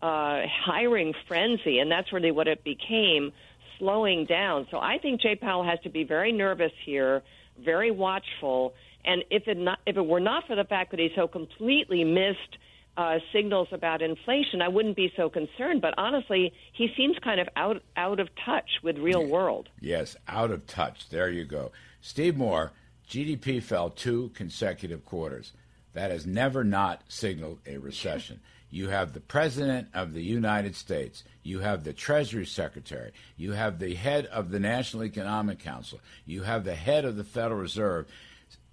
uh, 0.02 0.42
hiring 0.66 1.14
frenzy, 1.28 1.80
and 1.80 1.92
that's 1.92 2.12
really 2.12 2.32
what 2.32 2.48
it 2.48 2.64
became, 2.64 3.32
slowing 3.80 4.26
down. 4.26 4.68
So 4.72 4.78
I 4.78 4.98
think 4.98 5.22
Jay 5.22 5.36
Powell 5.36 5.64
has 5.64 5.80
to 5.84 5.90
be 5.90 6.04
very 6.04 6.32
nervous 6.32 6.72
here, 6.86 7.24
very 7.64 7.92
watchful. 7.92 8.74
And 9.06 9.24
if 9.30 9.48
it 9.48 9.58
not, 9.58 9.80
if 9.86 9.98
it 9.98 10.06
were 10.06 10.20
not 10.20 10.48
for 10.48 10.56
the 10.56 10.64
fact 10.64 10.92
that 10.92 11.00
he 11.00 11.10
so 11.16 11.28
completely 11.28 12.04
missed 12.04 12.58
uh, 12.96 13.20
signals 13.32 13.68
about 13.72 14.02
inflation, 14.02 14.62
I 14.62 14.68
wouldn't 14.68 14.96
be 14.96 15.12
so 15.16 15.30
concerned. 15.30 15.82
But 15.82 15.94
honestly, 15.98 16.54
he 16.74 16.90
seems 16.96 17.18
kind 17.24 17.40
of 17.40 17.48
out 17.56 17.82
out 17.96 18.20
of 18.20 18.30
touch 18.46 18.70
with 18.84 18.98
real 18.98 19.26
world. 19.26 19.70
Yes, 19.80 20.16
out 20.28 20.52
of 20.52 20.68
touch. 20.68 21.10
There 21.10 21.30
you 21.30 21.46
go. 21.46 21.72
Steve 22.02 22.38
Moore, 22.38 22.72
GDP 23.10 23.62
fell 23.62 23.90
two 23.90 24.32
consecutive 24.34 25.06
quarters. 25.06 25.54
That 25.94 26.12
has 26.12 26.26
never 26.26 26.64
not 26.64 27.02
signaled 27.08 27.60
a 27.66 27.78
recession. 27.78 28.40
You 28.70 28.90
have 28.90 29.14
the 29.14 29.20
President 29.20 29.88
of 29.94 30.14
the 30.14 30.24
United 30.24 30.76
States. 30.76 31.24
You 31.44 31.60
have 31.60 31.84
the 31.84 31.94
Treasury 31.94 32.46
Secretary. 32.46 33.12
You 33.38 33.52
have 33.52 33.78
the 33.78 33.94
head 33.94 34.26
of 34.26 34.50
the 34.50 34.60
National 34.60 35.04
Economic 35.04 35.60
Council. 35.60 36.00
You 36.26 36.42
have 36.42 36.64
the 36.64 36.74
head 36.74 37.06
of 37.06 37.16
the 37.16 37.24
Federal 37.24 37.60
Reserve 37.60 38.08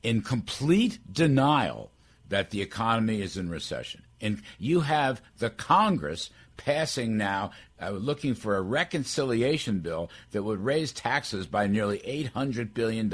in 0.02 0.22
complete 0.22 0.98
denial 1.12 1.90
that 2.30 2.51
the 2.51 2.62
economy 2.62 3.20
is 3.20 3.36
in 3.36 3.51
recession. 3.51 4.02
And 4.20 4.40
you 4.59 4.80
have 4.80 5.20
the 5.38 5.51
Congress 5.51 6.30
passing 6.64 7.16
now, 7.16 7.50
uh, 7.80 7.90
looking 7.90 8.34
for 8.34 8.56
a 8.56 8.60
reconciliation 8.60 9.80
bill 9.80 10.10
that 10.32 10.42
would 10.42 10.60
raise 10.60 10.92
taxes 10.92 11.46
by 11.46 11.66
nearly 11.66 11.98
$800 12.00 12.74
billion, 12.74 13.08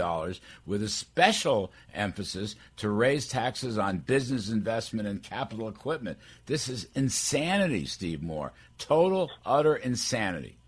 with 0.67 0.83
a 0.83 0.89
special 0.89 1.73
emphasis 1.95 2.57
to 2.79 2.91
raise 2.91 3.29
taxes 3.29 3.79
on 3.79 3.99
business 3.99 4.51
investment 4.51 5.09
and 5.09 5.23
capital 5.23 5.69
equipment. 5.69 6.19
This 6.47 6.69
is 6.69 6.89
insanity, 6.95 7.87
Steve 7.87 8.23
Moore. 8.23 8.53
Total, 8.79 9.31
utter 9.45 9.77
insanity. 9.77 10.59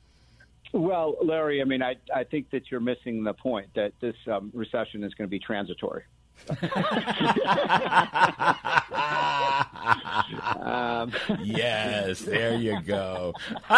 Well, 0.72 1.16
Larry, 1.22 1.60
I 1.60 1.64
mean, 1.64 1.82
I, 1.82 1.96
I 2.14 2.24
think 2.24 2.50
that 2.50 2.70
you're 2.70 2.80
missing 2.80 3.24
the 3.24 3.32
point 3.32 3.68
that 3.74 3.92
this 4.00 4.16
um, 4.30 4.50
recession 4.54 5.02
is 5.02 5.14
going 5.14 5.26
to 5.26 5.30
be 5.30 5.38
transitory. 5.38 6.04
Um, 10.60 11.12
yes, 11.42 12.20
there 12.20 12.54
you 12.56 12.80
go. 12.82 13.34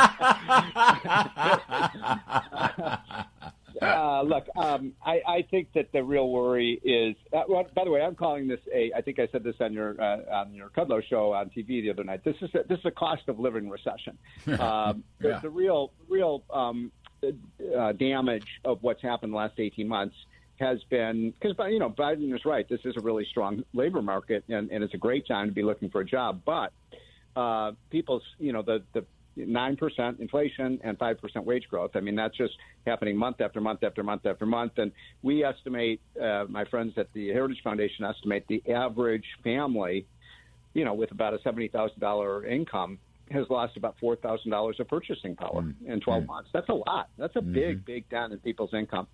uh, 3.83 4.23
look, 4.23 4.47
um, 4.57 4.93
I, 5.05 5.21
I 5.27 5.47
think 5.51 5.73
that 5.75 5.93
the 5.93 6.03
real 6.03 6.29
worry 6.31 6.81
is. 6.85 7.17
Uh, 7.33 7.43
well, 7.49 7.67
by 7.75 7.85
the 7.85 7.91
way, 7.91 8.03
I'm 8.03 8.15
calling 8.15 8.47
this 8.49 8.61
a. 8.73 8.93
I 8.97 9.01
think 9.01 9.19
I 9.19 9.29
said 9.33 9.43
this 9.45 9.57
on 9.61 9.73
your 9.73 10.01
uh, 10.01 10.19
on 10.33 10.55
your 10.55 10.69
Kudlow 10.71 11.03
show 11.03 11.33
on 11.33 11.51
TV 11.51 11.83
the 11.83 11.91
other 11.91 12.05
night. 12.05 12.25
This 12.25 12.37
is 12.41 12.51
a, 12.55 12.63
this 12.69 12.79
is 12.79 12.87
a 12.87 12.91
cost 12.91 13.29
of 13.29 13.39
living 13.39 13.69
recession. 13.69 14.19
Um, 14.61 15.05
Yeah. 15.21 15.39
The 15.41 15.51
real 15.51 15.93
real 16.09 16.43
um, 16.53 16.93
uh, 17.77 17.93
damage 17.93 18.61
of 18.65 18.83
what's 18.83 19.03
happened 19.03 19.33
the 19.33 19.37
last 19.37 19.55
18 19.59 19.87
months 19.87 20.17
has 20.61 20.79
been 20.91 21.33
because 21.41 21.57
you 21.73 21.79
know 21.79 21.91
Biden 21.91 22.35
is 22.35 22.45
right. 22.45 22.69
This 22.69 22.81
is 22.85 22.95
a 22.97 23.01
really 23.01 23.27
strong 23.31 23.65
labor 23.73 24.03
market, 24.03 24.45
and, 24.49 24.71
and 24.71 24.85
it's 24.85 24.95
a 24.95 24.99
great 24.99 25.27
time 25.27 25.49
to 25.49 25.53
be 25.53 25.63
looking 25.63 25.89
for 25.89 26.03
a 26.03 26.05
job. 26.05 26.43
But 26.45 26.73
uh, 27.35 27.73
people's 27.91 28.23
you 28.39 28.53
know 28.53 28.63
the 28.63 28.83
the 28.93 29.05
nine 29.37 29.77
percent 29.77 30.21
inflation 30.21 30.79
and 30.85 30.99
five 30.99 31.19
percent 31.21 31.47
wage 31.47 31.67
growth. 31.69 31.93
I 31.95 32.01
mean 32.01 32.15
that's 32.15 32.37
just 32.37 32.55
happening 32.87 33.17
month 33.17 33.41
after 33.41 33.61
month 33.61 33.83
after 33.83 34.03
month 34.03 34.27
after 34.27 34.45
month. 34.45 34.73
And 34.77 34.93
we 35.23 35.45
estimate, 35.45 36.01
uh, 36.21 36.45
my 36.49 36.67
friends 36.67 36.93
at 36.99 37.13
the 37.15 37.29
Heritage 37.29 37.63
Foundation 37.65 38.05
estimate 38.05 38.45
the 38.49 38.63
average 38.71 39.27
family, 39.43 40.07
you 40.75 40.85
know, 40.85 40.93
with 40.93 41.11
about 41.11 41.33
a 41.33 41.39
seventy 41.43 41.69
thousand 41.69 42.01
dollar 42.01 42.45
income. 42.45 42.99
Has 43.31 43.49
lost 43.49 43.77
about 43.77 43.95
four 44.01 44.17
thousand 44.17 44.51
dollars 44.51 44.81
of 44.81 44.89
purchasing 44.89 45.37
power 45.37 45.65
in 45.87 46.01
12 46.01 46.27
months. 46.27 46.51
That's 46.53 46.69
a 46.69 46.75
lot. 46.75 47.11
That's 47.17 47.37
a 47.37 47.41
big, 47.41 47.85
big 47.85 48.09
down 48.09 48.33
in 48.33 48.39
people's 48.41 48.75
income. 48.75 49.07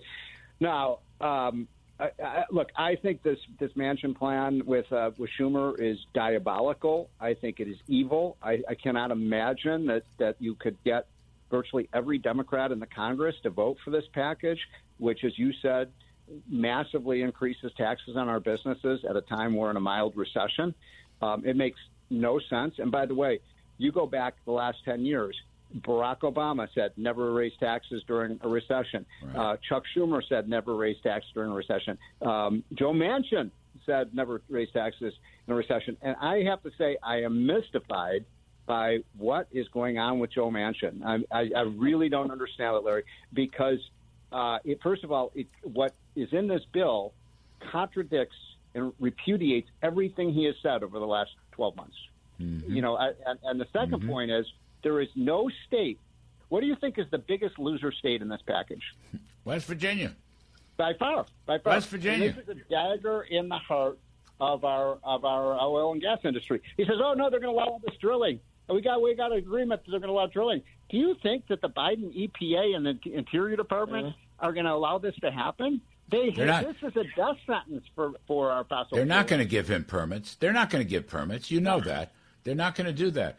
Now, 0.61 0.99
um, 1.21 1.69
I, 1.99 2.11
I, 2.23 2.45
look, 2.51 2.69
I 2.77 2.97
think 2.97 3.23
this 3.23 3.39
this 3.59 3.73
Manchin 3.73 4.17
plan 4.17 4.63
with 4.67 4.91
uh, 4.93 5.11
with 5.17 5.31
Schumer 5.39 5.79
is 5.81 5.99
diabolical. 6.15 7.09
I 7.21 7.35
think 7.35 7.61
it 7.61 7.69
is 7.69 7.79
evil. 7.89 8.37
I, 8.43 8.63
I 8.69 8.75
cannot 8.75 9.11
imagine 9.11 9.87
that 9.87 10.05
that 10.19 10.37
you 10.39 10.55
could 10.55 10.77
get 10.85 11.07
virtually 11.51 11.89
every 11.93 12.19
Democrat 12.19 12.73
in 12.73 12.81
the 12.81 12.87
Congress 12.87 13.37
to 13.45 13.51
vote 13.51 13.79
for 13.85 13.91
this 13.91 14.05
package, 14.13 14.61
which, 14.99 15.25
as 15.25 15.39
you 15.39 15.53
said, 15.63 15.91
massively 16.49 17.23
increases 17.23 17.73
taxes 17.77 18.17
on 18.17 18.29
our 18.29 18.41
businesses 18.41 19.05
at 19.09 19.17
a 19.17 19.23
time 19.23 19.55
we're 19.55 19.71
in 19.71 19.77
a 19.77 19.81
mild 19.81 20.17
recession. 20.17 20.75
Um, 21.23 21.47
it 21.47 21.57
makes 21.57 21.79
no 22.11 22.41
sense. 22.51 22.75
And 22.79 22.91
by 22.91 23.07
the 23.07 23.15
way, 23.15 23.41
you 23.79 23.93
go 23.93 24.07
back 24.07 24.35
the 24.45 24.53
last 24.53 24.79
ten 24.85 25.05
years. 25.05 25.37
Barack 25.81 26.21
Obama 26.21 26.69
said 26.75 26.93
never 26.97 27.33
raise 27.33 27.53
taxes 27.59 28.03
during 28.07 28.39
a 28.43 28.49
recession. 28.49 29.05
Uh, 29.35 29.57
Chuck 29.69 29.83
Schumer 29.95 30.23
said 30.29 30.49
never 30.49 30.75
raise 30.75 30.97
taxes 31.03 31.31
during 31.35 31.51
a 31.51 31.55
recession. 31.55 31.99
Um, 32.23 32.65
Joe 32.75 32.93
Manchin 32.93 33.51
said 33.85 34.15
never 34.15 34.43
raise 34.49 34.71
taxes 34.73 35.13
in 35.47 35.53
a 35.53 35.57
recession. 35.57 35.97
And 36.03 36.17
I 36.21 36.43
have 36.49 36.63
to 36.63 36.71
say, 36.79 36.97
I 37.03 37.23
am 37.23 37.47
mystified 37.47 38.25
by 38.67 38.99
what 39.17 39.49
is 39.53 39.69
going 39.69 39.99
on 39.99 40.19
with 40.19 40.33
Joe 40.33 40.51
Manchin. 40.51 41.05
I, 41.05 41.19
I, 41.31 41.51
I 41.57 41.61
really 41.63 42.09
don't 42.09 42.31
understand 42.31 42.77
it, 42.77 42.85
Larry, 42.85 43.05
because 43.33 43.79
uh, 44.33 44.59
it, 44.65 44.81
first 44.83 45.05
of 45.05 45.13
all, 45.13 45.31
it, 45.35 45.47
what 45.63 45.95
is 46.17 46.29
in 46.33 46.49
this 46.49 46.63
bill 46.73 47.13
contradicts 47.71 48.37
and 48.75 48.93
repudiates 49.01 49.69
everything 49.83 50.33
he 50.33 50.45
has 50.45 50.55
said 50.63 50.83
over 50.83 50.99
the 50.99 51.07
last 51.07 51.31
12 51.53 51.77
months. 51.77 51.97
You 52.69 52.83
know, 52.83 52.97
I, 52.97 53.13
and, 53.25 53.39
and 53.45 53.61
the 53.61 53.65
2nd 53.67 54.07
point 54.07 54.31
is 54.31 54.45
there 54.87 55.01
is 55.01 55.09
no 55.17 55.51
state. 55.67 55.99
What 56.49 56.61
do 56.61 56.69
you 56.69 56.77
think 56.77 56.97
is 56.97 57.07
the 57.11 57.19
biggest 57.19 57.59
loser 57.59 57.91
state 57.91 58.23
in 58.23 58.29
this 58.29 58.41
package? 58.47 58.95
West 59.45 59.67
Virginia. 59.67 60.15
By 60.77 60.93
far, 60.95 61.27
by 61.45 61.59
far. 61.59 61.73
West 61.73 61.89
Virginia. 61.89 62.29
And 62.29 62.37
this 62.37 62.45
is 62.45 62.63
a 62.63 62.71
dagger 62.71 63.23
in 63.23 63.49
the 63.49 63.59
heart 63.59 63.99
of 64.41 64.65
our 64.65 64.99
of 65.03 65.25
our 65.25 65.61
oil 65.61 65.91
and 65.91 66.01
gas 66.01 66.21
industry. 66.23 66.63
He 66.77 66.85
says, 66.85 66.99
"Oh 67.03 67.15
no, 67.15 67.31
they're 67.31 67.41
going 67.41 67.53
to 67.53 67.61
allow 67.61 67.67
all 67.67 67.83
this 67.85 67.97
drilling. 67.97 68.39
We 68.69 68.81
got 68.81 69.03
we 69.03 69.17
got 69.17 69.33
an 69.33 69.39
agreement 69.39 69.85
that 69.85 69.91
they're 69.91 69.99
going 69.99 70.09
to 70.09 70.15
allow 70.15 70.29
drilling." 70.29 70.63
Do 70.89 70.99
you 70.99 71.17
think 71.21 71.49
that 71.49 71.61
the 71.61 71.69
Biden 71.69 72.15
EPA 72.15 72.77
and 72.77 72.87
the 72.87 72.97
Interior 73.13 73.57
Department 73.57 74.07
uh-huh. 74.07 74.47
are 74.47 74.53
going 74.53 74.67
to 74.67 74.73
allow 74.73 74.99
this 74.99 75.17
to 75.17 75.33
happen? 75.33 75.81
They 76.11 76.31
They're 76.31 76.47
not- 76.47 76.65
this 76.65 76.93
is 76.93 76.97
a 76.97 77.05
death 77.17 77.39
sentence 77.45 77.85
for 77.97 78.13
for 78.29 78.53
our 78.53 78.63
fossil. 78.63 78.99
They're 78.99 79.05
not 79.05 79.27
going 79.27 79.41
to 79.41 79.49
give 79.49 79.69
him 79.69 79.83
permits. 79.83 80.37
They're 80.37 80.53
not 80.53 80.71
going 80.71 80.85
to 80.85 80.89
give 80.89 81.09
permits. 81.09 81.51
You 81.51 81.61
know 81.61 81.81
that. 81.81 82.13
They're 82.45 82.55
not 82.55 82.77
going 82.77 82.87
to 82.87 82.93
do 82.93 83.11
that. 83.11 83.39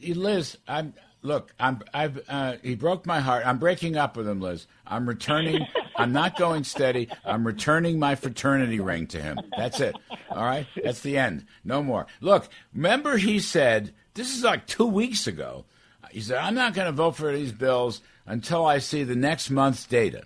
Liz, 0.00 0.58
I'm 0.66 0.94
Look, 1.24 1.54
I'm. 1.58 1.80
I've. 1.94 2.20
Uh, 2.28 2.56
he 2.62 2.74
broke 2.74 3.06
my 3.06 3.18
heart. 3.18 3.46
I'm 3.46 3.58
breaking 3.58 3.96
up 3.96 4.14
with 4.14 4.28
him, 4.28 4.42
Liz. 4.42 4.66
I'm 4.86 5.08
returning. 5.08 5.66
I'm 5.96 6.12
not 6.12 6.36
going 6.36 6.64
steady. 6.64 7.08
I'm 7.24 7.46
returning 7.46 7.98
my 7.98 8.14
fraternity 8.14 8.78
ring 8.78 9.06
to 9.08 9.22
him. 9.22 9.40
That's 9.56 9.80
it. 9.80 9.96
All 10.30 10.44
right. 10.44 10.66
That's 10.82 11.00
the 11.00 11.16
end. 11.16 11.46
No 11.64 11.82
more. 11.82 12.06
Look. 12.20 12.50
Remember, 12.74 13.16
he 13.16 13.40
said 13.40 13.94
this 14.12 14.36
is 14.36 14.44
like 14.44 14.66
two 14.66 14.84
weeks 14.84 15.26
ago. 15.26 15.64
He 16.10 16.20
said 16.20 16.36
I'm 16.36 16.54
not 16.54 16.74
going 16.74 16.86
to 16.86 16.92
vote 16.92 17.16
for 17.16 17.32
these 17.32 17.52
bills 17.52 18.02
until 18.26 18.66
I 18.66 18.76
see 18.78 19.02
the 19.02 19.16
next 19.16 19.48
month's 19.48 19.86
data. 19.86 20.24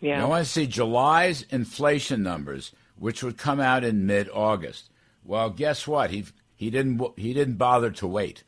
Yeah. 0.00 0.22
I 0.22 0.26
want 0.26 0.46
to 0.46 0.50
see 0.50 0.66
July's 0.66 1.42
inflation 1.50 2.22
numbers, 2.22 2.72
which 2.98 3.22
would 3.22 3.36
come 3.36 3.60
out 3.60 3.84
in 3.84 4.06
mid-August. 4.06 4.88
Well, 5.24 5.50
guess 5.50 5.86
what? 5.86 6.10
He 6.10 6.24
he 6.56 6.70
didn't 6.70 7.02
he 7.18 7.34
didn't 7.34 7.56
bother 7.56 7.90
to 7.90 8.06
wait. 8.06 8.44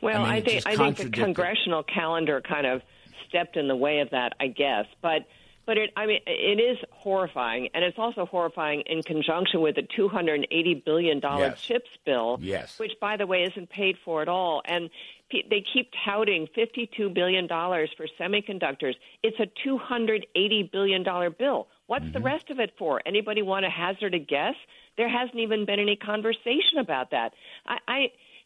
Well, 0.00 0.22
I 0.24 0.24
mean, 0.24 0.32
I, 0.32 0.40
think 0.40 0.66
I 0.66 0.76
think 0.76 0.96
the 0.98 1.10
congressional 1.10 1.82
calendar 1.82 2.40
kind 2.40 2.66
of 2.66 2.82
stepped 3.28 3.56
in 3.56 3.68
the 3.68 3.76
way 3.76 4.00
of 4.00 4.10
that, 4.10 4.32
I 4.40 4.46
guess. 4.48 4.86
But 5.02 5.26
but 5.66 5.76
it 5.76 5.90
I 5.96 6.06
mean 6.06 6.20
it 6.26 6.60
is 6.60 6.78
horrifying, 6.90 7.68
and 7.74 7.84
it's 7.84 7.98
also 7.98 8.24
horrifying 8.26 8.82
in 8.86 9.02
conjunction 9.02 9.60
with 9.60 9.74
the 9.76 9.86
two 9.96 10.08
hundred 10.08 10.34
and 10.36 10.48
eighty 10.50 10.74
billion 10.74 11.20
dollar 11.20 11.46
Yes. 11.48 11.60
chips 11.60 11.90
bill, 12.06 12.38
Yes. 12.40 12.78
which 12.78 12.92
by 13.00 13.16
the 13.16 13.26
way 13.26 13.42
isn't 13.42 13.68
paid 13.70 13.96
for 14.04 14.22
at 14.22 14.28
all, 14.28 14.62
and. 14.64 14.88
pe- 15.30 15.46
They 15.50 15.60
keep 15.74 15.90
touting 16.06 16.48
$52 16.56 17.12
billion 17.12 17.46
for 17.48 18.06
semiconductors. 18.18 18.94
It's 19.22 19.38
a 19.38 19.46
$280 19.68 20.70
billion 20.72 21.04
bill. 21.38 21.68
What's 21.86 22.10
the 22.14 22.20
rest 22.20 22.48
of 22.48 22.58
it 22.60 22.72
for? 22.78 23.02
Anybody 23.04 23.42
want 23.42 23.64
to 23.64 23.70
hazard 23.70 24.14
a 24.14 24.18
guess? 24.18 24.54
There 24.96 25.08
hasn't 25.08 25.38
even 25.38 25.66
been 25.66 25.80
any 25.80 25.96
conversation 25.96 26.78
about 26.80 27.10
that. 27.10 27.34
I, 27.66 27.76
I 27.86 27.98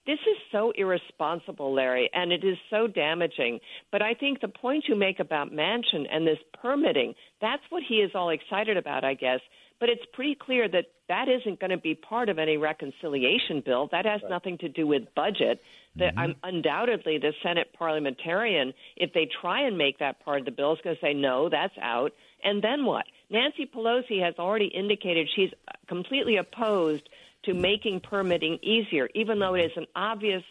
this 0.07 0.19
is 0.19 0.37
so 0.51 0.73
irresponsible, 0.77 1.73
Larry, 1.73 2.11
and 2.13 2.33
it 2.33 2.43
is 2.45 2.57
so 2.71 2.87
damaging. 2.87 3.61
But 3.91 4.03
I 4.03 4.15
think 4.15 4.41
the 4.41 4.49
point 4.49 4.85
you 4.89 4.97
make 4.97 5.21
about 5.21 5.53
Manchin 5.53 6.07
and 6.11 6.27
this 6.27 6.39
permitting, 6.61 7.15
that's 7.41 7.63
what 7.71 7.83
he 7.89 7.97
is 7.97 8.11
all 8.15 8.31
excited 8.31 8.77
about, 8.77 9.05
I 9.05 9.15
guess. 9.15 9.41
But 9.79 9.89
it's 9.89 10.03
pretty 10.13 10.37
clear 10.37 10.69
that 10.69 10.87
that 11.09 11.29
isn't 11.29 11.59
going 11.59 11.71
to 11.71 11.77
be 11.77 11.95
part 11.95 12.29
of 12.29 12.39
any 12.39 12.57
reconciliation 12.57 13.63
bill. 13.65 13.89
That 13.91 14.07
has 14.07 14.21
nothing 14.31 14.57
to 14.59 14.69
do 14.69 14.87
with 14.87 15.03
budget. 15.15 15.61
That 15.97 16.15
I'm 16.17 16.31
mm-hmm. 16.31 16.49
undoubtedly 16.57 17.19
the 17.19 17.33
Senate 17.43 17.69
parliamentarian, 17.77 18.73
if 18.97 19.13
they 19.13 19.29
try 19.41 19.67
and 19.67 19.77
make 19.77 19.99
that 19.99 20.25
part 20.25 20.41
of 20.41 20.45
the 20.45 20.53
bill, 20.53 20.73
is 20.73 20.79
going 20.83 20.97
to 20.97 21.03
say 21.03 21.13
no, 21.13 21.49
that's 21.49 21.77
out. 21.83 22.13
And 22.45 22.63
then 22.63 22.85
what? 22.85 23.05
Nancy 23.29 23.71
Pelosi 23.73 24.23
has 24.23 24.35
already 24.39 24.67
indicated 24.67 25.29
she's 25.35 25.51
completely 25.89 26.37
opposed 26.37 27.09
to 27.45 27.55
making 27.55 28.01
permitting 28.01 28.59
easier, 28.63 29.09
even 29.15 29.39
though 29.39 29.55
it 29.55 29.65
is 29.65 29.73
an 29.77 29.87
obvious 29.95 30.43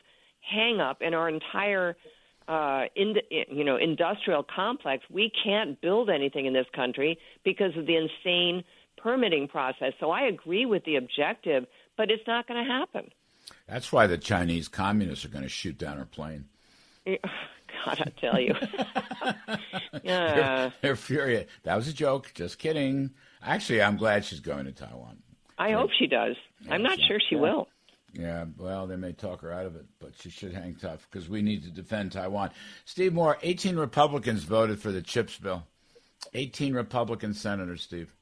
hang 0.42 0.80
up 0.80 1.02
in 1.02 1.14
our 1.14 1.30
entire 1.30 1.96
uh, 2.48 2.86
in, 2.96 3.16
you 3.50 3.64
know 3.64 3.78
industrial 3.78 4.44
complex. 4.44 5.04
We 5.10 5.32
can't 5.44 5.80
build 5.80 6.10
anything 6.10 6.46
in 6.46 6.54
this 6.54 6.66
country 6.76 7.18
because 7.44 7.76
of 7.78 7.86
the 7.86 7.96
insane 7.96 8.64
permitting 8.98 9.48
process. 9.48 9.94
So 10.00 10.12
I 10.12 10.24
agree 10.24 10.66
with 10.66 10.84
the 10.86 10.96
objective, 10.96 11.66
but 11.98 12.12
it's 12.12 12.26
not 12.28 12.48
going 12.48 12.64
to 12.64 12.70
happen. 12.70 13.12
That's 13.68 13.92
why 13.92 14.08
the 14.08 14.18
Chinese 14.18 14.68
communists 14.68 15.26
are 15.26 15.30
going 15.30 15.44
to 15.44 15.50
shoot 15.50 15.78
down 15.78 15.98
our 15.98 16.06
plane. 16.06 16.46
God, 17.06 18.00
I 18.00 18.12
tell 18.20 18.40
you. 18.40 18.54
yeah. 20.04 20.36
They're, 20.36 20.74
they're 20.82 20.96
furious. 20.96 21.50
That 21.64 21.76
was 21.76 21.88
a 21.88 21.94
joke. 21.94 22.32
Just 22.34 22.60
kidding. 22.60 23.12
Actually, 23.44 23.82
I'm 23.82 23.98
glad 23.98 24.26
she's 24.26 24.40
going 24.40 24.66
to 24.66 24.72
Taiwan. 24.72 25.18
I 25.62 25.74
hope 25.74 25.92
she 26.00 26.08
does. 26.08 26.36
I'm 26.70 26.82
not 26.82 26.98
sure 27.08 27.20
she 27.30 27.36
will. 27.36 27.68
Yeah, 28.14 28.46
well, 28.58 28.88
they 28.88 28.96
may 28.96 29.14
talk 29.14 29.42
her 29.42 29.54
out 29.54 29.68
of 29.68 29.76
it, 29.76 29.86
but 30.00 30.14
she 30.20 30.32
should 30.32 30.54
hang 30.54 30.76
tough 30.76 31.08
because 31.10 31.30
we 31.30 31.44
need 31.44 31.64
to 31.64 31.70
defend 31.70 32.12
Taiwan. 32.12 32.50
Steve 32.84 33.14
Moore, 33.14 33.38
18 33.44 33.78
Republicans 33.78 34.44
voted 34.44 34.80
for 34.80 34.92
the 34.92 35.04
CHIPS 35.04 35.38
bill. 35.38 35.64
18 36.34 36.74
Republican 36.74 37.36
senators, 37.36 37.84
Steve. 37.84 38.14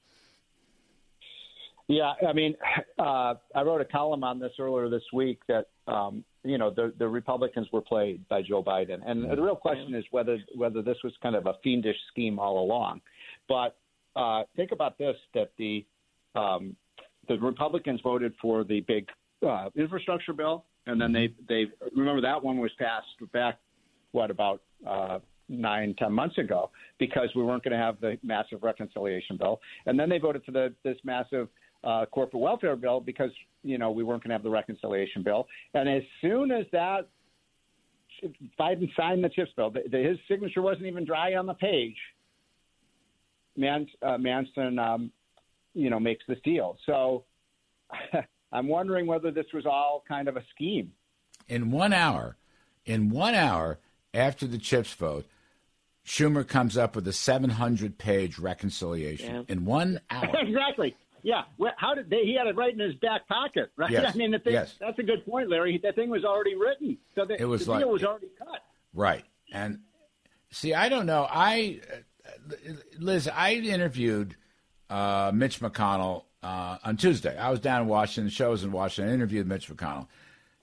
Yeah, 1.87 2.11
I 2.27 2.33
mean, 2.33 2.55
uh, 2.99 3.35
I 3.55 3.61
wrote 3.61 3.79
a 3.79 3.85
column 3.85 4.23
on 4.25 4.39
this 4.39 4.51
earlier 4.59 4.89
this 4.89 5.03
week 5.13 5.39
that 5.47 5.67
um, 5.87 6.25
you 6.43 6.57
know 6.57 6.69
the 6.69 6.93
the 6.97 7.07
Republicans 7.07 7.67
were 7.71 7.81
played 7.81 8.27
by 8.27 8.41
Joe 8.41 8.63
Biden, 8.63 8.99
and 9.05 9.29
the 9.29 9.41
real 9.41 9.55
question 9.55 9.95
is 9.95 10.03
whether 10.11 10.37
whether 10.55 10.81
this 10.81 10.97
was 11.03 11.13
kind 11.23 11.35
of 11.35 11.45
a 11.47 11.53
fiendish 11.63 11.97
scheme 12.11 12.37
all 12.37 12.63
along. 12.63 13.01
But 13.47 13.75
uh, 14.15 14.43
think 14.55 14.71
about 14.71 14.97
this: 14.97 15.15
that 15.33 15.51
the 15.57 15.85
um, 16.35 16.75
the 17.29 17.39
Republicans 17.39 18.01
voted 18.03 18.33
for 18.41 18.65
the 18.65 18.81
big 18.81 19.07
uh, 19.47 19.69
infrastructure 19.75 20.33
bill, 20.33 20.65
and 20.87 20.99
then 20.99 21.13
they 21.13 21.33
they 21.47 21.67
remember 21.95 22.21
that 22.21 22.43
one 22.43 22.57
was 22.57 22.71
passed 22.77 23.07
back 23.31 23.59
what 24.11 24.31
about 24.31 24.61
uh, 24.85 25.19
nine 25.47 25.95
ten 25.97 26.11
months 26.11 26.37
ago 26.37 26.71
because 26.97 27.29
we 27.35 27.43
weren't 27.43 27.63
going 27.63 27.71
to 27.71 27.77
have 27.77 28.01
the 28.01 28.17
massive 28.23 28.63
reconciliation 28.63 29.37
bill, 29.37 29.61
and 29.85 29.97
then 29.97 30.09
they 30.09 30.17
voted 30.17 30.43
for 30.43 30.51
the 30.51 30.73
this 30.83 30.97
massive 31.05 31.47
uh, 31.83 32.05
corporate 32.11 32.41
welfare 32.41 32.75
bill 32.75 32.99
because 32.99 33.31
you 33.63 33.77
know 33.77 33.91
we 33.91 34.03
weren't 34.03 34.21
going 34.23 34.29
to 34.29 34.35
have 34.35 34.43
the 34.43 34.49
reconciliation 34.49 35.23
bill, 35.23 35.47
and 35.75 35.87
as 35.87 36.03
soon 36.21 36.51
as 36.51 36.65
that 36.73 37.07
Biden 38.59 38.89
signed 38.97 39.23
the 39.23 39.29
chips 39.29 39.51
bill, 39.55 39.69
the, 39.69 39.83
the, 39.89 39.97
his 39.97 40.17
signature 40.27 40.61
wasn't 40.61 40.87
even 40.87 41.05
dry 41.05 41.35
on 41.35 41.45
the 41.45 41.53
page. 41.53 41.95
Mans, 43.55 43.87
uh, 44.01 44.17
Manchin, 44.17 44.79
um, 44.79 45.11
you 45.79 45.89
know, 45.89 45.99
makes 45.99 46.23
this 46.27 46.39
deal. 46.43 46.77
So 46.85 47.25
I'm 48.51 48.67
wondering 48.67 49.07
whether 49.07 49.31
this 49.31 49.45
was 49.53 49.65
all 49.65 50.03
kind 50.07 50.27
of 50.27 50.37
a 50.37 50.43
scheme. 50.53 50.91
In 51.47 51.71
one 51.71 51.93
hour, 51.93 52.37
in 52.85 53.09
one 53.09 53.35
hour 53.35 53.79
after 54.13 54.45
the 54.47 54.57
CHIPS 54.57 54.93
vote, 54.93 55.25
Schumer 56.05 56.47
comes 56.47 56.77
up 56.77 56.95
with 56.95 57.07
a 57.07 57.13
700 57.13 57.97
page 57.97 58.39
reconciliation. 58.39 59.45
In 59.47 59.65
one 59.65 59.99
hour. 60.09 60.29
exactly. 60.41 60.95
Yeah. 61.21 61.43
Well, 61.57 61.73
how 61.77 61.93
did 61.95 62.09
they? 62.09 62.21
He 62.23 62.35
had 62.37 62.47
it 62.47 62.55
right 62.55 62.73
in 62.73 62.79
his 62.79 62.95
back 62.95 63.27
pocket, 63.27 63.71
right? 63.75 63.91
Yes. 63.91 64.11
I 64.15 64.17
mean, 64.17 64.31
the 64.31 64.39
thing, 64.39 64.53
Yes. 64.53 64.75
that's 64.79 64.97
a 64.99 65.03
good 65.03 65.25
point, 65.25 65.49
Larry. 65.49 65.79
That 65.83 65.95
thing 65.95 66.09
was 66.09 66.23
already 66.23 66.55
written, 66.55 66.97
so 67.15 67.25
the, 67.25 67.39
It 67.39 67.45
was 67.45 67.65
the 67.65 67.71
like- 67.71 67.81
deal 67.81 67.91
was 67.91 68.03
already 68.03 68.29
cut. 68.37 68.61
Right. 68.93 69.25
And 69.51 69.79
see, 70.51 70.73
I 70.73 70.89
don't 70.89 71.05
know. 71.05 71.27
I, 71.29 71.81
uh, 72.27 72.63
Liz, 72.97 73.27
I 73.27 73.53
interviewed 73.53 74.35
uh, 74.89 75.31
Mitch 75.33 75.59
McConnell 75.59 76.23
uh, 76.41 76.77
on 76.83 76.97
Tuesday. 76.97 77.37
I 77.37 77.49
was 77.49 77.59
down 77.59 77.83
in 77.83 77.87
Washington. 77.87 78.25
The 78.25 78.31
show 78.31 78.51
was 78.51 78.63
in 78.63 78.71
Washington. 78.71 79.11
I 79.11 79.15
interviewed 79.15 79.47
Mitch 79.47 79.69
McConnell. 79.69 80.07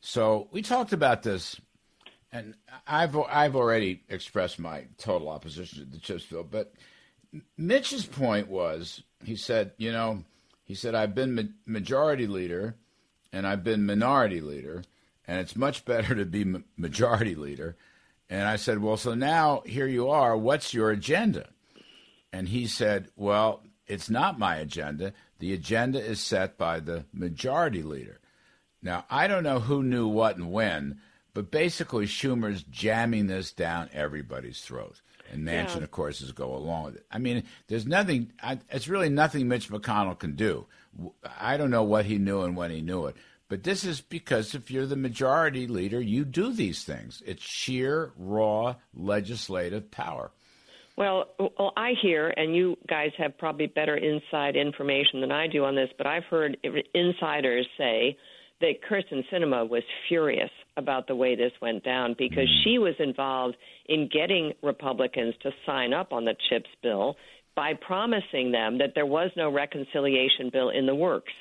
So 0.01 0.49
we 0.53 0.63
talked 0.63 0.93
about 0.93 1.23
this, 1.23 1.61
and 2.33 2.55
I've 2.87 3.17
I've 3.17 3.57
already 3.57 4.03
expressed 4.09 4.59
my 4.59 4.85
total 4.99 5.29
opposition 5.29 5.81
to 5.81 5.85
the 5.91 5.99
CHIPS 5.99 6.27
bill. 6.27 6.45
But 6.45 6.73
Mitch's 7.57 8.07
point 8.07 8.49
was, 8.49 9.03
he 9.25 9.37
said, 9.37 9.73
you 9.79 9.93
know, 9.93 10.25
he 10.65 10.75
said 10.75 10.95
I've 10.95 11.15
been 11.15 11.35
ma- 11.35 11.43
majority 11.65 12.27
leader, 12.27 12.77
and 13.33 13.47
I've 13.47 13.65
been 13.65 13.87
minority 13.87 14.41
leader, 14.41 14.83
and 15.27 15.41
it's 15.41 15.57
much 15.57 15.85
better 15.85 16.15
to 16.15 16.25
be 16.25 16.45
ma- 16.45 16.61
majority 16.77 17.35
leader. 17.35 17.77
And 18.29 18.49
I 18.49 18.57
said, 18.57 18.81
well, 18.81 18.97
so 18.97 19.15
now 19.15 19.63
here 19.67 19.87
you 19.87 20.09
are. 20.09 20.37
What's 20.37 20.75
your 20.75 20.91
agenda? 20.91 21.51
And 22.33 22.49
he 22.49 22.67
said, 22.67 23.09
well, 23.15 23.63
it's 23.87 24.11
not 24.11 24.39
my 24.39 24.57
agenda. 24.57 25.13
The 25.39 25.53
agenda 25.53 26.01
is 26.03 26.21
set 26.21 26.57
by 26.57 26.81
the 26.81 27.05
majority 27.13 27.83
leader. 27.83 28.19
Now, 28.83 29.05
I 29.11 29.27
don't 29.27 29.43
know 29.43 29.61
who 29.61 29.83
knew 29.83 30.07
what 30.07 30.37
and 30.37 30.53
when, 30.53 31.01
but 31.35 31.51
basically 31.51 32.07
Schumer's 32.07 32.63
jamming 32.63 33.27
this 33.27 33.53
down 33.53 33.91
everybody's 33.93 34.61
throat. 34.61 35.01
And 35.33 35.45
Manchin, 35.47 35.79
Yeah. 35.79 35.83
of 35.85 35.91
course, 35.91 36.21
is 36.21 36.33
go 36.33 36.55
along 36.55 36.85
with 36.85 36.97
it. 36.97 37.07
I 37.11 37.19
mean, 37.19 37.43
there's 37.67 37.87
nothing, 37.87 38.33
I, 38.43 38.59
it's 38.71 38.87
really 38.89 39.09
nothing 39.09 39.49
Mitch 39.49 39.69
McConnell 39.69 40.19
can 40.19 40.37
do. 40.37 40.67
I 41.39 41.57
don't 41.57 41.71
know 41.71 41.83
what 41.83 42.07
he 42.07 42.19
knew 42.19 42.43
and 42.43 42.57
when 42.57 42.71
he 42.71 42.81
knew 42.81 43.07
it. 43.07 43.17
But 43.49 43.63
this 43.65 43.85
is 43.85 44.01
because 44.01 44.55
if 44.55 44.71
you're 44.71 44.87
the 44.87 44.97
majority 44.97 45.67
leader, 45.67 46.01
you 46.01 46.25
do 46.25 46.53
these 46.53 46.85
things. 46.85 47.23
It's 47.27 47.43
sheer, 47.43 48.13
raw 48.17 48.77
legislative 48.95 49.91
power. 49.91 50.31
Well, 50.97 51.27
well, 51.39 51.73
I 51.77 51.93
hear, 52.01 52.33
and 52.37 52.57
you 52.57 52.77
guys 52.89 53.11
have 53.19 53.37
probably 53.37 53.67
better 53.67 53.97
inside 53.97 54.57
information 54.57 55.21
than 55.21 55.31
I 55.31 55.47
do 55.47 55.65
on 55.65 55.75
this, 55.75 55.91
but 55.99 56.07
I've 56.07 56.25
heard 56.25 56.57
insiders 56.95 57.67
say 57.77 58.17
that 58.63 58.83
Kyrsten 58.89 59.23
Sinema 59.31 59.69
was 59.69 59.83
furious 60.09 60.51
about 60.79 61.07
the 61.07 61.15
way 61.15 61.37
this 61.37 61.53
went 61.61 61.85
down 61.85 62.15
because 62.19 62.49
mm. 62.49 62.65
she 62.65 62.79
was 62.79 62.95
involved 62.99 63.57
in 63.87 64.09
getting 64.11 64.53
Republicans 64.63 65.35
to 65.43 65.51
sign 65.67 65.93
up 65.93 66.13
on 66.13 66.25
the 66.25 66.35
CHIPS 66.49 66.71
bill 66.83 67.17
by 67.57 67.73
promising 67.75 68.53
them 68.53 68.79
that 68.79 68.93
there 68.95 69.07
was 69.07 69.31
no 69.37 69.51
reconciliation 69.51 70.51
bill 70.53 70.69
in 70.71 70.87
the 70.87 70.95
works. 70.95 71.33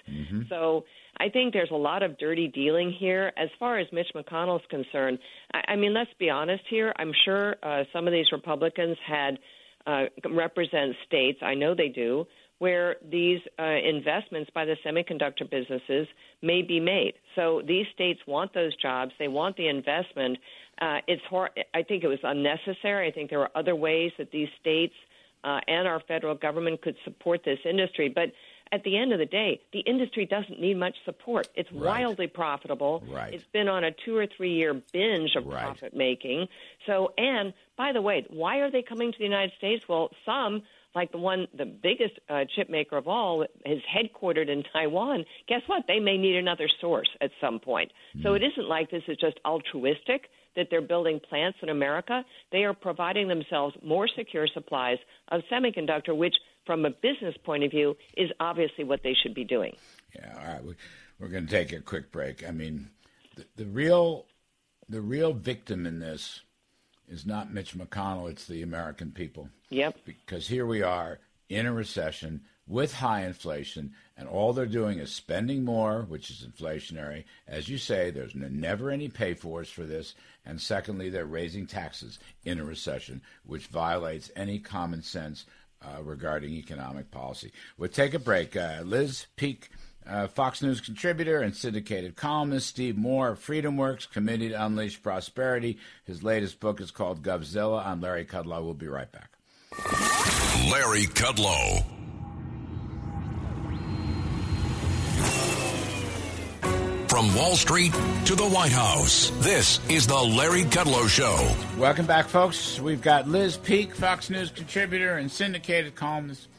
So 0.50 0.86
I 1.20 1.30
think 1.30 1.54
there's 1.54 1.72
a 1.72 1.76
lot 1.76 2.02
of 2.04 2.18
dirty 2.18 2.48
dealing 2.48 2.92
here. 2.98 3.32
As 3.38 3.50
far 3.60 3.78
as 3.80 3.88
Mitch 3.92 4.08
McConnell's 4.16 4.64
concerned, 4.70 5.20
I, 5.54 5.74
I 5.74 5.76
mean, 5.76 5.94
let's 5.94 6.10
be 6.18 6.30
honest 6.30 6.64
here. 6.70 6.94
I'm 6.98 7.12
sure 7.26 7.56
uh, 7.62 7.84
some 7.94 8.08
of 8.08 8.14
these 8.14 8.28
Republicans 8.32 8.98
had 9.06 9.38
uh, 9.86 10.06
represent 10.32 10.96
states, 11.06 11.40
I 11.42 11.54
know 11.54 11.76
they 11.76 11.90
do, 11.90 12.26
where 12.60 12.96
these 13.12 13.40
uh, 13.60 13.64
investments 13.64 14.50
by 14.56 14.66
the 14.66 14.76
semiconductor 14.86 15.50
businesses 15.50 16.08
may 16.42 16.62
be 16.62 16.80
made. 16.80 17.14
So 17.36 17.62
these 17.68 17.86
states 17.94 18.20
want 18.26 18.54
those 18.54 18.76
jobs, 18.78 19.12
they 19.20 19.28
want 19.28 19.58
the 19.58 19.68
investment. 19.68 20.38
Uh, 20.82 21.00
it's 21.08 21.22
hor- 21.30 21.52
I 21.74 21.84
think 21.84 22.04
it 22.04 22.08
was 22.08 22.20
unnecessary. 22.24 23.08
I 23.08 23.12
think 23.12 23.30
there 23.30 23.42
are 23.42 23.52
other 23.56 23.76
ways 23.76 24.12
that 24.18 24.32
these 24.32 24.48
states 24.60 24.94
uh, 25.46 25.60
and 25.68 25.88
our 25.88 26.02
federal 26.02 26.36
government 26.36 26.82
could 26.82 26.96
support 27.06 27.44
this 27.46 27.60
industry, 27.64 28.10
but 28.10 28.32
at 28.72 28.84
the 28.84 28.98
end 28.98 29.14
of 29.14 29.20
the 29.20 29.28
day, 29.28 29.62
the 29.74 29.80
industry 29.82 30.26
doesn't 30.26 30.60
need 30.60 30.76
much 30.76 30.96
support. 31.06 31.48
It's 31.56 31.72
right. 31.72 32.02
wildly 32.02 32.28
profitable. 32.28 33.04
Right. 33.08 33.34
It's 33.34 33.46
been 33.54 33.70
on 33.70 33.84
a 33.84 33.92
two 33.92 34.18
or 34.18 34.26
three 34.26 34.54
year 34.54 34.74
binge 34.92 35.36
of 35.36 35.46
right. 35.46 35.64
profit 35.64 35.96
making. 35.96 36.48
So, 36.88 37.14
and 37.16 37.54
by 37.78 37.94
the 37.94 38.02
way, 38.02 38.26
why 38.30 38.58
are 38.58 38.72
they 38.72 38.82
coming 38.82 39.12
to 39.12 39.18
the 39.18 39.24
United 39.24 39.54
States? 39.58 39.88
Well, 39.88 40.10
some 40.26 40.64
like 40.96 41.12
the 41.12 41.18
one, 41.18 41.48
the 41.56 41.66
biggest 41.66 42.14
uh, 42.30 42.46
chip 42.56 42.70
maker 42.70 42.98
of 42.98 43.08
all, 43.08 43.44
is 43.44 43.82
headquartered 43.94 44.50
in 44.50 44.64
Taiwan. 44.72 45.26
Guess 45.48 45.62
what? 45.68 45.84
They 45.88 46.00
may 46.00 46.18
need 46.18 46.38
another 46.38 46.70
source 46.80 47.10
at 47.22 47.32
some 47.42 47.60
point. 47.60 47.92
Mm. 48.18 48.24
So 48.24 48.34
it 48.34 48.42
isn't 48.44 48.68
like 48.68 48.90
this 48.90 49.04
is 49.08 49.18
just 49.18 49.38
altruistic 49.46 50.30
that 50.56 50.68
they're 50.72 50.82
building 50.82 51.20
plants 51.20 51.58
in 51.62 51.70
America. 51.70 52.24
They 52.54 52.64
are 52.64 52.74
providing 52.74 53.28
themselves 53.28 53.76
more 53.84 54.08
secure 54.08 54.48
supplies 54.54 54.98
of 55.28 55.42
semiconductor, 55.52 56.16
which, 56.16 56.36
from 56.66 56.86
a 56.86 56.90
business 56.90 57.36
point 57.44 57.66
of 57.66 57.72
view, 57.72 57.98
is 58.16 58.30
obviously 58.40 58.86
what 58.86 59.02
they 59.04 59.14
should 59.22 59.36
be 59.36 59.44
doing. 59.44 59.76
Yeah. 60.16 60.34
All 60.40 60.54
right. 60.54 60.64
We, 60.64 60.76
we're 61.20 61.28
going 61.28 61.46
to 61.46 61.52
take 61.52 61.74
a 61.74 61.82
quick 61.82 62.10
break. 62.12 62.48
I 62.48 62.52
mean, 62.52 62.90
the, 63.36 63.46
the 63.58 63.66
real, 63.66 64.28
the 64.88 65.02
real 65.02 65.34
victim 65.34 65.86
in 65.86 66.00
this 66.00 66.42
is 67.08 67.26
not 67.26 67.54
Mitch 67.54 67.78
McConnell, 67.78 68.30
it's 68.30 68.48
the 68.48 68.62
American 68.62 69.12
people. 69.12 69.50
Yep. 69.70 70.00
Because 70.06 70.48
here 70.48 70.66
we 70.66 70.82
are 70.82 71.20
in 71.50 71.66
a 71.66 71.74
recession 71.74 72.42
with 72.68 72.96
high 72.96 73.26
inflation, 73.26 73.94
and 74.18 74.28
all 74.28 74.52
they're 74.52 74.66
doing 74.66 74.98
is 75.00 75.14
spending 75.14 75.64
more, 75.64 76.02
which 76.02 76.30
is 76.32 76.48
inflationary. 76.48 77.26
As 77.48 77.70
you 77.70 77.78
say, 77.78 78.10
there's 78.10 78.34
never 78.34 78.90
any 78.90 79.08
pay 79.08 79.36
fors 79.36 79.70
for 79.70 79.84
this. 79.84 80.16
And 80.46 80.60
secondly, 80.60 81.10
they're 81.10 81.26
raising 81.26 81.68
taxes 81.68 82.20
in 82.44 82.60
a 82.60 82.66
recession, 82.66 83.22
which 83.46 83.68
violates 83.68 84.32
any 84.36 84.60
common 84.60 85.02
sense 85.02 85.46
uh, 85.82 86.02
regarding 86.02 86.54
economic 86.54 87.12
policy. 87.12 87.52
We'll 87.78 87.90
take 87.90 88.14
a 88.14 88.20
break. 88.20 88.56
Uh, 88.56 88.82
Liz 88.84 89.28
Peek 89.36 89.70
uh, 90.08 90.28
Fox 90.28 90.62
News 90.62 90.82
contributor 90.82 91.42
and 91.42 91.56
syndicated 91.56 92.16
columnist 92.16 92.68
Steve 92.68 92.98
Moore 92.98 93.30
of 93.30 93.40
FreedomWorks, 93.40 94.12
Committee 94.12 94.50
to 94.50 94.66
Unleash 94.66 95.02
Prosperity. 95.02 95.78
His 96.04 96.24
latest 96.24 96.60
book 96.60 96.80
is 96.82 96.92
called 96.92 97.24
Govzilla. 97.24 97.86
I'm 97.86 98.02
Larry 98.02 98.26
Kudlow. 98.26 98.64
We'll 98.64 98.74
be 98.74 98.88
right 98.88 99.12
back. 99.12 99.32
Larry 100.72 101.06
Kudlow. 101.06 101.84
From 107.10 107.34
Wall 107.34 107.56
Street 107.56 107.94
to 108.26 108.36
the 108.36 108.46
White 108.46 108.74
House, 108.74 109.32
this 109.40 109.80
is 109.90 110.06
the 110.06 110.18
Larry 110.18 110.64
Kudlow 110.64 111.08
Show. 111.08 111.56
Welcome 111.80 112.06
back, 112.06 112.28
folks. 112.28 112.78
We've 112.78 113.02
got 113.02 113.26
Liz 113.26 113.56
Peek, 113.56 113.96
Fox 113.96 114.30
News 114.30 114.52
contributor 114.52 115.16
and 115.16 115.32
syndicated 115.32 115.96
columnist, 115.96 116.50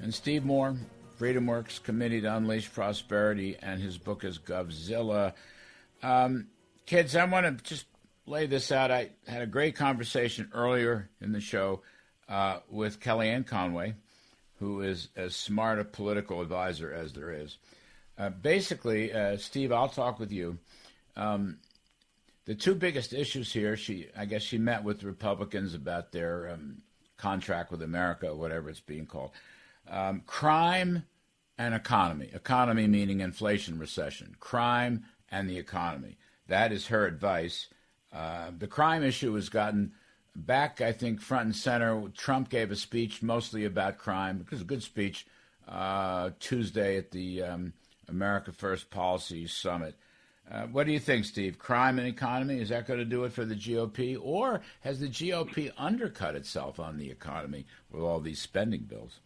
and 0.00 0.14
Steve 0.14 0.42
Moore, 0.42 0.74
FreedomWorks 1.18 1.82
Committee 1.82 2.20
to 2.20 2.36
Unleash 2.36 2.72
Prosperity, 2.72 3.56
and 3.60 3.80
his 3.80 3.98
book 3.98 4.24
is 4.24 4.38
Govzilla. 4.38 5.32
Um, 6.02 6.48
kids, 6.84 7.16
I 7.16 7.24
want 7.24 7.46
to 7.46 7.64
just 7.64 7.86
lay 8.26 8.46
this 8.46 8.70
out. 8.70 8.90
I 8.90 9.10
had 9.26 9.42
a 9.42 9.46
great 9.46 9.76
conversation 9.76 10.50
earlier 10.52 11.08
in 11.20 11.32
the 11.32 11.40
show 11.40 11.82
uh, 12.28 12.58
with 12.68 13.00
Kellyanne 13.00 13.46
Conway, 13.46 13.94
who 14.58 14.82
is 14.82 15.08
as 15.16 15.34
smart 15.34 15.78
a 15.78 15.84
political 15.84 16.40
advisor 16.40 16.92
as 16.92 17.12
there 17.12 17.32
is. 17.32 17.58
Uh, 18.18 18.30
basically, 18.30 19.12
uh, 19.12 19.36
Steve, 19.36 19.72
I'll 19.72 19.88
talk 19.88 20.18
with 20.18 20.32
you. 20.32 20.58
Um, 21.16 21.58
the 22.44 22.54
two 22.54 22.74
biggest 22.74 23.12
issues 23.12 23.52
here, 23.52 23.76
she, 23.76 24.08
I 24.16 24.24
guess, 24.26 24.42
she 24.42 24.58
met 24.58 24.84
with 24.84 25.02
Republicans 25.02 25.74
about 25.74 26.12
their 26.12 26.50
um, 26.50 26.82
contract 27.16 27.70
with 27.70 27.82
America, 27.82 28.34
whatever 28.34 28.68
it's 28.70 28.80
being 28.80 29.06
called 29.06 29.30
um, 29.88 30.22
crime 30.26 31.04
and 31.58 31.74
economy. 31.74 32.30
Economy 32.32 32.86
meaning 32.86 33.20
inflation, 33.20 33.78
recession. 33.78 34.36
Crime 34.40 35.04
and 35.30 35.48
the 35.48 35.58
economy. 35.58 36.16
That 36.48 36.72
is 36.72 36.88
her 36.88 37.06
advice. 37.06 37.68
Uh, 38.12 38.50
the 38.56 38.66
crime 38.66 39.02
issue 39.02 39.34
has 39.34 39.48
gotten 39.48 39.92
back, 40.34 40.80
I 40.80 40.92
think, 40.92 41.20
front 41.20 41.46
and 41.46 41.56
center. 41.56 42.08
Trump 42.16 42.50
gave 42.50 42.70
a 42.70 42.76
speech 42.76 43.22
mostly 43.22 43.64
about 43.64 43.98
crime. 43.98 44.40
It 44.40 44.50
was 44.50 44.60
a 44.60 44.64
good 44.64 44.82
speech 44.82 45.26
uh, 45.66 46.30
Tuesday 46.38 46.98
at 46.98 47.10
the 47.10 47.42
um, 47.42 47.72
America 48.08 48.52
First 48.52 48.90
Policy 48.90 49.46
Summit. 49.46 49.96
Uh, 50.48 50.66
what 50.66 50.86
do 50.86 50.92
you 50.92 51.00
think, 51.00 51.24
Steve? 51.24 51.58
Crime 51.58 51.98
and 51.98 52.06
economy, 52.06 52.60
is 52.60 52.68
that 52.68 52.86
going 52.86 53.00
to 53.00 53.04
do 53.04 53.24
it 53.24 53.32
for 53.32 53.44
the 53.44 53.56
GOP? 53.56 54.16
Or 54.20 54.60
has 54.82 55.00
the 55.00 55.08
GOP 55.08 55.72
undercut 55.76 56.36
itself 56.36 56.78
on 56.78 56.98
the 56.98 57.10
economy 57.10 57.66
with 57.90 58.02
all 58.02 58.20
these 58.20 58.40
spending 58.40 58.82
bills? 58.82 59.18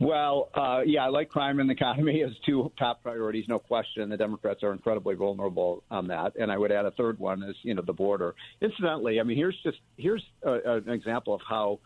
Well, 0.00 0.50
uh, 0.54 0.80
yeah, 0.84 1.04
I 1.04 1.08
like 1.08 1.28
crime 1.28 1.60
and 1.60 1.68
the 1.68 1.74
economy 1.74 2.22
as 2.26 2.32
two 2.44 2.70
top 2.78 3.02
priorities, 3.02 3.46
no 3.48 3.58
question. 3.58 4.08
The 4.08 4.16
Democrats 4.16 4.62
are 4.62 4.72
incredibly 4.72 5.14
vulnerable 5.14 5.82
on 5.90 6.08
that, 6.08 6.36
and 6.36 6.50
I 6.50 6.58
would 6.58 6.72
add 6.72 6.86
a 6.86 6.90
third 6.92 7.18
one 7.18 7.42
is 7.42 7.56
you 7.62 7.74
know 7.74 7.82
the 7.82 7.92
border. 7.92 8.34
Incidentally, 8.60 9.20
I 9.20 9.22
mean 9.22 9.36
here's 9.36 9.58
just 9.62 9.78
here's 9.96 10.24
a, 10.42 10.78
an 10.78 10.90
example 10.90 11.34
of 11.34 11.40
how. 11.48 11.80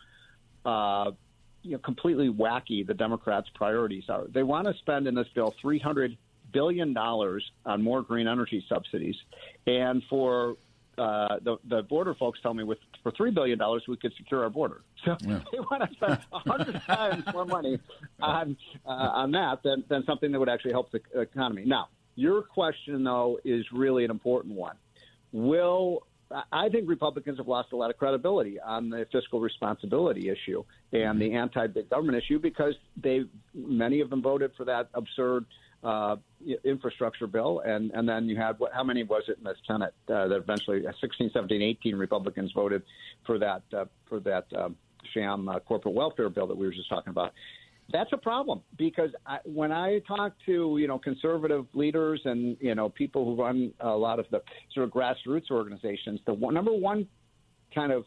Uh, 0.64 1.12
you 1.62 1.72
know, 1.72 1.78
completely 1.78 2.28
wacky 2.28 2.86
the 2.86 2.94
Democrats' 2.94 3.48
priorities 3.54 4.04
are. 4.08 4.26
They 4.28 4.44
want 4.44 4.68
to 4.68 4.74
spend 4.78 5.08
in 5.08 5.14
this 5.14 5.26
bill 5.34 5.54
three 5.60 5.78
hundred 5.78 6.16
billion 6.52 6.94
dollars 6.94 7.44
on 7.66 7.82
more 7.82 8.02
green 8.02 8.28
energy 8.28 8.64
subsidies, 8.68 9.16
and 9.66 10.02
for 10.08 10.56
uh, 10.98 11.38
the 11.42 11.56
the 11.68 11.82
border 11.82 12.14
folks 12.14 12.38
tell 12.42 12.54
me 12.54 12.64
with 12.64 12.78
for 13.02 13.12
three 13.12 13.30
billion 13.30 13.58
dollars 13.58 13.82
we 13.88 13.96
could 13.96 14.12
secure 14.16 14.42
our 14.44 14.50
border. 14.50 14.82
So 15.04 15.16
yeah. 15.20 15.40
they 15.52 15.60
want 15.60 15.88
to 15.88 15.96
spend 15.96 16.18
a 16.32 16.38
hundred 16.38 16.82
times 16.86 17.24
more 17.32 17.44
money 17.44 17.78
on 18.20 18.56
uh, 18.86 18.88
on 18.90 19.30
that 19.32 19.62
than 19.62 19.84
than 19.88 20.04
something 20.04 20.32
that 20.32 20.38
would 20.38 20.48
actually 20.48 20.72
help 20.72 20.90
the 20.90 21.00
economy. 21.14 21.64
Now, 21.64 21.88
your 22.16 22.42
question 22.42 23.04
though 23.04 23.38
is 23.44 23.64
really 23.72 24.04
an 24.04 24.10
important 24.10 24.54
one. 24.54 24.76
Will 25.32 26.02
I 26.52 26.68
think 26.68 26.88
Republicans 26.88 27.38
have 27.38 27.48
lost 27.48 27.72
a 27.72 27.76
lot 27.76 27.90
of 27.90 27.96
credibility 27.96 28.60
on 28.60 28.90
the 28.90 29.06
fiscal 29.10 29.40
responsibility 29.40 30.28
issue 30.28 30.62
and 30.92 31.20
the 31.20 31.32
anti-big 31.32 31.88
government 31.88 32.22
issue 32.22 32.38
because 32.38 32.74
they 33.02 33.24
many 33.54 34.00
of 34.00 34.10
them 34.10 34.20
voted 34.20 34.50
for 34.56 34.64
that 34.64 34.90
absurd 34.94 35.46
uh, 35.84 36.16
infrastructure 36.64 37.26
bill, 37.26 37.60
and 37.64 37.90
and 37.92 38.08
then 38.08 38.28
you 38.28 38.36
had 38.36 38.58
what? 38.58 38.72
How 38.72 38.82
many 38.82 39.04
was 39.04 39.24
it 39.28 39.38
in 39.38 39.44
the 39.44 39.54
Senate 39.66 39.94
uh, 40.08 40.28
that 40.28 40.36
eventually 40.36 40.86
uh, 40.86 40.92
16, 41.00 41.30
17, 41.32 41.62
18 41.62 41.96
Republicans 41.96 42.52
voted 42.52 42.82
for 43.24 43.38
that 43.38 43.62
uh, 43.76 43.84
for 44.08 44.20
that 44.20 44.46
um, 44.56 44.76
sham 45.14 45.48
uh, 45.48 45.60
corporate 45.60 45.94
welfare 45.94 46.28
bill 46.28 46.46
that 46.46 46.56
we 46.56 46.66
were 46.66 46.72
just 46.72 46.88
talking 46.88 47.10
about. 47.10 47.32
That's 47.90 48.12
a 48.12 48.18
problem 48.18 48.60
because 48.76 49.10
I, 49.24 49.38
when 49.44 49.72
I 49.72 50.00
talk 50.00 50.34
to 50.46 50.76
you 50.78 50.86
know 50.88 50.98
conservative 50.98 51.66
leaders 51.74 52.20
and 52.24 52.56
you 52.60 52.74
know 52.74 52.88
people 52.88 53.24
who 53.24 53.40
run 53.40 53.72
a 53.80 53.90
lot 53.90 54.18
of 54.18 54.26
the 54.30 54.42
sort 54.74 54.84
of 54.84 54.92
grassroots 54.92 55.50
organizations, 55.50 56.20
the 56.26 56.34
one, 56.34 56.54
number 56.54 56.72
one 56.72 57.06
kind 57.74 57.92
of 57.92 58.04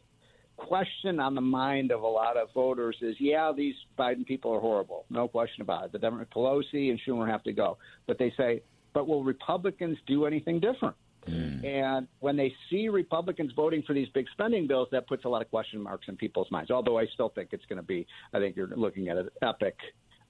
question 0.67 1.19
on 1.19 1.35
the 1.35 1.41
mind 1.41 1.91
of 1.91 2.01
a 2.01 2.07
lot 2.07 2.37
of 2.37 2.49
voters 2.53 2.95
is, 3.01 3.15
yeah, 3.19 3.51
these 3.55 3.75
Biden 3.97 4.25
people 4.25 4.53
are 4.53 4.59
horrible, 4.59 5.05
no 5.09 5.27
question 5.27 5.61
about 5.61 5.85
it. 5.85 5.91
The 5.91 5.99
Democrat 5.99 6.29
Pelosi 6.29 6.89
and 6.89 6.99
Schumer 7.05 7.29
have 7.29 7.43
to 7.43 7.51
go, 7.51 7.77
but 8.07 8.17
they 8.17 8.33
say, 8.37 8.61
but 8.93 9.07
will 9.07 9.23
Republicans 9.23 9.97
do 10.07 10.25
anything 10.25 10.59
different? 10.59 10.95
Mm. 11.27 11.65
And 11.65 12.07
when 12.19 12.35
they 12.35 12.53
see 12.69 12.89
Republicans 12.89 13.51
voting 13.55 13.83
for 13.85 13.93
these 13.93 14.07
big 14.09 14.25
spending 14.31 14.67
bills, 14.67 14.87
that 14.91 15.07
puts 15.07 15.25
a 15.25 15.29
lot 15.29 15.41
of 15.41 15.49
question 15.49 15.81
marks 15.81 16.07
in 16.07 16.17
people's 16.17 16.49
minds. 16.51 16.71
Although 16.71 16.97
I 16.97 17.05
still 17.13 17.29
think 17.29 17.49
it's 17.51 17.65
going 17.65 17.77
to 17.77 17.85
be, 17.85 18.07
I 18.33 18.39
think 18.39 18.55
you're 18.55 18.67
looking 18.67 19.09
at 19.09 19.17
an 19.17 19.29
epic. 19.41 19.75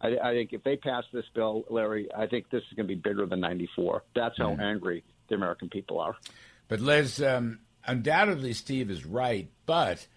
I, 0.02 0.18
I 0.24 0.34
think 0.34 0.53
if 0.53 0.64
they 0.64 0.76
pass 0.76 1.03
this 1.14 1.26
bill, 1.34 1.64
Larry, 1.70 2.10
I 2.16 2.28
think 2.28 2.49
this 2.49 2.64
is 2.70 2.76
going 2.76 2.88
to 2.88 2.94
be 2.94 2.99
bigger 2.99 3.26
than 3.26 3.40
94. 3.40 4.03
That's 4.16 4.38
how 4.38 4.56
mm. 4.56 4.62
angry 4.62 5.03
the 5.30 5.36
American 5.36 5.70
people 5.70 5.99
are. 5.99 6.16
But 6.68 6.82
Liz, 6.82 7.22
um, 7.22 7.60
undoubtedly, 7.86 8.53
Steve 8.53 8.90
is 8.90 9.06
right. 9.06 9.49
But 9.66 10.08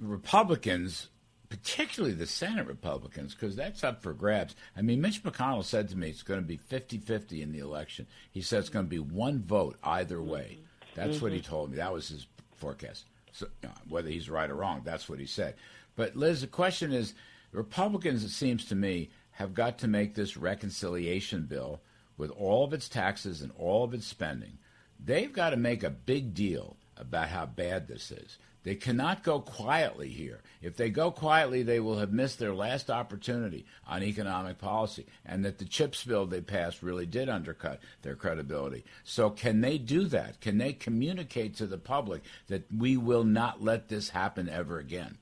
Republicans, 0.00 1.08
particularly 1.48 2.14
the 2.14 2.26
Senate 2.26 2.66
Republicans, 2.66 3.34
because 3.34 3.56
that's 3.56 3.84
up 3.84 4.02
for 4.02 4.12
grabs. 4.12 4.54
I 4.76 4.82
mean, 4.82 5.00
Mitch 5.00 5.22
McConnell 5.22 5.64
said 5.64 5.88
to 5.88 5.96
me 5.96 6.10
it's 6.10 6.22
going 6.22 6.40
to 6.40 6.46
be 6.46 6.56
50 6.56 6.98
50 6.98 7.42
in 7.42 7.52
the 7.52 7.58
election. 7.58 8.06
He 8.30 8.42
said 8.42 8.60
it's 8.60 8.68
going 8.68 8.86
to 8.86 8.90
be 8.90 8.98
one 8.98 9.42
vote 9.42 9.76
either 9.82 10.22
way. 10.22 10.58
That's 10.94 11.16
mm-hmm. 11.16 11.22
what 11.22 11.32
he 11.32 11.38
mm-hmm. 11.38 11.50
told 11.50 11.70
me. 11.70 11.76
That 11.76 11.92
was 11.92 12.08
his 12.08 12.26
forecast. 12.56 13.04
So, 13.32 13.46
you 13.62 13.68
know, 13.68 13.74
whether 13.88 14.08
he's 14.08 14.30
right 14.30 14.50
or 14.50 14.56
wrong, 14.56 14.82
that's 14.84 15.08
what 15.08 15.20
he 15.20 15.26
said. 15.26 15.54
But, 15.96 16.16
Liz, 16.16 16.40
the 16.40 16.46
question 16.46 16.92
is 16.92 17.14
Republicans, 17.52 18.24
it 18.24 18.30
seems 18.30 18.64
to 18.66 18.74
me, 18.74 19.10
have 19.32 19.54
got 19.54 19.78
to 19.78 19.88
make 19.88 20.14
this 20.14 20.36
reconciliation 20.36 21.42
bill 21.42 21.80
with 22.16 22.30
all 22.32 22.64
of 22.64 22.72
its 22.72 22.88
taxes 22.88 23.40
and 23.40 23.52
all 23.56 23.84
of 23.84 23.94
its 23.94 24.06
spending. 24.06 24.58
They've 24.98 25.32
got 25.32 25.50
to 25.50 25.56
make 25.56 25.84
a 25.84 25.90
big 25.90 26.34
deal 26.34 26.76
about 26.96 27.28
how 27.28 27.46
bad 27.46 27.86
this 27.86 28.10
is. 28.10 28.38
They 28.68 28.74
cannot 28.74 29.22
go 29.22 29.40
quietly 29.40 30.10
here. 30.10 30.42
If 30.60 30.76
they 30.76 30.90
go 30.90 31.10
quietly, 31.10 31.62
they 31.62 31.80
will 31.80 32.00
have 32.00 32.12
missed 32.12 32.38
their 32.38 32.52
last 32.52 32.90
opportunity 32.90 33.64
on 33.86 34.02
economic 34.02 34.58
policy, 34.58 35.06
and 35.24 35.42
that 35.46 35.56
the 35.56 35.64
CHIPS 35.64 36.04
bill 36.04 36.26
they 36.26 36.42
passed 36.42 36.82
really 36.82 37.06
did 37.06 37.30
undercut 37.30 37.80
their 38.02 38.14
credibility. 38.14 38.84
So, 39.04 39.30
can 39.30 39.62
they 39.62 39.78
do 39.78 40.04
that? 40.08 40.42
Can 40.42 40.58
they 40.58 40.74
communicate 40.74 41.56
to 41.56 41.66
the 41.66 41.78
public 41.78 42.20
that 42.48 42.64
we 42.70 42.98
will 42.98 43.24
not 43.24 43.64
let 43.64 43.88
this 43.88 44.10
happen 44.10 44.50
ever 44.50 44.78
again? 44.78 45.16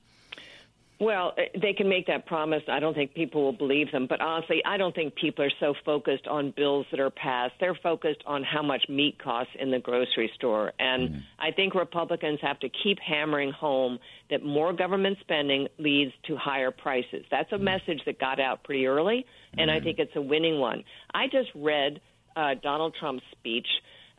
Well, 0.99 1.33
eh, 1.37 1.45
they 1.59 1.73
can 1.73 1.87
make 1.87 2.07
that 2.07 2.25
promise. 2.25 2.63
I 2.67 2.79
don't 2.79 2.93
think 2.93 3.13
people 3.13 3.43
will 3.43 3.53
believe 3.53 3.91
them. 3.91 4.07
But 4.07 4.21
honestly, 4.21 4.61
I 4.65 4.77
don't 4.77 4.95
think 4.95 5.15
people 5.15 5.45
are 5.45 5.51
so 5.59 5.73
focused 5.85 6.27
on 6.27 6.53
bills 6.55 6.85
that 6.91 6.99
are 6.99 7.09
passed. 7.09 7.53
They're 7.59 7.77
focused 7.81 8.23
on 8.25 8.43
how 8.43 8.63
much 8.63 8.85
meat 8.89 9.21
costs 9.21 9.53
in 9.59 9.69
the 9.69 9.79
grocery 9.79 10.31
store. 10.35 10.73
And 10.79 11.09
mm. 11.09 11.21
I 11.39 11.51
think 11.51 11.75
Republicans 11.75 12.39
have 12.41 12.59
to 12.61 12.69
keep 12.83 12.97
hammering 12.99 13.51
home 13.51 13.99
that 14.29 14.43
more 14.43 14.73
government 14.73 15.17
spending 15.21 15.67
leads 15.77 16.11
to 16.27 16.35
higher 16.35 16.71
prices. 16.71 17.25
That's 17.29 17.51
a 17.51 17.57
mm. 17.57 17.61
message 17.61 18.01
that 18.05 18.19
got 18.19 18.39
out 18.39 18.63
pretty 18.63 18.87
early, 18.87 19.25
and 19.57 19.69
mm. 19.69 19.73
I 19.73 19.79
think 19.79 19.99
it's 19.99 20.15
a 20.15 20.21
winning 20.21 20.59
one. 20.59 20.83
I 21.13 21.27
just 21.27 21.49
read 21.55 22.01
uh, 22.35 22.55
Donald 22.61 22.95
Trump's 22.99 23.23
speech 23.31 23.67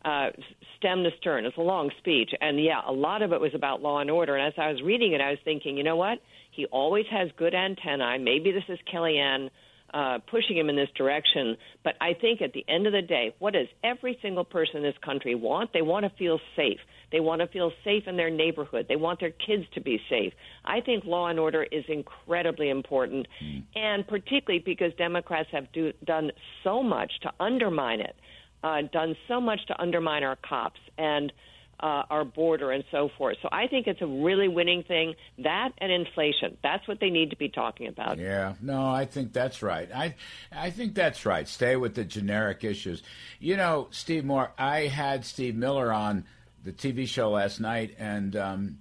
uh, 0.04 0.28
stem 0.76 1.02
to 1.02 1.10
stern. 1.20 1.44
It's 1.44 1.56
a 1.56 1.62
long 1.62 1.90
speech, 1.98 2.30
and 2.40 2.62
yeah, 2.62 2.80
a 2.86 2.92
lot 2.92 3.22
of 3.22 3.32
it 3.32 3.40
was 3.40 3.52
about 3.54 3.82
law 3.82 3.98
and 4.00 4.10
order. 4.10 4.36
And 4.36 4.46
as 4.46 4.54
I 4.56 4.70
was 4.70 4.80
reading 4.82 5.12
it, 5.12 5.20
I 5.20 5.30
was 5.30 5.38
thinking, 5.44 5.76
you 5.76 5.82
know 5.82 5.96
what? 5.96 6.18
He 6.58 6.66
always 6.66 7.06
has 7.12 7.28
good 7.36 7.54
antennae. 7.54 8.18
Maybe 8.18 8.50
this 8.50 8.64
is 8.68 8.80
Kellyanne 8.92 9.48
uh, 9.94 10.18
pushing 10.28 10.58
him 10.58 10.68
in 10.68 10.74
this 10.74 10.88
direction. 10.96 11.56
But 11.84 11.94
I 12.00 12.14
think 12.20 12.42
at 12.42 12.52
the 12.52 12.64
end 12.68 12.88
of 12.88 12.92
the 12.92 13.00
day, 13.00 13.32
what 13.38 13.52
does 13.52 13.68
every 13.84 14.18
single 14.22 14.42
person 14.42 14.78
in 14.78 14.82
this 14.82 14.96
country 15.04 15.36
want? 15.36 15.72
They 15.72 15.82
want 15.82 16.04
to 16.04 16.10
feel 16.18 16.40
safe. 16.56 16.80
They 17.12 17.20
want 17.20 17.42
to 17.42 17.46
feel 17.46 17.70
safe 17.84 18.08
in 18.08 18.16
their 18.16 18.28
neighborhood. 18.28 18.86
They 18.88 18.96
want 18.96 19.20
their 19.20 19.30
kids 19.30 19.66
to 19.74 19.80
be 19.80 20.00
safe. 20.10 20.32
I 20.64 20.80
think 20.80 21.04
law 21.04 21.28
and 21.28 21.38
order 21.38 21.62
is 21.62 21.84
incredibly 21.86 22.70
important, 22.70 23.28
mm. 23.40 23.62
and 23.76 24.04
particularly 24.04 24.58
because 24.58 24.92
Democrats 24.98 25.50
have 25.52 25.70
do, 25.72 25.92
done 26.04 26.32
so 26.64 26.82
much 26.82 27.12
to 27.22 27.30
undermine 27.38 28.00
it 28.00 28.16
uh, 28.62 28.82
done 28.92 29.16
so 29.26 29.40
much 29.40 29.60
to 29.66 29.80
undermine 29.80 30.24
our 30.24 30.36
cops 30.36 30.80
and 30.96 31.32
uh, 31.80 32.02
our 32.10 32.24
border 32.24 32.70
and 32.70 32.84
so 32.90 33.10
forth. 33.16 33.36
So 33.42 33.48
I 33.52 33.66
think 33.66 33.86
it's 33.86 34.02
a 34.02 34.06
really 34.06 34.48
winning 34.48 34.82
thing. 34.82 35.14
That 35.38 35.70
and 35.78 35.92
inflation. 35.92 36.56
That's 36.62 36.86
what 36.88 37.00
they 37.00 37.10
need 37.10 37.30
to 37.30 37.36
be 37.36 37.48
talking 37.48 37.86
about. 37.86 38.18
Yeah, 38.18 38.54
no, 38.60 38.86
I 38.86 39.04
think 39.04 39.32
that's 39.32 39.62
right. 39.62 39.88
I, 39.94 40.14
I 40.52 40.70
think 40.70 40.94
that's 40.94 41.24
right. 41.24 41.46
Stay 41.46 41.76
with 41.76 41.94
the 41.94 42.04
generic 42.04 42.64
issues. 42.64 43.02
You 43.38 43.56
know, 43.56 43.88
Steve 43.90 44.24
Moore. 44.24 44.52
I 44.58 44.86
had 44.86 45.24
Steve 45.24 45.54
Miller 45.54 45.92
on 45.92 46.24
the 46.64 46.72
TV 46.72 47.06
show 47.06 47.30
last 47.30 47.60
night, 47.60 47.94
and 47.98 48.34
um, 48.36 48.78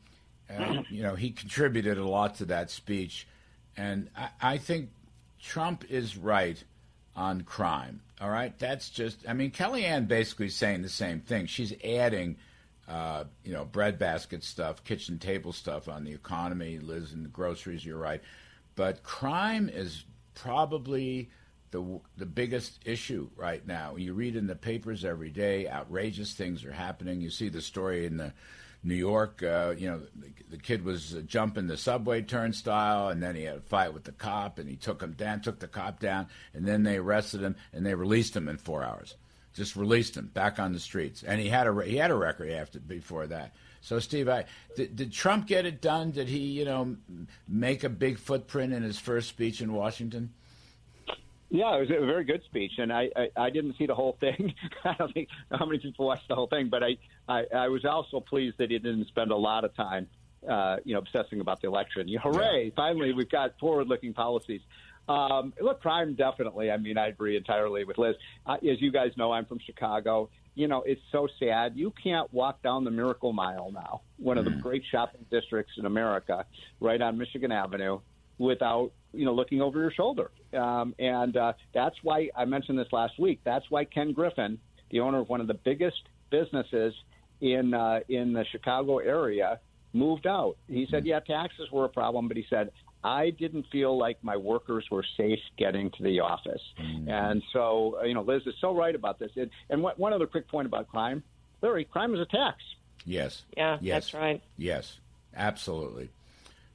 uh, 0.50 0.84
you 0.90 1.04
know 1.04 1.16
he 1.16 1.32
contributed 1.32 1.98
a 1.98 2.08
lot 2.08 2.36
to 2.36 2.46
that 2.46 2.70
speech, 2.72 3.28
and 3.76 4.10
I, 4.16 4.30
I 4.42 4.58
think 4.58 4.90
Trump 5.40 5.86
is 5.90 6.18
right 6.18 6.62
on 7.16 7.42
crime. 7.42 8.02
All 8.20 8.30
right, 8.30 8.58
that's 8.58 8.90
just. 8.90 9.28
I 9.28 9.34
mean, 9.34 9.52
Kellyanne 9.52 10.08
basically 10.08 10.50
saying 10.50 10.82
the 10.82 10.90
same 10.90 11.22
thing. 11.22 11.46
She's 11.46 11.74
adding, 11.84 12.38
uh, 12.88 13.26
you 13.44 13.54
know, 13.54 13.66
breadbasket 13.66 14.44
stuff, 14.44 14.84
kitchen 14.84 15.20
table 15.20 15.52
stuff 15.52 15.90
on 15.90 16.04
the 16.04 16.14
economy. 16.14 16.80
Liz 16.80 17.14
and 17.14 17.26
the 17.26 17.30
groceries. 17.30 17.86
You're 17.86 17.98
right, 17.98 18.22
but 18.76 19.04
crime 19.04 19.70
is 19.70 20.06
probably 20.36 21.30
the 21.72 22.00
the 22.18 22.26
biggest 22.26 22.80
issue 22.86 23.30
right 23.36 23.66
now. 23.66 23.96
You 23.96 24.14
read 24.14 24.36
in 24.36 24.48
the 24.48 24.56
papers 24.56 25.04
every 25.04 25.30
day, 25.30 25.68
outrageous 25.68 26.34
things 26.34 26.64
are 26.64 26.72
happening. 26.72 27.22
You 27.22 27.30
see 27.30 27.50
the 27.50 27.62
story 27.62 28.06
in 28.06 28.18
the 28.18 28.34
New 28.84 28.96
York, 28.96 29.44
uh, 29.44 29.74
you 29.78 29.90
know, 29.90 30.02
the, 30.16 30.32
the, 30.52 30.58
kid 30.58 30.86
was 30.86 31.16
uh, 31.16 31.22
jumping 31.22 31.68
the 31.68 31.78
subway 31.78 32.22
turnstile, 32.22 33.10
and 33.10 33.22
then 33.22 33.36
he 33.36 33.44
had 33.44 33.58
a 33.58 33.62
fight 33.62 33.94
with 33.94 34.04
the 34.04 34.12
cop, 34.12 34.60
and 34.60 34.70
he 34.70 34.76
took 34.76 35.02
him 35.02 35.14
down, 35.14 35.42
took 35.42 35.60
the 35.60 35.68
cop 35.68 36.00
down, 36.00 36.28
and 36.54 36.66
then 36.66 36.84
they 36.84 36.98
arrested 36.98 37.42
him, 37.42 37.56
and 37.74 37.86
they 37.86 37.96
released 37.96 38.36
him 38.36 38.48
in 38.48 38.58
four 38.58 38.84
hours. 38.84 39.16
Just 39.58 39.76
released 39.76 40.16
him 40.16 40.28
back 40.28 40.60
on 40.60 40.72
the 40.72 40.80
streets, 40.80 41.24
and 41.24 41.42
he 41.42 41.50
had 41.50 41.68
a 41.68 41.84
he 41.84 41.98
had 41.98 42.12
a 42.12 42.16
record 42.16 42.52
after 42.52 42.80
before 42.80 43.26
that. 43.28 43.54
So, 43.82 44.00
Steve, 44.00 44.30
I, 44.30 44.46
did, 44.76 44.96
did 44.96 45.12
Trump 45.12 45.48
get 45.48 45.66
it 45.66 45.82
done? 45.82 46.12
Did 46.12 46.28
he, 46.28 46.40
you 46.40 46.66
know, 46.66 46.96
make 47.48 47.84
a 47.84 47.90
big 47.90 48.20
footprint 48.20 48.74
in 48.74 48.84
his 48.84 49.00
first 49.00 49.30
speech 49.30 49.62
in 49.62 49.74
Washington? 49.74 50.34
Yeah, 51.50 51.78
it 51.78 51.80
was 51.80 51.90
a 51.90 52.06
very 52.06 52.26
good 52.26 52.44
speech, 52.44 52.74
and 52.78 52.92
I, 52.92 53.10
I, 53.16 53.30
I 53.38 53.50
didn't 53.50 53.78
see 53.78 53.86
the 53.86 53.96
whole 53.96 54.18
thing. 54.20 54.54
I 54.84 54.94
don't 54.96 55.14
think 55.14 55.30
how 55.52 55.66
many 55.66 55.80
people 55.80 56.06
watched 56.06 56.28
the 56.28 56.36
whole 56.36 56.48
thing, 56.48 56.68
but 56.68 56.84
I, 56.84 56.98
I, 57.30 57.46
I 57.56 57.68
was 57.70 57.86
also 57.86 58.20
pleased 58.20 58.58
that 58.58 58.70
he 58.70 58.78
didn't 58.78 59.08
spend 59.08 59.32
a 59.32 59.36
lot 59.38 59.64
of 59.64 59.74
time, 59.74 60.08
uh, 60.48 60.78
you 60.84 60.94
know, 60.94 61.00
obsessing 61.00 61.40
about 61.40 61.62
the 61.62 61.68
election. 61.68 62.10
You, 62.10 62.20
Hooray! 62.20 62.66
Yeah. 62.66 62.72
Finally, 62.76 63.14
we've 63.14 63.30
got 63.30 63.58
forward-looking 63.60 64.14
policies. 64.14 64.62
Um, 65.08 65.54
look, 65.62 65.82
crime 65.82 66.16
definitely. 66.16 66.70
I 66.70 66.78
mean, 66.78 66.98
I 66.98 67.08
agree 67.08 67.38
entirely 67.38 67.84
with 67.86 67.98
Liz. 67.98 68.16
Uh, 68.46 68.56
as 68.56 68.82
you 68.82 68.92
guys 68.92 69.12
know, 69.16 69.32
I'm 69.32 69.46
from 69.46 69.60
Chicago. 69.66 70.30
You 70.56 70.68
know, 70.68 70.84
it's 70.86 71.02
so 71.12 71.28
sad. 71.40 71.74
You 71.76 71.94
can't 72.04 72.32
walk 72.34 72.62
down 72.64 72.84
the 72.84 72.92
Miracle 72.92 73.32
Mile 73.32 73.72
now, 73.72 74.02
one 74.18 74.38
of 74.38 74.46
the 74.46 74.52
mm. 74.52 74.62
great 74.62 74.84
shopping 74.92 75.26
districts 75.32 75.74
in 75.78 75.86
America, 75.86 76.46
right 76.82 77.02
on 77.02 77.18
Michigan 77.18 77.52
Avenue, 77.52 78.00
without 78.38 78.92
you 79.14 79.26
know 79.26 79.34
looking 79.34 79.62
over 79.62 79.80
your 79.80 79.92
shoulder. 79.92 80.32
Um, 80.54 80.96
and 81.00 81.38
uh, 81.38 81.54
that's 81.74 81.96
why 82.04 82.30
I 82.36 82.46
mentioned 82.46 82.80
this 82.80 82.92
last 82.92 83.20
week. 83.20 83.40
That's 83.46 83.66
why 83.70 83.86
Ken 83.86 84.14
Griffin, 84.14 84.58
the 84.90 85.00
owner 85.00 85.20
of 85.20 85.30
one 85.30 85.42
of 85.42 85.48
the 85.48 85.54
biggest 85.54 86.02
businesses 86.32 86.94
in 87.40 87.74
uh, 87.74 88.00
in 88.10 88.34
the 88.34 88.44
Chicago 88.52 88.98
area, 88.98 89.60
moved 89.94 90.28
out. 90.28 90.58
He 90.68 90.88
said, 90.90 91.06
yeah, 91.06 91.20
taxes 91.20 91.70
were 91.72 91.86
a 91.86 91.90
problem, 91.90 92.28
but 92.28 92.38
he 92.38 92.46
said 92.50 92.72
I 93.04 93.30
didn't 93.30 93.66
feel 93.72 93.98
like 93.98 94.18
my 94.24 94.36
workers 94.36 94.86
were 94.92 95.06
safe 95.16 95.40
getting 95.58 95.92
to 95.92 96.04
the 96.04 96.20
office. 96.20 96.62
Mm-hmm. 96.80 97.10
And 97.10 97.44
so, 97.54 97.98
uh, 98.02 98.06
you 98.06 98.14
know, 98.14 98.22
Liz 98.22 98.42
is 98.46 98.56
so 98.60 98.76
right 98.76 98.94
about 98.94 99.20
this. 99.20 99.32
And, 99.36 99.50
and 99.70 99.82
what, 99.82 100.00
one 100.00 100.14
other 100.14 100.28
quick 100.28 100.48
point 100.48 100.66
about 100.66 100.90
crime, 100.90 101.24
Larry, 101.62 101.86
crime 101.86 102.14
is 102.14 102.20
a 102.20 102.26
tax. 102.26 102.58
Yes. 103.06 103.44
Yeah, 103.56 103.78
yes. 103.82 103.96
that's 103.96 104.14
right. 104.14 104.42
Yes, 104.58 105.00
absolutely. 105.36 106.10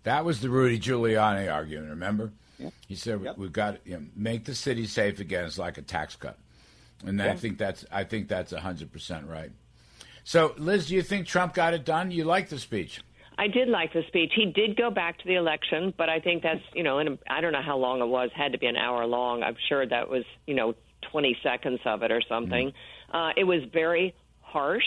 That 0.04 0.24
was 0.24 0.40
the 0.40 0.48
Rudy 0.48 0.78
Giuliani 0.78 1.52
argument. 1.52 1.90
Remember? 1.90 2.32
Yeah. 2.58 2.70
He 2.88 2.94
said 2.94 3.20
yep. 3.22 3.38
we've 3.38 3.52
got 3.52 3.84
to 3.84 3.90
you 3.90 3.96
know, 3.96 4.06
make 4.16 4.44
the 4.44 4.54
city 4.54 4.86
safe 4.86 5.20
again. 5.20 5.44
It's 5.44 5.58
like 5.58 5.78
a 5.78 5.82
tax 5.82 6.16
cut, 6.16 6.38
and 7.04 7.18
yeah. 7.18 7.32
I 7.32 7.36
think 7.36 7.58
that's 7.58 7.84
I 7.90 8.04
think 8.04 8.28
that's 8.28 8.52
hundred 8.52 8.92
percent 8.92 9.26
right. 9.26 9.50
So, 10.24 10.54
Liz, 10.56 10.86
do 10.86 10.94
you 10.94 11.02
think 11.02 11.26
Trump 11.26 11.54
got 11.54 11.74
it 11.74 11.84
done? 11.84 12.10
You 12.10 12.24
like 12.24 12.48
the 12.48 12.58
speech? 12.58 13.00
I 13.42 13.48
did 13.48 13.68
like 13.68 13.92
the 13.92 14.02
speech. 14.06 14.30
He 14.36 14.46
did 14.46 14.76
go 14.76 14.88
back 14.88 15.18
to 15.18 15.26
the 15.26 15.34
election, 15.34 15.92
but 15.98 16.08
I 16.08 16.20
think 16.20 16.44
that's 16.44 16.60
you 16.74 16.84
know, 16.84 17.00
in 17.00 17.08
a, 17.08 17.18
I 17.28 17.40
don't 17.40 17.52
know 17.52 17.62
how 17.62 17.76
long 17.76 18.00
it 18.00 18.06
was. 18.06 18.30
Had 18.36 18.52
to 18.52 18.58
be 18.58 18.66
an 18.66 18.76
hour 18.76 19.04
long. 19.04 19.42
I'm 19.42 19.56
sure 19.68 19.84
that 19.84 20.08
was 20.08 20.22
you 20.46 20.54
know 20.54 20.74
20 21.10 21.36
seconds 21.42 21.80
of 21.84 22.04
it 22.04 22.12
or 22.12 22.22
something. 22.28 22.68
Mm-hmm. 22.68 23.16
Uh, 23.16 23.30
it 23.36 23.42
was 23.42 23.62
very 23.72 24.14
harsh 24.42 24.84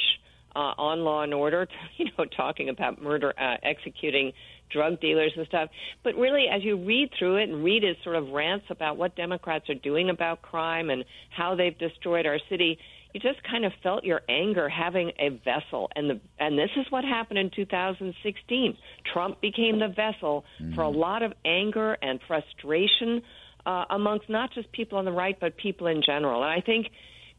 uh, 0.55 0.71
on 0.77 1.01
Law 1.01 1.23
and 1.23 1.33
Order. 1.33 1.67
You 1.97 2.05
know, 2.17 2.25
talking 2.25 2.69
about 2.69 3.01
murder, 3.01 3.33
uh, 3.37 3.57
executing 3.61 4.31
drug 4.71 5.01
dealers 5.01 5.33
and 5.35 5.45
stuff. 5.47 5.69
But 6.03 6.15
really, 6.15 6.45
as 6.51 6.63
you 6.63 6.77
read 6.77 7.09
through 7.17 7.37
it 7.37 7.49
and 7.49 7.63
read 7.63 7.83
his 7.83 7.97
sort 8.03 8.15
of 8.15 8.29
rants 8.29 8.65
about 8.69 8.95
what 8.95 9.17
Democrats 9.17 9.69
are 9.69 9.75
doing 9.75 10.09
about 10.09 10.41
crime 10.41 10.89
and 10.89 11.03
how 11.29 11.55
they've 11.55 11.77
destroyed 11.77 12.25
our 12.25 12.39
city, 12.49 12.79
you 13.15 13.21
just 13.21 13.41
kind 13.49 13.63
of 13.63 13.71
felt 13.81 14.03
your 14.03 14.19
anger 14.27 14.67
having 14.67 15.13
a 15.17 15.29
vessel. 15.29 15.89
And 15.95 16.09
the 16.09 16.19
and 16.37 16.59
this 16.59 16.69
is 16.75 16.85
what 16.89 17.05
happened 17.05 17.39
in 17.39 17.49
2016. 17.49 18.77
Trump 19.13 19.39
became 19.39 19.79
the 19.79 19.87
vessel 19.87 20.43
mm-hmm. 20.61 20.75
for 20.75 20.81
a 20.81 20.89
lot 20.89 21.23
of 21.23 21.31
anger 21.45 21.97
and 22.01 22.19
frustration 22.27 23.21
uh, 23.65 23.85
amongst 23.89 24.29
not 24.29 24.53
just 24.53 24.69
people 24.73 24.97
on 24.97 25.05
the 25.05 25.13
right, 25.13 25.39
but 25.39 25.55
people 25.55 25.87
in 25.87 26.03
general. 26.05 26.43
And 26.43 26.51
I 26.51 26.59
think 26.59 26.87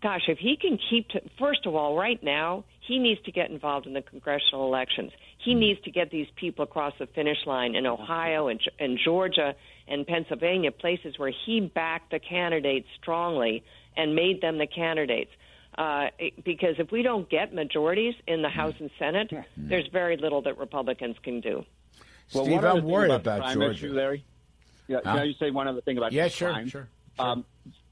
gosh, 0.03 0.23
if 0.28 0.39
he 0.39 0.57
can 0.57 0.78
keep 0.89 1.09
to, 1.11 1.20
first 1.39 1.66
of 1.66 1.74
all, 1.74 1.94
right 1.94 2.23
now, 2.23 2.65
he 2.86 2.98
needs 2.98 3.20
to 3.24 3.32
get 3.32 3.51
involved 3.51 3.86
in 3.86 3.93
the 3.93 4.03
congressional 4.03 4.66
elections. 4.66 5.12
He 5.44 5.53
hmm. 5.53 5.59
needs 5.59 5.81
to 5.82 5.90
get 5.90 6.11
these 6.11 6.28
people 6.36 6.65
across 6.65 6.94
the 6.98 7.07
finish 7.07 7.39
line 7.44 7.74
in 7.74 7.85
Ohio 7.85 8.48
and, 8.48 8.61
and 8.78 8.98
Georgia 9.05 9.55
and 9.89 10.07
Pennsylvania, 10.07 10.73
places 10.73 11.19
where 11.19 11.32
he 11.44 11.61
backed 11.61 12.12
the 12.12 12.19
candidates 12.19 12.86
strongly 12.98 13.62
and 13.94 14.15
made 14.15 14.40
them 14.40 14.57
the 14.57 14.66
candidates. 14.66 15.31
Uh, 15.77 16.07
because 16.44 16.77
if 16.78 16.90
we 16.90 17.03
don't 17.03 17.28
get 17.28 17.53
majorities 17.53 18.15
in 18.27 18.40
the 18.40 18.48
House 18.48 18.74
and 18.81 18.90
Senate, 18.98 19.31
there's 19.57 19.86
very 19.89 20.16
little 20.16 20.40
that 20.43 20.57
Republicans 20.57 21.16
can 21.23 21.40
do. 21.40 21.65
Well, 22.32 22.44
Steve, 22.44 22.65
I'm 22.65 22.85
worried 22.85 23.11
about, 23.11 23.40
about 23.40 23.55
Georgia. 23.55 23.73
Issue, 23.73 23.93
Larry? 23.93 24.24
Yeah, 24.89 24.98
huh? 25.05 25.16
can 25.16 25.27
you 25.27 25.35
say 25.35 25.51
one 25.51 25.69
other 25.69 25.82
thing 25.82 25.98
about 25.98 26.12
yeah, 26.12 26.28
sure, 26.28 26.51
crime? 26.51 26.69
Sure, 26.69 26.89
sure. 27.19 27.27
Um, 27.27 27.44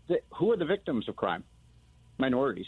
the, 0.09 0.21
who 0.35 0.53
are 0.53 0.57
the 0.57 0.65
victims 0.65 1.09
of 1.09 1.17
crime? 1.17 1.45
minorities. 2.19 2.67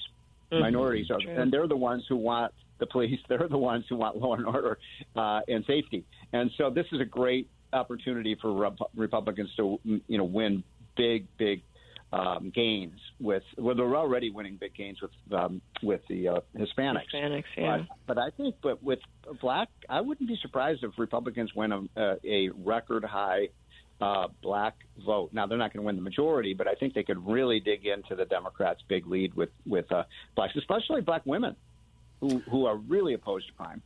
Mm-hmm. 0.52 0.62
Minorities 0.62 1.10
are, 1.10 1.18
and 1.28 1.52
they're 1.52 1.66
the 1.66 1.76
ones 1.76 2.04
who 2.08 2.16
want 2.16 2.52
the 2.78 2.86
police. 2.86 3.18
They're 3.28 3.48
the 3.48 3.58
ones 3.58 3.84
who 3.88 3.96
want 3.96 4.16
law 4.16 4.34
and 4.34 4.46
order 4.46 4.78
uh, 5.16 5.40
and 5.48 5.64
safety. 5.64 6.04
And 6.32 6.50
so 6.56 6.70
this 6.70 6.86
is 6.92 7.00
a 7.00 7.04
great 7.04 7.48
opportunity 7.72 8.36
for 8.40 8.52
Rep- 8.52 8.78
Republicans 8.94 9.50
to 9.56 9.80
you 9.84 10.18
know 10.18 10.24
win 10.24 10.62
big, 10.96 11.26
big 11.36 11.62
um, 12.16 12.50
gains 12.54 12.98
with 13.20 13.42
well, 13.56 13.74
they're 13.74 13.96
already 13.96 14.30
winning 14.30 14.56
big 14.56 14.74
gains 14.74 14.98
with 15.00 15.10
um, 15.32 15.60
with 15.82 16.00
the 16.08 16.28
uh, 16.28 16.40
Hispanics. 16.56 17.12
Hispanics, 17.14 17.44
yeah. 17.56 17.78
But, 18.06 18.16
but 18.16 18.18
I 18.18 18.30
think, 18.30 18.56
but 18.62 18.82
with 18.82 19.00
black, 19.40 19.68
I 19.88 20.00
wouldn't 20.00 20.28
be 20.28 20.38
surprised 20.40 20.82
if 20.84 20.92
Republicans 20.98 21.54
win 21.54 21.72
a, 21.72 21.82
a, 21.96 22.16
a 22.24 22.48
record 22.50 23.04
high 23.04 23.48
uh, 24.00 24.28
black 24.42 24.74
vote. 25.04 25.30
Now 25.32 25.46
they're 25.46 25.58
not 25.58 25.72
going 25.72 25.82
to 25.82 25.86
win 25.86 25.96
the 25.96 26.02
majority, 26.02 26.54
but 26.54 26.66
I 26.66 26.74
think 26.74 26.94
they 26.94 27.02
could 27.02 27.26
really 27.26 27.60
dig 27.60 27.86
into 27.86 28.14
the 28.14 28.24
Democrats' 28.24 28.82
big 28.88 29.06
lead 29.06 29.34
with 29.34 29.50
with 29.66 29.90
uh, 29.92 30.04
blacks, 30.34 30.54
especially 30.56 31.00
black 31.02 31.22
women 31.24 31.56
who 32.20 32.38
who 32.50 32.66
are 32.66 32.76
really 32.76 33.14
opposed 33.14 33.46
to 33.48 33.52
crime. 33.54 33.82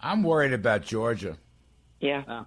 I'm 0.00 0.22
worried 0.22 0.52
about 0.52 0.82
Georgia. 0.82 1.38
Yeah, 2.00 2.22
uh, 2.28 2.44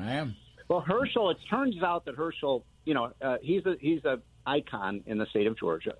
I 0.00 0.12
am. 0.12 0.36
Well, 0.68 0.80
Herschel. 0.80 1.30
It 1.30 1.38
turns 1.48 1.82
out 1.82 2.06
that 2.06 2.14
Herschel, 2.14 2.64
you 2.86 2.94
know, 2.94 3.12
uh, 3.20 3.36
he's 3.42 3.66
a 3.66 3.76
he's 3.80 4.02
a 4.06 4.20
icon 4.46 5.02
in 5.06 5.18
the 5.18 5.26
state 5.26 5.46
of 5.46 5.58
Georgia, 5.58 5.94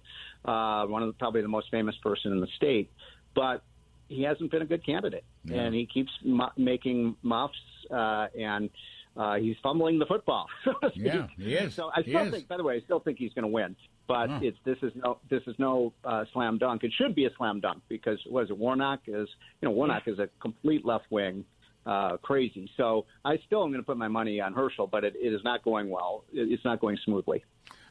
uh, 0.47 0.87
one 0.87 1.03
of 1.03 1.09
the, 1.09 1.13
probably 1.15 1.43
the 1.43 1.49
most 1.49 1.69
famous 1.71 1.97
person 2.03 2.33
in 2.33 2.41
the 2.41 2.47
state, 2.57 2.91
but 3.35 3.63
he 4.09 4.23
hasn't 4.23 4.51
been 4.53 4.63
a 4.63 4.67
good 4.67 4.87
candidate, 4.87 5.25
Yeah. 5.45 5.63
and 5.63 5.75
he 5.75 5.85
keeps 5.85 6.13
mu- 6.25 6.47
making 6.57 7.17
muffs 7.23 7.59
uh, 7.91 8.29
and. 8.39 8.71
Uh, 9.19 9.37
he's 9.37 9.57
fumbling 9.63 9.99
the 9.99 10.05
football. 10.05 10.45
so. 10.63 10.75
Yeah, 10.95 11.27
he 11.39 11.55
is. 11.55 11.73
So 11.73 11.89
I 11.89 12.03
He 12.03 12.11
still 12.11 12.25
is. 12.27 12.33
think, 12.35 12.49
by 12.49 12.59
the 12.59 12.63
way, 12.63 12.75
I 12.77 12.81
still 12.81 13.01
think 13.01 13.17
he's 13.17 13.33
going 13.33 13.45
to 13.45 13.49
win. 13.49 13.75
But 14.07 14.29
Huh. 14.29 14.41
it's 14.43 14.59
this 14.67 14.77
is 14.83 14.93
no 14.95 15.21
this 15.31 15.41
is 15.47 15.55
no 15.59 15.95
uh, 16.05 16.27
slam 16.35 16.59
dunk. 16.59 16.85
It 16.85 16.93
should 16.93 17.15
be 17.15 17.25
a 17.25 17.31
slam 17.39 17.61
dunk 17.61 17.81
because 17.89 18.19
what 18.29 18.45
is 18.45 18.51
it? 18.51 18.59
Warnock 18.59 19.01
is 19.07 19.27
you 19.63 19.69
know 19.69 19.71
Warnock 19.71 20.07
is 20.07 20.19
a 20.19 20.29
complete 20.39 20.85
left 20.85 21.07
wing 21.11 21.47
uh, 21.87 22.17
crazy. 22.19 22.71
So 22.77 23.07
I 23.25 23.39
still 23.47 23.63
am 23.63 23.71
going 23.71 23.81
to 23.83 23.87
put 23.87 23.97
my 23.97 24.09
money 24.09 24.41
on 24.41 24.53
Herschel, 24.53 24.87
but 24.87 25.05
it, 25.05 25.15
it 25.17 25.33
is 25.33 25.41
not 25.45 25.63
going 25.63 25.89
well. 25.89 26.25
It, 26.33 26.51
it's 26.53 26.65
not 26.65 26.81
going 26.81 26.99
smoothly. 27.05 27.45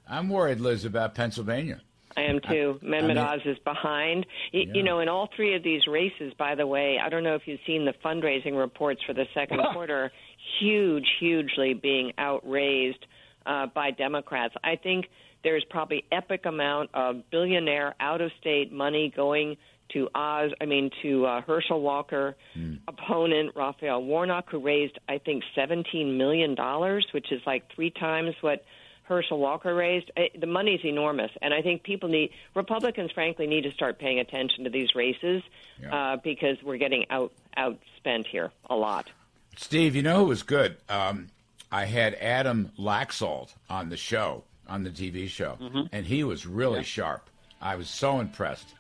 I'm 0.08 0.30
worried, 0.30 0.60
Liz, 0.60 0.86
about 0.86 1.16
Pennsylvania. 1.16 1.82
I 2.18 2.22
am 2.22 2.40
too. 2.40 2.80
Mehmet 2.84 3.08
mean- 3.08 3.18
Oz 3.18 3.42
is 3.46 3.58
behind. 3.60 4.26
Y 4.54 4.66
You 4.74 4.84
know, 4.84 5.00
in 5.00 5.10
all 5.10 5.30
three 5.36 5.56
of 5.56 5.64
these 5.64 5.86
races, 5.88 6.34
by 6.38 6.56
the 6.56 6.68
way, 6.68 6.98
I 7.04 7.10
don't 7.10 7.24
know 7.24 7.36
if 7.36 7.42
you've 7.46 7.60
seen 7.66 7.86
the 7.86 7.94
fundraising 8.04 8.58
reports 8.58 9.02
for 9.06 9.14
the 9.14 9.26
second 9.34 9.60
quarter, 9.74 10.12
huge, 10.60 11.08
hugely 11.20 11.74
being 11.74 12.14
outraised 12.18 13.06
uh, 13.46 13.68
by 13.68 13.92
Democrats. 13.92 14.54
I 14.64 14.76
think 14.76 15.08
there's 15.44 15.66
probably 15.70 16.06
epic 16.12 16.46
amount 16.46 16.90
of 16.94 17.30
billionaire 17.32 17.96
out 18.00 18.22
of 18.22 18.32
state 18.40 18.72
money 18.72 19.12
going 19.16 19.58
to 19.90 20.10
Oz, 20.16 20.52
I 20.62 20.66
mean 20.66 20.90
to 21.02 21.26
uh, 21.26 21.42
Herschel 21.42 21.82
Walker 21.82 22.36
opponent 22.88 23.52
Raphael 23.56 24.04
Warnock, 24.04 24.50
who 24.50 24.60
raised 24.60 24.98
I 25.08 25.18
think 25.20 25.44
17 25.56 26.18
million 26.18 26.56
dollars, 26.56 27.08
which 27.12 27.32
is 27.32 27.42
like 27.46 27.72
three 27.74 27.90
times 27.92 28.36
what 28.42 28.64
Herschel 29.04 29.38
Walker 29.40 29.74
raised. 29.76 30.10
Eh, 30.18 30.30
The 30.40 30.48
money's 30.48 30.84
enormous, 30.84 31.32
and 31.42 31.54
I 31.54 31.62
think 31.62 31.84
people 31.84 32.10
need 32.10 32.32
Republicans, 32.56 33.12
frankly, 33.12 33.46
need 33.48 33.62
to 33.64 33.72
start 33.72 34.00
paying 34.00 34.20
attention 34.20 34.64
to 34.64 34.70
these 34.70 34.96
races 34.96 35.44
uh, 35.92 36.18
because 36.24 36.58
we're 36.64 36.78
getting 36.78 37.06
out 37.10 37.32
outspent 37.58 38.26
here 38.28 38.52
a 38.70 38.76
lot. 38.76 39.12
Steve, 39.58 39.96
you 39.96 40.02
know 40.02 40.20
who 40.20 40.26
was 40.26 40.44
good? 40.44 40.78
Um, 40.90 41.28
I 41.72 41.86
had 41.86 42.16
Adam 42.16 42.72
Laxalt 42.80 43.54
on 43.70 43.90
the 43.90 43.98
show, 43.98 44.44
on 44.68 44.84
the 44.84 44.90
TV 44.90 45.28
show, 45.30 45.58
and 45.92 46.06
he 46.06 46.24
was 46.24 46.46
really 46.46 46.84
sharp. 46.84 47.30
I 47.62 47.76
was 47.76 47.90
so 47.90 48.20
impressed. 48.20 48.74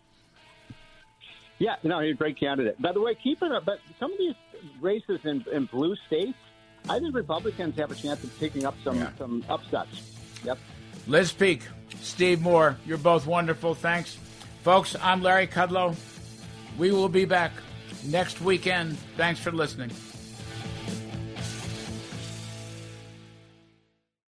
Yeah, 1.57 1.75
no, 1.83 1.99
he's 2.01 2.13
a 2.13 2.17
great 2.17 2.39
candidate. 2.39 2.81
By 2.81 2.91
the 2.91 3.01
way, 3.01 3.15
keep 3.15 3.41
it 3.41 3.51
up. 3.51 3.65
But 3.65 3.79
some 3.99 4.11
of 4.11 4.17
these 4.17 4.35
races 4.81 5.19
in, 5.23 5.45
in 5.51 5.65
blue 5.65 5.95
states, 6.07 6.37
I 6.89 6.99
think 6.99 7.15
Republicans 7.15 7.77
have 7.77 7.91
a 7.91 7.95
chance 7.95 8.23
of 8.23 8.37
picking 8.39 8.65
up 8.65 8.75
some 8.83 9.07
some 9.17 9.43
upsets. 9.49 10.01
Yep. 10.43 10.57
Liz 11.07 11.31
Peek, 11.31 11.61
Steve 12.01 12.41
Moore, 12.41 12.77
you're 12.85 12.97
both 12.97 13.25
wonderful. 13.25 13.73
Thanks. 13.73 14.17
Folks, 14.63 14.95
I'm 15.01 15.21
Larry 15.21 15.47
Kudlow. 15.47 15.95
We 16.77 16.91
will 16.91 17.09
be 17.09 17.25
back 17.25 17.51
next 18.05 18.41
weekend. 18.41 18.97
Thanks 19.15 19.39
for 19.39 19.51
listening. 19.51 19.91